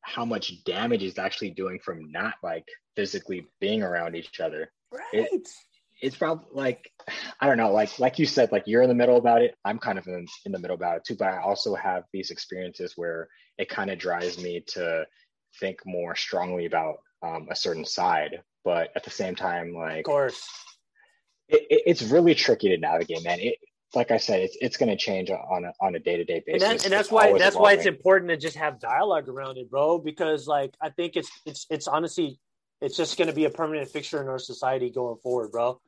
how 0.00 0.24
much 0.24 0.64
damage 0.64 1.04
is 1.04 1.18
actually 1.18 1.50
doing 1.50 1.78
from 1.78 2.10
not 2.10 2.34
like 2.42 2.66
physically 2.96 3.46
being 3.60 3.82
around 3.82 4.16
each 4.16 4.40
other. 4.40 4.72
Right. 4.90 5.28
It, 5.30 5.48
it's 6.00 6.16
probably 6.16 6.46
like 6.52 6.90
I 7.40 7.46
don't 7.46 7.58
know, 7.58 7.72
like 7.72 8.00
like 8.00 8.18
you 8.18 8.26
said, 8.26 8.50
like 8.50 8.64
you're 8.66 8.82
in 8.82 8.88
the 8.88 8.94
middle 8.94 9.18
about 9.18 9.42
it. 9.42 9.54
I'm 9.64 9.78
kind 9.78 9.98
of 9.98 10.06
in, 10.08 10.26
in 10.46 10.50
the 10.50 10.58
middle 10.58 10.74
about 10.74 10.96
it 10.96 11.04
too, 11.04 11.14
but 11.14 11.28
I 11.28 11.40
also 11.40 11.76
have 11.76 12.02
these 12.12 12.32
experiences 12.32 12.94
where 12.96 13.28
it 13.58 13.68
kind 13.68 13.88
of 13.88 14.00
drives 14.00 14.42
me 14.42 14.64
to 14.74 15.06
think 15.60 15.78
more 15.86 16.16
strongly 16.16 16.66
about 16.66 16.96
um, 17.22 17.46
a 17.50 17.54
certain 17.54 17.84
side. 17.84 18.42
But 18.64 18.90
at 18.96 19.04
the 19.04 19.10
same 19.10 19.36
time, 19.36 19.74
like 19.74 19.98
of 19.98 20.04
course, 20.04 20.42
it, 21.48 21.62
it, 21.70 21.82
it's 21.86 22.02
really 22.02 22.34
tricky 22.34 22.70
to 22.70 22.78
navigate, 22.78 23.22
man. 23.22 23.38
It 23.38 23.58
like 23.94 24.10
I 24.10 24.16
said, 24.16 24.40
it's 24.40 24.56
it's 24.60 24.76
going 24.76 24.88
to 24.88 24.96
change 24.96 25.30
on 25.30 25.64
a 25.64 25.72
on 25.80 25.94
a 25.94 25.98
day 25.98 26.16
to 26.16 26.24
day 26.24 26.42
basis. 26.46 26.62
And, 26.62 26.78
that, 26.78 26.84
and 26.84 26.92
that's 26.92 27.08
it's 27.08 27.12
why 27.12 27.32
that's 27.32 27.54
evolving. 27.54 27.62
why 27.62 27.72
it's 27.72 27.86
important 27.86 28.30
to 28.30 28.36
just 28.36 28.56
have 28.56 28.80
dialogue 28.80 29.28
around 29.28 29.58
it, 29.58 29.70
bro. 29.70 29.98
Because 29.98 30.46
like 30.46 30.74
I 30.80 30.90
think 30.90 31.16
it's 31.16 31.30
it's 31.46 31.66
it's 31.70 31.88
honestly 31.88 32.38
it's 32.80 32.96
just 32.96 33.16
going 33.16 33.28
to 33.28 33.34
be 33.34 33.44
a 33.44 33.50
permanent 33.50 33.88
fixture 33.88 34.20
in 34.20 34.28
our 34.28 34.38
society 34.38 34.90
going 34.90 35.16
forward, 35.22 35.52
bro 35.52 35.80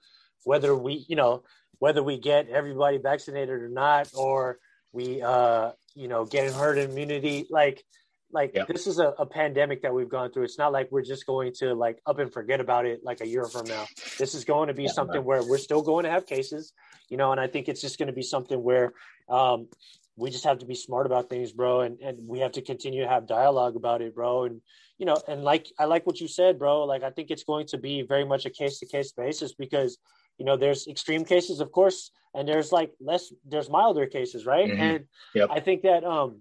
whether 0.45 0.77
we, 0.77 1.05
you 1.09 1.17
know, 1.17 1.43
whether 1.79 2.03
we 2.03 2.19
get 2.19 2.49
everybody 2.49 2.99
vaccinated 2.99 3.51
or 3.51 3.69
not, 3.69 4.09
or 4.15 4.59
we, 4.93 5.21
uh, 5.21 5.73
you 5.95 6.09
know, 6.09 6.25
getting 6.25 6.53
herd 6.53 6.79
immunity, 6.79 7.47
like, 7.51 7.83
like 8.31 8.53
yeah. 8.55 8.65
this 8.69 8.87
is 8.87 8.99
a, 8.99 9.09
a, 9.19 9.27
pandemic 9.27 9.83
that 9.83 9.95
we've 9.95 10.09
gone 10.09 10.31
through. 10.31 10.45
It's 10.45 10.59
not 10.59 10.73
like 10.73 10.91
we're 10.91 11.03
just 11.03 11.27
going 11.27 11.53
to 11.55 11.75
like 11.75 12.01
up 12.07 12.19
and 12.19 12.33
forget 12.33 12.61
about 12.61 12.85
it 12.85 13.01
like 13.05 13.21
a 13.21 13.27
year 13.27 13.45
from 13.45 13.67
now. 13.67 13.87
This 14.19 14.35
is 14.35 14.45
going 14.45 14.69
to 14.69 14.75
be 14.75 14.85
yeah, 14.85 14.93
something 14.93 15.25
where 15.25 15.43
we're 15.43 15.59
still 15.59 15.83
going 15.83 16.05
to 16.05 16.11
have 16.11 16.27
cases, 16.27 16.73
you 17.09 17.17
know, 17.17 17.33
and 17.33 17.41
I 17.41 17.47
think 17.47 17.69
it's 17.69 17.81
just 17.81 17.99
going 17.99 18.09
to 18.09 18.13
be 18.13 18.23
something 18.23 18.63
where 18.63 18.93
um, 19.29 19.69
we 20.17 20.31
just 20.31 20.45
have 20.45 20.59
to 20.59 20.67
be 20.67 20.75
smart 20.75 21.07
about 21.07 21.29
things, 21.29 21.53
bro, 21.53 21.81
and 21.81 21.99
and 22.01 22.29
we 22.29 22.41
have 22.41 22.53
to 22.53 22.63
continue 22.63 23.03
to 23.03 23.09
have 23.09 23.27
dialogue 23.27 23.77
about 23.77 24.03
it, 24.03 24.15
bro, 24.15 24.45
and 24.45 24.61
you 24.99 25.07
know, 25.07 25.17
and 25.29 25.43
like 25.43 25.67
I 25.79 25.85
like 25.87 26.07
what 26.07 26.21
you 26.21 26.29
said, 26.29 26.59
bro. 26.59 26.85
Like 26.85 27.03
I 27.03 27.11
think 27.11 27.31
it's 27.31 27.45
going 27.45 27.67
to 27.69 27.79
be 27.79 28.03
very 28.03 28.25
much 28.25 28.47
a 28.47 28.51
case 28.51 28.79
to 28.79 28.87
case 28.87 29.13
basis 29.13 29.55
because 29.55 29.99
you 30.39 30.45
know 30.45 30.57
there's 30.57 30.87
extreme 30.87 31.25
cases 31.25 31.61
of 31.61 31.71
course 31.73 32.11
and 32.35 32.49
there's 32.49 32.73
like 32.73 32.93
less 33.01 33.33
there's 33.45 33.71
milder 33.71 34.07
cases 34.07 34.47
right 34.47 34.69
mm-hmm. 34.69 34.83
and 34.83 35.05
yep. 35.35 35.49
i 35.51 35.61
think 35.61 35.83
that 35.83 36.05
um 36.05 36.41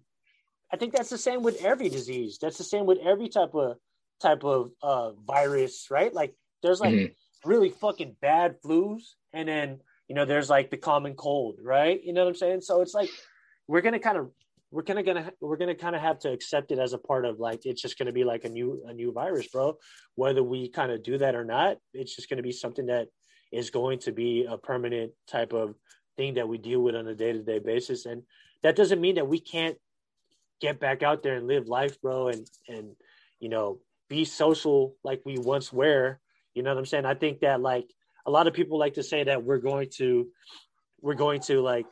i 0.71 0.77
think 0.77 0.93
that's 0.93 1.09
the 1.09 1.17
same 1.17 1.43
with 1.43 1.63
every 1.63 1.89
disease 1.89 2.37
that's 2.41 2.57
the 2.57 2.63
same 2.63 2.85
with 2.85 2.97
every 2.99 3.29
type 3.29 3.53
of 3.53 3.77
type 4.21 4.43
of 4.43 4.71
uh 4.81 5.11
virus 5.27 5.87
right 5.91 6.13
like 6.13 6.33
there's 6.61 6.79
like 6.79 6.93
mm-hmm. 6.93 7.49
really 7.49 7.69
fucking 7.69 8.15
bad 8.21 8.55
flus 8.61 9.01
and 9.33 9.47
then 9.47 9.79
you 10.07 10.15
know 10.15 10.25
there's 10.25 10.49
like 10.49 10.69
the 10.69 10.77
common 10.77 11.15
cold 11.15 11.59
right? 11.61 12.03
You 12.03 12.13
know 12.13 12.21
what 12.21 12.29
i'm 12.29 12.35
saying? 12.35 12.61
So 12.61 12.81
it's 12.81 12.93
like 12.93 13.09
we're 13.67 13.81
gonna 13.81 13.99
kind 13.99 14.17
of 14.17 14.29
we're 14.71 14.81
gonna 14.81 15.03
gonna 15.03 15.31
we're 15.39 15.57
gonna 15.57 15.75
kind 15.75 15.95
of 15.95 16.01
have 16.01 16.19
to 16.19 16.31
accept 16.31 16.71
it 16.71 16.79
as 16.79 16.93
a 16.93 16.97
part 16.97 17.25
of 17.25 17.39
like 17.39 17.65
it's 17.65 17.81
just 17.81 17.97
gonna 17.97 18.11
be 18.11 18.23
like 18.23 18.43
a 18.43 18.49
new 18.49 18.83
a 18.87 18.93
new 18.93 19.11
virus 19.11 19.47
bro. 19.47 19.77
Whether 20.15 20.43
we 20.43 20.69
kind 20.69 20.91
of 20.91 21.03
do 21.03 21.17
that 21.19 21.35
or 21.35 21.45
not 21.45 21.77
it's 21.93 22.15
just 22.15 22.29
gonna 22.29 22.41
be 22.41 22.51
something 22.51 22.87
that 22.87 23.07
is 23.51 23.69
going 23.69 23.99
to 23.99 24.11
be 24.11 24.45
a 24.49 24.57
permanent 24.57 25.11
type 25.27 25.53
of 25.53 25.75
thing 26.17 26.33
that 26.33 26.47
we 26.47 26.57
deal 26.57 26.81
with 26.81 26.95
on 26.95 27.07
a 27.07 27.13
day-to-day 27.13 27.59
basis. 27.59 28.05
And 28.07 28.23
that 28.63 28.75
doesn't 28.75 28.99
mean 28.99 29.15
that 29.15 29.27
we 29.27 29.39
can't 29.39 29.77
get 30.59 30.79
back 30.79 31.03
out 31.03 31.21
there 31.21 31.35
and 31.35 31.47
live 31.47 31.67
life 31.67 32.01
bro 32.01 32.29
and 32.29 32.47
and 32.69 32.95
you 33.39 33.49
know 33.49 33.79
be 34.09 34.25
social 34.25 34.95
like 35.03 35.21
we 35.25 35.37
once 35.37 35.71
were. 35.71 36.19
You 36.55 36.63
know 36.63 36.71
what 36.71 36.79
i'm 36.79 36.85
saying? 36.85 37.05
I 37.05 37.13
think 37.13 37.41
that 37.41 37.61
like 37.61 37.89
a 38.25 38.31
lot 38.31 38.47
of 38.47 38.53
people 38.53 38.79
like 38.79 38.95
to 38.95 39.03
say 39.03 39.23
that 39.23 39.43
we're 39.43 39.59
going 39.59 39.89
to 39.97 40.27
we're 41.01 41.15
going 41.15 41.41
to 41.41 41.61
like 41.61 41.85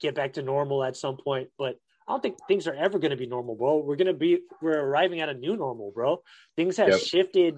get 0.00 0.14
back 0.14 0.34
to 0.34 0.42
normal 0.42 0.82
at 0.82 0.96
some 0.96 1.16
point 1.16 1.48
but 1.58 1.76
I 2.06 2.12
don't 2.12 2.22
think 2.22 2.36
things 2.46 2.66
are 2.66 2.74
ever 2.74 2.98
going 2.98 3.12
to 3.12 3.16
be 3.16 3.26
normal, 3.26 3.54
bro. 3.54 3.78
We're 3.78 3.96
going 3.96 4.08
to 4.08 4.12
be, 4.12 4.40
we're 4.60 4.78
arriving 4.78 5.20
at 5.20 5.30
a 5.30 5.34
new 5.34 5.56
normal, 5.56 5.90
bro. 5.90 6.22
Things 6.54 6.76
have 6.76 6.90
yep. 6.90 7.00
shifted 7.00 7.54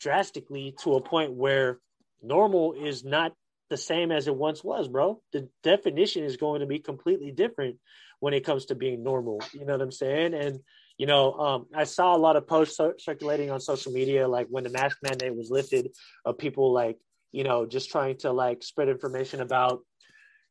drastically 0.00 0.74
to 0.82 0.94
a 0.94 1.02
point 1.02 1.34
where 1.34 1.78
normal 2.22 2.72
is 2.72 3.04
not 3.04 3.34
the 3.68 3.76
same 3.76 4.10
as 4.10 4.28
it 4.28 4.34
once 4.34 4.64
was, 4.64 4.88
bro. 4.88 5.20
The 5.32 5.48
definition 5.62 6.24
is 6.24 6.36
going 6.36 6.60
to 6.60 6.66
be 6.66 6.78
completely 6.78 7.32
different 7.32 7.76
when 8.20 8.34
it 8.34 8.44
comes 8.44 8.66
to 8.66 8.74
being 8.74 9.02
normal. 9.02 9.42
You 9.52 9.66
know 9.66 9.72
what 9.72 9.82
I'm 9.82 9.92
saying? 9.92 10.34
And 10.34 10.60
you 10.98 11.06
know, 11.06 11.32
um, 11.32 11.66
I 11.74 11.84
saw 11.84 12.14
a 12.14 12.18
lot 12.18 12.36
of 12.36 12.46
posts 12.46 12.78
circulating 12.98 13.50
on 13.50 13.60
social 13.60 13.92
media, 13.92 14.28
like 14.28 14.46
when 14.50 14.64
the 14.64 14.70
mask 14.70 14.98
mandate 15.02 15.34
was 15.34 15.50
lifted, 15.50 15.88
of 16.24 16.38
people 16.38 16.72
like 16.72 16.98
you 17.32 17.44
know 17.44 17.66
just 17.66 17.90
trying 17.90 18.18
to 18.18 18.32
like 18.32 18.62
spread 18.62 18.88
information 18.88 19.40
about, 19.40 19.80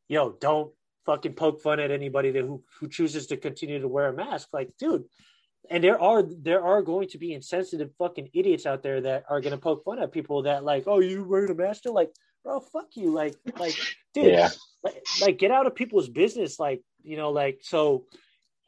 you 0.08 0.16
know, 0.18 0.34
don't 0.40 0.72
fucking 1.06 1.34
poke 1.34 1.62
fun 1.62 1.80
at 1.80 1.90
anybody 1.90 2.30
that 2.32 2.42
who 2.42 2.62
who 2.78 2.88
chooses 2.88 3.26
to 3.28 3.36
continue 3.36 3.80
to 3.80 3.88
wear 3.88 4.08
a 4.08 4.12
mask. 4.12 4.48
Like, 4.52 4.70
dude, 4.78 5.04
and 5.70 5.82
there 5.82 6.00
are 6.00 6.22
there 6.22 6.62
are 6.62 6.82
going 6.82 7.08
to 7.08 7.18
be 7.18 7.32
insensitive 7.32 7.90
fucking 7.98 8.28
idiots 8.34 8.66
out 8.66 8.82
there 8.82 9.00
that 9.00 9.24
are 9.28 9.40
going 9.40 9.52
to 9.52 9.58
poke 9.58 9.84
fun 9.84 10.02
at 10.02 10.12
people 10.12 10.42
that 10.42 10.64
like, 10.64 10.84
oh, 10.86 11.00
you 11.00 11.24
wearing 11.24 11.50
a 11.50 11.54
mask? 11.54 11.78
Still 11.78 11.94
like, 11.94 12.10
bro, 12.44 12.60
fuck 12.60 12.88
you, 12.94 13.10
like, 13.10 13.36
like, 13.58 13.78
dude, 14.14 14.26
yeah. 14.26 14.50
like, 14.82 15.02
like, 15.20 15.38
get 15.38 15.50
out 15.50 15.66
of 15.66 15.74
people's 15.74 16.08
business, 16.08 16.58
like, 16.58 16.82
you 17.02 17.16
know, 17.16 17.30
like, 17.30 17.60
so 17.62 18.06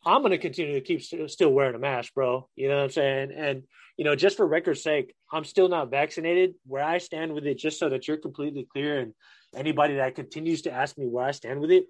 I'm 0.06 0.22
going 0.22 0.30
to 0.30 0.38
continue 0.38 0.74
to 0.74 0.80
keep 0.80 1.02
st- 1.02 1.30
still 1.30 1.50
wearing 1.50 1.74
a 1.74 1.78
mask, 1.78 2.14
bro. 2.14 2.48
You 2.54 2.68
know 2.68 2.76
what 2.76 2.84
I'm 2.84 2.90
saying? 2.90 3.32
And 3.36 3.62
you 3.96 4.04
know, 4.04 4.16
just 4.16 4.36
for 4.36 4.46
record's 4.46 4.82
sake, 4.82 5.14
I'm 5.32 5.44
still 5.44 5.68
not 5.68 5.90
vaccinated. 5.90 6.54
Where 6.66 6.82
I 6.82 6.98
stand 6.98 7.32
with 7.32 7.46
it, 7.46 7.58
just 7.58 7.78
so 7.78 7.88
that 7.90 8.08
you're 8.08 8.16
completely 8.16 8.66
clear, 8.70 9.00
and 9.00 9.14
anybody 9.54 9.96
that 9.96 10.14
continues 10.14 10.62
to 10.62 10.72
ask 10.72 10.98
me 10.98 11.06
where 11.06 11.24
I 11.24 11.30
stand 11.30 11.60
with 11.60 11.70
it, 11.70 11.86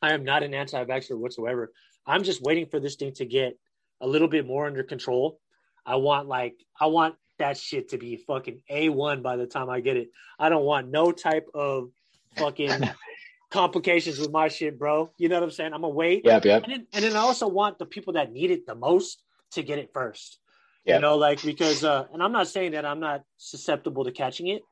I 0.00 0.12
am 0.12 0.24
not 0.24 0.42
an 0.42 0.52
anti-vaxxer 0.52 1.16
whatsoever. 1.16 1.72
I'm 2.06 2.22
just 2.22 2.42
waiting 2.42 2.66
for 2.66 2.80
this 2.80 2.96
thing 2.96 3.12
to 3.14 3.24
get 3.24 3.56
a 4.00 4.06
little 4.06 4.28
bit 4.28 4.46
more 4.46 4.66
under 4.66 4.82
control. 4.82 5.38
I 5.86 5.96
want 5.96 6.28
like 6.28 6.54
I 6.80 6.86
want 6.86 7.14
that 7.38 7.56
shit 7.56 7.90
to 7.90 7.98
be 7.98 8.16
fucking 8.16 8.62
A1 8.70 9.22
by 9.22 9.36
the 9.36 9.46
time 9.46 9.70
I 9.70 9.80
get 9.80 9.96
it. 9.96 10.10
I 10.38 10.48
don't 10.48 10.64
want 10.64 10.90
no 10.90 11.12
type 11.12 11.48
of 11.54 11.90
fucking 12.36 12.90
complications 13.50 14.18
with 14.18 14.30
my 14.30 14.48
shit, 14.48 14.78
bro. 14.78 15.10
You 15.18 15.28
know 15.28 15.36
what 15.36 15.44
I'm 15.44 15.50
saying? 15.50 15.72
I'm 15.72 15.82
gonna 15.82 15.94
wait. 15.94 16.22
Yeah, 16.24 16.40
yeah. 16.42 16.56
And 16.56 16.72
then, 16.72 16.86
and 16.92 17.04
then 17.04 17.16
I 17.16 17.20
also 17.20 17.48
want 17.48 17.78
the 17.78 17.86
people 17.86 18.14
that 18.14 18.32
need 18.32 18.50
it 18.50 18.66
the 18.66 18.74
most 18.74 19.22
to 19.52 19.62
get 19.62 19.78
it 19.78 19.90
first. 19.94 20.38
Yeah. 20.84 20.96
You 20.96 21.00
know, 21.00 21.16
like 21.16 21.42
because 21.42 21.84
uh 21.84 22.06
and 22.12 22.22
I'm 22.22 22.32
not 22.32 22.48
saying 22.48 22.72
that 22.72 22.84
I'm 22.84 23.00
not 23.00 23.22
susceptible 23.36 24.04
to 24.04 24.12
catching 24.12 24.48
it, 24.48 24.62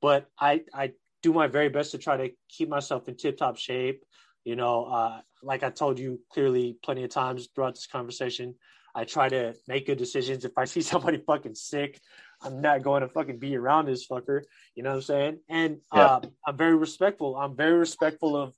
but 0.00 0.28
I 0.38 0.62
I 0.72 0.92
do 1.22 1.32
my 1.32 1.48
very 1.48 1.68
best 1.68 1.90
to 1.92 1.98
try 1.98 2.16
to 2.16 2.30
keep 2.48 2.68
myself 2.68 3.08
in 3.08 3.16
tip 3.16 3.36
top 3.36 3.56
shape. 3.56 4.04
You 4.44 4.56
know, 4.56 4.84
uh 4.84 5.20
like 5.42 5.62
I 5.62 5.70
told 5.70 5.98
you 5.98 6.20
clearly 6.32 6.76
plenty 6.82 7.04
of 7.04 7.10
times 7.10 7.48
throughout 7.54 7.74
this 7.74 7.86
conversation, 7.86 8.54
I 8.94 9.04
try 9.04 9.28
to 9.28 9.54
make 9.66 9.86
good 9.86 9.98
decisions. 9.98 10.44
If 10.44 10.56
I 10.56 10.64
see 10.64 10.80
somebody 10.92 11.18
fucking 11.18 11.54
sick, 11.54 12.00
I'm 12.42 12.60
not 12.60 12.82
going 12.82 13.02
to 13.02 13.08
fucking 13.08 13.38
be 13.38 13.56
around 13.56 13.86
this 13.86 14.06
fucker. 14.06 14.42
You 14.74 14.82
know 14.82 14.90
what 14.90 14.96
I'm 14.96 15.02
saying? 15.02 15.38
And 15.48 15.78
Yeah. 15.94 16.16
um, 16.16 16.22
I'm 16.46 16.56
very 16.56 16.76
respectful. 16.76 17.36
I'm 17.36 17.56
very 17.56 17.78
respectful 17.78 18.36
of 18.36 18.54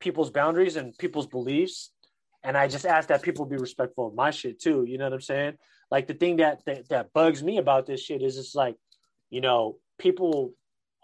people's 0.00 0.30
boundaries 0.30 0.76
and 0.76 0.96
people's 0.98 1.26
beliefs. 1.26 1.92
And 2.44 2.56
I 2.56 2.68
just 2.68 2.86
ask 2.86 3.08
that 3.08 3.22
people 3.22 3.44
be 3.46 3.56
respectful 3.56 4.08
of 4.08 4.14
my 4.14 4.30
shit 4.30 4.60
too. 4.60 4.84
You 4.86 4.98
know 4.98 5.04
what 5.04 5.12
I'm 5.14 5.20
saying? 5.20 5.54
Like 5.90 6.06
the 6.06 6.14
thing 6.14 6.36
that 6.36 6.64
that, 6.66 6.88
that 6.88 7.12
bugs 7.12 7.42
me 7.42 7.58
about 7.58 7.86
this 7.86 8.02
shit 8.02 8.22
is 8.22 8.36
it's 8.36 8.54
like, 8.54 8.76
you 9.30 9.40
know, 9.40 9.76
people 9.98 10.52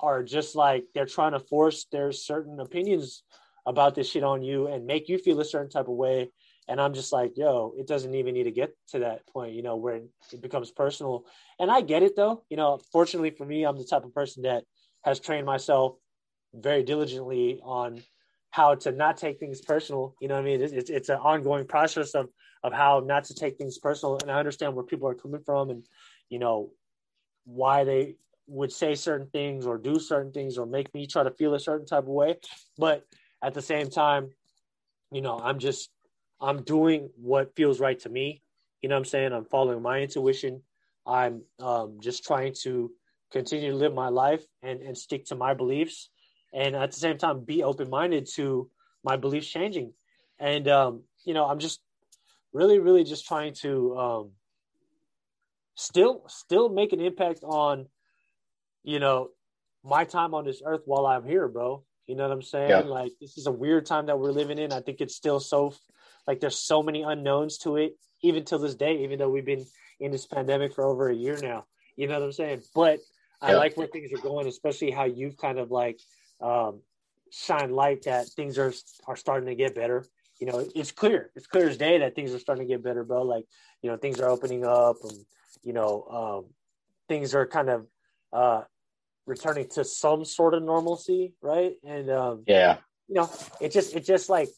are 0.01 0.23
just 0.23 0.55
like 0.55 0.85
they're 0.95 1.07
trying 1.07 1.33
to 1.33 1.41
force 1.41 1.87
their 1.91 2.13
certain 2.13 2.61
opinions 2.61 3.23
about 3.67 3.95
this 3.95 4.11
shit 4.11 4.25
on 4.25 4.43
you 4.43 4.67
and 4.67 4.87
make 4.87 5.09
you 5.09 5.19
feel 5.19 5.41
a 5.41 5.45
certain 5.45 5.71
type 5.71 5.89
of 5.89 5.95
way. 5.95 6.31
And 6.69 6.81
I'm 6.81 6.95
just 6.95 7.13
like, 7.13 7.33
yo, 7.37 7.75
it 7.79 7.87
doesn't 7.87 8.15
even 8.15 8.35
need 8.35 8.45
to 8.45 8.51
get 8.51 8.75
to 8.89 9.01
that 9.01 9.27
point, 9.27 9.55
you 9.55 9.63
know, 9.63 9.77
where 9.77 10.01
it 10.33 10.43
becomes 10.43 10.71
personal. 10.71 11.27
And 11.59 11.71
I 11.71 11.81
get 11.81 12.03
it 12.03 12.17
though. 12.17 12.45
You 12.51 12.57
know, 12.57 12.79
fortunately 12.93 13.31
for 13.31 13.45
me, 13.45 13.65
I'm 13.65 13.77
the 13.77 13.85
type 13.85 14.05
of 14.05 14.15
person 14.15 14.43
that 14.43 14.65
has 15.05 15.21
trained 15.21 15.47
myself 15.47 15.97
very 16.55 16.83
diligently 16.83 17.61
on 17.63 18.03
how 18.55 18.73
to 18.73 18.93
not 18.93 19.17
take 19.17 19.41
things 19.41 19.61
personal. 19.61 20.15
You 20.21 20.29
know 20.29 20.37
what 20.37 20.43
I 20.43 20.45
mean? 20.45 20.63
It's, 20.63 20.73
it's, 20.73 20.89
it's 20.89 21.09
an 21.09 21.17
ongoing 21.17 21.67
process 21.67 22.15
of, 22.15 22.29
of 22.63 22.73
how 22.73 23.03
not 23.05 23.25
to 23.25 23.35
take 23.35 23.59
things 23.59 23.79
personal. 23.79 24.17
And 24.23 24.31
I 24.31 24.39
understand 24.39 24.77
where 24.77 24.85
people 24.85 25.09
are 25.09 25.15
coming 25.17 25.43
from 25.45 25.71
and, 25.71 25.85
you 26.31 26.39
know, 26.39 26.71
why 27.45 27.83
they 27.83 28.15
would 28.47 28.71
say 28.71 28.95
certain 28.95 29.27
things 29.33 29.67
or 29.67 29.77
do 29.77 29.99
certain 29.99 30.31
things 30.31 30.57
or 30.57 30.67
make 30.67 30.95
me 30.95 31.05
try 31.09 31.25
to 31.25 31.33
feel 31.33 31.55
a 31.55 31.59
certain 31.59 31.85
type 31.85 32.05
of 32.05 32.11
way. 32.11 32.37
But 32.79 33.05
at 33.43 33.55
the 33.55 33.61
same 33.61 33.91
time, 33.91 34.31
you 35.11 35.21
know, 35.21 35.37
I'm 35.37 35.59
just, 35.59 35.91
I'm 36.41 36.63
doing 36.63 37.11
what 37.17 37.57
feels 37.57 37.81
right 37.81 37.99
to 38.03 38.09
me. 38.09 38.41
You 38.83 38.89
know 38.89 38.95
what 38.95 39.01
I'm 39.01 39.05
saying? 39.07 39.33
I'm 39.33 39.47
following 39.47 39.83
my 39.83 39.99
intuition. 39.99 40.63
I'm 41.05 41.43
um, 41.59 41.99
just 42.01 42.23
trying 42.23 42.55
to 42.63 42.93
continue 43.33 43.73
to 43.73 43.77
live 43.77 43.95
my 43.95 44.11
life 44.11 44.45
and, 44.63 44.81
and 44.81 44.97
stick 44.97 45.25
to 45.27 45.35
my 45.35 45.55
beliefs. 45.55 46.09
And 46.55 46.77
at 46.77 46.93
the 46.93 46.99
same 46.99 47.19
time, 47.19 47.45
be 47.45 47.65
open 47.65 47.91
minded 47.91 48.29
to 48.37 48.71
my 49.03 49.17
beliefs 49.17 49.49
changing. 49.49 49.93
And, 50.39 50.69
um, 50.69 51.03
you 51.25 51.35
know, 51.35 51.47
I'm 51.47 51.59
just 51.59 51.81
really, 52.53 52.79
really 52.79 53.03
just 53.03 53.27
trying 53.27 53.55
to 53.55 53.99
um, 53.99 54.31
still, 55.75 56.23
still 56.29 56.69
make 56.69 56.93
an 56.93 57.01
impact 57.01 57.41
on, 57.43 57.87
you 58.85 59.01
know, 59.01 59.31
my 59.83 60.05
time 60.05 60.33
on 60.33 60.45
this 60.45 60.63
earth 60.65 60.83
while 60.85 61.07
I'm 61.07 61.25
here, 61.25 61.49
bro. 61.49 61.83
You 62.07 62.15
know 62.15 62.23
what 62.23 62.33
I'm 62.33 62.43
saying? 62.43 62.71
Yeah. 62.71 62.81
Like, 62.81 63.13
this 63.21 63.37
is 63.37 63.47
a 63.47 63.53
weird 63.53 63.87
time 63.87 64.07
that 64.07 64.19
we're 64.19 64.31
living 64.31 64.59
in. 64.59 64.73
I 64.73 64.81
think 64.81 65.01
it's 65.01 65.17
still 65.17 65.41
so, 65.41 65.75
like, 66.27 66.39
there's 66.39 66.59
so 66.59 66.83
many 66.83 67.03
unknowns 67.03 67.59
to 67.59 67.77
it, 67.77 67.97
even 68.23 68.45
till 68.45 68.59
this 68.59 68.75
day, 68.75 69.03
even 69.03 69.19
though 69.19 69.31
we've 69.31 69.45
been 69.45 69.65
in 69.99 70.13
this 70.13 70.27
pandemic 70.27 70.75
for 70.75 70.85
over 70.85 71.09
a 71.09 71.15
year 71.15 71.39
now. 71.43 71.65
You 71.97 72.07
know 72.07 72.15
what 72.15 72.25
I'm 72.25 72.33
saying? 72.33 72.63
But 72.75 73.01
I 73.41 73.55
like 73.55 73.77
where 73.77 73.87
things 73.87 74.13
are 74.13 74.23
going, 74.23 74.47
especially 74.47 74.91
how 74.91 75.05
you've 75.05 75.37
kind 75.37 75.59
of 75.59 75.71
like 75.71 76.01
um, 76.41 76.81
shine 77.31 77.73
light 77.73 78.03
that 78.05 78.27
things 78.29 78.59
are 78.59 78.73
are 79.07 79.17
starting 79.17 79.49
to 79.49 79.55
get 79.55 79.75
better. 79.75 80.05
You 80.41 80.47
know, 80.49 80.67
it's 80.75 80.93
clear, 80.93 81.31
it's 81.37 81.47
clear 81.47 81.69
as 81.69 81.77
day 81.77 81.99
that 81.99 82.15
things 82.15 82.35
are 82.35 82.39
starting 82.39 82.67
to 82.67 82.73
get 82.75 82.83
better, 82.83 83.05
bro. 83.05 83.23
Like, 83.23 83.47
you 83.83 83.91
know, 83.91 83.97
things 83.97 84.21
are 84.21 84.29
opening 84.29 84.65
up, 84.65 84.97
and 85.03 85.25
you 85.63 85.73
know, 85.73 86.05
um, 86.11 86.53
things 87.09 87.35
are 87.35 87.47
kind 87.47 87.71
of 87.71 87.87
uh, 88.33 88.63
returning 89.27 89.69
to 89.71 89.85
some 89.85 90.25
sort 90.25 90.55
of 90.55 90.63
normalcy, 90.63 91.35
right? 91.41 91.75
And 91.85 92.11
um, 92.11 92.45
Yeah. 92.47 92.79
you 93.09 93.15
know, 93.17 93.31
it 93.61 93.71
just 93.73 93.95
it 93.95 94.05
just 94.05 94.29
like 94.29 94.49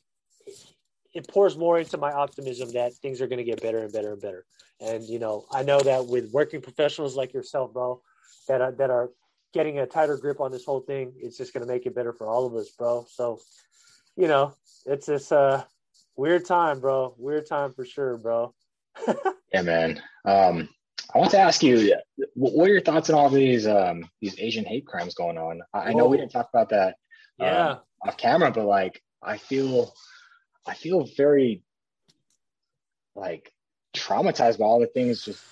it 1.15 1.29
pours 1.29 1.57
more 1.57 1.79
into 1.79 1.97
my 1.99 2.13
optimism 2.13 2.73
that 2.73 2.93
things 2.95 3.21
are 3.23 3.27
going 3.27 3.39
to 3.39 3.45
get 3.45 3.63
better 3.63 3.79
and 3.79 3.93
better 3.93 4.13
and 4.13 4.21
better. 4.21 4.45
And 4.81 5.05
you 5.05 5.19
know, 5.19 5.47
I 5.51 5.63
know 5.63 5.81
that 5.81 6.07
with 6.07 6.31
working 6.31 6.61
professionals 6.61 7.17
like 7.17 7.33
yourself, 7.33 7.73
bro, 7.73 8.03
that 8.49 8.61
are, 8.61 8.73
that 8.73 8.91
are 8.91 9.11
getting 9.57 9.79
a 9.79 9.87
tighter 9.87 10.19
grip 10.19 10.39
on 10.39 10.53
this 10.53 10.67
whole 10.67 10.81
thing, 10.81 11.15
it's 11.19 11.39
just 11.39 11.55
going 11.55 11.67
to 11.67 11.73
make 11.73 11.87
it 11.87 11.95
better 11.95 12.13
for 12.13 12.27
all 12.27 12.45
of 12.45 12.55
us, 12.55 12.69
bro. 12.69 13.07
So, 13.09 13.41
you 14.15 14.29
know, 14.29 14.55
it's 14.85 15.07
this 15.07 15.33
uh 15.33 15.65
weird 16.15 16.45
time, 16.45 16.79
bro. 16.81 17.15
Weird 17.17 17.47
time 17.47 17.73
for 17.73 17.85
sure, 17.85 18.19
bro. 18.19 18.55
Yeah, 19.55 19.63
man. 19.63 20.03
Um, 20.25 20.69
I 21.15 21.19
want 21.19 21.31
to 21.31 21.39
ask 21.39 21.63
you, 21.63 21.95
what 22.35 22.69
are 22.69 22.73
your 22.73 22.81
thoughts 22.83 23.09
on 23.09 23.15
all 23.17 23.31
these 23.31 23.67
um, 23.67 24.11
these 24.21 24.39
Asian 24.39 24.65
hate 24.67 24.85
crimes 24.87 25.15
going 25.15 25.39
on? 25.39 25.63
I, 25.73 25.79
I 25.79 25.93
know 25.95 26.09
we 26.09 26.17
didn't 26.19 26.33
talk 26.33 26.51
about 26.53 26.69
that 26.71 26.97
Yeah. 27.39 27.69
um, 27.71 27.79
off 28.05 28.17
camera, 28.19 28.51
but 28.51 28.67
like, 28.67 29.01
I 29.23 29.39
feel, 29.39 29.95
I 30.67 30.75
feel 30.75 31.07
very 31.17 31.63
like 33.15 33.51
traumatized 33.95 34.59
by 34.59 34.65
all 34.67 34.81
the 34.81 34.89
things 34.89 35.25
just 35.25 35.43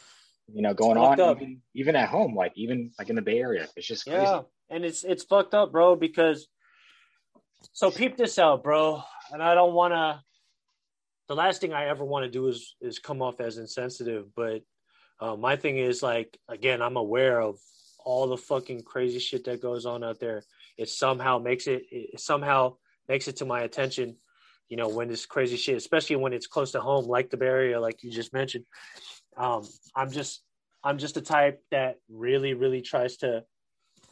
you 0.53 0.63
know 0.63 0.75
going 0.75 0.99
on, 0.99 1.19
even, 1.19 1.63
even 1.75 1.97
at 1.97 2.09
home, 2.09 2.35
like 2.35 2.53
even 2.57 2.93
like 2.99 3.09
in 3.09 3.17
the 3.17 3.23
Bay 3.23 3.39
Area. 3.39 3.67
It's 3.77 3.87
just 3.87 4.05
crazy. 4.05 4.21
Yeah, 4.21 4.43
and 4.71 4.85
it's 4.85 5.05
it's 5.05 5.25
fucked 5.25 5.55
up, 5.55 5.73
bro. 5.73 5.97
Because 5.97 6.49
so 7.73 7.91
peep 7.91 8.17
this 8.17 8.39
out, 8.39 8.63
bro. 8.63 9.03
And 9.33 9.43
I 9.43 9.55
don't 9.55 9.75
want 9.75 9.95
to. 9.95 10.21
The 11.29 11.35
last 11.35 11.61
thing 11.61 11.73
I 11.73 11.87
ever 11.87 12.05
want 12.05 12.25
to 12.25 12.31
do 12.31 12.49
is 12.49 12.77
is 12.81 12.99
come 12.99 13.23
off 13.23 13.41
as 13.41 13.59
insensitive, 13.59 14.27
but 14.37 14.63
uh, 15.21 15.37
my 15.37 15.57
thing 15.57 15.79
is 15.79 16.03
like 16.03 16.39
again, 16.49 16.83
I'm 16.83 16.97
aware 16.97 17.41
of 17.41 17.59
all 18.05 18.29
the 18.29 18.37
fucking 18.37 18.83
crazy 18.83 19.19
shit 19.19 19.45
that 19.45 19.63
goes 19.63 19.87
on 19.87 20.05
out 20.05 20.21
there. 20.21 20.45
It 20.77 20.89
somehow 20.89 21.39
makes 21.39 21.67
it, 21.67 21.85
it 21.91 22.21
somehow 22.21 22.77
makes 23.09 23.29
it 23.29 23.37
to 23.37 23.45
my 23.45 23.63
attention. 23.63 24.17
You 24.69 24.77
know, 24.77 24.89
when 24.89 25.09
this 25.09 25.27
crazy 25.27 25.57
shit, 25.57 25.77
especially 25.77 26.17
when 26.17 26.33
it's 26.33 26.47
close 26.47 26.73
to 26.73 26.81
home, 26.81 27.07
like 27.07 27.31
the 27.31 27.37
Bay 27.37 27.47
Area, 27.47 27.81
like 27.81 28.03
you 28.03 28.11
just 28.11 28.33
mentioned. 28.33 28.65
Um, 29.37 29.67
I'm 29.95 30.11
just 30.11 30.43
I'm 30.83 30.99
just 30.99 31.17
a 31.17 31.23
type 31.23 31.63
that 31.71 31.97
really, 32.11 32.55
really 32.55 32.83
tries 32.83 33.17
to 33.19 33.45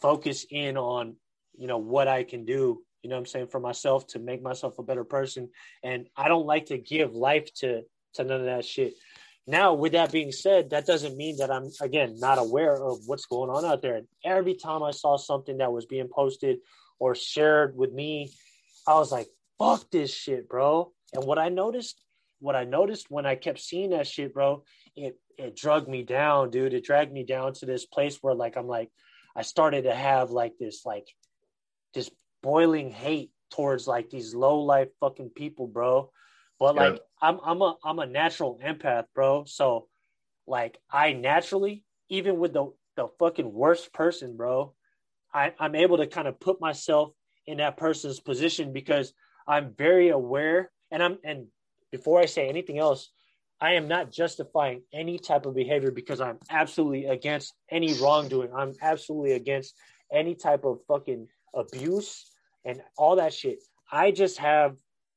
focus 0.01 0.47
in 0.51 0.77
on 0.77 1.17
you 1.57 1.67
know 1.67 1.79
what 1.79 2.09
I 2.09 2.25
can 2.25 2.45
do. 2.45 2.83
You 3.03 3.11
know 3.11 3.17
what 3.17 3.21
I'm 3.21 3.27
saying 3.27 3.49
for 3.49 3.61
myself 3.61 4.07
to 4.09 4.19
make 4.19 4.43
myself 4.43 4.79
a 4.79 4.83
better 4.83 5.05
person. 5.05 5.51
And 5.83 6.07
I 6.17 6.29
don't 6.29 6.47
like 6.47 6.67
to 6.67 6.79
give 6.79 7.15
life 7.15 7.53
to 7.57 7.83
to 8.15 8.25
none 8.25 8.41
of 8.41 8.47
that 8.47 8.65
shit. 8.65 8.95
Now, 9.47 9.75
with 9.75 9.93
that 9.93 10.13
being 10.13 10.31
said, 10.31 10.71
that 10.71 10.87
doesn't 10.87 11.17
mean 11.17 11.39
that 11.39 11.51
I'm 11.51 11.71
again 11.81 12.19
not 12.19 12.39
aware 12.39 12.77
of 12.77 13.01
what's 13.07 13.27
going 13.27 13.51
on 13.51 13.65
out 13.65 13.83
there. 13.83 13.97
And 13.97 14.07
every 14.25 14.55
time 14.55 14.83
I 14.83 14.93
saw 14.93 15.17
something 15.17 15.59
that 15.59 15.73
was 15.73 15.87
being 15.87 16.09
posted 16.09 16.59
or 16.99 17.15
shared 17.15 17.77
with 17.77 17.93
me, 17.93 18.31
I 18.87 18.95
was 18.95 19.11
like, 19.11 19.27
fuck 19.59 19.91
this 19.91 20.15
shit, 20.15 20.49
bro. 20.49 20.93
And 21.13 21.25
what 21.25 21.39
I 21.39 21.49
noticed, 21.49 22.01
what 22.39 22.55
I 22.55 22.65
noticed 22.65 23.11
when 23.11 23.27
I 23.27 23.35
kept 23.35 23.61
seeing 23.61 23.91
that 23.91 24.07
shit, 24.07 24.33
bro, 24.33 24.63
it 24.97 25.19
it 25.39 25.57
drugged 25.57 25.89
me 25.89 26.03
down, 26.03 26.51
dude. 26.51 26.75
It 26.75 26.85
dragged 26.85 27.13
me 27.13 27.25
down 27.25 27.55
to 27.55 27.67
this 27.67 27.87
place 27.87 28.19
where 28.21 28.35
like 28.35 28.57
I'm 28.57 28.67
like 28.67 28.91
I 29.35 29.43
started 29.43 29.85
to 29.85 29.95
have 29.95 30.31
like 30.31 30.55
this 30.59 30.85
like 30.85 31.09
this 31.95 32.11
boiling 32.43 32.91
hate 32.91 33.31
towards 33.51 33.87
like 33.87 34.11
these 34.11 34.35
low 34.35 34.61
life 34.61 34.89
fucking 35.01 35.31
people, 35.31 35.67
bro. 35.67 36.11
But 36.59 36.75
like 36.75 36.95
Yeah. 36.95 36.99
I'm 37.21 37.41
I'm 37.45 37.63
a 37.63 37.77
I'm 37.85 37.99
a 37.99 38.07
natural 38.07 38.59
empath, 38.65 39.07
bro. 39.15 39.45
So 39.45 39.89
like 40.47 40.79
I 40.91 41.13
naturally, 41.13 41.85
even 42.09 42.39
with 42.39 42.53
the 42.53 42.73
the 42.97 43.09
fucking 43.19 43.53
worst 43.53 43.93
person, 43.93 44.37
bro, 44.37 44.75
I, 45.33 45.55
I'm 45.59 45.75
able 45.75 45.99
to 45.99 46.07
kind 46.07 46.29
of 46.29 46.39
put 46.39 46.61
myself 46.61 47.13
in 47.47 47.59
that 47.59 47.77
person's 47.77 48.21
position 48.21 48.73
because 48.73 49.13
I'm 49.47 49.75
very 49.77 50.11
aware 50.11 50.71
and 50.91 51.03
I'm 51.03 51.19
and 51.25 51.47
before 51.91 52.21
I 52.21 52.27
say 52.27 52.49
anything 52.49 52.79
else, 52.79 53.11
I 53.63 53.75
am 53.75 53.87
not 53.87 54.11
justifying 54.11 54.83
any 54.93 55.21
type 55.21 55.47
of 55.47 55.55
behavior 55.55 55.93
because 55.93 56.21
I'm 56.21 56.39
absolutely 56.51 57.05
against 57.05 57.55
any 57.71 57.95
wrongdoing. 57.95 58.51
I'm 58.53 58.75
absolutely 58.83 59.33
against 59.33 59.77
any 60.13 60.35
type 60.35 60.65
of 60.65 60.81
fucking 60.89 61.29
abuse 61.55 62.29
and 62.65 62.83
all 62.99 63.17
that 63.17 63.33
shit. 63.33 63.61
I 63.91 64.11
just 64.11 64.39
have 64.39 64.75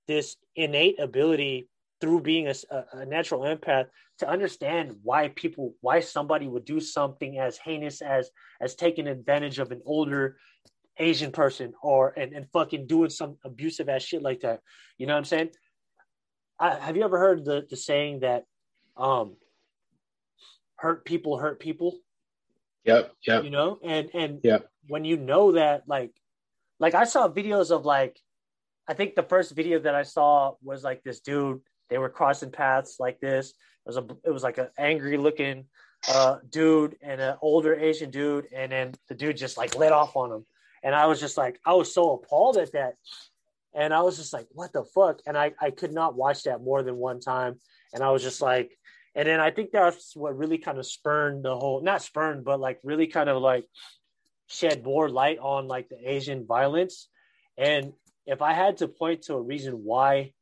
this 0.08 0.38
innate 0.56 1.00
ability 1.00 1.70
through 2.00 2.22
being 2.22 2.48
a, 2.48 2.54
a- 2.94 3.06
natural 3.08 3.42
empath 3.42 3.86
to 4.20 4.30
understand 4.30 4.96
why 5.02 5.30
people 5.30 5.74
why 5.82 6.00
somebody 6.02 6.48
would 6.48 6.66
do 6.66 6.80
something 6.80 7.40
as 7.40 7.58
heinous 7.58 8.00
as 8.04 8.30
as 8.62 8.76
taking 8.76 9.08
advantage 9.08 9.58
of 9.58 9.72
an 9.72 9.82
older 9.88 10.38
Asian 11.00 11.32
person 11.32 11.74
or 11.82 12.14
and, 12.16 12.32
and 12.32 12.48
fucking 12.54 12.86
doing 12.86 13.10
some 13.10 13.38
abusive 13.44 13.90
ass 13.90 14.04
shit 14.04 14.22
like 14.22 14.42
that. 14.42 14.60
You 15.00 15.08
know 15.08 15.14
what 15.14 15.20
I'm 15.20 15.26
saying? 15.26 15.50
I, 16.60 16.76
have 16.76 16.96
you 16.96 17.04
ever 17.04 17.20
heard 17.20 17.46
the 17.46 17.66
the 17.70 17.78
saying 17.78 18.22
that 18.22 18.46
um 18.98 19.36
hurt 20.78 21.06
people 21.06 21.38
hurt 21.38 21.60
people? 21.60 21.98
Yep, 22.86 23.14
yep. 23.28 23.44
You 23.44 23.50
know, 23.50 23.80
and 23.84 24.10
and 24.14 24.40
yep. 24.44 24.70
when 24.88 25.06
you 25.06 25.18
know 25.18 25.54
that 25.54 25.84
like 25.88 26.12
like 26.80 26.94
I 26.94 27.06
saw 27.06 27.28
videos 27.28 27.72
of 27.72 27.86
like 27.86 28.20
I 28.88 28.94
think 28.94 29.16
the 29.16 29.24
first 29.24 29.56
video 29.56 29.80
that 29.80 29.96
I 29.96 30.04
saw 30.04 30.54
was 30.62 30.84
like 30.84 31.04
this 31.04 31.20
dude 31.20 31.62
they 31.90 31.98
were 31.98 32.10
crossing 32.10 32.52
paths 32.52 32.98
like 33.00 33.20
this. 33.20 33.50
It 33.50 33.88
was 33.88 33.98
a 33.98 34.08
it 34.24 34.32
was 34.32 34.44
like 34.44 34.58
an 34.58 34.70
angry 34.78 35.18
looking 35.18 35.66
uh 36.08 36.38
dude 36.50 36.98
and 37.02 37.20
an 37.20 37.36
older 37.42 37.76
Asian 37.76 38.12
dude 38.12 38.48
and 38.54 38.72
then 38.72 38.94
the 39.08 39.16
dude 39.16 39.38
just 39.38 39.58
like 39.58 39.76
lit 39.76 39.92
off 39.92 40.16
on 40.16 40.32
him 40.32 40.46
and 40.86 40.94
I 40.94 41.08
was 41.08 41.20
just 41.20 41.36
like, 41.36 41.60
I 41.66 41.74
was 41.74 41.92
so 41.92 42.14
appalled 42.14 42.58
at 42.58 42.72
that. 42.74 42.94
And 43.76 43.94
I 43.94 44.02
was 44.02 44.18
just 44.18 44.34
like, 44.34 44.48
what 44.52 44.72
the 44.74 44.84
fuck? 44.84 45.20
And 45.28 45.38
I, 45.38 45.52
I 45.62 45.70
could 45.70 45.94
not 45.94 46.16
watch 46.16 46.44
that 46.44 46.64
more 46.64 46.82
than 46.82 46.96
one 46.96 47.20
time. 47.20 47.60
And 47.94 48.04
I 48.04 48.10
was 48.12 48.24
just 48.24 48.42
like, 48.42 48.78
and 49.14 49.28
then 49.28 49.40
I 49.40 49.52
think 49.52 49.72
that's 49.72 50.16
what 50.16 50.38
really 50.38 50.58
kind 50.58 50.78
of 50.78 50.86
spurned 50.86 51.44
the 51.44 51.56
whole, 51.56 51.82
not 51.82 52.02
spurned, 52.02 52.46
but 52.46 52.60
like 52.60 52.80
really 52.84 53.08
kind 53.08 53.30
of 53.30 53.42
like 53.42 53.66
shed 54.48 54.84
more 54.84 55.10
light 55.10 55.40
on 55.40 55.68
like 55.68 55.90
the 55.90 55.98
Asian 56.10 56.46
violence. 56.46 57.10
And 57.58 57.94
if 58.26 58.42
I 58.42 58.54
had 58.54 58.78
to 58.78 58.88
point 58.88 59.24
to 59.24 59.36
a 59.36 59.42
reason 59.42 59.84
why 59.84 60.34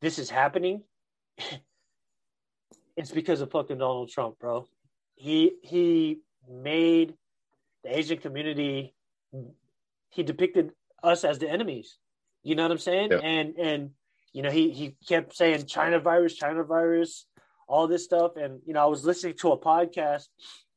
this 0.00 0.18
is 0.18 0.30
happening, 0.30 0.82
it's 2.96 3.10
because 3.10 3.40
of 3.40 3.50
fucking 3.50 3.78
Donald 3.78 4.10
Trump, 4.10 4.38
bro. 4.38 4.66
He 5.16 5.52
he 5.62 6.20
made 6.48 7.14
the 7.82 7.96
Asian 7.96 8.18
community 8.18 8.94
he 10.10 10.22
depicted 10.22 10.72
us 11.02 11.24
as 11.24 11.38
the 11.38 11.50
enemies. 11.50 11.96
You 12.44 12.54
know 12.54 12.62
what 12.62 12.72
I'm 12.72 12.78
saying? 12.78 13.10
Yeah. 13.10 13.18
And 13.18 13.58
and 13.58 13.90
you 14.32 14.42
know 14.42 14.50
he 14.50 14.70
he 14.70 14.96
kept 15.08 15.34
saying 15.34 15.66
China 15.66 15.98
virus, 15.98 16.34
China 16.34 16.62
virus, 16.62 17.26
all 17.66 17.88
this 17.88 18.04
stuff. 18.04 18.36
And 18.36 18.60
you 18.66 18.74
know 18.74 18.82
I 18.82 18.86
was 18.86 19.04
listening 19.04 19.34
to 19.38 19.52
a 19.52 19.58
podcast 19.58 20.26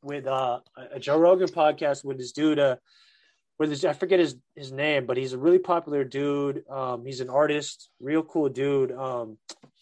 with 0.02 0.26
uh, 0.26 0.62
a 0.94 1.00
Joe 1.00 1.20
Rogan 1.20 1.50
podcast 1.50 2.06
with 2.06 2.18
this 2.18 2.32
dude. 2.32 2.58
Uh, 2.58 2.78
with 3.60 3.70
this 3.70 3.84
I 3.84 3.94
forget 3.94 4.20
his 4.20 4.36
his 4.56 4.72
name, 4.72 5.06
but 5.06 5.18
he's 5.18 5.34
a 5.34 5.38
really 5.38 5.60
popular 5.60 6.04
dude. 6.04 6.64
Um, 6.70 7.06
he's 7.06 7.20
an 7.20 7.30
artist, 7.30 7.90
real 8.00 8.24
cool 8.24 8.50
dude. 8.50 8.94
Um, 8.94 9.38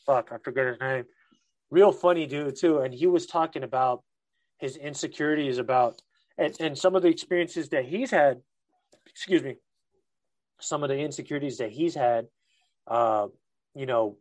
fuck, 0.06 0.32
I 0.32 0.38
forget 0.40 0.68
his 0.68 0.80
name. 0.80 1.06
Real 1.70 1.92
funny 1.92 2.26
dude 2.26 2.56
too. 2.56 2.80
And 2.80 2.94
he 2.94 3.06
was 3.06 3.28
talking 3.28 3.64
about 3.64 4.04
his 4.58 4.76
insecurities 4.76 5.60
about 5.60 6.02
and, 6.38 6.56
and 6.60 6.78
some 6.78 6.96
of 6.96 7.04
the 7.04 7.10
experiences 7.10 7.70
that 7.70 7.86
he's 7.86 8.12
had 8.12 8.42
excuse 9.08 9.44
me, 9.44 9.56
some 10.60 10.84
of 10.84 10.90
the 10.90 10.98
insecurities 10.98 11.58
that 11.58 11.72
he's 11.72 11.96
had, 11.96 12.28
uh, 12.88 13.28
you 13.74 13.86
know, 13.86 14.18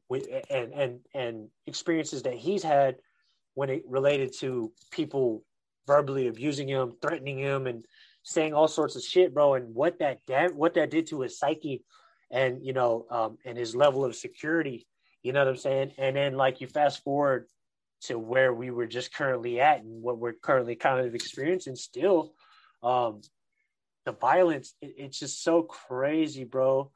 and 0.51 0.73
and 0.73 1.01
and 1.15 1.49
experiences 1.67 2.23
that 2.23 2.35
he's 2.35 2.63
had 2.63 2.97
when 3.55 3.71
it 3.71 3.83
related 3.87 4.35
to 4.41 4.73
people 4.91 5.45
verbally 5.87 6.29
abusing 6.29 6.69
him, 6.69 6.95
threatening 7.01 7.39
him, 7.39 7.67
and 7.67 7.85
saying 8.23 8.55
all 8.55 8.69
sorts 8.69 8.97
of 8.97 9.03
shit, 9.03 9.35
bro, 9.35 9.55
and 9.55 9.75
what 9.75 9.99
that 9.99 10.21
what 10.55 10.75
that 10.75 10.91
did 10.91 11.07
to 11.09 11.21
his 11.21 11.39
psyche, 11.39 11.85
and 12.31 12.65
you 12.65 12.73
know, 12.73 13.07
um, 13.11 13.39
and 13.45 13.57
his 13.57 13.77
level 13.77 14.05
of 14.05 14.17
security. 14.17 14.87
You 15.23 15.33
know 15.33 15.41
what 15.41 15.49
I'm 15.49 15.57
saying? 15.57 15.93
And 15.99 16.17
then 16.17 16.37
like 16.37 16.61
you 16.61 16.67
fast 16.67 17.03
forward 17.03 17.47
to 18.03 18.19
where 18.19 18.53
we 18.53 18.71
were 18.71 18.87
just 18.87 19.15
currently 19.15 19.61
at 19.61 19.83
and 19.83 20.03
what 20.03 20.19
we're 20.19 20.35
currently 20.35 20.77
kind 20.77 21.07
of 21.07 21.15
experiencing 21.15 21.77
still 21.77 22.35
um, 22.83 23.23
the 24.05 24.13
violence, 24.13 24.75
it, 24.81 24.95
it's 24.99 25.19
just 25.19 25.43
so 25.43 25.63
crazy, 25.63 26.45
bro. 26.45 26.91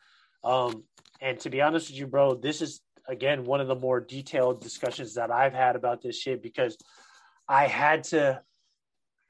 Um, 0.44 0.84
and 1.20 1.38
to 1.40 1.50
be 1.50 1.60
honest 1.60 1.90
with 1.90 1.98
you, 1.98 2.06
bro, 2.06 2.34
this 2.34 2.62
is 2.62 2.80
again 3.08 3.44
one 3.44 3.60
of 3.60 3.68
the 3.68 3.74
more 3.74 4.00
detailed 4.00 4.60
discussions 4.60 5.14
that 5.14 5.30
I've 5.30 5.54
had 5.54 5.76
about 5.76 6.02
this 6.02 6.18
shit 6.18 6.42
because 6.42 6.76
I 7.48 7.66
had 7.66 8.04
to, 8.04 8.42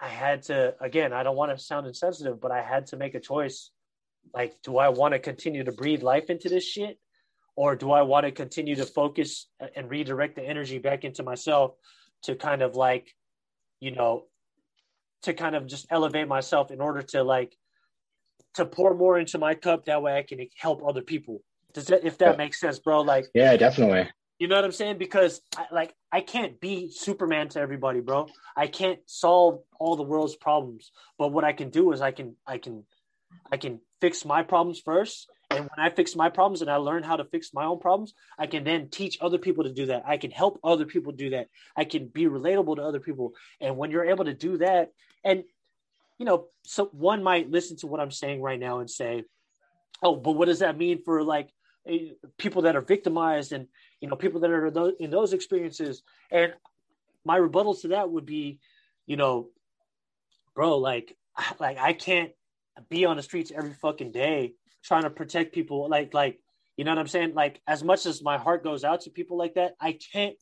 I 0.00 0.08
had 0.08 0.42
to 0.44 0.74
again. 0.80 1.12
I 1.12 1.22
don't 1.22 1.36
want 1.36 1.56
to 1.56 1.62
sound 1.62 1.86
insensitive, 1.86 2.40
but 2.40 2.50
I 2.50 2.62
had 2.62 2.86
to 2.88 2.96
make 2.96 3.14
a 3.14 3.20
choice. 3.20 3.70
Like, 4.34 4.54
do 4.62 4.76
I 4.76 4.90
want 4.90 5.14
to 5.14 5.18
continue 5.18 5.64
to 5.64 5.72
breathe 5.72 6.02
life 6.02 6.28
into 6.28 6.48
this 6.48 6.64
shit, 6.64 6.98
or 7.56 7.74
do 7.76 7.90
I 7.92 8.02
want 8.02 8.26
to 8.26 8.32
continue 8.32 8.76
to 8.76 8.84
focus 8.84 9.46
and 9.74 9.90
redirect 9.90 10.36
the 10.36 10.42
energy 10.42 10.78
back 10.78 11.04
into 11.04 11.22
myself 11.22 11.74
to 12.24 12.34
kind 12.34 12.62
of 12.62 12.76
like, 12.76 13.14
you 13.80 13.92
know, 13.92 14.24
to 15.22 15.32
kind 15.34 15.56
of 15.56 15.66
just 15.66 15.86
elevate 15.90 16.28
myself 16.28 16.70
in 16.70 16.80
order 16.80 17.02
to 17.02 17.22
like 17.22 17.56
to 18.54 18.64
pour 18.64 18.94
more 18.94 19.18
into 19.18 19.38
my 19.38 19.54
cup. 19.54 19.86
That 19.86 20.02
way 20.02 20.16
I 20.16 20.22
can 20.22 20.46
help 20.56 20.82
other 20.86 21.02
people. 21.02 21.42
Does 21.74 21.86
that, 21.86 22.04
if 22.04 22.18
that 22.18 22.32
yeah. 22.32 22.36
makes 22.36 22.60
sense, 22.60 22.78
bro? 22.78 23.02
Like, 23.02 23.26
yeah, 23.34 23.56
definitely. 23.56 24.08
You 24.38 24.46
know 24.46 24.54
what 24.54 24.64
I'm 24.64 24.72
saying? 24.72 24.98
Because 24.98 25.40
I, 25.56 25.66
like 25.72 25.94
I 26.12 26.20
can't 26.20 26.60
be 26.60 26.90
Superman 26.90 27.48
to 27.50 27.60
everybody, 27.60 28.00
bro. 28.00 28.28
I 28.56 28.68
can't 28.68 29.00
solve 29.06 29.62
all 29.80 29.96
the 29.96 30.04
world's 30.04 30.36
problems. 30.36 30.92
But 31.18 31.28
what 31.28 31.44
I 31.44 31.52
can 31.52 31.70
do 31.70 31.92
is 31.92 32.00
I 32.00 32.12
can 32.12 32.36
I 32.46 32.58
can 32.58 32.84
I 33.50 33.56
can 33.56 33.80
fix 34.00 34.24
my 34.24 34.42
problems 34.42 34.80
first. 34.80 35.28
And 35.50 35.60
when 35.60 35.86
I 35.86 35.90
fix 35.90 36.14
my 36.14 36.28
problems 36.28 36.60
and 36.60 36.70
I 36.70 36.76
learn 36.76 37.02
how 37.02 37.16
to 37.16 37.24
fix 37.24 37.54
my 37.54 37.64
own 37.64 37.80
problems, 37.80 38.12
I 38.38 38.46
can 38.46 38.64
then 38.64 38.90
teach 38.90 39.18
other 39.20 39.38
people 39.38 39.64
to 39.64 39.72
do 39.72 39.86
that. 39.86 40.02
I 40.06 40.18
can 40.18 40.30
help 40.30 40.60
other 40.62 40.84
people 40.84 41.12
do 41.12 41.30
that. 41.30 41.48
I 41.74 41.84
can 41.84 42.08
be 42.08 42.26
relatable 42.26 42.76
to 42.76 42.82
other 42.82 43.00
people. 43.00 43.32
And 43.60 43.76
when 43.76 43.90
you're 43.90 44.04
able 44.04 44.26
to 44.26 44.34
do 44.34 44.58
that, 44.58 44.90
and 45.24 45.44
you 46.18 46.24
know, 46.24 46.46
so 46.64 46.86
one 46.86 47.22
might 47.22 47.50
listen 47.50 47.76
to 47.78 47.86
what 47.86 48.00
I'm 48.00 48.10
saying 48.10 48.42
right 48.42 48.58
now 48.58 48.80
and 48.80 48.90
say, 48.90 49.24
"Oh, 50.02 50.16
but 50.16 50.32
what 50.32 50.46
does 50.46 50.58
that 50.60 50.76
mean 50.76 51.02
for 51.02 51.22
like 51.22 51.50
people 52.36 52.62
that 52.62 52.76
are 52.76 52.82
victimized 52.82 53.52
and 53.52 53.68
you 54.00 54.08
know 54.08 54.16
people 54.16 54.40
that 54.40 54.50
are 54.50 54.92
in 54.98 55.10
those 55.10 55.32
experiences?" 55.32 56.02
And 56.30 56.54
my 57.24 57.36
rebuttal 57.36 57.74
to 57.76 57.88
that 57.88 58.10
would 58.10 58.26
be, 58.26 58.58
you 59.06 59.16
know, 59.16 59.50
bro, 60.54 60.78
like, 60.78 61.16
like 61.60 61.78
I 61.78 61.92
can't 61.92 62.32
be 62.88 63.04
on 63.04 63.16
the 63.16 63.22
streets 63.22 63.52
every 63.54 63.74
fucking 63.74 64.12
day 64.12 64.54
trying 64.82 65.02
to 65.02 65.10
protect 65.10 65.54
people. 65.54 65.88
Like, 65.88 66.14
like, 66.14 66.38
you 66.76 66.84
know 66.84 66.92
what 66.92 66.98
I'm 66.98 67.08
saying? 67.08 67.34
Like, 67.34 67.60
as 67.66 67.82
much 67.82 68.06
as 68.06 68.22
my 68.22 68.38
heart 68.38 68.62
goes 68.62 68.84
out 68.84 69.02
to 69.02 69.10
people 69.10 69.36
like 69.36 69.54
that, 69.54 69.74
I 69.80 69.98
can't 70.12 70.36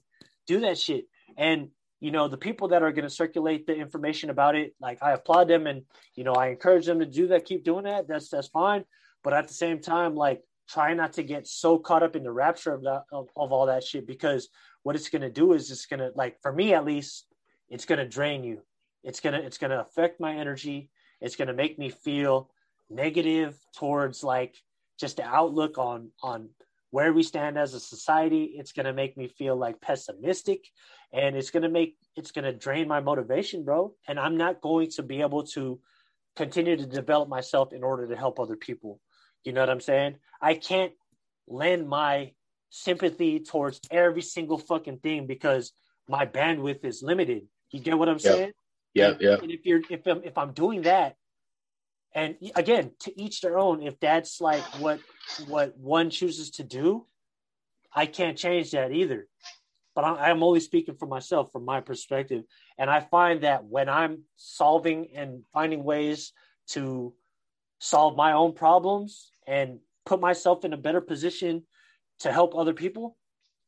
do 0.47 0.61
that 0.61 0.78
shit. 0.78 1.07
And 1.36 1.70
you 2.01 2.10
know 2.10 2.28
the 2.28 2.36
people 2.36 2.68
that 2.68 2.82
are 2.82 2.93
going 2.93 3.05
to 3.05 3.10
circulate 3.10 3.66
the 3.66 3.74
information 3.74 4.31
about 4.31 4.55
it 4.55 4.74
like 4.81 5.02
i 5.02 5.12
applaud 5.12 5.48
them 5.48 5.66
and 5.66 5.82
you 6.14 6.24
know 6.24 6.35
i 6.35 6.48
encourage 6.48 6.86
them 6.86 6.98
to 6.98 7.06
do 7.06 7.27
that 7.28 7.44
keep 7.44 7.64
doing 7.64 7.85
that 7.85 8.06
that's 8.09 8.28
that's 8.28 8.48
fine. 8.48 8.85
But 9.23 9.32
at 9.32 9.48
the 9.48 9.55
same 9.55 9.81
time 9.81 10.14
like 10.14 10.43
try 10.68 10.94
not 10.94 11.14
to 11.14 11.23
get 11.23 11.47
so 11.47 11.78
caught 11.78 12.02
up 12.02 12.16
in 12.16 12.23
the 12.23 12.32
rapture 12.32 12.73
of 12.73 12.82
that 12.82 13.05
of, 13.12 13.28
of 13.36 13.52
all 13.52 13.66
that 13.66 13.85
shit 13.85 14.06
because 14.06 14.48
what 14.82 14.94
it's 14.94 15.09
going 15.09 15.23
to 15.23 15.31
do 15.31 15.52
is 15.52 15.70
it's 15.70 15.86
going 15.86 16.01
to 16.01 16.12
like 16.14 16.40
for 16.40 16.52
me 16.52 16.74
at 16.74 16.85
least 16.85 17.27
it's 17.68 17.85
going 17.85 17.98
to 17.98 18.09
drain 18.09 18.44
you. 18.44 18.62
It's 19.02 19.20
going 19.20 19.35
to 19.35 19.44
it's 19.44 19.59
going 19.59 19.70
to 19.70 19.81
affect 19.81 20.20
my 20.20 20.36
energy. 20.36 20.90
It's 21.20 21.36
going 21.36 21.48
to 21.48 21.55
make 21.55 21.78
me 21.78 21.90
feel 21.90 22.51
negative 22.89 23.59
towards 23.77 24.23
like 24.23 24.56
just 24.98 25.16
the 25.16 25.24
outlook 25.24 25.78
on 25.78 26.10
on 26.23 26.51
where 26.90 27.12
we 27.12 27.23
stand 27.23 27.59
as 27.59 27.74
a 27.74 27.81
society. 27.81 28.55
It's 28.56 28.73
going 28.73 28.86
to 28.86 28.93
make 28.93 29.16
me 29.16 29.27
feel 29.27 29.56
like 29.56 29.81
pessimistic 29.81 30.64
and 31.17 31.35
it's 31.35 31.51
going 31.51 31.63
to 31.63 31.69
make 31.69 31.97
it's 32.15 32.31
going 32.31 32.45
to 32.45 32.53
drain 32.53 32.87
my 32.87 33.01
motivation 33.01 33.65
bro. 33.65 33.95
And 34.07 34.21
i'm 34.21 34.37
not 34.37 34.61
going 34.61 34.91
to 34.91 35.03
be 35.03 35.23
able 35.23 35.45
to 35.45 35.81
continue 36.37 36.77
to 36.77 36.87
develop 36.87 37.29
myself 37.29 37.73
in 37.73 37.83
order 37.83 38.07
to 38.07 38.17
help 38.17 38.39
other 38.39 38.57
people. 38.57 39.01
You 39.45 39.53
know 39.53 39.61
what 39.61 39.71
i'm 39.71 39.81
saying? 39.81 40.17
I 40.41 40.55
can't 40.55 40.93
lend 41.49 41.89
my 41.89 42.33
sympathy 42.71 43.41
towards 43.41 43.81
every 43.91 44.23
single 44.23 44.59
fucking 44.59 44.99
thing 44.99 45.27
because 45.27 45.73
my 46.09 46.27
bandwidth 46.27 46.85
is 46.85 47.03
limited. 47.03 47.47
You 47.71 47.81
get 47.81 47.99
what 47.99 48.09
i'm 48.09 48.19
saying? 48.19 48.53
Yeah 48.95 49.15
yeah 49.21 49.37
and 49.43 49.51
if 49.51 49.65
you're 49.65 49.83
if 49.91 50.07
I'm, 50.07 50.23
if 50.25 50.39
I'm 50.39 50.53
doing 50.53 50.83
that 50.83 51.17
and 52.15 52.37
again 52.55 52.93
to 53.01 53.21
each 53.21 53.41
their 53.43 53.59
own 53.59 53.83
if 53.83 54.01
that's 54.01 54.41
like 54.41 54.63
what 54.81 55.01
what 55.49 55.77
one 55.77 56.09
chooses 56.09 56.51
to 56.53 56.65
do 56.65 57.05
i 57.93 58.07
can't 58.07 58.39
change 58.39 58.71
that 58.71 58.91
either 58.91 59.29
but 59.97 60.05
i'm 60.05 60.43
only 60.43 60.60
speaking 60.60 60.94
for 60.94 61.06
myself 61.06 61.51
from 61.51 61.64
my 61.64 61.81
perspective. 61.81 62.44
And 62.78 62.89
i 62.89 63.01
find 63.01 63.40
that 63.40 63.64
when 63.64 63.89
i'm 63.89 64.23
solving 64.36 65.09
and 65.16 65.43
finding 65.52 65.82
ways 65.82 66.32
to 66.68 67.12
solve 67.81 68.16
my 68.16 68.32
own 68.32 68.52
problems 68.52 69.32
and 69.48 69.81
put 70.05 70.20
myself 70.20 70.64
in 70.64 70.73
a 70.73 70.77
better 70.77 71.01
position 71.01 71.64
to 72.20 72.32
help 72.32 72.55
other 72.55 72.73
people 72.74 73.16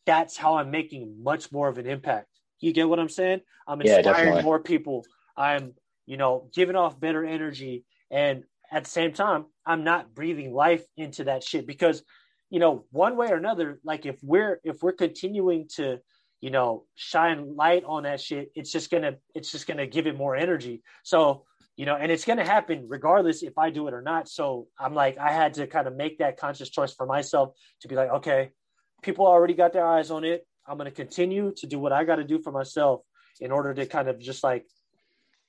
that's 0.07 0.39
how 0.39 0.57
i'm 0.57 0.71
making 0.71 1.23
much 1.23 1.53
more 1.53 1.69
of 1.69 1.77
an 1.77 1.87
impact. 1.87 2.29
You 2.61 2.73
get 2.73 2.89
what 2.89 2.99
i'm 2.99 3.11
saying? 3.11 3.41
I'm 3.67 3.81
inspiring 3.83 4.37
yeah, 4.37 4.43
more 4.43 4.59
people. 4.59 5.05
I'm 5.37 5.75
you 6.07 6.17
know 6.17 6.49
giving 6.55 6.77
off 6.77 6.99
better 6.99 7.25
energy. 7.25 7.85
And 8.11 8.45
at 8.73 8.85
the 8.85 8.91
same 8.91 9.13
time, 9.13 9.47
I'm 9.67 9.85
not 9.85 10.15
breathing 10.15 10.53
life 10.53 10.85
into 10.97 11.25
that 11.25 11.43
shit 11.43 11.67
because, 11.67 12.03
you 12.51 12.59
know, 12.59 12.85
one 12.91 13.17
way 13.17 13.31
or 13.31 13.37
another, 13.37 13.81
like 13.85 14.07
if 14.07 14.17
we're 14.23 14.61
if 14.65 14.83
we're 14.83 14.93
continuing 14.93 15.69
to, 15.77 15.99
you 16.41 16.51
know, 16.51 16.85
shine 16.95 17.57
light 17.57 17.85
on 17.85 18.05
that 18.05 18.21
shit, 18.21 18.51
it's 18.55 18.71
just 18.71 18.91
gonna 18.91 19.17
it's 19.35 19.51
just 19.51 19.67
gonna 19.67 19.87
give 19.87 20.07
it 20.07 20.17
more 20.17 20.37
energy. 20.37 20.83
So, 21.03 21.45
you 21.77 21.87
know, 21.87 21.97
and 21.97 22.13
it's 22.13 22.25
gonna 22.25 22.45
happen 22.45 22.87
regardless 22.89 23.43
if 23.43 23.59
I 23.59 23.71
do 23.71 23.89
it 23.89 23.95
or 23.95 24.03
not. 24.03 24.29
So 24.29 24.69
I'm 24.79 24.95
like, 24.95 25.19
I 25.19 25.33
had 25.33 25.55
to 25.55 25.67
kind 25.67 25.89
of 25.89 25.97
make 25.97 26.19
that 26.19 26.37
conscious 26.37 26.71
choice 26.71 26.95
for 26.95 27.07
myself 27.07 27.55
to 27.83 27.89
be 27.89 27.97
like, 27.97 28.11
okay, 28.11 28.51
people 29.03 29.27
already 29.27 29.55
got 29.55 29.73
their 29.73 29.87
eyes 29.87 30.11
on 30.11 30.25
it. 30.25 30.47
I'm 30.67 30.79
gonna 30.79 30.91
continue 30.91 31.53
to 31.57 31.67
do 31.67 31.79
what 31.79 31.93
I 31.93 32.05
gotta 32.05 32.25
do 32.25 32.41
for 32.41 32.53
myself 32.53 33.03
in 33.41 33.51
order 33.51 33.75
to 33.75 33.87
kind 33.87 34.09
of 34.09 34.19
just 34.21 34.45
like, 34.45 34.65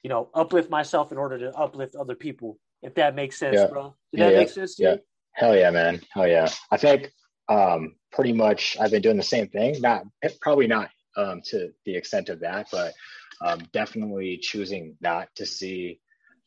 you 0.04 0.10
know, 0.10 0.30
uplift 0.34 0.70
myself 0.70 1.12
in 1.12 1.18
order 1.18 1.38
to 1.40 1.56
uplift 1.56 1.96
other 1.96 2.16
people. 2.16 2.58
If 2.82 2.96
that 2.96 3.14
makes 3.14 3.38
sense, 3.38 3.58
yeah. 3.58 3.68
bro. 3.68 3.96
Did 4.12 4.22
that 4.22 4.32
yeah, 4.32 4.40
make 4.40 4.50
sense 4.50 4.80
yeah. 4.80 4.94
You? 4.94 5.00
Hell 5.34 5.56
yeah, 5.56 5.70
man. 5.70 6.02
Hell 6.14 6.28
yeah. 6.28 6.50
I 6.72 6.78
think 6.78 7.12
um, 7.50 7.96
pretty 8.12 8.34
much 8.34 8.78
I've 8.80 8.92
been 8.92 9.02
doing 9.02 9.18
the 9.18 9.24
same 9.24 9.48
thing. 9.48 9.82
Not 9.82 10.04
probably 10.42 10.68
not 10.68 10.90
um, 11.16 11.42
to 11.46 11.72
the 11.86 11.96
extent 11.96 12.30
of 12.30 12.42
that, 12.42 12.68
but 12.72 12.94
um, 13.42 13.60
definitely 13.74 14.38
choosing 14.38 14.98
not 15.02 15.30
to 15.36 15.46
see 15.46 16.00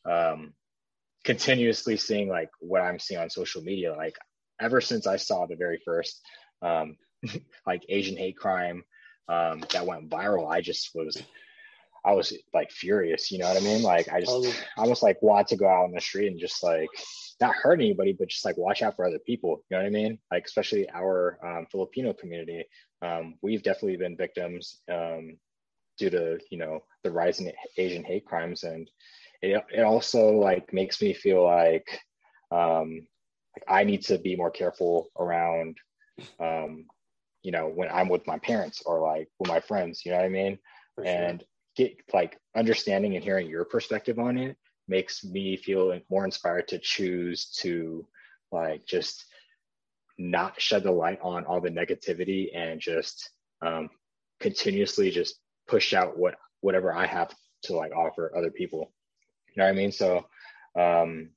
um, 0.05 0.53
continuously 1.23 1.97
seeing 1.97 2.29
like 2.29 2.49
what 2.59 2.81
I'm 2.81 2.99
seeing 2.99 3.21
on 3.21 3.29
social 3.29 3.61
media. 3.61 3.93
Like 3.95 4.17
ever 4.59 4.81
since 4.81 5.07
I 5.07 5.17
saw 5.17 5.45
the 5.45 5.55
very 5.55 5.81
first 5.83 6.21
um, 6.61 6.97
like 7.65 7.85
Asian 7.89 8.17
hate 8.17 8.37
crime 8.37 8.83
um, 9.27 9.63
that 9.71 9.85
went 9.85 10.09
viral, 10.09 10.49
I 10.49 10.61
just 10.61 10.91
was 10.93 11.21
I 12.05 12.13
was 12.13 12.33
like 12.53 12.71
furious. 12.71 13.31
You 13.31 13.39
know 13.39 13.47
what 13.47 13.61
I 13.61 13.65
mean? 13.65 13.81
Like 13.81 14.09
I 14.11 14.19
just 14.19 14.31
oh. 14.31 14.53
almost 14.77 15.03
like 15.03 15.21
want 15.21 15.47
to 15.49 15.55
go 15.55 15.67
out 15.67 15.85
on 15.85 15.91
the 15.93 16.01
street 16.01 16.27
and 16.27 16.39
just 16.39 16.63
like 16.63 16.89
not 17.39 17.55
hurt 17.55 17.79
anybody, 17.79 18.13
but 18.13 18.29
just 18.29 18.45
like 18.45 18.57
watch 18.57 18.81
out 18.81 18.95
for 18.95 19.05
other 19.05 19.19
people. 19.19 19.63
You 19.69 19.77
know 19.77 19.83
what 19.83 19.87
I 19.87 19.91
mean? 19.91 20.19
Like 20.31 20.45
especially 20.45 20.89
our 20.91 21.39
um, 21.45 21.67
Filipino 21.71 22.13
community, 22.13 22.65
um, 23.01 23.35
we've 23.41 23.63
definitely 23.63 23.97
been 23.97 24.17
victims 24.17 24.81
um, 24.91 25.37
due 25.97 26.09
to 26.09 26.39
you 26.49 26.57
know 26.57 26.83
the 27.03 27.11
rising 27.11 27.51
Asian 27.77 28.03
hate 28.03 28.25
crimes, 28.25 28.63
and 28.63 28.89
it 29.41 29.63
it 29.73 29.81
also 29.81 30.31
like 30.31 30.73
makes 30.73 31.01
me 31.01 31.13
feel 31.13 31.43
like 31.43 31.87
um, 32.51 33.07
like 33.55 33.65
I 33.67 33.83
need 33.83 34.03
to 34.05 34.17
be 34.17 34.35
more 34.35 34.51
careful 34.51 35.09
around 35.19 35.77
um, 36.39 36.85
you 37.43 37.51
know 37.51 37.67
when 37.67 37.89
I'm 37.89 38.09
with 38.09 38.27
my 38.27 38.39
parents 38.39 38.83
or 38.85 39.01
like 39.01 39.29
with 39.39 39.49
my 39.49 39.59
friends. 39.59 40.01
You 40.05 40.11
know 40.11 40.17
what 40.17 40.25
I 40.25 40.29
mean? 40.29 40.59
Sure. 40.97 41.05
And 41.05 41.43
get 41.75 41.95
like 42.13 42.37
understanding 42.55 43.15
and 43.15 43.23
hearing 43.23 43.49
your 43.49 43.65
perspective 43.65 44.19
on 44.19 44.37
it 44.37 44.57
makes 44.87 45.23
me 45.23 45.57
feel 45.57 45.97
more 46.09 46.25
inspired 46.25 46.67
to 46.67 46.79
choose 46.79 47.49
to 47.49 48.05
like 48.51 48.85
just 48.85 49.25
not 50.17 50.59
shed 50.61 50.83
the 50.83 50.91
light 50.91 51.19
on 51.21 51.45
all 51.45 51.61
the 51.61 51.69
negativity 51.69 52.55
and 52.55 52.79
just 52.79 53.29
um, 53.65 53.89
continuously 54.39 55.09
just 55.09 55.39
push 55.67 55.93
out 55.93 56.17
what 56.17 56.35
whatever 56.61 56.93
I 56.93 57.05
have 57.05 57.33
to 57.63 57.75
like 57.75 57.91
offer 57.95 58.31
other 58.35 58.51
people. 58.51 58.91
You 59.49 59.61
know 59.61 59.65
what 59.65 59.73
I 59.73 59.75
mean? 59.75 59.91
So 59.91 60.25
um 60.77 61.29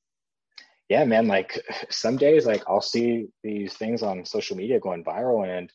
yeah, 0.89 1.05
man, 1.05 1.27
like 1.27 1.61
some 1.91 2.17
days 2.17 2.47
like 2.47 2.63
I'll 2.69 2.81
see 2.81 3.29
these 3.43 3.75
things 3.75 4.03
on 4.03 4.25
social 4.25 4.57
media 4.57 4.81
going 4.81 5.05
viral 5.05 5.47
and 5.49 5.71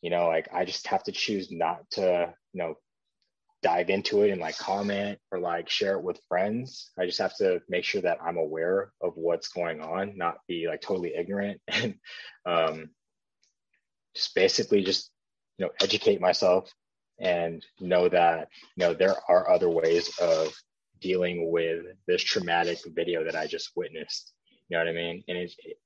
you 0.00 0.10
know, 0.10 0.26
like 0.26 0.48
I 0.52 0.64
just 0.64 0.86
have 0.88 1.04
to 1.04 1.12
choose 1.12 1.52
not 1.52 1.88
to, 1.92 2.34
you 2.52 2.58
know, 2.58 2.74
dive 3.62 3.90
into 3.90 4.22
it 4.22 4.30
and 4.30 4.40
like 4.40 4.58
comment 4.58 5.18
or 5.30 5.38
like 5.38 5.68
share 5.68 5.94
it 5.94 6.02
with 6.02 6.20
friends. 6.28 6.90
I 6.98 7.06
just 7.06 7.20
have 7.20 7.36
to 7.36 7.62
make 7.68 7.84
sure 7.84 8.02
that 8.02 8.18
I'm 8.22 8.36
aware 8.36 8.92
of 9.00 9.16
what's 9.16 9.48
going 9.48 9.80
on, 9.80 10.16
not 10.16 10.38
be 10.48 10.66
like 10.68 10.80
totally 10.80 11.14
ignorant 11.14 11.60
and 11.68 11.94
um, 12.44 12.90
just 14.14 14.34
basically 14.34 14.82
just 14.82 15.10
you 15.58 15.66
know 15.66 15.72
educate 15.80 16.20
myself 16.20 16.70
and 17.20 17.64
know 17.80 18.08
that 18.08 18.48
you 18.76 18.84
know 18.84 18.94
there 18.94 19.16
are 19.28 19.50
other 19.50 19.68
ways 19.68 20.10
of 20.20 20.52
dealing 21.00 21.50
with 21.50 21.84
this 22.06 22.22
traumatic 22.22 22.78
video 22.86 23.24
that 23.24 23.36
I 23.36 23.46
just 23.46 23.70
witnessed. 23.76 24.32
You 24.68 24.76
know 24.76 24.84
what 24.84 24.90
I 24.90 24.94
mean? 24.94 25.24
And 25.28 25.38
it's 25.38 25.56
it, 25.64 25.78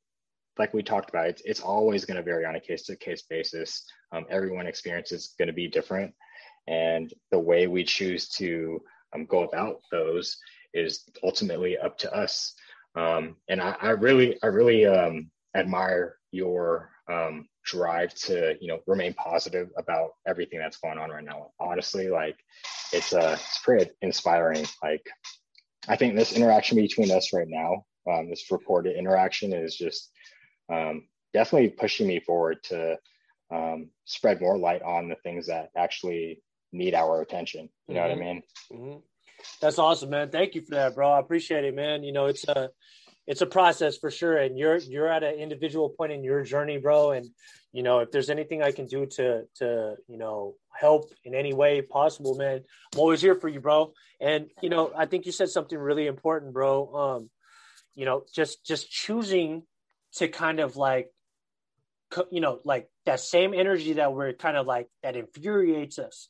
like 0.59 0.73
we 0.73 0.82
talked 0.82 1.11
about, 1.11 1.27
it's, 1.27 1.43
it's 1.44 1.61
always 1.61 2.07
going 2.07 2.16
to 2.16 2.23
vary 2.23 2.47
on 2.47 2.57
a 2.57 2.61
case 2.61 2.85
to 2.85 2.97
case 2.97 3.23
basis. 3.28 3.85
Um, 4.12 4.24
everyone 4.31 4.66
experience 4.66 5.12
is 5.12 5.35
going 5.39 5.48
to 5.48 5.55
be 5.55 5.69
different 5.69 6.15
and 6.66 7.12
the 7.30 7.38
way 7.38 7.66
we 7.66 7.84
choose 7.84 8.28
to 8.28 8.80
um, 9.14 9.26
go 9.26 9.44
about 9.44 9.80
those 9.90 10.36
is 10.74 11.05
ultimately 11.22 11.78
up 11.78 11.97
to 11.98 12.12
us. 12.14 12.55
Um, 12.97 13.36
and 13.48 13.60
I, 13.60 13.76
I, 13.80 13.90
really, 13.90 14.38
I 14.43 14.47
really 14.47 14.86
um, 14.86 15.30
admire 15.55 16.16
your 16.32 16.90
um, 17.10 17.48
drive 17.64 18.14
to, 18.14 18.56
you 18.60 18.68
know, 18.68 18.80
remain 18.86 19.14
positive 19.14 19.68
about 19.76 20.10
everything 20.26 20.59
that's 20.59 20.78
going 20.78 20.98
on 20.98 21.10
right 21.10 21.24
now. 21.24 21.51
Honestly, 21.60 22.09
like 22.09 22.36
it's 22.93 23.12
uh, 23.12 23.36
it's 23.38 23.59
pretty 23.59 23.90
inspiring. 24.02 24.66
Like 24.82 25.06
I 25.88 25.97
think 25.97 26.14
this 26.14 26.32
interaction 26.32 26.76
between 26.76 27.10
us 27.10 27.32
right 27.32 27.48
now, 27.48 27.84
um, 28.10 28.28
this 28.30 28.51
reported 28.51 28.97
interaction, 28.97 29.52
is 29.52 29.76
just 29.76 30.10
um, 30.72 31.06
definitely 31.32 31.68
pushing 31.68 32.06
me 32.06 32.20
forward 32.20 32.62
to 32.64 32.97
spread 34.05 34.40
more 34.40 34.59
light 34.59 34.82
on 34.82 35.09
the 35.09 35.16
things 35.22 35.47
that 35.47 35.70
actually 35.76 36.43
need 36.77 36.94
our 36.94 37.20
attention. 37.23 37.69
You 37.89 37.94
know 37.94 38.01
mm-hmm. 38.03 38.19
what 38.19 38.27
I 38.27 38.31
mm-hmm. 38.31 38.74
mean? 38.78 38.90
Mm-hmm. 38.93 38.98
That's 39.61 39.78
awesome, 39.78 40.11
man. 40.11 40.31
Thank 40.31 40.55
you 40.55 40.62
for 40.62 40.74
that, 40.74 40.94
bro. 40.94 41.11
I 41.11 41.20
appreciate 41.20 41.65
it, 41.65 41.74
man. 41.74 42.03
You 42.03 42.12
know, 42.12 42.27
it's 42.27 42.47
a 42.48 42.70
it's 43.27 43.40
a 43.40 43.47
process 43.47 43.97
for 43.97 44.11
sure, 44.11 44.36
and 44.36 44.59
you're 44.59 44.77
you're 44.77 45.09
at 45.09 45.23
an 45.23 45.35
individual 45.35 45.90
point 45.90 46.12
in 46.12 46.23
your 46.23 46.43
journey, 46.43 46.78
bro. 46.78 47.12
And 47.12 47.27
you 47.73 47.82
know, 47.82 48.01
if 48.01 48.11
there's 48.11 48.31
anything 48.31 48.62
I 48.62 48.73
can 48.73 48.86
do 48.86 49.07
to 49.07 49.44
to 49.57 49.97
you 50.09 50.19
know 50.19 50.55
help 50.73 51.12
in 51.24 51.35
any 51.35 51.53
way 51.53 51.82
possible, 51.82 52.36
man, 52.36 52.62
I'm 52.94 53.01
always 53.01 53.20
here 53.20 53.35
for 53.35 53.48
you, 53.48 53.61
bro. 53.61 53.93
And 54.20 54.51
you 54.62 54.69
know, 54.69 54.93
I 54.97 55.07
think 55.07 55.27
you 55.27 55.32
said 55.32 55.48
something 55.48 55.78
really 55.78 56.07
important, 56.07 56.53
bro. 56.53 56.94
Um, 56.94 57.31
you 57.94 58.05
know, 58.05 58.24
just 58.35 58.65
just 58.65 58.90
choosing 58.90 59.62
to 60.15 60.28
kind 60.28 60.61
of 60.61 60.77
like 60.77 61.11
you 62.31 62.40
know 62.40 62.61
like 62.65 62.89
that 63.05 63.20
same 63.20 63.55
energy 63.55 63.94
that 63.94 64.12
we're 64.12 64.32
kind 64.32 64.57
of 64.57 64.66
like 64.66 64.89
that 65.03 65.16
infuriates 65.16 65.98
us 65.98 66.28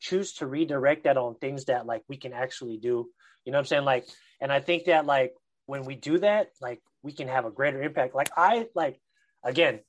choose 0.00 0.34
to 0.34 0.46
redirect 0.46 1.04
that 1.04 1.16
on 1.16 1.34
things 1.34 1.66
that 1.66 1.86
like 1.86 2.02
we 2.08 2.16
can 2.16 2.32
actually 2.32 2.76
do. 2.76 3.08
You 3.44 3.52
know 3.52 3.58
what 3.58 3.62
I'm 3.62 3.66
saying? 3.66 3.84
Like, 3.84 4.06
and 4.40 4.52
I 4.52 4.60
think 4.60 4.84
that 4.84 5.06
like 5.06 5.34
when 5.66 5.84
we 5.84 5.94
do 5.94 6.18
that, 6.18 6.50
like 6.60 6.80
we 7.02 7.12
can 7.12 7.28
have 7.28 7.44
a 7.44 7.50
greater 7.50 7.82
impact. 7.82 8.14
Like 8.14 8.30
I 8.36 8.66
like 8.74 9.00
again, 9.44 9.80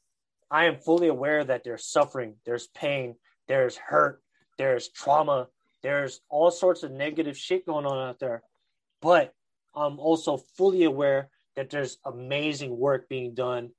I 0.51 0.65
am 0.65 0.77
fully 0.77 1.07
aware 1.07 1.43
that 1.43 1.63
there's 1.63 1.85
suffering, 1.85 2.35
there's 2.45 2.67
pain, 2.67 3.15
there's 3.47 3.77
hurt, 3.77 4.21
there's 4.57 4.89
trauma, 4.89 5.47
there's 5.83 6.21
all 6.29 6.51
sorts 6.51 6.83
of 6.83 6.91
negative 6.91 7.37
shit 7.37 7.65
going 7.65 7.85
on 7.85 8.09
out 8.09 8.19
there. 8.19 8.43
But 9.01 9.33
I'm 9.75 9.99
also 9.99 10.37
fully 10.57 10.83
aware 10.83 11.29
that 11.55 11.69
there's 11.69 11.97
amazing 12.05 12.77
work 12.77 13.09
being 13.09 13.33
done 13.33 13.71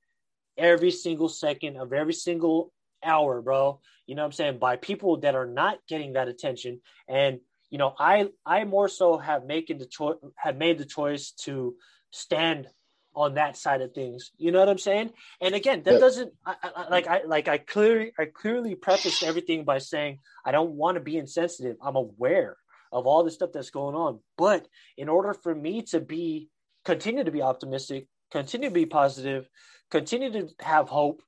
every 0.57 0.91
single 0.91 1.29
second 1.29 1.77
of 1.77 1.93
every 1.93 2.13
single 2.13 2.71
hour, 3.03 3.41
bro. 3.41 3.79
You 4.07 4.15
know 4.15 4.23
what 4.23 4.27
I'm 4.27 4.31
saying? 4.33 4.59
By 4.59 4.75
people 4.75 5.21
that 5.21 5.35
are 5.35 5.45
not 5.45 5.79
getting 5.87 6.13
that 6.13 6.27
attention. 6.27 6.81
And, 7.07 7.39
you 7.69 7.77
know, 7.77 7.93
I 7.97 8.29
I 8.45 8.63
more 8.65 8.89
so 8.89 9.17
have 9.17 9.45
making 9.45 9.77
the 9.77 9.85
choice 9.85 10.17
have 10.37 10.57
made 10.57 10.77
the 10.77 10.85
choice 10.85 11.31
to 11.43 11.75
stand 12.11 12.67
on 13.15 13.35
that 13.35 13.57
side 13.57 13.81
of 13.81 13.93
things. 13.93 14.31
You 14.37 14.51
know 14.51 14.59
what 14.59 14.69
I'm 14.69 14.77
saying? 14.77 15.11
And 15.41 15.53
again, 15.55 15.83
that 15.83 15.99
doesn't 15.99 16.33
I, 16.45 16.55
I, 16.63 16.89
like 16.89 17.07
I 17.07 17.21
like 17.23 17.47
I 17.47 17.57
clearly 17.57 18.13
I 18.17 18.25
clearly 18.25 18.75
prefaced 18.75 19.23
everything 19.23 19.63
by 19.65 19.79
saying 19.79 20.19
I 20.45 20.51
don't 20.51 20.71
want 20.71 20.95
to 20.95 21.01
be 21.01 21.17
insensitive. 21.17 21.77
I'm 21.81 21.95
aware 21.95 22.57
of 22.91 23.07
all 23.07 23.23
the 23.23 23.31
stuff 23.31 23.51
that's 23.53 23.69
going 23.69 23.95
on, 23.95 24.19
but 24.37 24.67
in 24.97 25.09
order 25.09 25.33
for 25.33 25.53
me 25.53 25.81
to 25.83 25.99
be 25.99 26.49
continue 26.85 27.23
to 27.23 27.31
be 27.31 27.41
optimistic, 27.41 28.07
continue 28.31 28.69
to 28.69 28.73
be 28.73 28.85
positive, 28.85 29.47
continue 29.89 30.31
to 30.31 30.49
have 30.59 30.89
hope, 30.89 31.21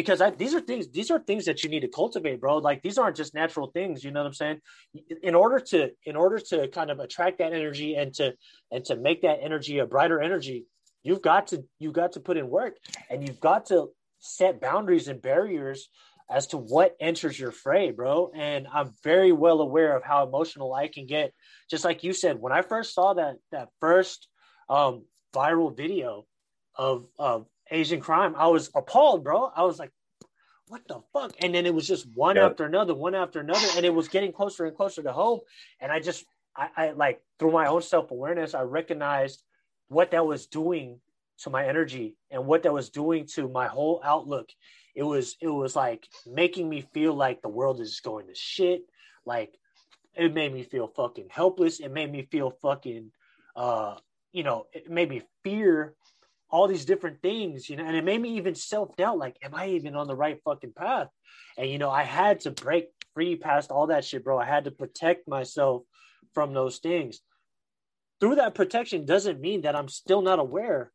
because 0.00 0.22
I, 0.22 0.30
these 0.30 0.54
are 0.54 0.60
things 0.62 0.88
these 0.88 1.10
are 1.10 1.18
things 1.18 1.44
that 1.44 1.62
you 1.62 1.68
need 1.68 1.80
to 1.80 1.88
cultivate 1.88 2.40
bro. 2.40 2.56
Like 2.56 2.80
these 2.80 2.96
aren't 2.96 3.16
just 3.16 3.34
natural 3.34 3.70
things 3.70 4.02
you 4.02 4.10
know 4.10 4.20
what 4.20 4.28
i'm 4.28 4.32
saying? 4.32 4.60
In 5.22 5.34
order 5.34 5.60
to 5.72 5.90
in 6.06 6.16
order 6.16 6.38
to 6.50 6.68
kind 6.68 6.90
of 6.90 7.00
attract 7.00 7.38
that 7.38 7.52
energy 7.52 7.96
and 7.96 8.14
to 8.14 8.32
and 8.70 8.82
to 8.86 8.96
make 8.96 9.20
that 9.22 9.40
energy 9.42 9.78
a 9.78 9.84
brighter 9.84 10.18
energy 10.22 10.64
you've 11.02 11.20
got 11.20 11.48
to 11.48 11.64
you've 11.78 11.92
got 11.92 12.12
to 12.12 12.20
put 12.20 12.38
in 12.38 12.48
work 12.48 12.76
and 13.10 13.28
you've 13.28 13.40
got 13.40 13.66
to 13.66 13.88
set 14.20 14.58
boundaries 14.58 15.08
and 15.08 15.20
barriers 15.20 15.90
as 16.30 16.46
to 16.46 16.56
what 16.56 16.96
enters 16.98 17.38
your 17.38 17.52
fray 17.52 17.90
bro. 17.90 18.30
And 18.34 18.66
i'm 18.72 18.94
very 19.04 19.32
well 19.32 19.60
aware 19.60 19.94
of 19.94 20.02
how 20.02 20.26
emotional 20.26 20.72
i 20.72 20.88
can 20.88 21.04
get. 21.04 21.34
Just 21.70 21.84
like 21.84 22.02
you 22.04 22.14
said 22.14 22.40
when 22.40 22.54
i 22.54 22.62
first 22.62 22.94
saw 22.94 23.12
that 23.12 23.34
that 23.52 23.68
first 23.80 24.28
um 24.70 25.04
viral 25.34 25.76
video 25.76 26.24
of 26.74 27.06
of 27.18 27.46
Asian 27.70 28.00
crime, 28.00 28.34
I 28.36 28.48
was 28.48 28.70
appalled, 28.74 29.24
bro. 29.24 29.50
I 29.54 29.62
was 29.62 29.78
like, 29.78 29.92
what 30.68 30.86
the 30.86 31.00
fuck? 31.12 31.32
And 31.40 31.54
then 31.54 31.66
it 31.66 31.74
was 31.74 31.86
just 31.86 32.06
one 32.14 32.36
yeah. 32.36 32.46
after 32.46 32.64
another, 32.64 32.94
one 32.94 33.14
after 33.14 33.40
another, 33.40 33.66
and 33.76 33.84
it 33.84 33.94
was 33.94 34.08
getting 34.08 34.32
closer 34.32 34.66
and 34.66 34.76
closer 34.76 35.02
to 35.02 35.12
home. 35.12 35.40
And 35.80 35.90
I 35.90 36.00
just, 36.00 36.24
I, 36.56 36.68
I 36.76 36.90
like 36.92 37.20
through 37.38 37.52
my 37.52 37.66
own 37.66 37.82
self 37.82 38.10
awareness, 38.10 38.54
I 38.54 38.62
recognized 38.62 39.42
what 39.88 40.12
that 40.12 40.24
was 40.24 40.46
doing 40.46 41.00
to 41.38 41.50
my 41.50 41.66
energy 41.66 42.14
and 42.30 42.46
what 42.46 42.62
that 42.62 42.72
was 42.72 42.90
doing 42.90 43.26
to 43.34 43.48
my 43.48 43.66
whole 43.66 44.00
outlook. 44.04 44.48
It 44.94 45.02
was 45.02 45.36
it 45.40 45.48
was 45.48 45.74
like 45.74 46.06
making 46.26 46.68
me 46.68 46.86
feel 46.94 47.14
like 47.14 47.42
the 47.42 47.48
world 47.48 47.80
is 47.80 48.00
going 48.00 48.26
to 48.26 48.34
shit. 48.34 48.82
Like 49.24 49.54
it 50.14 50.34
made 50.34 50.52
me 50.52 50.62
feel 50.62 50.88
fucking 50.88 51.28
helpless. 51.30 51.80
It 51.80 51.90
made 51.90 52.12
me 52.12 52.28
feel 52.30 52.50
fucking 52.62 53.10
uh 53.56 53.96
you 54.32 54.44
know, 54.44 54.66
it 54.72 54.88
made 54.88 55.08
me 55.08 55.22
fear 55.42 55.94
all 56.50 56.68
these 56.68 56.84
different 56.84 57.22
things, 57.22 57.68
you 57.68 57.76
know, 57.76 57.84
and 57.84 57.96
it 57.96 58.04
made 58.04 58.20
me 58.20 58.36
even 58.36 58.54
self 58.54 58.96
doubt 58.96 59.18
like, 59.18 59.36
am 59.42 59.54
I 59.54 59.68
even 59.68 59.96
on 59.96 60.06
the 60.06 60.16
right 60.16 60.38
fucking 60.44 60.72
path? 60.72 61.08
And, 61.56 61.70
you 61.70 61.78
know, 61.78 61.90
I 61.90 62.02
had 62.02 62.40
to 62.40 62.50
break 62.50 62.88
free 63.14 63.36
past 63.36 63.70
all 63.70 63.88
that 63.88 64.04
shit, 64.04 64.24
bro. 64.24 64.38
I 64.38 64.44
had 64.44 64.64
to 64.64 64.70
protect 64.70 65.28
myself 65.28 65.82
from 66.34 66.52
those 66.52 66.78
things. 66.78 67.20
Through 68.20 68.36
that 68.36 68.54
protection 68.54 69.06
doesn't 69.06 69.40
mean 69.40 69.62
that 69.62 69.76
I'm 69.76 69.88
still 69.88 70.22
not 70.22 70.38
aware, 70.38 70.92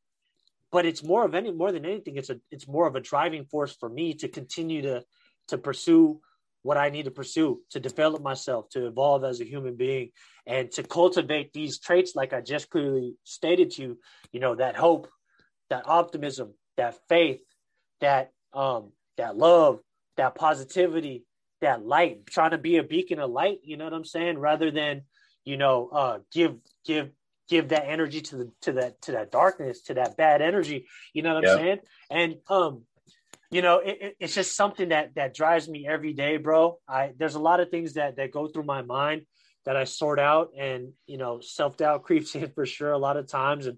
but 0.71 0.85
it's 0.85 1.03
more 1.03 1.25
of 1.25 1.35
any 1.35 1.51
more 1.51 1.71
than 1.71 1.85
anything, 1.85 2.17
it's 2.17 2.29
a 2.29 2.39
it's 2.51 2.67
more 2.67 2.87
of 2.87 2.95
a 2.95 3.01
driving 3.01 3.45
force 3.45 3.75
for 3.75 3.89
me 3.89 4.13
to 4.15 4.27
continue 4.27 4.81
to 4.83 5.03
to 5.47 5.57
pursue 5.57 6.19
what 6.65 6.77
I 6.77 6.89
need 6.89 7.05
to 7.05 7.11
pursue, 7.11 7.61
to 7.69 7.79
develop 7.79 8.23
myself, 8.23 8.69
to 8.69 8.87
evolve 8.87 9.23
as 9.23 9.39
a 9.39 9.45
human 9.45 9.75
being, 9.75 10.09
and 10.47 10.71
to 10.71 10.81
cultivate 10.81 11.53
these 11.53 11.77
traits, 11.77 12.15
like 12.15 12.33
I 12.33 12.41
just 12.41 12.71
clearly 12.71 13.13
stated 13.23 13.69
to 13.71 13.81
you, 13.83 13.99
you 14.31 14.39
know, 14.39 14.55
that 14.55 14.75
hope, 14.75 15.07
that 15.69 15.87
optimism, 15.87 16.53
that 16.77 16.95
faith, 17.07 17.41
that 18.01 18.31
um, 18.53 18.91
that 19.17 19.37
love, 19.37 19.79
that 20.17 20.35
positivity, 20.35 21.25
that 21.61 21.85
light, 21.85 22.25
trying 22.27 22.51
to 22.51 22.57
be 22.57 22.77
a 22.77 22.83
beacon 22.83 23.19
of 23.19 23.31
light, 23.31 23.59
you 23.63 23.77
know 23.77 23.85
what 23.85 23.93
I'm 23.93 24.05
saying? 24.05 24.37
Rather 24.37 24.71
than, 24.71 25.01
you 25.43 25.57
know, 25.57 25.89
uh, 25.91 26.19
give 26.31 26.55
give 26.85 27.09
give 27.49 27.69
that 27.69 27.85
energy 27.87 28.21
to 28.21 28.37
the 28.37 28.51
to 28.61 28.73
that 28.73 29.01
to 29.03 29.13
that 29.13 29.31
darkness, 29.31 29.81
to 29.83 29.95
that 29.95 30.17
bad 30.17 30.41
energy, 30.41 30.87
you 31.13 31.21
know 31.21 31.35
what 31.35 31.47
I'm 31.47 31.57
saying? 31.57 31.79
And 32.09 32.35
um, 32.49 32.83
you 33.51 33.61
know, 33.61 33.79
it, 33.79 34.15
it's 34.19 34.35
just 34.35 34.55
something 34.55 34.89
that 34.89 35.15
that 35.15 35.33
drives 35.33 35.69
me 35.69 35.87
every 35.87 36.13
day, 36.13 36.37
bro. 36.37 36.79
I 36.87 37.11
there's 37.17 37.35
a 37.35 37.39
lot 37.39 37.59
of 37.59 37.69
things 37.69 37.93
that 37.93 38.17
that 38.17 38.31
go 38.31 38.47
through 38.47 38.63
my 38.63 38.81
mind 38.81 39.23
that 39.65 39.75
I 39.75 39.83
sort 39.83 40.19
out, 40.19 40.51
and 40.57 40.93
you 41.07 41.17
know, 41.17 41.39
self 41.41 41.77
doubt 41.77 42.03
creeps 42.07 42.35
in 42.35 42.51
for 42.51 42.65
sure 42.65 42.91
a 42.91 42.97
lot 42.97 43.17
of 43.17 43.27
times, 43.27 43.67
and 43.67 43.77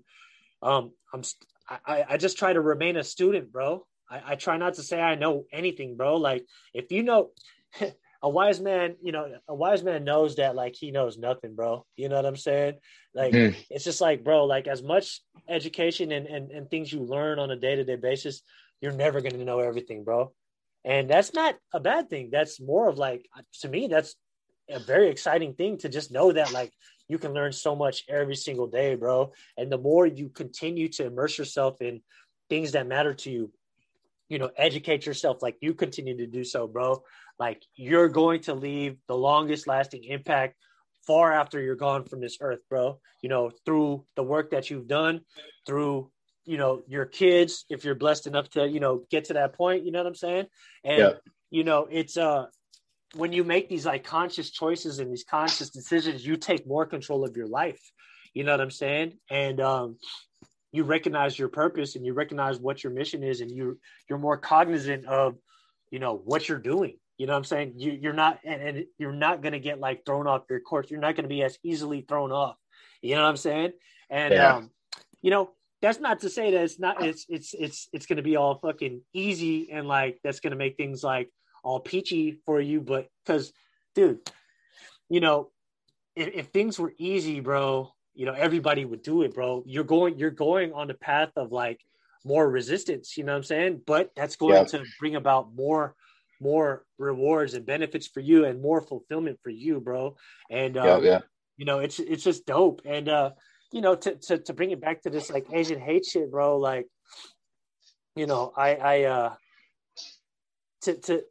um, 0.62 0.92
I'm 1.14 1.24
I, 1.70 2.06
I 2.10 2.18
just 2.18 2.38
try 2.38 2.54
to 2.54 2.62
remain 2.62 2.98
a 2.98 3.04
student, 3.04 3.52
bro. 3.52 3.86
I, 4.10 4.22
I 4.26 4.36
try 4.36 4.58
not 4.58 4.76
to 4.76 4.84
say 4.84 5.02
I 5.02 5.16
know 5.16 5.46
anything, 5.52 5.98
bro. 5.98 6.18
Like 6.18 6.46
if 6.74 6.92
you 6.92 7.04
know 7.04 7.32
a 8.22 8.30
wise 8.30 8.60
man, 8.60 8.96
you 9.02 9.12
know, 9.12 9.28
a 9.48 9.56
wise 9.56 9.84
man 9.84 10.04
knows 10.04 10.38
that 10.38 10.56
like 10.56 10.76
he 10.76 10.92
knows 10.92 11.18
nothing, 11.18 11.56
bro. 11.56 11.86
You 11.96 12.10
know 12.10 12.16
what 12.16 12.26
I'm 12.26 12.38
saying? 12.38 12.76
Like 13.14 13.34
mm. 13.34 13.56
it's 13.70 13.84
just 13.84 14.02
like, 14.02 14.24
bro, 14.24 14.46
like 14.46 14.68
as 14.68 14.82
much 14.82 15.22
education 15.48 16.12
and, 16.12 16.28
and, 16.28 16.52
and 16.52 16.70
things 16.70 16.92
you 16.92 17.02
learn 17.02 17.40
on 17.40 17.52
a 17.52 17.56
day-to-day 17.56 17.98
basis, 17.98 18.42
you're 18.82 18.92
never 18.92 19.22
gonna 19.22 19.44
know 19.44 19.60
everything, 19.60 20.04
bro. 20.04 20.32
And 20.86 21.10
that's 21.10 21.34
not 21.34 21.56
a 21.74 21.80
bad 21.80 22.10
thing. 22.10 22.30
That's 22.32 22.62
more 22.62 22.88
of 22.88 22.98
like 22.98 23.28
to 23.62 23.68
me, 23.68 23.88
that's 23.88 24.16
a 24.70 24.80
very 24.80 25.10
exciting 25.10 25.54
thing 25.54 25.78
to 25.80 25.90
just 25.90 26.12
know 26.12 26.32
that 26.32 26.52
like 26.52 26.72
you 27.08 27.18
can 27.18 27.34
learn 27.34 27.54
so 27.54 27.76
much 27.76 28.04
every 28.10 28.36
single 28.36 28.68
day, 28.68 28.96
bro. 28.96 29.32
And 29.58 29.72
the 29.72 29.78
more 29.78 30.06
you 30.06 30.30
continue 30.30 30.90
to 30.90 31.06
immerse 31.06 31.38
yourself 31.38 31.82
in 31.82 32.02
things 32.50 32.74
that 32.74 32.88
matter 32.88 33.14
to 33.14 33.32
you, 33.32 33.52
you 34.30 34.40
know, 34.40 34.50
educate 34.58 35.06
yourself 35.06 35.42
like 35.42 35.56
you 35.62 35.74
continue 35.74 36.18
to 36.18 36.28
do 36.28 36.44
so, 36.44 36.68
bro. 36.68 37.04
Like 37.40 37.64
you're 37.76 38.10
going 38.10 38.42
to 38.42 38.54
leave 38.54 38.98
the 39.08 39.16
longest 39.16 39.68
lasting 39.68 40.04
impact 40.04 40.56
far 41.06 41.32
after 41.32 41.62
you're 41.62 41.76
gone 41.76 42.04
from 42.04 42.20
this 42.20 42.38
earth, 42.42 42.60
bro. 42.70 43.00
You 43.22 43.30
know, 43.30 43.52
through 43.66 44.06
the 44.16 44.24
work 44.24 44.52
that 44.52 44.70
you've 44.70 44.88
done, 44.88 45.22
through 45.66 46.12
you 46.46 46.58
know 46.58 46.82
your 46.88 47.06
kids, 47.06 47.66
if 47.70 47.84
you're 47.86 47.96
blessed 47.96 48.28
enough 48.28 48.50
to 48.52 48.68
you 48.68 48.80
know 48.80 49.04
get 49.10 49.26
to 49.26 49.34
that 49.34 49.54
point, 49.54 49.86
you 49.86 49.92
know 49.92 50.00
what 50.00 50.08
I'm 50.08 50.16
saying? 50.16 50.46
And 50.84 51.00
yeah. 51.00 51.12
you 51.50 51.64
know, 51.64 51.88
it's 51.90 52.18
uh 52.18 52.48
when 53.16 53.34
you 53.34 53.44
make 53.44 53.70
these 53.70 53.86
like 53.86 54.04
conscious 54.04 54.50
choices 54.50 55.00
and 55.00 55.12
these 55.12 55.24
conscious 55.24 55.70
decisions, 55.70 56.26
you 56.26 56.36
take 56.36 56.68
more 56.68 56.86
control 56.86 57.24
of 57.24 57.38
your 57.38 57.48
life. 57.48 57.80
You 58.34 58.44
know 58.44 58.52
what 58.52 58.62
I'm 58.62 58.72
saying? 58.72 59.14
And 59.30 59.60
um, 59.62 59.98
you 60.72 60.84
recognize 60.84 61.40
your 61.40 61.48
purpose 61.48 61.96
and 61.96 62.06
you 62.06 62.14
recognize 62.14 62.60
what 62.60 62.84
your 62.84 62.94
mission 62.94 63.24
is, 63.24 63.42
and 63.42 63.50
you 63.50 63.80
you're 64.10 64.20
more 64.20 64.38
cognizant 64.38 65.06
of, 65.06 65.36
you 65.90 66.00
know, 66.00 66.22
what 66.26 66.48
you're 66.48 66.60
doing. 66.60 66.98
You 67.18 67.26
know 67.26 67.34
what 67.34 67.40
I'm 67.40 67.44
saying? 67.46 67.74
You, 67.78 67.94
you're 67.94 68.14
not, 68.14 68.40
and, 68.44 68.62
and 68.62 68.86
you're 69.00 69.12
not 69.12 69.42
going 69.42 69.54
to 69.54 69.60
get 69.60 69.80
like 69.80 70.06
thrown 70.06 70.28
off 70.28 70.44
your 70.50 70.60
course. 70.60 70.92
You're 70.92 71.00
not 71.00 71.16
going 71.16 71.24
to 71.24 71.30
be 71.30 71.42
as 71.42 71.58
easily 71.64 72.02
thrown 72.02 72.32
off. 72.32 72.58
You 73.02 73.16
know 73.16 73.24
what 73.24 73.30
I'm 73.30 73.38
saying? 73.38 73.72
And 74.10 74.34
yeah. 74.34 74.56
um, 74.56 74.72
you 75.22 75.32
know, 75.32 75.50
that's 75.82 76.00
not 76.00 76.20
to 76.20 76.30
say 76.30 76.52
that 76.52 76.64
it's 76.64 76.80
not. 76.80 77.04
It's 77.04 77.26
it's 77.30 77.54
it's 77.54 77.90
it's 77.94 78.06
going 78.06 78.18
to 78.18 78.24
be 78.24 78.36
all 78.36 78.56
fucking 78.56 79.02
easy 79.14 79.72
and 79.72 79.88
like 79.88 80.20
that's 80.24 80.40
going 80.40 80.52
to 80.52 80.58
make 80.58 80.78
things 80.78 81.04
like 81.04 81.32
all 81.68 81.82
peachy 81.82 82.40
for 82.46 82.62
you, 82.62 82.80
but 82.80 83.10
because, 83.26 83.52
dude, 83.94 84.20
you 85.10 85.20
know, 85.20 85.50
if, 86.16 86.30
if 86.34 86.48
things 86.48 86.80
were 86.80 86.94
easy, 86.98 87.42
bro, 87.42 87.92
you 88.16 88.26
know, 88.26 88.32
everybody 88.32 88.86
would 88.86 89.02
do 89.02 89.24
it, 89.24 89.34
bro. 89.36 89.64
You're 89.66 89.84
going, 89.84 90.18
you're 90.18 90.32
going 90.32 90.72
on 90.72 90.88
the 90.88 90.94
path 90.94 91.32
of 91.36 91.52
like 91.52 91.82
more 92.24 92.50
resistance. 92.50 93.18
You 93.18 93.26
know 93.26 93.34
what 93.34 93.40
I'm 93.40 93.44
saying? 93.44 93.82
But 93.86 94.12
that's 94.16 94.38
going 94.38 94.56
yeah. 94.56 94.64
to 94.64 94.86
bring 94.98 95.18
about 95.18 95.54
more 95.54 95.94
more 96.40 96.86
rewards 97.00 97.54
and 97.56 97.66
benefits 97.66 98.08
for 98.08 98.20
you 98.22 98.46
and 98.46 98.62
more 98.62 98.80
fulfillment 98.82 99.40
for 99.44 99.50
you, 99.50 99.82
bro. 99.82 100.16
And 100.50 100.78
um, 100.78 101.04
yeah, 101.04 101.10
yeah. 101.10 101.20
you 101.58 101.66
know, 101.66 101.80
it's 101.80 102.00
it's 102.00 102.24
just 102.24 102.46
dope. 102.46 102.82
And 102.86 103.10
uh, 103.10 103.32
you 103.74 103.82
know, 103.82 103.96
to, 103.96 104.16
to 104.16 104.38
to 104.38 104.54
bring 104.54 104.72
it 104.72 104.80
back 104.80 105.02
to 105.02 105.10
this 105.10 105.30
like 105.30 105.48
Asian 105.52 105.82
hate 105.82 106.06
shit, 106.06 106.32
bro. 106.32 106.58
Like, 106.58 106.88
you 108.16 108.26
know, 108.26 108.54
I 108.56 108.76
I 108.76 109.04
uh 109.04 109.34
to 110.84 110.94
to 110.96 111.24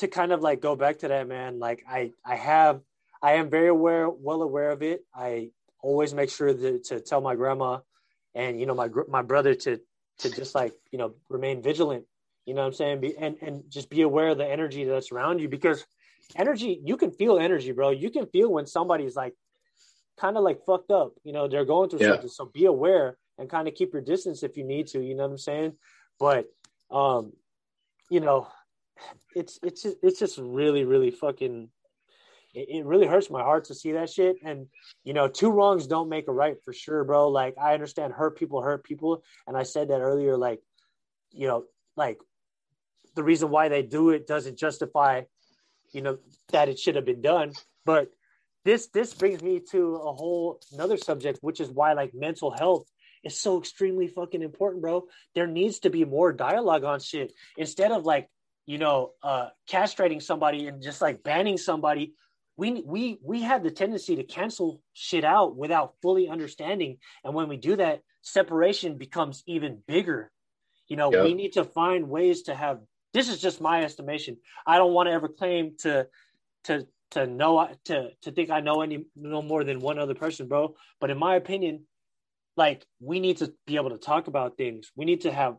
to 0.00 0.08
kind 0.08 0.32
of 0.32 0.40
like 0.40 0.60
go 0.60 0.76
back 0.76 0.98
to 0.98 1.08
that, 1.08 1.28
man, 1.28 1.58
like 1.58 1.84
I 1.88 2.12
I 2.24 2.36
have 2.36 2.80
I 3.22 3.32
am 3.34 3.50
very 3.50 3.68
aware, 3.68 4.08
well 4.08 4.42
aware 4.42 4.70
of 4.70 4.82
it. 4.82 5.04
I 5.14 5.50
always 5.82 6.12
make 6.12 6.30
sure 6.30 6.52
that, 6.52 6.84
to 6.84 7.00
tell 7.00 7.20
my 7.20 7.34
grandma 7.34 7.78
and 8.34 8.58
you 8.58 8.66
know 8.66 8.74
my 8.74 8.88
my 9.08 9.22
brother 9.22 9.54
to 9.54 9.80
to 10.18 10.30
just 10.30 10.54
like 10.54 10.74
you 10.90 10.98
know 10.98 11.14
remain 11.28 11.62
vigilant. 11.62 12.04
You 12.46 12.54
know 12.54 12.62
what 12.62 12.68
I'm 12.68 12.74
saying? 12.74 13.00
Be, 13.00 13.16
and 13.16 13.36
and 13.42 13.64
just 13.68 13.90
be 13.90 14.02
aware 14.02 14.28
of 14.28 14.38
the 14.38 14.46
energy 14.46 14.84
that's 14.84 15.12
around 15.12 15.40
you 15.40 15.48
because 15.48 15.84
energy 16.34 16.80
you 16.84 16.96
can 16.96 17.10
feel 17.10 17.38
energy, 17.38 17.72
bro. 17.72 17.90
You 17.90 18.10
can 18.10 18.26
feel 18.26 18.50
when 18.50 18.66
somebody's 18.66 19.16
like 19.16 19.34
kind 20.18 20.36
of 20.36 20.42
like 20.42 20.64
fucked 20.64 20.90
up. 20.90 21.12
You 21.24 21.32
know 21.32 21.48
they're 21.48 21.66
going 21.66 21.90
through 21.90 22.00
yeah. 22.00 22.12
something. 22.12 22.28
So 22.28 22.46
be 22.46 22.64
aware 22.64 23.18
and 23.38 23.50
kind 23.50 23.68
of 23.68 23.74
keep 23.74 23.92
your 23.92 24.02
distance 24.02 24.42
if 24.42 24.56
you 24.56 24.64
need 24.64 24.86
to. 24.88 25.00
You 25.00 25.14
know 25.14 25.24
what 25.24 25.32
I'm 25.32 25.38
saying? 25.38 25.72
But 26.18 26.46
um, 26.90 27.32
you 28.08 28.20
know 28.20 28.48
it's 29.34 29.58
it's 29.62 29.86
it's 30.02 30.18
just 30.18 30.38
really 30.38 30.84
really 30.84 31.10
fucking 31.10 31.68
it, 32.54 32.84
really 32.84 33.06
hurts 33.06 33.30
my 33.30 33.42
heart 33.42 33.64
to 33.64 33.74
see 33.74 33.92
that 33.92 34.10
shit. 34.10 34.36
And 34.44 34.66
you 35.04 35.12
know 35.12 35.28
two 35.28 35.50
wrongs 35.50 35.86
don't 35.86 36.08
make 36.08 36.28
a 36.28 36.32
right 36.32 36.56
for 36.64 36.72
sure 36.72 37.04
bro. 37.04 37.28
Like 37.28 37.54
i 37.60 37.74
understand 37.74 38.12
hurt 38.12 38.38
people 38.38 38.62
hurt 38.62 38.84
people. 38.84 39.22
And 39.46 39.56
i 39.56 39.62
said 39.62 39.88
that 39.88 40.00
earlier 40.00 40.36
like 40.36 40.60
you 41.30 41.46
know 41.46 41.64
like 41.96 42.18
the 43.14 43.22
reason 43.22 43.50
why 43.50 43.68
they 43.68 43.82
do 43.82 44.10
it 44.10 44.26
doesn't 44.26 44.58
justify 44.58 45.22
you 45.92 46.02
know 46.02 46.18
that 46.52 46.68
it 46.68 46.78
should 46.78 46.96
have 46.96 47.04
been 47.04 47.22
done. 47.22 47.52
But 47.84 48.10
this 48.64 48.88
this 48.88 49.14
brings 49.14 49.42
me 49.42 49.60
to 49.70 49.96
a 49.96 50.12
whole 50.12 50.60
another 50.72 50.96
subject 50.96 51.38
which 51.40 51.60
is 51.60 51.70
why 51.70 51.92
like 51.94 52.14
mental 52.14 52.50
health 52.50 52.86
is 53.22 53.38
so 53.38 53.58
extremely 53.58 54.08
fucking 54.08 54.42
important 54.42 54.82
bro. 54.82 55.06
There 55.34 55.46
needs 55.46 55.80
to 55.80 55.90
be 55.90 56.04
more 56.04 56.32
dialogue 56.32 56.84
on 56.84 57.00
shit. 57.00 57.32
Instead 57.56 57.92
of 57.92 58.04
like 58.04 58.28
you 58.66 58.78
know, 58.78 59.12
uh, 59.22 59.48
castrating 59.68 60.22
somebody 60.22 60.66
and 60.66 60.82
just 60.82 61.00
like 61.00 61.22
banning 61.22 61.58
somebody, 61.58 62.14
we 62.56 62.82
we 62.84 63.18
we 63.22 63.42
have 63.42 63.62
the 63.62 63.70
tendency 63.70 64.16
to 64.16 64.24
cancel 64.24 64.82
shit 64.92 65.24
out 65.24 65.56
without 65.56 65.94
fully 66.02 66.28
understanding. 66.28 66.98
And 67.24 67.34
when 67.34 67.48
we 67.48 67.56
do 67.56 67.76
that, 67.76 68.02
separation 68.22 68.98
becomes 68.98 69.42
even 69.46 69.82
bigger. 69.86 70.30
You 70.86 70.96
know, 70.96 71.12
yep. 71.12 71.24
we 71.24 71.34
need 71.34 71.52
to 71.54 71.64
find 71.64 72.08
ways 72.08 72.42
to 72.42 72.54
have. 72.54 72.80
This 73.12 73.28
is 73.28 73.40
just 73.40 73.60
my 73.60 73.82
estimation. 73.82 74.36
I 74.66 74.78
don't 74.78 74.92
want 74.92 75.08
to 75.08 75.12
ever 75.12 75.28
claim 75.28 75.76
to 75.80 76.06
to 76.64 76.86
to 77.12 77.26
know 77.26 77.68
to 77.86 78.10
to 78.22 78.30
think 78.30 78.50
I 78.50 78.60
know 78.60 78.82
any 78.82 79.04
no 79.16 79.42
more 79.42 79.64
than 79.64 79.80
one 79.80 79.98
other 79.98 80.14
person, 80.14 80.46
bro. 80.46 80.74
But 81.00 81.10
in 81.10 81.18
my 81.18 81.36
opinion, 81.36 81.86
like 82.56 82.84
we 83.00 83.20
need 83.20 83.38
to 83.38 83.52
be 83.66 83.76
able 83.76 83.90
to 83.90 83.98
talk 83.98 84.26
about 84.26 84.56
things. 84.56 84.90
We 84.94 85.04
need 85.04 85.22
to 85.22 85.32
have 85.32 85.56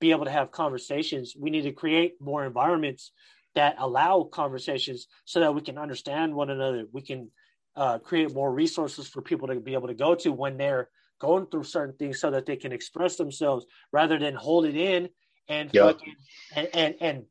be 0.00 0.10
able 0.10 0.24
to 0.24 0.30
have 0.30 0.50
conversations. 0.50 1.34
We 1.38 1.50
need 1.50 1.62
to 1.62 1.72
create 1.72 2.20
more 2.20 2.44
environments 2.44 3.12
that 3.54 3.76
allow 3.78 4.24
conversations 4.24 5.06
so 5.24 5.40
that 5.40 5.54
we 5.54 5.60
can 5.60 5.78
understand 5.78 6.34
one 6.34 6.50
another. 6.50 6.86
We 6.92 7.02
can 7.02 7.30
uh, 7.76 7.98
create 7.98 8.34
more 8.34 8.52
resources 8.52 9.08
for 9.08 9.22
people 9.22 9.48
to 9.48 9.60
be 9.60 9.74
able 9.74 9.88
to 9.88 9.94
go 9.94 10.14
to 10.16 10.32
when 10.32 10.56
they're 10.56 10.88
going 11.20 11.46
through 11.46 11.64
certain 11.64 11.96
things 11.96 12.20
so 12.20 12.30
that 12.30 12.46
they 12.46 12.56
can 12.56 12.72
express 12.72 13.16
themselves 13.16 13.66
rather 13.92 14.18
than 14.18 14.34
hold 14.34 14.66
it 14.66 14.76
in 14.76 15.08
and 15.48 15.70
yep. 15.72 15.84
fucking, 15.84 16.14
and, 16.54 16.68
and 16.74 16.94
and 17.00 17.24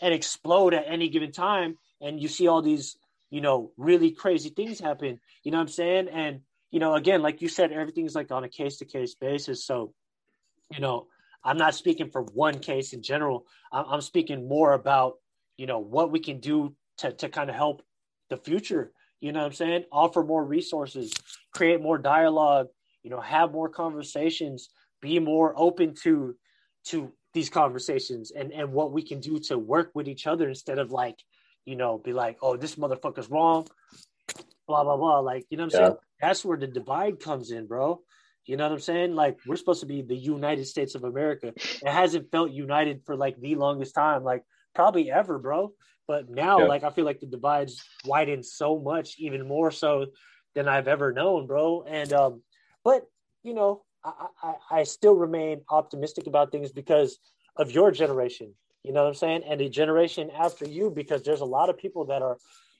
and 0.00 0.14
explode 0.14 0.74
at 0.74 0.84
any 0.86 1.08
given 1.08 1.32
time 1.32 1.76
and 2.00 2.20
you 2.20 2.28
see 2.28 2.46
all 2.46 2.62
these 2.62 2.96
you 3.30 3.40
know 3.40 3.72
really 3.76 4.12
crazy 4.12 4.50
things 4.50 4.78
happen 4.78 5.18
you 5.42 5.50
know 5.50 5.56
what 5.56 5.62
i'm 5.62 5.68
saying 5.68 6.08
and 6.08 6.40
you 6.70 6.78
know 6.78 6.94
again 6.94 7.20
like 7.22 7.42
you 7.42 7.48
said 7.48 7.72
everything's 7.72 8.14
like 8.14 8.30
on 8.30 8.44
a 8.44 8.48
case 8.48 8.76
to 8.76 8.84
case 8.84 9.14
basis 9.16 9.64
so 9.64 9.92
you 10.72 10.80
know, 10.80 11.06
I'm 11.44 11.58
not 11.58 11.74
speaking 11.74 12.10
for 12.10 12.22
one 12.22 12.58
case 12.58 12.92
in 12.92 13.02
general. 13.02 13.46
I'm, 13.72 13.84
I'm 13.88 14.00
speaking 14.00 14.48
more 14.48 14.72
about, 14.72 15.14
you 15.56 15.66
know, 15.66 15.78
what 15.78 16.10
we 16.10 16.20
can 16.20 16.40
do 16.40 16.74
to, 16.98 17.12
to 17.12 17.28
kind 17.28 17.50
of 17.50 17.56
help 17.56 17.82
the 18.30 18.36
future. 18.36 18.92
You 19.20 19.32
know 19.32 19.40
what 19.40 19.46
I'm 19.46 19.52
saying? 19.52 19.84
Offer 19.92 20.24
more 20.24 20.44
resources, 20.44 21.12
create 21.54 21.80
more 21.80 21.98
dialogue, 21.98 22.66
you 23.02 23.10
know, 23.10 23.20
have 23.20 23.52
more 23.52 23.68
conversations, 23.68 24.70
be 25.00 25.18
more 25.18 25.54
open 25.56 25.94
to 26.02 26.36
to 26.86 27.12
these 27.32 27.48
conversations 27.48 28.32
and 28.32 28.52
and 28.52 28.72
what 28.72 28.92
we 28.92 29.02
can 29.02 29.20
do 29.20 29.38
to 29.38 29.56
work 29.56 29.90
with 29.94 30.08
each 30.08 30.26
other 30.26 30.48
instead 30.48 30.78
of 30.78 30.90
like, 30.90 31.18
you 31.64 31.76
know, 31.76 31.98
be 31.98 32.12
like, 32.12 32.38
oh, 32.42 32.56
this 32.56 32.74
motherfucker's 32.74 33.30
wrong, 33.30 33.66
blah 34.66 34.82
blah 34.82 34.96
blah. 34.96 35.20
Like, 35.20 35.44
you 35.50 35.56
know 35.56 35.64
what 35.64 35.74
I'm 35.74 35.80
yeah. 35.80 35.86
saying? 35.88 35.98
That's 36.20 36.44
where 36.44 36.58
the 36.58 36.66
divide 36.66 37.20
comes 37.20 37.50
in, 37.50 37.66
bro. 37.66 38.00
You 38.44 38.56
know 38.56 38.64
what 38.64 38.72
I'm 38.72 38.80
saying? 38.80 39.14
Like 39.14 39.38
we're 39.46 39.56
supposed 39.56 39.80
to 39.80 39.86
be 39.86 40.02
the 40.02 40.16
United 40.16 40.66
States 40.66 40.94
of 40.94 41.04
America. 41.04 41.52
It 41.56 41.88
hasn't 41.88 42.30
felt 42.30 42.50
united 42.50 43.02
for 43.04 43.16
like 43.16 43.40
the 43.40 43.54
longest 43.54 43.94
time, 43.94 44.24
like 44.24 44.42
probably 44.74 45.10
ever, 45.10 45.38
bro. 45.38 45.72
But 46.08 46.28
now, 46.28 46.60
yeah. 46.60 46.66
like 46.66 46.82
I 46.82 46.90
feel 46.90 47.04
like 47.04 47.20
the 47.20 47.26
divides 47.26 47.82
widened 48.04 48.44
so 48.44 48.78
much, 48.78 49.14
even 49.18 49.46
more 49.46 49.70
so 49.70 50.06
than 50.54 50.68
I've 50.68 50.88
ever 50.88 51.12
known, 51.12 51.46
bro. 51.46 51.84
And 51.86 52.12
um, 52.12 52.42
but 52.84 53.04
you 53.44 53.54
know, 53.54 53.82
I, 54.04 54.26
I, 54.42 54.54
I 54.70 54.82
still 54.82 55.14
remain 55.14 55.62
optimistic 55.70 56.26
about 56.26 56.50
things 56.50 56.72
because 56.72 57.18
of 57.56 57.70
your 57.70 57.90
generation. 57.92 58.54
You 58.82 58.92
know 58.92 59.02
what 59.02 59.10
I'm 59.10 59.14
saying? 59.14 59.42
And 59.46 59.60
the 59.60 59.68
generation 59.68 60.30
after 60.36 60.66
you, 60.66 60.90
because 60.90 61.22
there's 61.22 61.40
a 61.40 61.46
lot 61.46 61.70
of 61.70 61.78
people 61.78 62.06
that 62.06 62.22
are, 62.22 62.38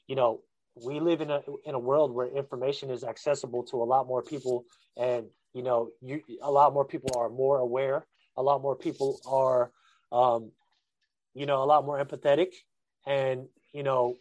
you 0.09 0.17
know, 0.17 0.41
we 0.75 0.99
live 0.99 1.21
in 1.21 1.31
a 1.31 1.41
in 1.65 1.75
a 1.75 1.79
world 1.79 2.13
where 2.13 2.27
information 2.27 2.91
is 2.91 3.05
accessible 3.05 3.63
to 3.65 3.77
a 3.77 3.85
lot 3.85 4.09
more 4.09 4.23
people 4.23 4.65
and 4.97 5.27
you 5.55 5.63
know 5.63 5.91
you 6.01 6.23
a 6.43 6.51
lot 6.51 6.73
more 6.75 6.85
people 6.85 7.11
are 7.17 7.29
more 7.29 7.59
aware. 7.59 8.07
A 8.37 8.43
lot 8.43 8.63
more 8.63 8.77
people 8.77 9.21
are 9.27 9.71
um 10.11 10.51
you 11.35 11.47
know 11.47 11.63
a 11.63 11.67
lot 11.67 11.85
more 11.85 12.03
empathetic. 12.05 12.53
And 13.07 13.49
you 13.73 13.83
know 13.83 14.17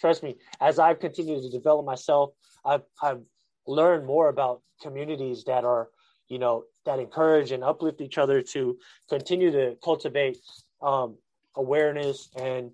trust 0.00 0.22
me 0.22 0.36
as 0.60 0.78
i've 0.78 1.00
continued 1.00 1.42
to 1.42 1.50
develop 1.50 1.84
myself 1.84 2.30
i've 2.64 2.82
i've 3.02 3.20
learned 3.66 4.06
more 4.06 4.28
about 4.28 4.62
communities 4.80 5.44
that 5.44 5.64
are 5.64 5.88
you 6.28 6.38
know 6.38 6.64
that 6.84 6.98
encourage 6.98 7.52
and 7.52 7.64
uplift 7.64 8.00
each 8.00 8.18
other 8.18 8.42
to 8.42 8.78
continue 9.08 9.50
to 9.50 9.76
cultivate 9.82 10.38
um 10.82 11.16
awareness 11.56 12.30
and 12.36 12.70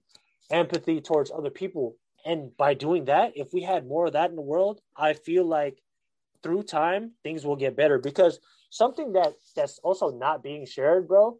empathy 0.50 1.00
towards 1.00 1.30
other 1.30 1.50
people. 1.50 1.96
And 2.26 2.54
by 2.56 2.74
doing 2.74 3.06
that 3.06 3.32
if 3.36 3.52
we 3.52 3.62
had 3.62 3.86
more 3.86 4.06
of 4.06 4.12
that 4.14 4.30
in 4.30 4.36
the 4.36 4.42
world 4.42 4.80
i 4.96 5.12
feel 5.12 5.44
like 5.44 5.78
through 6.44 6.62
time 6.62 7.10
things 7.24 7.44
will 7.44 7.56
get 7.56 7.76
better. 7.76 7.98
Because 7.98 8.38
something 8.70 9.14
that 9.14 9.34
that's 9.56 9.80
also 9.80 10.10
not 10.10 10.44
being 10.44 10.64
shared 10.64 11.08
bro 11.08 11.36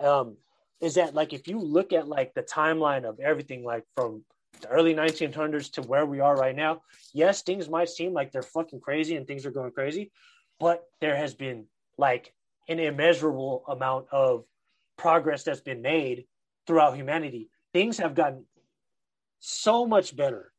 um, 0.00 0.38
is 0.80 0.94
that 0.94 1.14
like 1.14 1.34
if 1.34 1.46
you 1.46 1.58
look 1.58 1.92
at 1.92 2.08
like 2.08 2.32
the 2.32 2.42
timeline 2.42 3.04
of 3.04 3.20
everything 3.20 3.62
like 3.62 3.84
from 3.94 4.24
the 4.62 4.68
early 4.68 4.94
1900s 4.94 5.70
to 5.72 5.82
where 5.82 6.06
we 6.06 6.20
are 6.20 6.36
right 6.36 6.54
now 6.54 6.80
yes 7.12 7.42
things 7.42 7.68
might 7.68 7.88
seem 7.88 8.12
like 8.12 8.30
they're 8.30 8.42
fucking 8.42 8.80
crazy 8.80 9.16
and 9.16 9.26
things 9.26 9.44
are 9.44 9.50
going 9.50 9.72
crazy 9.72 10.12
but 10.60 10.84
there 11.00 11.16
has 11.16 11.34
been 11.34 11.66
like 11.98 12.32
an 12.68 12.78
immeasurable 12.78 13.64
amount 13.68 14.06
of 14.10 14.44
progress 14.96 15.44
that's 15.44 15.60
been 15.60 15.82
made 15.82 16.24
throughout 16.66 16.96
humanity. 16.96 17.50
Things 17.72 17.98
have 17.98 18.14
gotten 18.14 18.44
so 19.40 19.86
much 19.86 20.16
better 20.16 20.52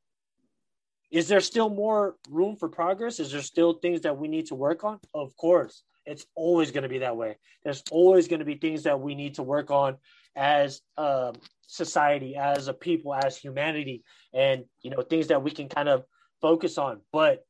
is 1.12 1.28
there 1.28 1.42
still 1.42 1.70
more 1.70 2.16
room 2.30 2.56
for 2.56 2.70
progress? 2.70 3.20
Is 3.20 3.32
there 3.32 3.42
still 3.42 3.74
things 3.74 4.02
that 4.02 4.18
we 4.18 4.28
need 4.28 4.48
to 4.48 4.56
work 4.56 4.84
on? 4.84 5.00
Of 5.14 5.36
course. 5.38 5.84
It's 6.06 6.26
always 6.36 6.72
going 6.72 6.84
to 6.84 6.90
be 6.90 7.00
that 7.00 7.18
way. 7.18 7.38
There's 7.64 7.84
always 7.92 8.28
going 8.28 8.40
to 8.40 8.46
be 8.46 8.56
things 8.56 8.84
that 8.84 9.00
we 9.00 9.16
need 9.16 9.36
to 9.36 9.44
work 9.44 9.72
on 9.72 9.98
as 10.36 10.82
a 10.98 11.34
society, 11.68 12.36
as 12.36 12.68
a 12.68 12.74
people, 12.74 13.14
as 13.14 13.38
humanity, 13.38 14.04
and 14.34 14.66
you 14.82 14.92
know 14.92 15.02
things 15.02 15.28
that 15.28 15.44
we 15.44 15.52
can 15.52 15.68
kind 15.68 15.90
of 15.90 16.04
focus 16.42 16.78
on. 16.78 17.02
But 17.12 17.46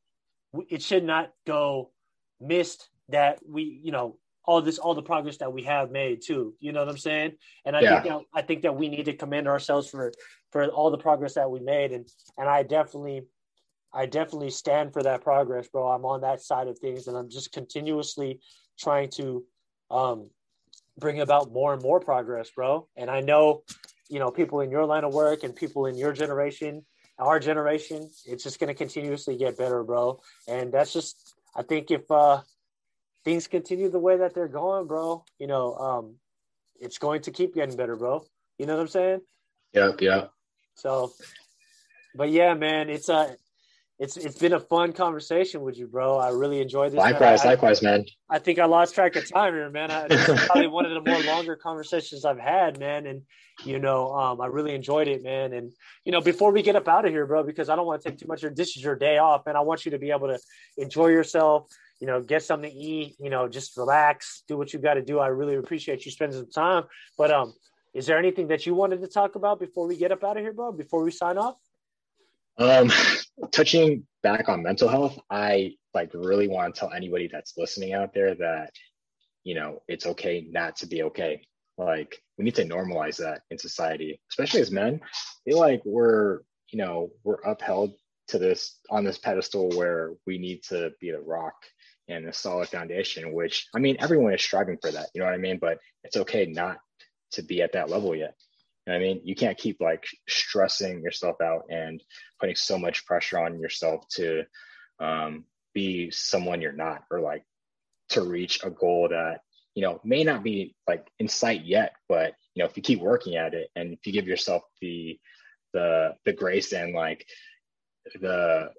it 0.69 0.81
should 0.81 1.03
not 1.03 1.31
go 1.45 1.91
missed 2.39 2.89
that 3.09 3.39
we, 3.47 3.81
you 3.83 3.91
know, 3.91 4.17
all 4.45 4.61
this, 4.61 4.77
all 4.77 4.93
the 4.93 5.01
progress 5.01 5.37
that 5.37 5.51
we 5.51 5.63
have 5.63 5.91
made 5.91 6.21
too. 6.23 6.53
You 6.59 6.71
know 6.71 6.79
what 6.79 6.89
I'm 6.89 6.97
saying? 6.97 7.33
And 7.65 7.75
I 7.75 7.81
yeah. 7.81 8.01
think 8.01 8.13
that 8.13 8.21
I 8.33 8.41
think 8.41 8.61
that 8.61 8.75
we 8.75 8.89
need 8.89 9.05
to 9.05 9.13
commend 9.13 9.47
ourselves 9.47 9.89
for 9.89 10.13
for 10.51 10.67
all 10.67 10.91
the 10.91 10.97
progress 10.97 11.33
that 11.33 11.49
we 11.49 11.59
made, 11.59 11.91
and 11.91 12.07
and 12.37 12.47
I 12.47 12.63
definitely 12.63 13.23
I 13.95 14.05
definitely 14.05 14.51
stand 14.51 14.91
for 14.91 15.01
that 15.03 15.23
progress, 15.23 15.69
bro. 15.69 15.87
I'm 15.87 16.03
on 16.05 16.21
that 16.21 16.41
side 16.41 16.67
of 16.67 16.77
things, 16.77 17.07
and 17.07 17.15
I'm 17.15 17.29
just 17.29 17.53
continuously 17.53 18.41
trying 18.77 19.09
to 19.11 19.45
um, 19.89 20.29
bring 20.99 21.21
about 21.21 21.51
more 21.51 21.73
and 21.73 21.81
more 21.81 22.01
progress, 22.01 22.51
bro. 22.51 22.87
And 22.97 23.09
I 23.09 23.21
know, 23.21 23.63
you 24.09 24.19
know, 24.19 24.31
people 24.31 24.59
in 24.59 24.69
your 24.69 24.85
line 24.85 25.05
of 25.05 25.13
work 25.13 25.43
and 25.43 25.55
people 25.55 25.85
in 25.85 25.97
your 25.97 26.11
generation, 26.11 26.85
our 27.17 27.39
generation, 27.39 28.09
it's 28.25 28.43
just 28.43 28.59
going 28.59 28.67
to 28.67 28.73
continuously 28.73 29.37
get 29.37 29.57
better, 29.57 29.81
bro. 29.83 30.19
And 30.47 30.73
that's 30.73 30.91
just, 30.91 31.33
I 31.55 31.63
think, 31.63 31.89
if 31.89 32.09
uh, 32.11 32.41
things 33.23 33.47
continue 33.47 33.89
the 33.89 33.99
way 33.99 34.17
that 34.17 34.33
they're 34.33 34.49
going, 34.49 34.87
bro, 34.87 35.23
you 35.39 35.47
know, 35.47 35.75
um, 35.75 36.15
it's 36.81 36.97
going 36.97 37.21
to 37.21 37.31
keep 37.31 37.55
getting 37.55 37.77
better, 37.77 37.95
bro. 37.95 38.25
You 38.57 38.65
know 38.65 38.75
what 38.75 38.81
I'm 38.81 38.87
saying? 38.89 39.21
Yeah, 39.73 39.91
yeah. 39.99 40.25
So, 40.75 41.13
but 42.13 42.29
yeah, 42.29 42.53
man, 42.53 42.89
it's 42.89 43.07
a 43.07 43.13
uh, 43.13 43.27
it's 43.97 44.17
it's 44.17 44.37
been 44.37 44.53
a 44.53 44.59
fun 44.59 44.91
conversation 44.91 45.61
with 45.61 45.77
you, 45.77 45.87
bro. 45.87 46.17
I 46.17 46.29
really 46.29 46.59
enjoyed 46.59 46.91
this. 46.91 46.97
Likewise, 46.97 47.45
I, 47.45 47.49
likewise, 47.49 47.81
man. 47.81 48.03
I 48.29 48.39
think 48.39 48.59
I 48.59 48.65
lost 48.65 48.93
track 48.93 49.15
of 49.15 49.29
time 49.31 49.53
here, 49.53 49.69
man. 49.69 49.89
I, 49.89 50.07
this 50.07 50.27
is 50.27 50.45
probably 50.45 50.67
one 50.67 50.85
of 50.85 50.91
the 50.91 51.09
more 51.09 51.21
longer 51.23 51.55
conversations 51.55 52.25
I've 52.25 52.39
had, 52.39 52.77
man. 52.77 53.05
And 53.05 53.21
you 53.63 53.79
know, 53.79 54.11
um, 54.13 54.41
I 54.41 54.47
really 54.47 54.75
enjoyed 54.75 55.07
it, 55.07 55.23
man. 55.23 55.53
And 55.53 55.71
you 56.03 56.11
know, 56.11 56.19
before 56.19 56.51
we 56.51 56.61
get 56.61 56.75
up 56.75 56.89
out 56.89 57.05
of 57.05 57.11
here, 57.11 57.25
bro, 57.25 57.43
because 57.43 57.69
I 57.69 57.77
don't 57.77 57.85
want 57.85 58.01
to 58.01 58.09
take 58.09 58.19
too 58.19 58.27
much. 58.27 58.43
Of, 58.43 58.57
this 58.57 58.75
is 58.75 58.83
your 58.83 58.97
day 58.97 59.17
off, 59.17 59.47
and 59.47 59.55
I 59.55 59.61
want 59.61 59.85
you 59.85 59.91
to 59.91 59.99
be 59.99 60.11
able 60.11 60.27
to 60.27 60.39
enjoy 60.77 61.07
yourself. 61.07 61.67
You 62.01 62.07
know, 62.07 62.21
get 62.21 62.43
something 62.43 62.69
to 62.69 62.75
eat. 62.75 63.15
You 63.17 63.29
know, 63.29 63.47
just 63.47 63.77
relax, 63.77 64.43
do 64.49 64.57
what 64.57 64.73
you 64.73 64.79
got 64.79 64.95
to 64.95 65.01
do. 65.01 65.19
I 65.19 65.27
really 65.27 65.55
appreciate 65.55 66.05
you 66.05 66.11
spending 66.11 66.37
some 66.37 66.51
time. 66.51 66.83
But 67.17 67.31
um, 67.31 67.53
is 67.93 68.07
there 68.07 68.17
anything 68.17 68.49
that 68.49 68.65
you 68.65 68.75
wanted 68.75 68.99
to 69.03 69.07
talk 69.07 69.35
about 69.35 69.57
before 69.57 69.87
we 69.87 69.95
get 69.95 70.11
up 70.11 70.21
out 70.25 70.35
of 70.35 70.43
here, 70.43 70.51
bro? 70.51 70.73
Before 70.73 71.01
we 71.01 71.11
sign 71.11 71.37
off? 71.37 71.55
Um, 72.57 72.91
touching 73.51 74.05
back 74.23 74.49
on 74.49 74.63
mental 74.63 74.89
health, 74.89 75.19
I 75.29 75.75
like 75.93 76.11
really 76.13 76.47
want 76.47 76.73
to 76.73 76.79
tell 76.79 76.91
anybody 76.91 77.29
that's 77.31 77.53
listening 77.57 77.93
out 77.93 78.13
there 78.13 78.35
that, 78.35 78.71
you 79.43 79.55
know, 79.55 79.81
it's 79.87 80.05
okay 80.05 80.47
not 80.49 80.75
to 80.77 80.87
be 80.87 81.03
okay. 81.03 81.45
Like 81.77 82.21
we 82.37 82.45
need 82.45 82.55
to 82.55 82.65
normalize 82.65 83.17
that 83.17 83.41
in 83.51 83.57
society, 83.57 84.19
especially 84.31 84.61
as 84.61 84.71
men. 84.71 84.99
I 85.03 85.49
feel 85.49 85.59
like 85.59 85.81
we're, 85.85 86.39
you 86.71 86.79
know, 86.79 87.11
we're 87.23 87.41
upheld 87.45 87.93
to 88.29 88.39
this 88.39 88.79
on 88.89 89.03
this 89.03 89.17
pedestal 89.17 89.69
where 89.75 90.13
we 90.25 90.37
need 90.37 90.63
to 90.63 90.91
be 90.99 91.11
the 91.11 91.19
rock 91.19 91.53
and 92.07 92.27
a 92.27 92.33
solid 92.33 92.69
foundation, 92.69 93.33
which 93.33 93.67
I 93.75 93.79
mean, 93.79 93.97
everyone 93.99 94.33
is 94.33 94.41
striving 94.41 94.77
for 94.81 94.91
that, 94.91 95.09
you 95.13 95.19
know 95.19 95.25
what 95.25 95.33
I 95.33 95.39
mean? 95.39 95.57
But 95.59 95.79
it's 96.03 96.17
okay 96.17 96.45
not 96.45 96.77
to 97.31 97.41
be 97.41 97.61
at 97.61 97.73
that 97.73 97.89
level 97.89 98.15
yet. 98.15 98.35
I 98.87 98.99
mean, 98.99 99.21
you 99.23 99.35
can't 99.35 99.57
keep 99.57 99.81
like 99.81 100.05
stressing 100.27 101.01
yourself 101.01 101.41
out 101.41 101.63
and 101.69 102.01
putting 102.39 102.55
so 102.55 102.77
much 102.77 103.05
pressure 103.05 103.39
on 103.39 103.59
yourself 103.59 104.07
to 104.09 104.43
um, 104.99 105.45
be 105.73 106.11
someone 106.11 106.61
you're 106.61 106.71
not, 106.71 107.03
or 107.09 107.19
like 107.19 107.43
to 108.09 108.21
reach 108.21 108.63
a 108.63 108.69
goal 108.69 109.09
that 109.09 109.41
you 109.73 109.81
know 109.81 109.99
may 110.03 110.23
not 110.23 110.43
be 110.43 110.75
like 110.87 111.07
in 111.19 111.27
sight 111.27 111.65
yet, 111.65 111.93
but 112.07 112.33
you 112.53 112.63
know 112.63 112.69
if 112.69 112.77
you 112.77 112.83
keep 112.83 112.99
working 112.99 113.35
at 113.35 113.53
it 113.53 113.69
and 113.75 113.93
if 113.93 114.05
you 114.05 114.13
give 114.13 114.27
yourself 114.27 114.61
the 114.81 115.19
the 115.73 116.15
the 116.25 116.33
grace 116.33 116.71
and 116.71 116.93
like 116.93 117.25
the 118.21 118.69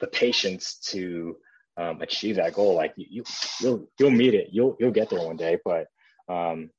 the 0.00 0.06
patience 0.08 0.78
to 0.90 1.36
um, 1.76 2.02
achieve 2.02 2.36
that 2.36 2.54
goal, 2.54 2.74
like 2.74 2.94
you, 2.96 3.06
you 3.08 3.24
you'll 3.60 3.88
you'll 3.98 4.10
meet 4.10 4.34
it, 4.34 4.48
you'll 4.50 4.76
you'll 4.80 4.90
get 4.90 5.08
there 5.08 5.24
one 5.24 5.36
day. 5.36 5.58
But 5.64 5.86
um, 6.28 6.70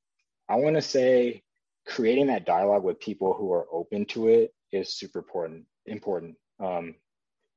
I 0.48 0.56
want 0.56 0.76
to 0.76 0.82
say 0.82 1.43
creating 1.86 2.26
that 2.28 2.46
dialogue 2.46 2.84
with 2.84 3.00
people 3.00 3.34
who 3.34 3.52
are 3.52 3.66
open 3.72 4.04
to 4.06 4.28
it 4.28 4.54
is 4.72 4.96
super 4.96 5.20
important 5.20 5.64
important. 5.86 6.36
Um, 6.60 6.94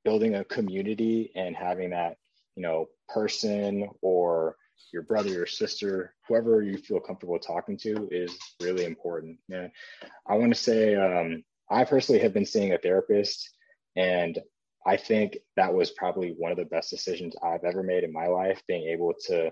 building 0.03 0.35
a 0.35 0.45
community 0.45 1.31
and 1.35 1.55
having 1.55 1.89
that 1.89 2.17
you 2.55 2.63
know 2.63 2.87
person 3.09 3.89
or 4.01 4.55
your 4.93 5.01
brother 5.01 5.29
your 5.29 5.45
sister 5.45 6.13
whoever 6.27 6.61
you 6.61 6.77
feel 6.77 6.99
comfortable 6.99 7.37
talking 7.37 7.77
to 7.77 8.07
is 8.11 8.37
really 8.61 8.85
important. 8.85 9.37
I 9.51 10.35
want 10.35 10.53
to 10.53 10.59
say 10.59 10.95
um, 10.95 11.43
i 11.69 11.83
personally 11.83 12.21
have 12.21 12.33
been 12.33 12.45
seeing 12.45 12.73
a 12.73 12.77
therapist 12.77 13.49
and 13.95 14.39
i 14.85 14.95
think 14.95 15.37
that 15.55 15.73
was 15.73 15.91
probably 15.91 16.33
one 16.37 16.51
of 16.51 16.57
the 16.57 16.65
best 16.65 16.89
decisions 16.89 17.35
i've 17.43 17.63
ever 17.63 17.83
made 17.83 18.03
in 18.03 18.13
my 18.13 18.27
life 18.27 18.61
being 18.67 18.87
able 18.87 19.13
to 19.25 19.51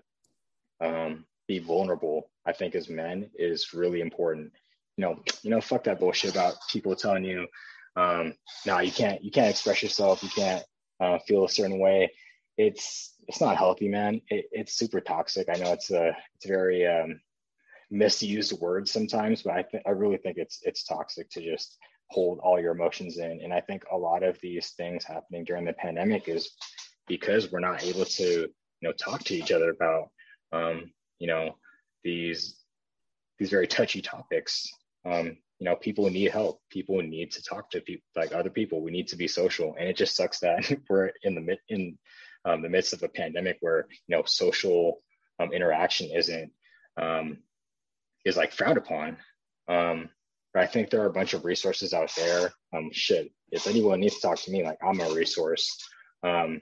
um, 0.81 1.25
be 1.47 1.59
vulnerable 1.59 2.29
i 2.45 2.53
think 2.53 2.75
as 2.75 2.89
men 2.89 3.29
is 3.35 3.73
really 3.73 4.01
important 4.01 4.51
you 4.97 5.03
know, 5.03 5.19
you 5.43 5.49
know, 5.49 5.61
fuck 5.61 5.83
that 5.85 5.99
bullshit 5.99 6.31
about 6.31 6.55
people 6.71 6.95
telling 6.95 7.25
you, 7.25 7.47
um, 7.95 8.33
no, 8.65 8.79
you 8.79 8.91
can't, 8.91 9.23
you 9.23 9.31
can't 9.31 9.49
express 9.49 9.83
yourself, 9.83 10.23
you 10.23 10.29
can't 10.29 10.63
uh, 10.99 11.19
feel 11.27 11.45
a 11.45 11.49
certain 11.49 11.79
way. 11.79 12.11
It's 12.57 13.13
it's 13.27 13.41
not 13.41 13.57
healthy, 13.57 13.87
man. 13.89 14.21
It, 14.29 14.45
it's 14.51 14.77
super 14.77 15.01
toxic. 15.01 15.49
I 15.49 15.57
know 15.57 15.73
it's 15.73 15.91
a 15.91 16.15
it's 16.35 16.45
very 16.45 16.87
um, 16.87 17.19
misused 17.91 18.59
word 18.59 18.87
sometimes, 18.87 19.43
but 19.43 19.53
I 19.53 19.63
think 19.63 19.83
I 19.85 19.91
really 19.91 20.17
think 20.17 20.37
it's 20.37 20.59
it's 20.63 20.83
toxic 20.83 21.29
to 21.31 21.41
just 21.41 21.77
hold 22.11 22.39
all 22.39 22.59
your 22.59 22.71
emotions 22.71 23.17
in. 23.17 23.41
And 23.43 23.53
I 23.53 23.61
think 23.61 23.83
a 23.91 23.97
lot 23.97 24.23
of 24.23 24.39
these 24.41 24.69
things 24.71 25.03
happening 25.03 25.43
during 25.43 25.65
the 25.65 25.73
pandemic 25.73 26.27
is 26.27 26.51
because 27.07 27.51
we're 27.51 27.59
not 27.59 27.83
able 27.83 28.05
to 28.05 28.23
you 28.23 28.49
know 28.81 28.93
talk 28.93 29.23
to 29.25 29.35
each 29.35 29.51
other 29.51 29.71
about 29.71 30.09
um, 30.51 30.91
you 31.19 31.27
know 31.27 31.55
these 32.03 32.57
these 33.37 33.49
very 33.49 33.67
touchy 33.67 34.01
topics. 34.01 34.71
Um, 35.05 35.37
you 35.59 35.65
know, 35.65 35.75
people 35.75 36.09
need 36.09 36.31
help. 36.31 36.61
People 36.69 37.01
need 37.01 37.31
to 37.31 37.43
talk 37.43 37.69
to 37.71 37.81
people 37.81 38.03
like 38.15 38.33
other 38.33 38.49
people. 38.49 38.81
We 38.81 38.91
need 38.91 39.07
to 39.09 39.15
be 39.15 39.27
social, 39.27 39.75
and 39.79 39.87
it 39.87 39.95
just 39.95 40.15
sucks 40.15 40.39
that 40.39 40.69
we're 40.89 41.11
in 41.23 41.35
the 41.35 41.41
mid 41.41 41.59
in 41.69 41.97
um, 42.43 42.61
the 42.61 42.69
midst 42.69 42.93
of 42.93 43.03
a 43.03 43.09
pandemic 43.09 43.57
where 43.61 43.87
you 44.07 44.15
know 44.15 44.23
social 44.25 45.01
um, 45.39 45.53
interaction 45.53 46.09
isn't 46.11 46.51
um, 46.97 47.37
is 48.25 48.37
like 48.37 48.51
frowned 48.51 48.77
upon. 48.77 49.17
Um, 49.67 50.09
but 50.53 50.63
I 50.63 50.67
think 50.67 50.89
there 50.89 51.01
are 51.01 51.07
a 51.07 51.13
bunch 51.13 51.33
of 51.33 51.45
resources 51.45 51.93
out 51.93 52.11
there. 52.15 52.51
Um, 52.73 52.89
shit, 52.91 53.31
if 53.51 53.67
anyone 53.67 53.99
needs 53.99 54.15
to 54.15 54.21
talk 54.21 54.39
to 54.39 54.51
me, 54.51 54.63
like 54.63 54.77
I'm 54.83 54.99
a 54.99 55.13
resource. 55.13 55.77
Um, 56.23 56.61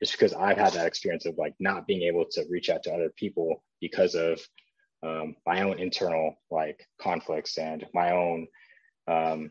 just 0.00 0.12
because 0.12 0.32
I've 0.32 0.56
had 0.56 0.72
that 0.72 0.86
experience 0.86 1.26
of 1.26 1.36
like 1.36 1.54
not 1.60 1.86
being 1.86 2.02
able 2.02 2.24
to 2.30 2.44
reach 2.48 2.70
out 2.70 2.82
to 2.84 2.92
other 2.92 3.10
people 3.16 3.62
because 3.80 4.14
of 4.14 4.40
um, 5.02 5.36
my 5.46 5.62
own 5.62 5.78
internal 5.78 6.34
like 6.50 6.86
conflicts 7.00 7.58
and 7.58 7.86
my 7.94 8.12
own 8.12 8.46
um, 9.08 9.50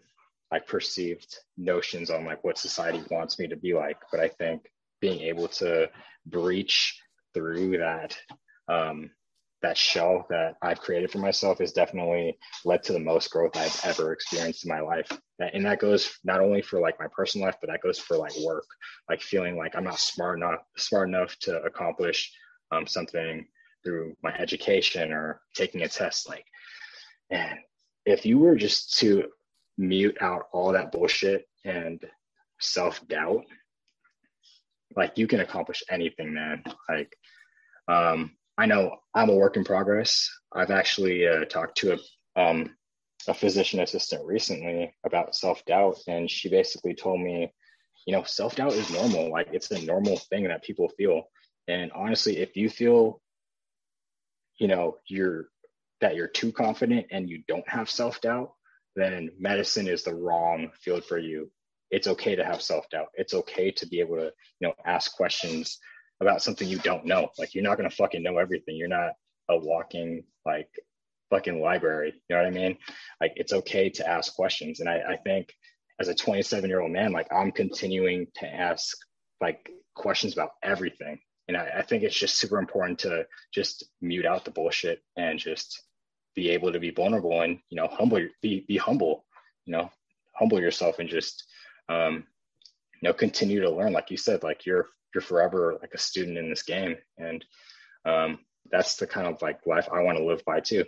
like 0.52 0.68
perceived 0.68 1.36
notions 1.58 2.10
on 2.10 2.26
like 2.26 2.44
what 2.44 2.58
society 2.58 3.04
wants 3.10 3.40
me 3.40 3.48
to 3.48 3.56
be 3.56 3.74
like. 3.74 3.98
But 4.12 4.20
I 4.20 4.28
think 4.28 4.64
being 5.02 5.22
able 5.22 5.48
to 5.48 5.90
breach 6.26 7.00
through 7.34 7.78
that 7.78 8.18
um, 8.68 9.12
that 9.62 9.78
shell 9.78 10.26
that 10.30 10.56
I've 10.62 10.80
created 10.80 11.12
for 11.12 11.18
myself 11.18 11.60
has 11.60 11.74
definitely 11.74 12.38
led 12.64 12.82
to 12.84 12.94
the 12.94 13.00
most 13.00 13.30
growth 13.30 13.58
I've 13.58 13.80
ever 13.84 14.14
experienced 14.14 14.64
in 14.64 14.70
my 14.70 14.80
life. 14.80 15.12
And 15.40 15.66
that 15.66 15.80
goes 15.80 16.18
not 16.24 16.40
only 16.40 16.62
for 16.62 16.80
like 16.80 17.00
my 17.00 17.08
personal 17.14 17.46
life, 17.46 17.58
but 17.60 17.70
that 17.70 17.82
goes 17.82 18.00
for 18.00 18.16
like 18.16 18.32
work, 18.42 18.66
like 19.10 19.22
feeling 19.22 19.58
like 19.58 19.76
I'm 19.76 19.84
not 19.84 20.00
smart 20.00 20.38
enough, 20.38 20.62
smart 20.78 21.10
enough 21.10 21.36
to 21.42 21.62
accomplish 21.64 22.32
um, 22.72 22.88
something 22.88 23.46
through 23.84 24.16
my 24.24 24.34
education 24.38 25.12
or 25.12 25.42
taking 25.56 25.82
a 25.82 25.88
test. 25.88 26.28
Like, 26.28 26.46
and 27.30 27.60
if 28.06 28.26
you 28.26 28.38
were 28.40 28.56
just 28.56 28.98
to 29.00 29.26
mute 29.78 30.18
out 30.22 30.44
all 30.52 30.74
that 30.74 30.92
bullshit 30.92 31.46
and 31.66 32.04
self 32.60 33.06
doubt, 33.08 33.46
like 34.96 35.18
you 35.18 35.28
can 35.28 35.40
accomplish 35.40 35.84
anything, 35.90 36.34
man. 36.34 36.64
Like, 36.88 37.16
um, 37.88 38.32
I 38.58 38.66
know 38.66 38.98
I'm 39.14 39.30
a 39.30 39.36
work 39.36 39.56
in 39.58 39.64
progress. 39.64 40.30
I've 40.52 40.72
actually 40.72 41.28
uh, 41.28 41.46
talked 41.46 41.78
to 41.78 41.94
a 41.94 42.42
um, 42.42 42.76
a 43.28 43.34
physician 43.34 43.80
assistant 43.80 44.26
recently 44.26 44.94
about 45.06 45.36
self 45.36 45.64
doubt, 45.66 45.98
and 46.08 46.30
she 46.30 46.50
basically 46.50 46.94
told 46.94 47.20
me, 47.22 47.52
you 48.06 48.14
know, 48.14 48.24
self 48.24 48.56
doubt 48.56 48.74
is 48.74 48.92
normal. 48.92 49.32
Like 49.32 49.50
it's 49.52 49.72
a 49.72 49.86
normal 49.86 50.18
thing 50.18 50.46
that 50.46 50.64
people 50.64 50.90
feel. 50.98 51.24
And 51.68 51.92
honestly, 51.92 52.38
if 52.38 52.56
you 52.56 52.70
feel, 52.70 53.22
you 54.60 54.68
know, 54.68 54.98
you're 55.08 55.50
that 56.02 56.16
you're 56.16 56.28
too 56.28 56.52
confident 56.52 57.08
and 57.12 57.30
you 57.30 57.44
don't 57.48 57.68
have 57.68 57.90
self 57.90 58.22
doubt, 58.22 58.54
then 58.96 59.30
medicine 59.40 59.88
is 59.88 60.04
the 60.04 60.14
wrong 60.16 60.70
field 60.82 61.04
for 61.06 61.18
you. 61.18 61.52
It's 61.92 62.08
okay 62.08 62.36
to 62.36 62.46
have 62.46 62.62
self 62.62 62.90
doubt. 62.90 63.08
It's 63.16 63.34
okay 63.34 63.72
to 63.72 63.88
be 63.88 64.00
able 64.00 64.18
to, 64.18 64.32
you 64.60 64.68
know, 64.68 64.74
ask 64.86 65.16
questions 65.16 65.80
about 66.22 66.42
something 66.42 66.68
you 66.68 66.80
don't 66.80 67.06
know. 67.06 67.30
Like 67.38 67.56
you're 67.56 67.64
not 67.64 67.78
gonna 67.78 67.90
fucking 67.90 68.24
know 68.24 68.38
everything. 68.38 68.76
You're 68.76 68.88
not 68.88 69.14
a 69.50 69.58
walking 69.58 70.24
like 70.46 70.70
fucking 71.30 71.62
library. 71.62 72.14
You 72.30 72.36
know 72.36 72.44
what 72.44 72.48
I 72.48 72.56
mean? 72.56 72.78
Like 73.22 73.34
it's 73.36 73.54
okay 73.54 73.90
to 73.90 74.08
ask 74.08 74.36
questions. 74.36 74.80
And 74.80 74.90
I, 74.90 75.02
I 75.12 75.18
think 75.18 75.54
as 76.00 76.08
a 76.08 76.16
27 76.16 76.70
year 76.70 76.82
old 76.82 76.92
man, 76.92 77.12
like 77.12 77.28
I'm 77.32 77.52
continuing 77.52 78.28
to 78.36 78.48
ask 78.48 78.96
like 79.42 79.70
questions 79.96 80.34
about 80.34 80.52
everything. 80.64 81.20
And 81.50 81.58
I, 81.58 81.80
I 81.80 81.82
think 81.82 82.04
it's 82.04 82.18
just 82.18 82.38
super 82.38 82.60
important 82.60 83.00
to 83.00 83.26
just 83.52 83.84
mute 84.02 84.26
out 84.26 84.46
the 84.46 84.52
bullshit 84.52 85.02
and 85.18 85.40
just 85.40 85.82
be 86.36 86.52
able 86.52 86.72
to 86.72 86.80
be 86.80 86.92
vulnerable 86.92 87.42
and 87.42 87.60
you 87.70 87.76
know 87.76 87.88
humble 87.88 88.26
be 88.42 88.64
be 88.68 88.78
humble 88.78 89.26
you 89.66 89.74
know 89.74 89.90
humble 90.36 90.62
yourself 90.62 91.00
and 91.00 91.10
just 91.10 91.44
um 91.90 92.24
you 93.02 93.10
know 93.10 93.14
continue 93.14 93.62
to 93.62 93.70
learn. 93.70 93.94
Like 93.94 94.12
you 94.12 94.18
said 94.18 94.44
like 94.44 94.66
you're 94.66 94.88
you're 95.14 95.22
forever 95.22 95.78
like 95.82 95.94
a 95.96 95.98
student 95.98 96.38
in 96.38 96.50
this 96.50 96.62
game. 96.62 96.96
And 97.18 97.44
um, 98.06 98.40
that's 98.72 98.98
the 98.98 99.08
kind 99.08 99.26
of 99.26 99.42
like 99.42 99.66
life 99.66 99.90
i 99.92 100.02
want 100.04 100.18
to 100.20 100.24
live 100.24 100.46
by 100.46 100.60
too. 100.60 100.86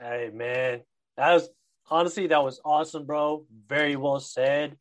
Hey 0.00 0.30
man 0.32 0.80
that 1.18 1.34
was 1.34 1.50
honestly 1.90 2.26
that 2.28 2.42
was 2.42 2.58
awesome 2.64 3.04
bro. 3.04 3.44
Very 3.68 3.96
well 3.96 4.20
said 4.20 4.78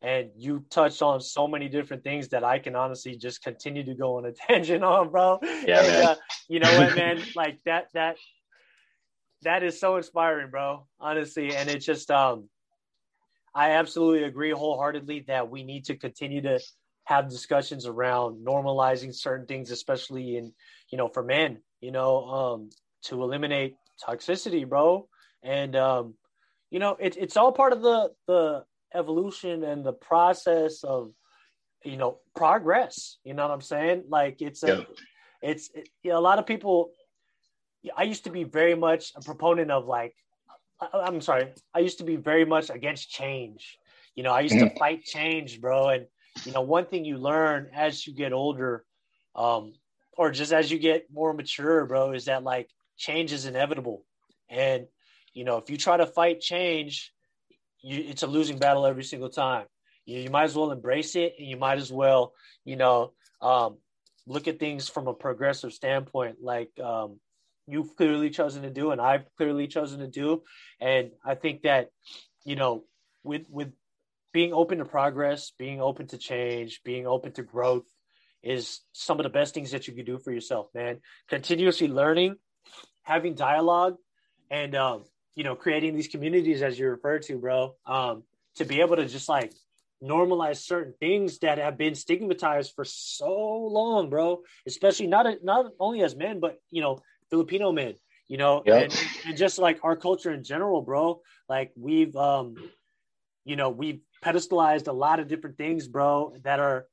and 0.00 0.30
you 0.36 0.64
touched 0.70 1.02
on 1.02 1.20
so 1.20 1.48
many 1.48 1.68
different 1.68 2.04
things 2.04 2.28
that 2.28 2.44
i 2.44 2.58
can 2.58 2.76
honestly 2.76 3.16
just 3.16 3.42
continue 3.42 3.84
to 3.84 3.94
go 3.94 4.18
on 4.18 4.24
a 4.26 4.32
tangent 4.46 4.84
on 4.84 5.10
bro 5.10 5.38
yeah 5.42 5.80
and, 5.80 5.86
man. 5.88 6.04
Uh, 6.04 6.14
you 6.48 6.60
know 6.60 6.78
what 6.78 6.94
man 6.94 7.22
like 7.36 7.58
that 7.64 7.88
that 7.94 8.16
that 9.42 9.62
is 9.62 9.78
so 9.78 9.96
inspiring 9.96 10.50
bro 10.50 10.86
honestly 11.00 11.54
and 11.54 11.68
it's 11.68 11.84
just 11.84 12.10
um 12.10 12.48
I 13.54 13.72
absolutely 13.72 14.22
agree 14.22 14.52
wholeheartedly 14.52 15.24
that 15.26 15.50
we 15.50 15.64
need 15.64 15.86
to 15.86 15.96
continue 15.96 16.42
to 16.42 16.60
have 17.04 17.28
discussions 17.28 17.86
around 17.86 18.46
normalizing 18.46 19.14
certain 19.14 19.46
things, 19.46 19.72
especially 19.72 20.36
in, 20.36 20.52
you 20.90 20.98
know, 20.98 21.08
for 21.08 21.24
men, 21.24 21.58
you 21.80 21.90
know, 21.90 22.24
um, 22.28 22.70
to 23.02 23.22
eliminate 23.22 23.74
toxicity, 24.06 24.68
bro. 24.68 25.08
And, 25.42 25.74
um, 25.74 26.14
you 26.70 26.78
know, 26.78 26.96
it, 27.00 27.16
it's 27.16 27.36
all 27.36 27.50
part 27.50 27.72
of 27.72 27.82
the, 27.82 28.12
the 28.26 28.64
evolution 28.94 29.64
and 29.64 29.84
the 29.84 29.92
process 29.92 30.84
of, 30.84 31.12
you 31.84 31.96
know, 31.96 32.18
progress. 32.34 33.18
You 33.24 33.34
know 33.34 33.46
what 33.46 33.54
I'm 33.54 33.60
saying? 33.60 34.04
Like 34.08 34.40
it's 34.40 34.62
a, 34.62 34.66
yeah. 34.66 34.82
it's 35.42 35.70
it, 35.74 35.88
you 36.02 36.10
know, 36.10 36.18
a 36.18 36.20
lot 36.20 36.38
of 36.38 36.46
people. 36.46 36.90
I 37.96 38.02
used 38.02 38.24
to 38.24 38.30
be 38.30 38.44
very 38.44 38.74
much 38.74 39.12
a 39.14 39.22
proponent 39.22 39.70
of 39.70 39.86
like, 39.86 40.14
I'm 40.92 41.20
sorry, 41.20 41.48
I 41.74 41.78
used 41.78 41.98
to 41.98 42.04
be 42.04 42.16
very 42.16 42.44
much 42.44 42.70
against 42.70 43.10
change. 43.10 43.78
You 44.14 44.24
know, 44.24 44.32
I 44.32 44.40
used 44.40 44.54
mm-hmm. 44.54 44.74
to 44.74 44.78
fight 44.78 45.04
change, 45.04 45.60
bro, 45.60 45.88
and 45.88 46.06
you 46.44 46.52
know, 46.52 46.62
one 46.62 46.86
thing 46.86 47.04
you 47.04 47.18
learn 47.18 47.70
as 47.74 48.06
you 48.06 48.14
get 48.14 48.32
older, 48.32 48.84
um, 49.34 49.74
or 50.16 50.30
just 50.30 50.52
as 50.52 50.70
you 50.70 50.78
get 50.78 51.06
more 51.12 51.32
mature, 51.32 51.86
bro, 51.86 52.12
is 52.12 52.24
that 52.24 52.42
like 52.42 52.68
change 52.96 53.32
is 53.32 53.46
inevitable. 53.46 54.04
And, 54.48 54.86
you 55.34 55.44
know, 55.44 55.58
if 55.58 55.70
you 55.70 55.76
try 55.76 55.96
to 55.96 56.06
fight 56.06 56.40
change, 56.40 57.12
you, 57.82 58.04
it's 58.08 58.22
a 58.22 58.26
losing 58.26 58.58
battle 58.58 58.86
every 58.86 59.04
single 59.04 59.28
time. 59.28 59.66
You, 60.04 60.20
you 60.20 60.30
might 60.30 60.44
as 60.44 60.56
well 60.56 60.72
embrace 60.72 61.16
it 61.16 61.34
and 61.38 61.46
you 61.48 61.56
might 61.56 61.78
as 61.78 61.92
well, 61.92 62.32
you 62.64 62.76
know, 62.76 63.12
um, 63.40 63.78
look 64.26 64.48
at 64.48 64.58
things 64.58 64.88
from 64.88 65.06
a 65.08 65.14
progressive 65.14 65.72
standpoint, 65.72 66.36
like 66.42 66.70
um, 66.80 67.18
you've 67.66 67.96
clearly 67.96 68.30
chosen 68.30 68.62
to 68.62 68.70
do 68.70 68.90
and 68.90 69.00
I've 69.00 69.24
clearly 69.36 69.66
chosen 69.66 70.00
to 70.00 70.08
do. 70.08 70.42
And 70.80 71.10
I 71.24 71.34
think 71.34 71.62
that, 71.62 71.90
you 72.44 72.56
know, 72.56 72.84
with, 73.22 73.42
with 73.48 73.72
being 74.32 74.52
open 74.52 74.78
to 74.78 74.84
progress, 74.84 75.52
being 75.58 75.80
open 75.80 76.06
to 76.08 76.18
change, 76.18 76.82
being 76.84 77.06
open 77.06 77.32
to 77.32 77.42
growth 77.42 77.86
is 78.42 78.80
some 78.92 79.18
of 79.18 79.24
the 79.24 79.30
best 79.30 79.54
things 79.54 79.72
that 79.72 79.88
you 79.88 79.94
can 79.94 80.04
do 80.04 80.18
for 80.18 80.32
yourself, 80.32 80.68
man. 80.74 81.00
Continuously 81.28 81.88
learning, 81.88 82.36
having 83.02 83.34
dialogue, 83.34 83.96
and 84.50 84.74
um, 84.74 85.04
you 85.38 85.44
know, 85.44 85.54
creating 85.54 85.94
these 85.94 86.08
communities 86.08 86.62
as 86.62 86.76
you 86.76 86.88
referred 86.88 87.22
to, 87.22 87.38
bro. 87.38 87.76
Um, 87.86 88.24
to 88.56 88.64
be 88.64 88.80
able 88.80 88.96
to 88.96 89.06
just 89.06 89.28
like 89.28 89.52
normalize 90.02 90.56
certain 90.56 90.94
things 90.98 91.38
that 91.38 91.58
have 91.58 91.78
been 91.78 91.94
stigmatized 91.94 92.72
for 92.74 92.84
so 92.84 93.30
long, 93.30 94.10
bro. 94.10 94.42
Especially 94.66 95.06
not 95.06 95.26
not 95.44 95.66
only 95.78 96.02
as 96.02 96.16
men, 96.16 96.40
but 96.40 96.58
you 96.70 96.82
know, 96.82 96.98
Filipino 97.30 97.70
men. 97.70 97.94
You 98.26 98.36
know, 98.36 98.64
yep. 98.66 98.82
and, 98.82 99.04
and 99.26 99.36
just 99.36 99.60
like 99.60 99.78
our 99.84 99.94
culture 99.94 100.32
in 100.32 100.42
general, 100.42 100.82
bro. 100.82 101.20
Like 101.48 101.70
we've 101.76 102.16
um 102.16 102.56
you 103.44 103.54
know, 103.54 103.70
we've 103.70 104.00
pedestalized 104.24 104.88
a 104.88 104.92
lot 104.92 105.20
of 105.20 105.28
different 105.28 105.56
things, 105.56 105.86
bro, 105.86 106.34
that 106.42 106.58
are 106.58 106.88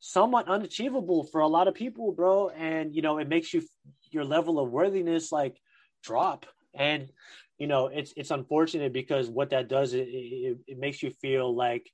somewhat 0.00 0.48
unachievable 0.48 1.22
for 1.22 1.42
a 1.42 1.46
lot 1.46 1.68
of 1.68 1.74
people, 1.74 2.10
bro. 2.10 2.48
And, 2.48 2.92
you 2.92 3.02
know, 3.02 3.18
it 3.18 3.28
makes 3.28 3.54
you, 3.54 3.62
your 4.10 4.24
level 4.24 4.58
of 4.58 4.68
worthiness 4.70 5.30
like 5.30 5.60
drop. 6.02 6.44
And, 6.74 7.10
you 7.58 7.66
know, 7.66 7.86
it's, 7.86 8.12
it's 8.16 8.30
unfortunate 8.30 8.92
because 8.92 9.28
what 9.28 9.50
that 9.50 9.68
does, 9.68 9.94
it, 9.94 10.08
it, 10.08 10.58
it 10.66 10.78
makes 10.78 11.02
you 11.02 11.10
feel 11.10 11.54
like 11.54 11.90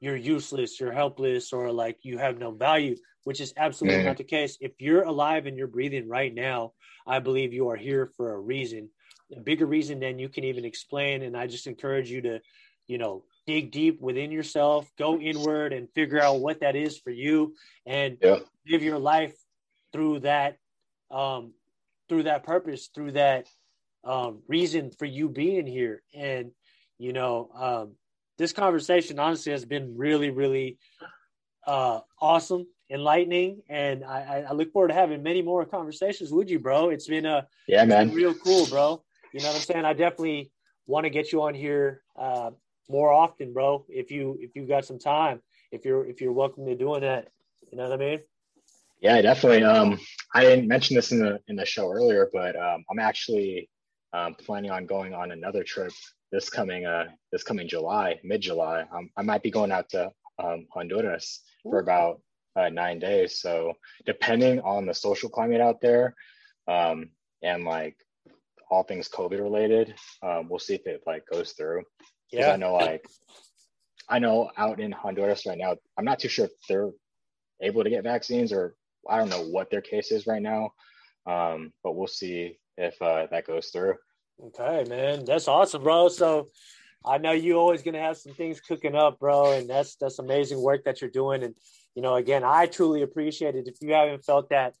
you're 0.00 0.16
useless, 0.16 0.80
you're 0.80 0.92
helpless, 0.92 1.52
or 1.52 1.70
like 1.70 1.98
you 2.02 2.18
have 2.18 2.38
no 2.38 2.50
value, 2.50 2.96
which 3.24 3.40
is 3.40 3.52
absolutely 3.56 4.02
mm. 4.02 4.04
not 4.06 4.16
the 4.16 4.24
case. 4.24 4.56
If 4.60 4.72
you're 4.78 5.02
alive 5.02 5.46
and 5.46 5.56
you're 5.56 5.68
breathing 5.68 6.08
right 6.08 6.34
now, 6.34 6.72
I 7.06 7.18
believe 7.18 7.52
you 7.52 7.68
are 7.68 7.76
here 7.76 8.10
for 8.16 8.34
a 8.34 8.40
reason, 8.40 8.88
a 9.36 9.40
bigger 9.40 9.66
reason 9.66 10.00
than 10.00 10.18
you 10.18 10.28
can 10.28 10.44
even 10.44 10.64
explain. 10.64 11.22
And 11.22 11.36
I 11.36 11.46
just 11.46 11.66
encourage 11.66 12.10
you 12.10 12.22
to, 12.22 12.40
you 12.88 12.98
know, 12.98 13.24
dig 13.46 13.70
deep 13.70 14.00
within 14.00 14.32
yourself, 14.32 14.90
go 14.98 15.18
inward 15.18 15.72
and 15.72 15.88
figure 15.94 16.20
out 16.20 16.40
what 16.40 16.60
that 16.60 16.76
is 16.76 16.98
for 16.98 17.10
you 17.10 17.54
and 17.86 18.18
Yeah. 18.20 18.38
live 18.68 18.82
your 18.82 18.98
life 18.98 19.34
through 19.92 20.20
that 20.20 20.56
um 21.10 21.52
through 22.08 22.24
that 22.24 22.44
purpose, 22.44 22.88
through 22.94 23.12
that 23.12 23.46
um 24.04 24.42
reason 24.48 24.90
for 24.98 25.04
you 25.06 25.28
being 25.28 25.66
here. 25.66 26.02
And 26.14 26.50
you 26.98 27.12
know, 27.12 27.50
um 27.54 27.92
this 28.38 28.52
conversation 28.52 29.18
honestly 29.18 29.52
has 29.52 29.64
been 29.64 29.96
really, 29.96 30.30
really 30.30 30.78
uh 31.66 32.00
awesome, 32.20 32.66
enlightening, 32.90 33.62
and 33.68 34.04
I, 34.04 34.44
I- 34.48 34.52
look 34.52 34.72
forward 34.72 34.88
to 34.88 34.94
having 34.94 35.22
many 35.22 35.42
more 35.42 35.64
conversations 35.64 36.32
with 36.32 36.50
you, 36.50 36.58
bro. 36.58 36.90
It's 36.90 37.06
been 37.06 37.26
a 37.26 37.46
Yeah, 37.68 37.84
man. 37.84 38.12
real 38.12 38.34
cool, 38.34 38.66
bro. 38.66 39.02
You 39.32 39.40
know 39.40 39.48
what 39.48 39.56
I'm 39.56 39.62
saying? 39.62 39.84
I 39.84 39.92
definitely 39.92 40.50
want 40.86 41.04
to 41.04 41.10
get 41.10 41.32
you 41.32 41.42
on 41.42 41.54
here 41.54 42.02
uh, 42.16 42.50
more 42.88 43.12
often, 43.12 43.52
bro. 43.52 43.84
If 43.88 44.10
you 44.10 44.36
if 44.40 44.56
you 44.56 44.66
got 44.66 44.84
some 44.84 44.98
time, 44.98 45.40
if 45.70 45.84
you're 45.84 46.04
if 46.06 46.20
you're 46.20 46.32
welcome 46.32 46.66
to 46.66 46.74
doing 46.74 47.02
that, 47.02 47.28
you 47.70 47.78
know 47.78 47.84
what 47.88 47.92
I 47.92 47.96
mean? 47.96 48.20
Yeah, 49.00 49.20
definitely. 49.20 49.64
Um, 49.64 49.98
I 50.34 50.42
didn't 50.44 50.68
mention 50.68 50.96
this 50.96 51.12
in 51.12 51.20
the 51.20 51.40
in 51.48 51.56
the 51.56 51.64
show 51.66 51.90
earlier, 51.90 52.28
but 52.32 52.56
um, 52.56 52.84
I'm 52.90 52.98
actually 52.98 53.68
um, 54.12 54.34
planning 54.34 54.70
on 54.70 54.86
going 54.86 55.14
on 55.14 55.32
another 55.32 55.64
trip 55.64 55.92
this 56.30 56.48
coming 56.48 56.86
uh 56.86 57.04
this 57.30 57.44
coming 57.44 57.68
July, 57.68 58.18
mid 58.24 58.40
July. 58.40 58.84
Um, 58.94 59.10
I 59.16 59.22
might 59.22 59.42
be 59.42 59.50
going 59.50 59.70
out 59.70 59.88
to 59.90 60.10
um, 60.38 60.66
Honduras 60.72 61.42
for 61.62 61.78
about 61.78 62.20
uh, 62.56 62.68
nine 62.68 62.98
days. 62.98 63.40
So 63.40 63.74
depending 64.06 64.60
on 64.60 64.86
the 64.86 64.94
social 64.94 65.28
climate 65.28 65.60
out 65.60 65.80
there, 65.80 66.14
um, 66.68 67.10
and 67.42 67.64
like 67.64 67.96
all 68.70 68.82
things 68.82 69.08
COVID 69.08 69.40
related, 69.40 69.94
um, 70.22 70.48
we'll 70.48 70.58
see 70.58 70.74
if 70.74 70.86
it 70.86 71.02
like 71.06 71.24
goes 71.30 71.52
through. 71.52 71.84
Because 72.30 72.46
I 72.46 72.56
know 72.56 72.72
like 72.74 73.04
I 74.08 74.18
know 74.18 74.50
out 74.56 74.80
in 74.80 74.90
Honduras 74.90 75.46
right 75.46 75.58
now, 75.58 75.76
I'm 75.98 76.04
not 76.04 76.18
too 76.18 76.28
sure 76.28 76.46
if 76.46 76.52
they're 76.68 76.90
able 77.60 77.84
to 77.84 77.90
get 77.90 78.04
vaccines 78.04 78.52
or 78.52 78.74
I 79.08 79.18
don't 79.18 79.28
know 79.28 79.44
what 79.44 79.70
their 79.70 79.82
case 79.82 80.12
is 80.12 80.26
right 80.26 80.42
now. 80.42 80.72
Um, 81.26 81.72
but 81.84 81.94
we'll 81.94 82.08
see 82.08 82.58
if 82.76 83.00
uh, 83.00 83.26
that 83.30 83.46
goes 83.46 83.68
through. 83.68 83.94
Okay, 84.46 84.88
man, 84.88 85.24
that's 85.24 85.48
awesome, 85.48 85.82
bro. 85.82 86.08
So 86.08 86.48
I 87.04 87.18
know 87.18 87.32
you 87.32 87.58
always 87.58 87.82
gonna 87.82 88.00
have 88.00 88.16
some 88.16 88.34
things 88.34 88.60
cooking 88.60 88.94
up, 88.94 89.18
bro, 89.18 89.52
and 89.52 89.68
that's 89.68 89.96
that's 89.96 90.18
amazing 90.18 90.60
work 90.60 90.84
that 90.84 91.00
you're 91.00 91.10
doing. 91.10 91.42
And 91.42 91.54
you 91.94 92.02
know, 92.02 92.14
again, 92.14 92.42
I 92.44 92.66
truly 92.66 93.02
appreciate 93.02 93.54
it. 93.54 93.68
If 93.68 93.76
you 93.80 93.92
haven't 93.92 94.24
felt 94.24 94.48
that 94.50 94.74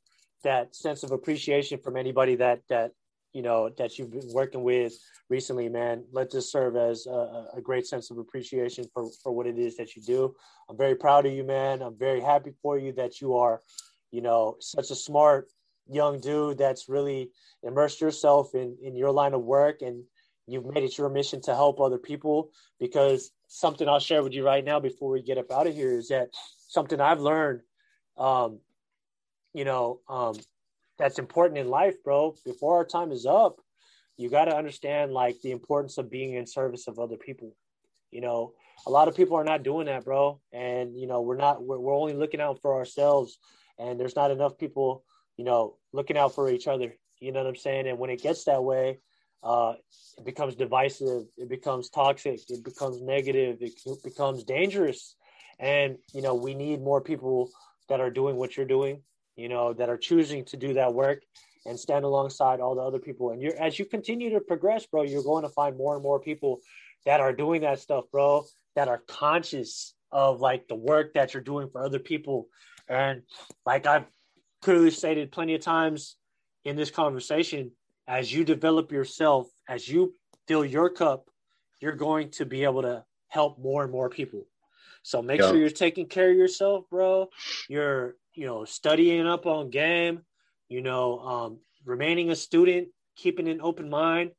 that 0.44 0.74
sense 0.74 1.02
of 1.02 1.12
appreciation 1.12 1.78
from 1.78 1.96
anybody 1.96 2.36
that 2.36 2.62
that 2.68 2.92
you 3.32 3.42
know 3.42 3.70
that 3.78 3.98
you've 3.98 4.10
been 4.10 4.32
working 4.32 4.62
with 4.62 4.94
recently, 5.28 5.68
man, 5.68 6.04
let 6.12 6.30
this 6.30 6.50
serve 6.50 6.76
as 6.76 7.06
a, 7.06 7.46
a 7.56 7.60
great 7.62 7.86
sense 7.86 8.10
of 8.10 8.18
appreciation 8.18 8.84
for 8.92 9.10
for 9.22 9.32
what 9.32 9.46
it 9.46 9.58
is 9.58 9.76
that 9.76 9.94
you 9.96 10.02
do. 10.02 10.34
I'm 10.68 10.76
very 10.76 10.94
proud 10.94 11.26
of 11.26 11.32
you, 11.32 11.44
man. 11.44 11.82
I'm 11.82 11.98
very 11.98 12.20
happy 12.20 12.52
for 12.62 12.78
you 12.78 12.92
that 12.92 13.20
you 13.20 13.36
are, 13.36 13.60
you 14.10 14.22
know, 14.22 14.56
such 14.60 14.90
a 14.90 14.94
smart 14.94 15.48
young 15.90 16.20
dude 16.20 16.58
that's 16.58 16.88
really 16.88 17.30
immersed 17.62 18.00
yourself 18.00 18.54
in 18.54 18.76
in 18.82 18.96
your 18.96 19.10
line 19.10 19.34
of 19.34 19.42
work 19.42 19.82
and 19.82 20.04
you've 20.46 20.66
made 20.66 20.82
it 20.84 20.98
your 20.98 21.08
mission 21.08 21.40
to 21.42 21.54
help 21.54 21.80
other 21.80 21.98
people. 21.98 22.50
Because 22.78 23.30
something 23.46 23.88
I'll 23.88 24.00
share 24.00 24.22
with 24.22 24.32
you 24.32 24.44
right 24.44 24.64
now 24.64 24.80
before 24.80 25.10
we 25.10 25.22
get 25.22 25.38
up 25.38 25.50
out 25.52 25.66
of 25.66 25.74
here 25.74 25.92
is 25.92 26.08
that 26.08 26.30
something 26.68 27.00
I've 27.00 27.20
learned 27.20 27.60
um 28.18 28.58
you 29.54 29.64
know 29.64 30.00
um 30.08 30.34
that's 30.98 31.18
important 31.18 31.58
in 31.58 31.68
life 31.68 32.02
bro. 32.02 32.34
Before 32.44 32.76
our 32.76 32.84
time 32.84 33.12
is 33.12 33.26
up 33.26 33.60
you 34.16 34.28
got 34.28 34.44
to 34.44 34.56
understand 34.56 35.12
like 35.12 35.40
the 35.42 35.50
importance 35.50 35.98
of 35.98 36.10
being 36.10 36.34
in 36.34 36.46
service 36.46 36.86
of 36.86 36.98
other 36.98 37.16
people. 37.16 37.56
You 38.10 38.20
know 38.20 38.52
a 38.86 38.90
lot 38.90 39.08
of 39.08 39.16
people 39.16 39.36
are 39.36 39.44
not 39.44 39.62
doing 39.62 39.86
that 39.86 40.04
bro. 40.04 40.40
And 40.52 40.98
you 40.98 41.06
know 41.06 41.22
we're 41.22 41.36
not 41.36 41.62
we're, 41.62 41.78
we're 41.78 41.96
only 41.96 42.14
looking 42.14 42.40
out 42.40 42.60
for 42.60 42.74
ourselves. 42.74 43.38
And 43.78 43.98
there's 43.98 44.16
not 44.16 44.30
enough 44.30 44.58
people 44.58 45.04
you 45.36 45.44
know 45.44 45.76
looking 45.92 46.16
out 46.16 46.34
for 46.34 46.50
each 46.50 46.66
other 46.66 46.94
you 47.22 47.30
know 47.30 47.40
what 47.40 47.48
i'm 47.48 47.56
saying? 47.56 47.86
And 47.86 47.98
when 47.98 48.10
it 48.10 48.20
gets 48.20 48.44
that 48.44 48.62
way 48.62 48.98
uh 49.42 49.74
it 50.18 50.24
becomes 50.24 50.54
divisive 50.54 51.24
it 51.36 51.48
becomes 51.48 51.88
toxic 51.88 52.40
it 52.48 52.64
becomes 52.64 53.00
negative 53.00 53.58
it 53.60 54.02
becomes 54.04 54.44
dangerous. 54.44 55.16
And 55.58 55.98
you 56.12 56.22
know 56.22 56.34
we 56.34 56.54
need 56.54 56.82
more 56.82 57.00
people 57.00 57.50
that 57.88 58.00
are 58.00 58.10
doing 58.10 58.36
what 58.36 58.56
you're 58.56 58.66
doing 58.66 59.02
you 59.36 59.48
know 59.48 59.72
that 59.72 59.88
are 59.88 59.96
choosing 59.96 60.44
to 60.46 60.56
do 60.56 60.74
that 60.74 60.94
work 60.94 61.22
and 61.64 61.78
stand 61.78 62.04
alongside 62.04 62.58
all 62.58 62.74
the 62.74 62.82
other 62.82 62.98
people. 62.98 63.30
And 63.30 63.40
you're 63.40 63.56
as 63.56 63.78
you 63.78 63.84
continue 63.84 64.30
to 64.30 64.40
progress 64.40 64.86
bro 64.86 65.02
you're 65.02 65.22
going 65.22 65.44
to 65.44 65.48
find 65.48 65.76
more 65.76 65.94
and 65.94 66.02
more 66.02 66.20
people 66.20 66.60
that 67.06 67.20
are 67.20 67.32
doing 67.32 67.62
that 67.62 67.78
stuff 67.78 68.04
bro 68.10 68.44
that 68.74 68.88
are 68.88 69.02
conscious 69.06 69.94
of 70.10 70.40
like 70.40 70.66
the 70.66 70.74
work 70.74 71.14
that 71.14 71.34
you're 71.34 71.42
doing 71.42 71.68
for 71.70 71.84
other 71.84 72.00
people. 72.00 72.48
And 72.88 73.22
like 73.64 73.86
i've 73.86 74.06
clearly 74.62 74.90
stated 74.90 75.32
plenty 75.32 75.54
of 75.54 75.60
times 75.60 76.16
in 76.64 76.76
this 76.76 76.90
conversation 76.90 77.72
as 78.08 78.32
you 78.32 78.44
develop 78.44 78.90
yourself 78.92 79.48
as 79.68 79.88
you 79.88 80.14
fill 80.48 80.64
your 80.64 80.88
cup 80.88 81.28
you're 81.80 81.96
going 81.96 82.30
to 82.30 82.46
be 82.46 82.64
able 82.64 82.82
to 82.82 83.04
help 83.28 83.58
more 83.58 83.82
and 83.82 83.92
more 83.92 84.08
people 84.08 84.46
so 85.02 85.20
make 85.20 85.40
Yeah. 85.40 85.48
sure 85.50 85.58
you're 85.58 85.70
taking 85.70 86.06
care 86.06 86.30
of 86.30 86.36
yourself 86.36 86.84
bro 86.90 87.28
you're 87.68 88.16
you 88.34 88.46
know 88.46 88.64
studying 88.64 89.26
up 89.26 89.46
on 89.46 89.70
game 89.70 90.22
you 90.68 90.80
know 90.80 91.18
um, 91.20 91.58
remaining 91.84 92.30
a 92.30 92.36
student 92.36 92.88
keeping 93.16 93.48
an 93.48 93.60
open 93.60 93.90
mind 93.90 94.30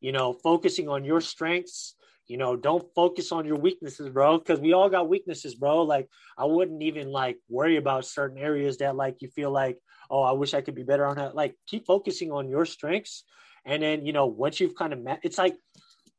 you 0.00 0.12
know 0.12 0.32
focusing 0.32 0.88
on 0.88 1.04
your 1.04 1.20
strengths 1.20 1.94
you 2.30 2.36
know 2.36 2.54
don't 2.54 2.86
focus 2.94 3.32
on 3.32 3.44
your 3.44 3.56
weaknesses 3.58 4.08
bro 4.08 4.38
because 4.38 4.60
we 4.60 4.72
all 4.72 4.88
got 4.88 5.08
weaknesses 5.08 5.56
bro. 5.56 5.82
Like 5.82 6.08
i 6.38 6.44
wouldn't 6.44 6.82
even 6.82 7.10
like 7.10 7.38
worry 7.48 7.76
about 7.76 8.04
certain 8.06 8.38
areas 8.38 8.78
that 8.78 8.94
like 8.94 9.16
you 9.20 9.28
feel 9.28 9.50
like 9.50 9.78
oh 10.10 10.22
i 10.22 10.32
wish 10.32 10.54
i 10.54 10.60
could 10.60 10.76
be 10.76 10.84
better 10.84 11.06
on 11.06 11.16
that. 11.16 11.34
Like 11.34 11.56
keep 11.66 11.86
focusing 11.86 12.30
on 12.30 12.48
your 12.48 12.64
strengths. 12.64 13.24
And 13.66 13.82
then 13.82 14.06
you 14.06 14.12
know 14.12 14.26
once 14.26 14.60
you've 14.60 14.76
kind 14.76 14.92
of 14.92 15.00
met 15.02 15.20
it's 15.24 15.38
like 15.38 15.56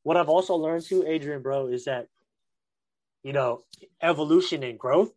what 0.03 0.17
i've 0.17 0.29
also 0.29 0.55
learned 0.55 0.83
too 0.85 1.05
adrian 1.07 1.41
bro 1.41 1.67
is 1.67 1.85
that 1.85 2.07
you 3.23 3.33
know 3.33 3.61
evolution 4.01 4.63
and 4.63 4.77
growth 4.77 5.11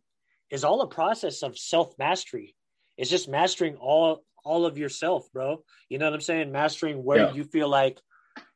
is 0.49 0.63
all 0.63 0.81
a 0.81 0.87
process 0.87 1.43
of 1.43 1.57
self 1.57 1.93
mastery 1.99 2.55
it's 2.97 3.09
just 3.09 3.27
mastering 3.27 3.75
all 3.75 4.23
all 4.45 4.65
of 4.65 4.77
yourself 4.77 5.27
bro. 5.33 5.63
You 5.89 5.97
know 5.99 6.05
what 6.05 6.13
i'm 6.13 6.21
saying? 6.21 6.51
Mastering 6.51 7.03
where 7.03 7.23
Yeah. 7.23 7.33
you 7.33 7.43
feel 7.43 7.67
like 7.67 7.99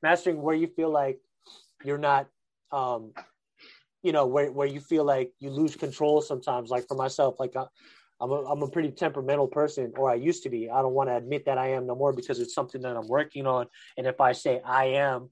mastering 0.02 0.42
where 0.42 0.56
you 0.56 0.68
feel 0.68 0.92
like 0.92 1.20
you're 1.84 1.98
not 1.98 2.28
um 2.72 3.12
you 4.02 4.12
know 4.12 4.26
where, 4.26 4.52
where 4.52 4.68
you 4.68 4.80
feel 4.80 5.04
like 5.04 5.32
you 5.40 5.50
lose 5.50 5.76
control 5.76 6.22
sometimes. 6.22 6.70
Like 6.70 6.88
for 6.88 6.96
myself 6.96 7.40
like 7.40 7.56
I, 7.56 7.66
I'm 8.22 8.32
a, 8.32 8.44
I'm 8.46 8.62
a 8.62 8.70
pretty 8.70 8.92
temperamental 8.92 9.48
person 9.48 9.94
or 9.98 10.10
I 10.10 10.16
used 10.16 10.44
to 10.44 10.50
be. 10.50 10.70
I 10.70 10.82
don't 10.82 10.94
want 10.94 11.10
to 11.10 11.16
admit 11.16 11.46
that 11.46 11.58
I 11.58 11.70
am 11.70 11.88
no 11.88 11.96
more 11.96 12.14
because 12.14 12.40
it's 12.40 12.54
something 12.54 12.82
that 12.82 12.96
I'm 12.96 13.08
working 13.08 13.48
on. 13.48 13.68
And 13.98 14.08
if 14.08 14.20
I 14.20 14.34
say 14.34 14.62
I 14.66 14.86
am 14.86 15.30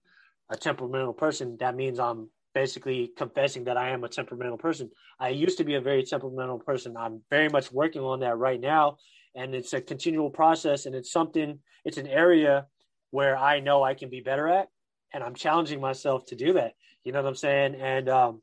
a 0.49 0.55
temperamental 0.55 1.13
person 1.13 1.57
that 1.59 1.75
means 1.75 1.99
I'm 1.99 2.29
basically 2.53 3.11
confessing 3.17 3.65
that 3.65 3.77
I 3.77 3.89
am 3.89 4.03
a 4.03 4.09
temperamental 4.09 4.57
person. 4.57 4.89
I 5.19 5.29
used 5.29 5.57
to 5.59 5.63
be 5.63 5.75
a 5.75 5.81
very 5.81 6.03
temperamental 6.03 6.59
person. 6.59 6.95
I'm 6.97 7.21
very 7.29 7.49
much 7.49 7.71
working 7.71 8.01
on 8.01 8.21
that 8.21 8.37
right 8.37 8.59
now. 8.59 8.97
And 9.35 9.53
it's 9.53 9.73
a 9.73 9.81
continual 9.81 10.31
process 10.31 10.85
and 10.85 10.95
it's 10.95 11.11
something 11.11 11.59
it's 11.85 11.97
an 11.97 12.07
area 12.07 12.65
where 13.11 13.37
I 13.37 13.59
know 13.59 13.83
I 13.83 13.93
can 13.93 14.09
be 14.09 14.21
better 14.21 14.47
at 14.47 14.67
and 15.13 15.23
I'm 15.23 15.35
challenging 15.35 15.81
myself 15.81 16.25
to 16.27 16.35
do 16.35 16.53
that. 16.53 16.73
You 17.03 17.11
know 17.11 17.21
what 17.21 17.29
I'm 17.29 17.35
saying? 17.35 17.75
And 17.75 18.09
um, 18.09 18.41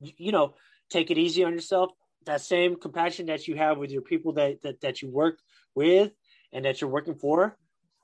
you, 0.00 0.12
you 0.16 0.32
know, 0.32 0.54
take 0.90 1.10
it 1.10 1.18
easy 1.18 1.44
on 1.44 1.52
yourself. 1.52 1.90
That 2.24 2.40
same 2.40 2.76
compassion 2.76 3.26
that 3.26 3.46
you 3.46 3.56
have 3.56 3.78
with 3.78 3.90
your 3.90 4.02
people 4.02 4.32
that, 4.34 4.62
that 4.62 4.80
that 4.80 5.02
you 5.02 5.10
work 5.10 5.38
with 5.74 6.12
and 6.52 6.64
that 6.64 6.80
you're 6.80 6.90
working 6.90 7.14
for, 7.14 7.56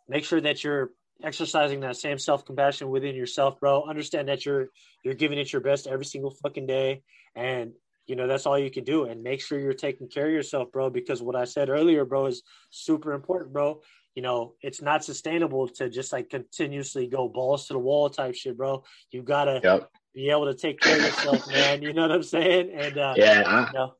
make 0.08 0.24
sure 0.24 0.40
that 0.40 0.62
you're 0.62 0.90
exercising 1.22 1.80
that 1.80 1.96
same 1.96 2.18
self 2.18 2.44
compassion 2.44 2.88
within 2.88 3.16
yourself, 3.16 3.58
bro. 3.58 3.82
Understand 3.82 4.28
that 4.28 4.46
you're 4.46 4.68
you're 5.02 5.14
giving 5.14 5.38
it 5.38 5.52
your 5.52 5.62
best 5.62 5.86
every 5.86 6.04
single 6.04 6.30
fucking 6.42 6.66
day, 6.66 7.02
and 7.34 7.72
you 8.06 8.14
know 8.14 8.28
that's 8.28 8.46
all 8.46 8.58
you 8.58 8.70
can 8.70 8.84
do. 8.84 9.04
And 9.04 9.24
make 9.24 9.40
sure 9.40 9.58
you're 9.58 9.72
taking 9.72 10.08
care 10.08 10.26
of 10.26 10.32
yourself, 10.32 10.70
bro. 10.70 10.88
Because 10.90 11.20
what 11.20 11.34
I 11.34 11.44
said 11.44 11.68
earlier, 11.68 12.04
bro, 12.04 12.26
is 12.26 12.42
super 12.70 13.12
important, 13.12 13.52
bro 13.52 13.80
you 14.14 14.22
know, 14.22 14.54
it's 14.60 14.82
not 14.82 15.04
sustainable 15.04 15.68
to 15.68 15.88
just 15.88 16.12
like 16.12 16.28
continuously 16.30 17.06
go 17.06 17.28
balls 17.28 17.66
to 17.66 17.72
the 17.72 17.78
wall 17.78 18.10
type 18.10 18.34
shit, 18.34 18.56
bro. 18.56 18.84
You 19.10 19.22
gotta 19.22 19.60
Yep. 19.62 19.90
be 20.14 20.30
able 20.30 20.46
to 20.46 20.54
take 20.54 20.80
care 20.82 20.96
of 20.96 21.02
yourself, 21.02 21.46
man. 21.46 21.82
You 21.82 21.92
know 21.94 22.02
what 22.02 22.12
I'm 22.12 22.22
saying? 22.22 22.70
And 22.74 22.98
uh, 22.98 23.14
Yeah. 23.16 23.42
I, 23.46 23.66
you 23.66 23.72
know, 23.72 23.94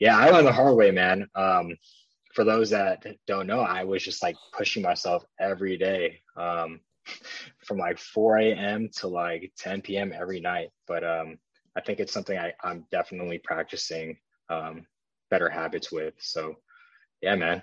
yeah. 0.00 0.18
I 0.18 0.30
learned 0.30 0.46
the 0.48 0.52
hard 0.52 0.76
way, 0.76 0.90
man. 0.90 1.28
Um, 1.34 1.76
for 2.34 2.44
those 2.44 2.70
that 2.70 3.04
don't 3.26 3.46
know, 3.46 3.60
I 3.60 3.84
was 3.84 4.02
just 4.02 4.22
like 4.22 4.36
pushing 4.56 4.82
myself 4.82 5.24
every 5.40 5.76
day, 5.76 6.20
um, 6.36 6.80
from 7.64 7.78
like 7.78 7.98
4 7.98 8.38
a.m. 8.38 8.88
to 8.96 9.08
like 9.08 9.52
10 9.58 9.82
p.m. 9.82 10.12
every 10.12 10.40
night. 10.40 10.68
But 10.86 11.02
um, 11.04 11.38
I 11.76 11.80
think 11.80 11.98
it's 11.98 12.12
something 12.12 12.38
I, 12.38 12.52
I'm 12.62 12.86
definitely 12.92 13.38
practicing 13.42 14.16
um, 14.48 14.86
better 15.30 15.48
habits 15.48 15.90
with. 15.90 16.14
So, 16.18 16.54
yeah, 17.20 17.34
man. 17.36 17.62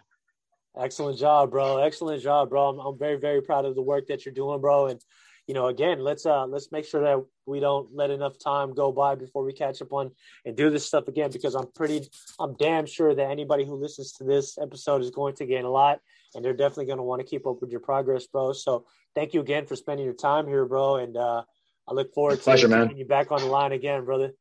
Excellent 0.80 1.20
job, 1.20 1.52
bro. 1.52 1.78
Excellent 1.78 2.22
job, 2.22 2.50
bro. 2.50 2.70
I'm, 2.70 2.80
I'm 2.80 2.98
very, 2.98 3.18
very 3.18 3.42
proud 3.42 3.66
of 3.66 3.76
the 3.76 3.82
work 3.82 4.08
that 4.08 4.26
you're 4.26 4.34
doing, 4.34 4.62
bro. 4.62 4.88
And 4.88 5.02
you 5.48 5.54
know, 5.54 5.68
again, 5.68 6.00
let's 6.00 6.26
uh 6.26 6.46
let's 6.46 6.72
make 6.74 6.86
sure 6.86 7.02
that 7.04 7.24
we 7.46 7.62
don't 7.62 7.96
let 7.96 8.10
enough 8.10 8.38
time 8.38 8.74
go 8.74 8.92
by 8.92 9.16
before 9.16 9.46
we 9.46 9.54
catch 9.54 9.82
up 9.82 9.94
on 9.94 10.12
and 10.46 10.58
do 10.58 10.70
this 10.70 10.86
stuff 10.86 11.08
again 11.08 11.32
because 11.32 11.56
I'm 11.56 11.72
pretty 11.74 12.10
I'm 12.38 12.56
damn 12.56 12.86
sure 12.86 13.16
that 13.16 13.30
anybody 13.32 13.66
who 13.66 13.76
listens 13.76 14.12
to 14.14 14.26
this 14.26 14.58
episode 14.58 15.02
is 15.02 15.10
going 15.10 15.36
to 15.36 15.46
gain 15.46 15.64
a 15.64 15.70
lot 15.70 16.02
and 16.36 16.44
they're 16.44 16.54
definitely 16.54 16.88
going 16.88 16.98
to 16.98 17.04
want 17.04 17.22
to 17.22 17.26
keep 17.28 17.48
up 17.48 17.62
with 17.62 17.72
your 17.72 17.80
progress, 17.80 18.28
bro. 18.28 18.52
So 18.52 18.86
thank 19.16 19.34
you 19.34 19.40
again 19.40 19.66
for 19.66 19.78
spending 19.78 20.06
your 20.06 20.16
time 20.16 20.48
here, 20.48 20.66
bro. 20.66 20.98
And 20.98 21.16
uh 21.16 21.44
I 21.88 21.94
look 21.94 22.14
forward 22.14 22.36
to 22.40 22.44
Pleasure, 22.44 22.68
man. 22.68 22.98
you 22.98 23.06
back 23.06 23.32
on 23.32 23.40
the 23.40 23.46
line 23.46 23.72
again, 23.72 24.04
brother. 24.04 24.34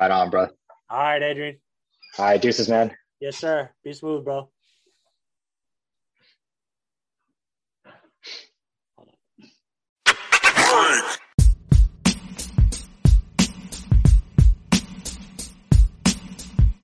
Right 0.00 0.10
on, 0.10 0.30
bro. 0.30 0.48
All 0.88 0.98
right, 0.98 1.22
Adrian. 1.22 1.58
All 2.18 2.24
right, 2.24 2.40
deuces, 2.40 2.70
man. 2.70 2.96
Yes, 3.20 3.36
sir. 3.36 3.70
Be 3.84 3.92
smooth, 3.92 4.24
bro. 4.24 4.48
free. 10.70 11.19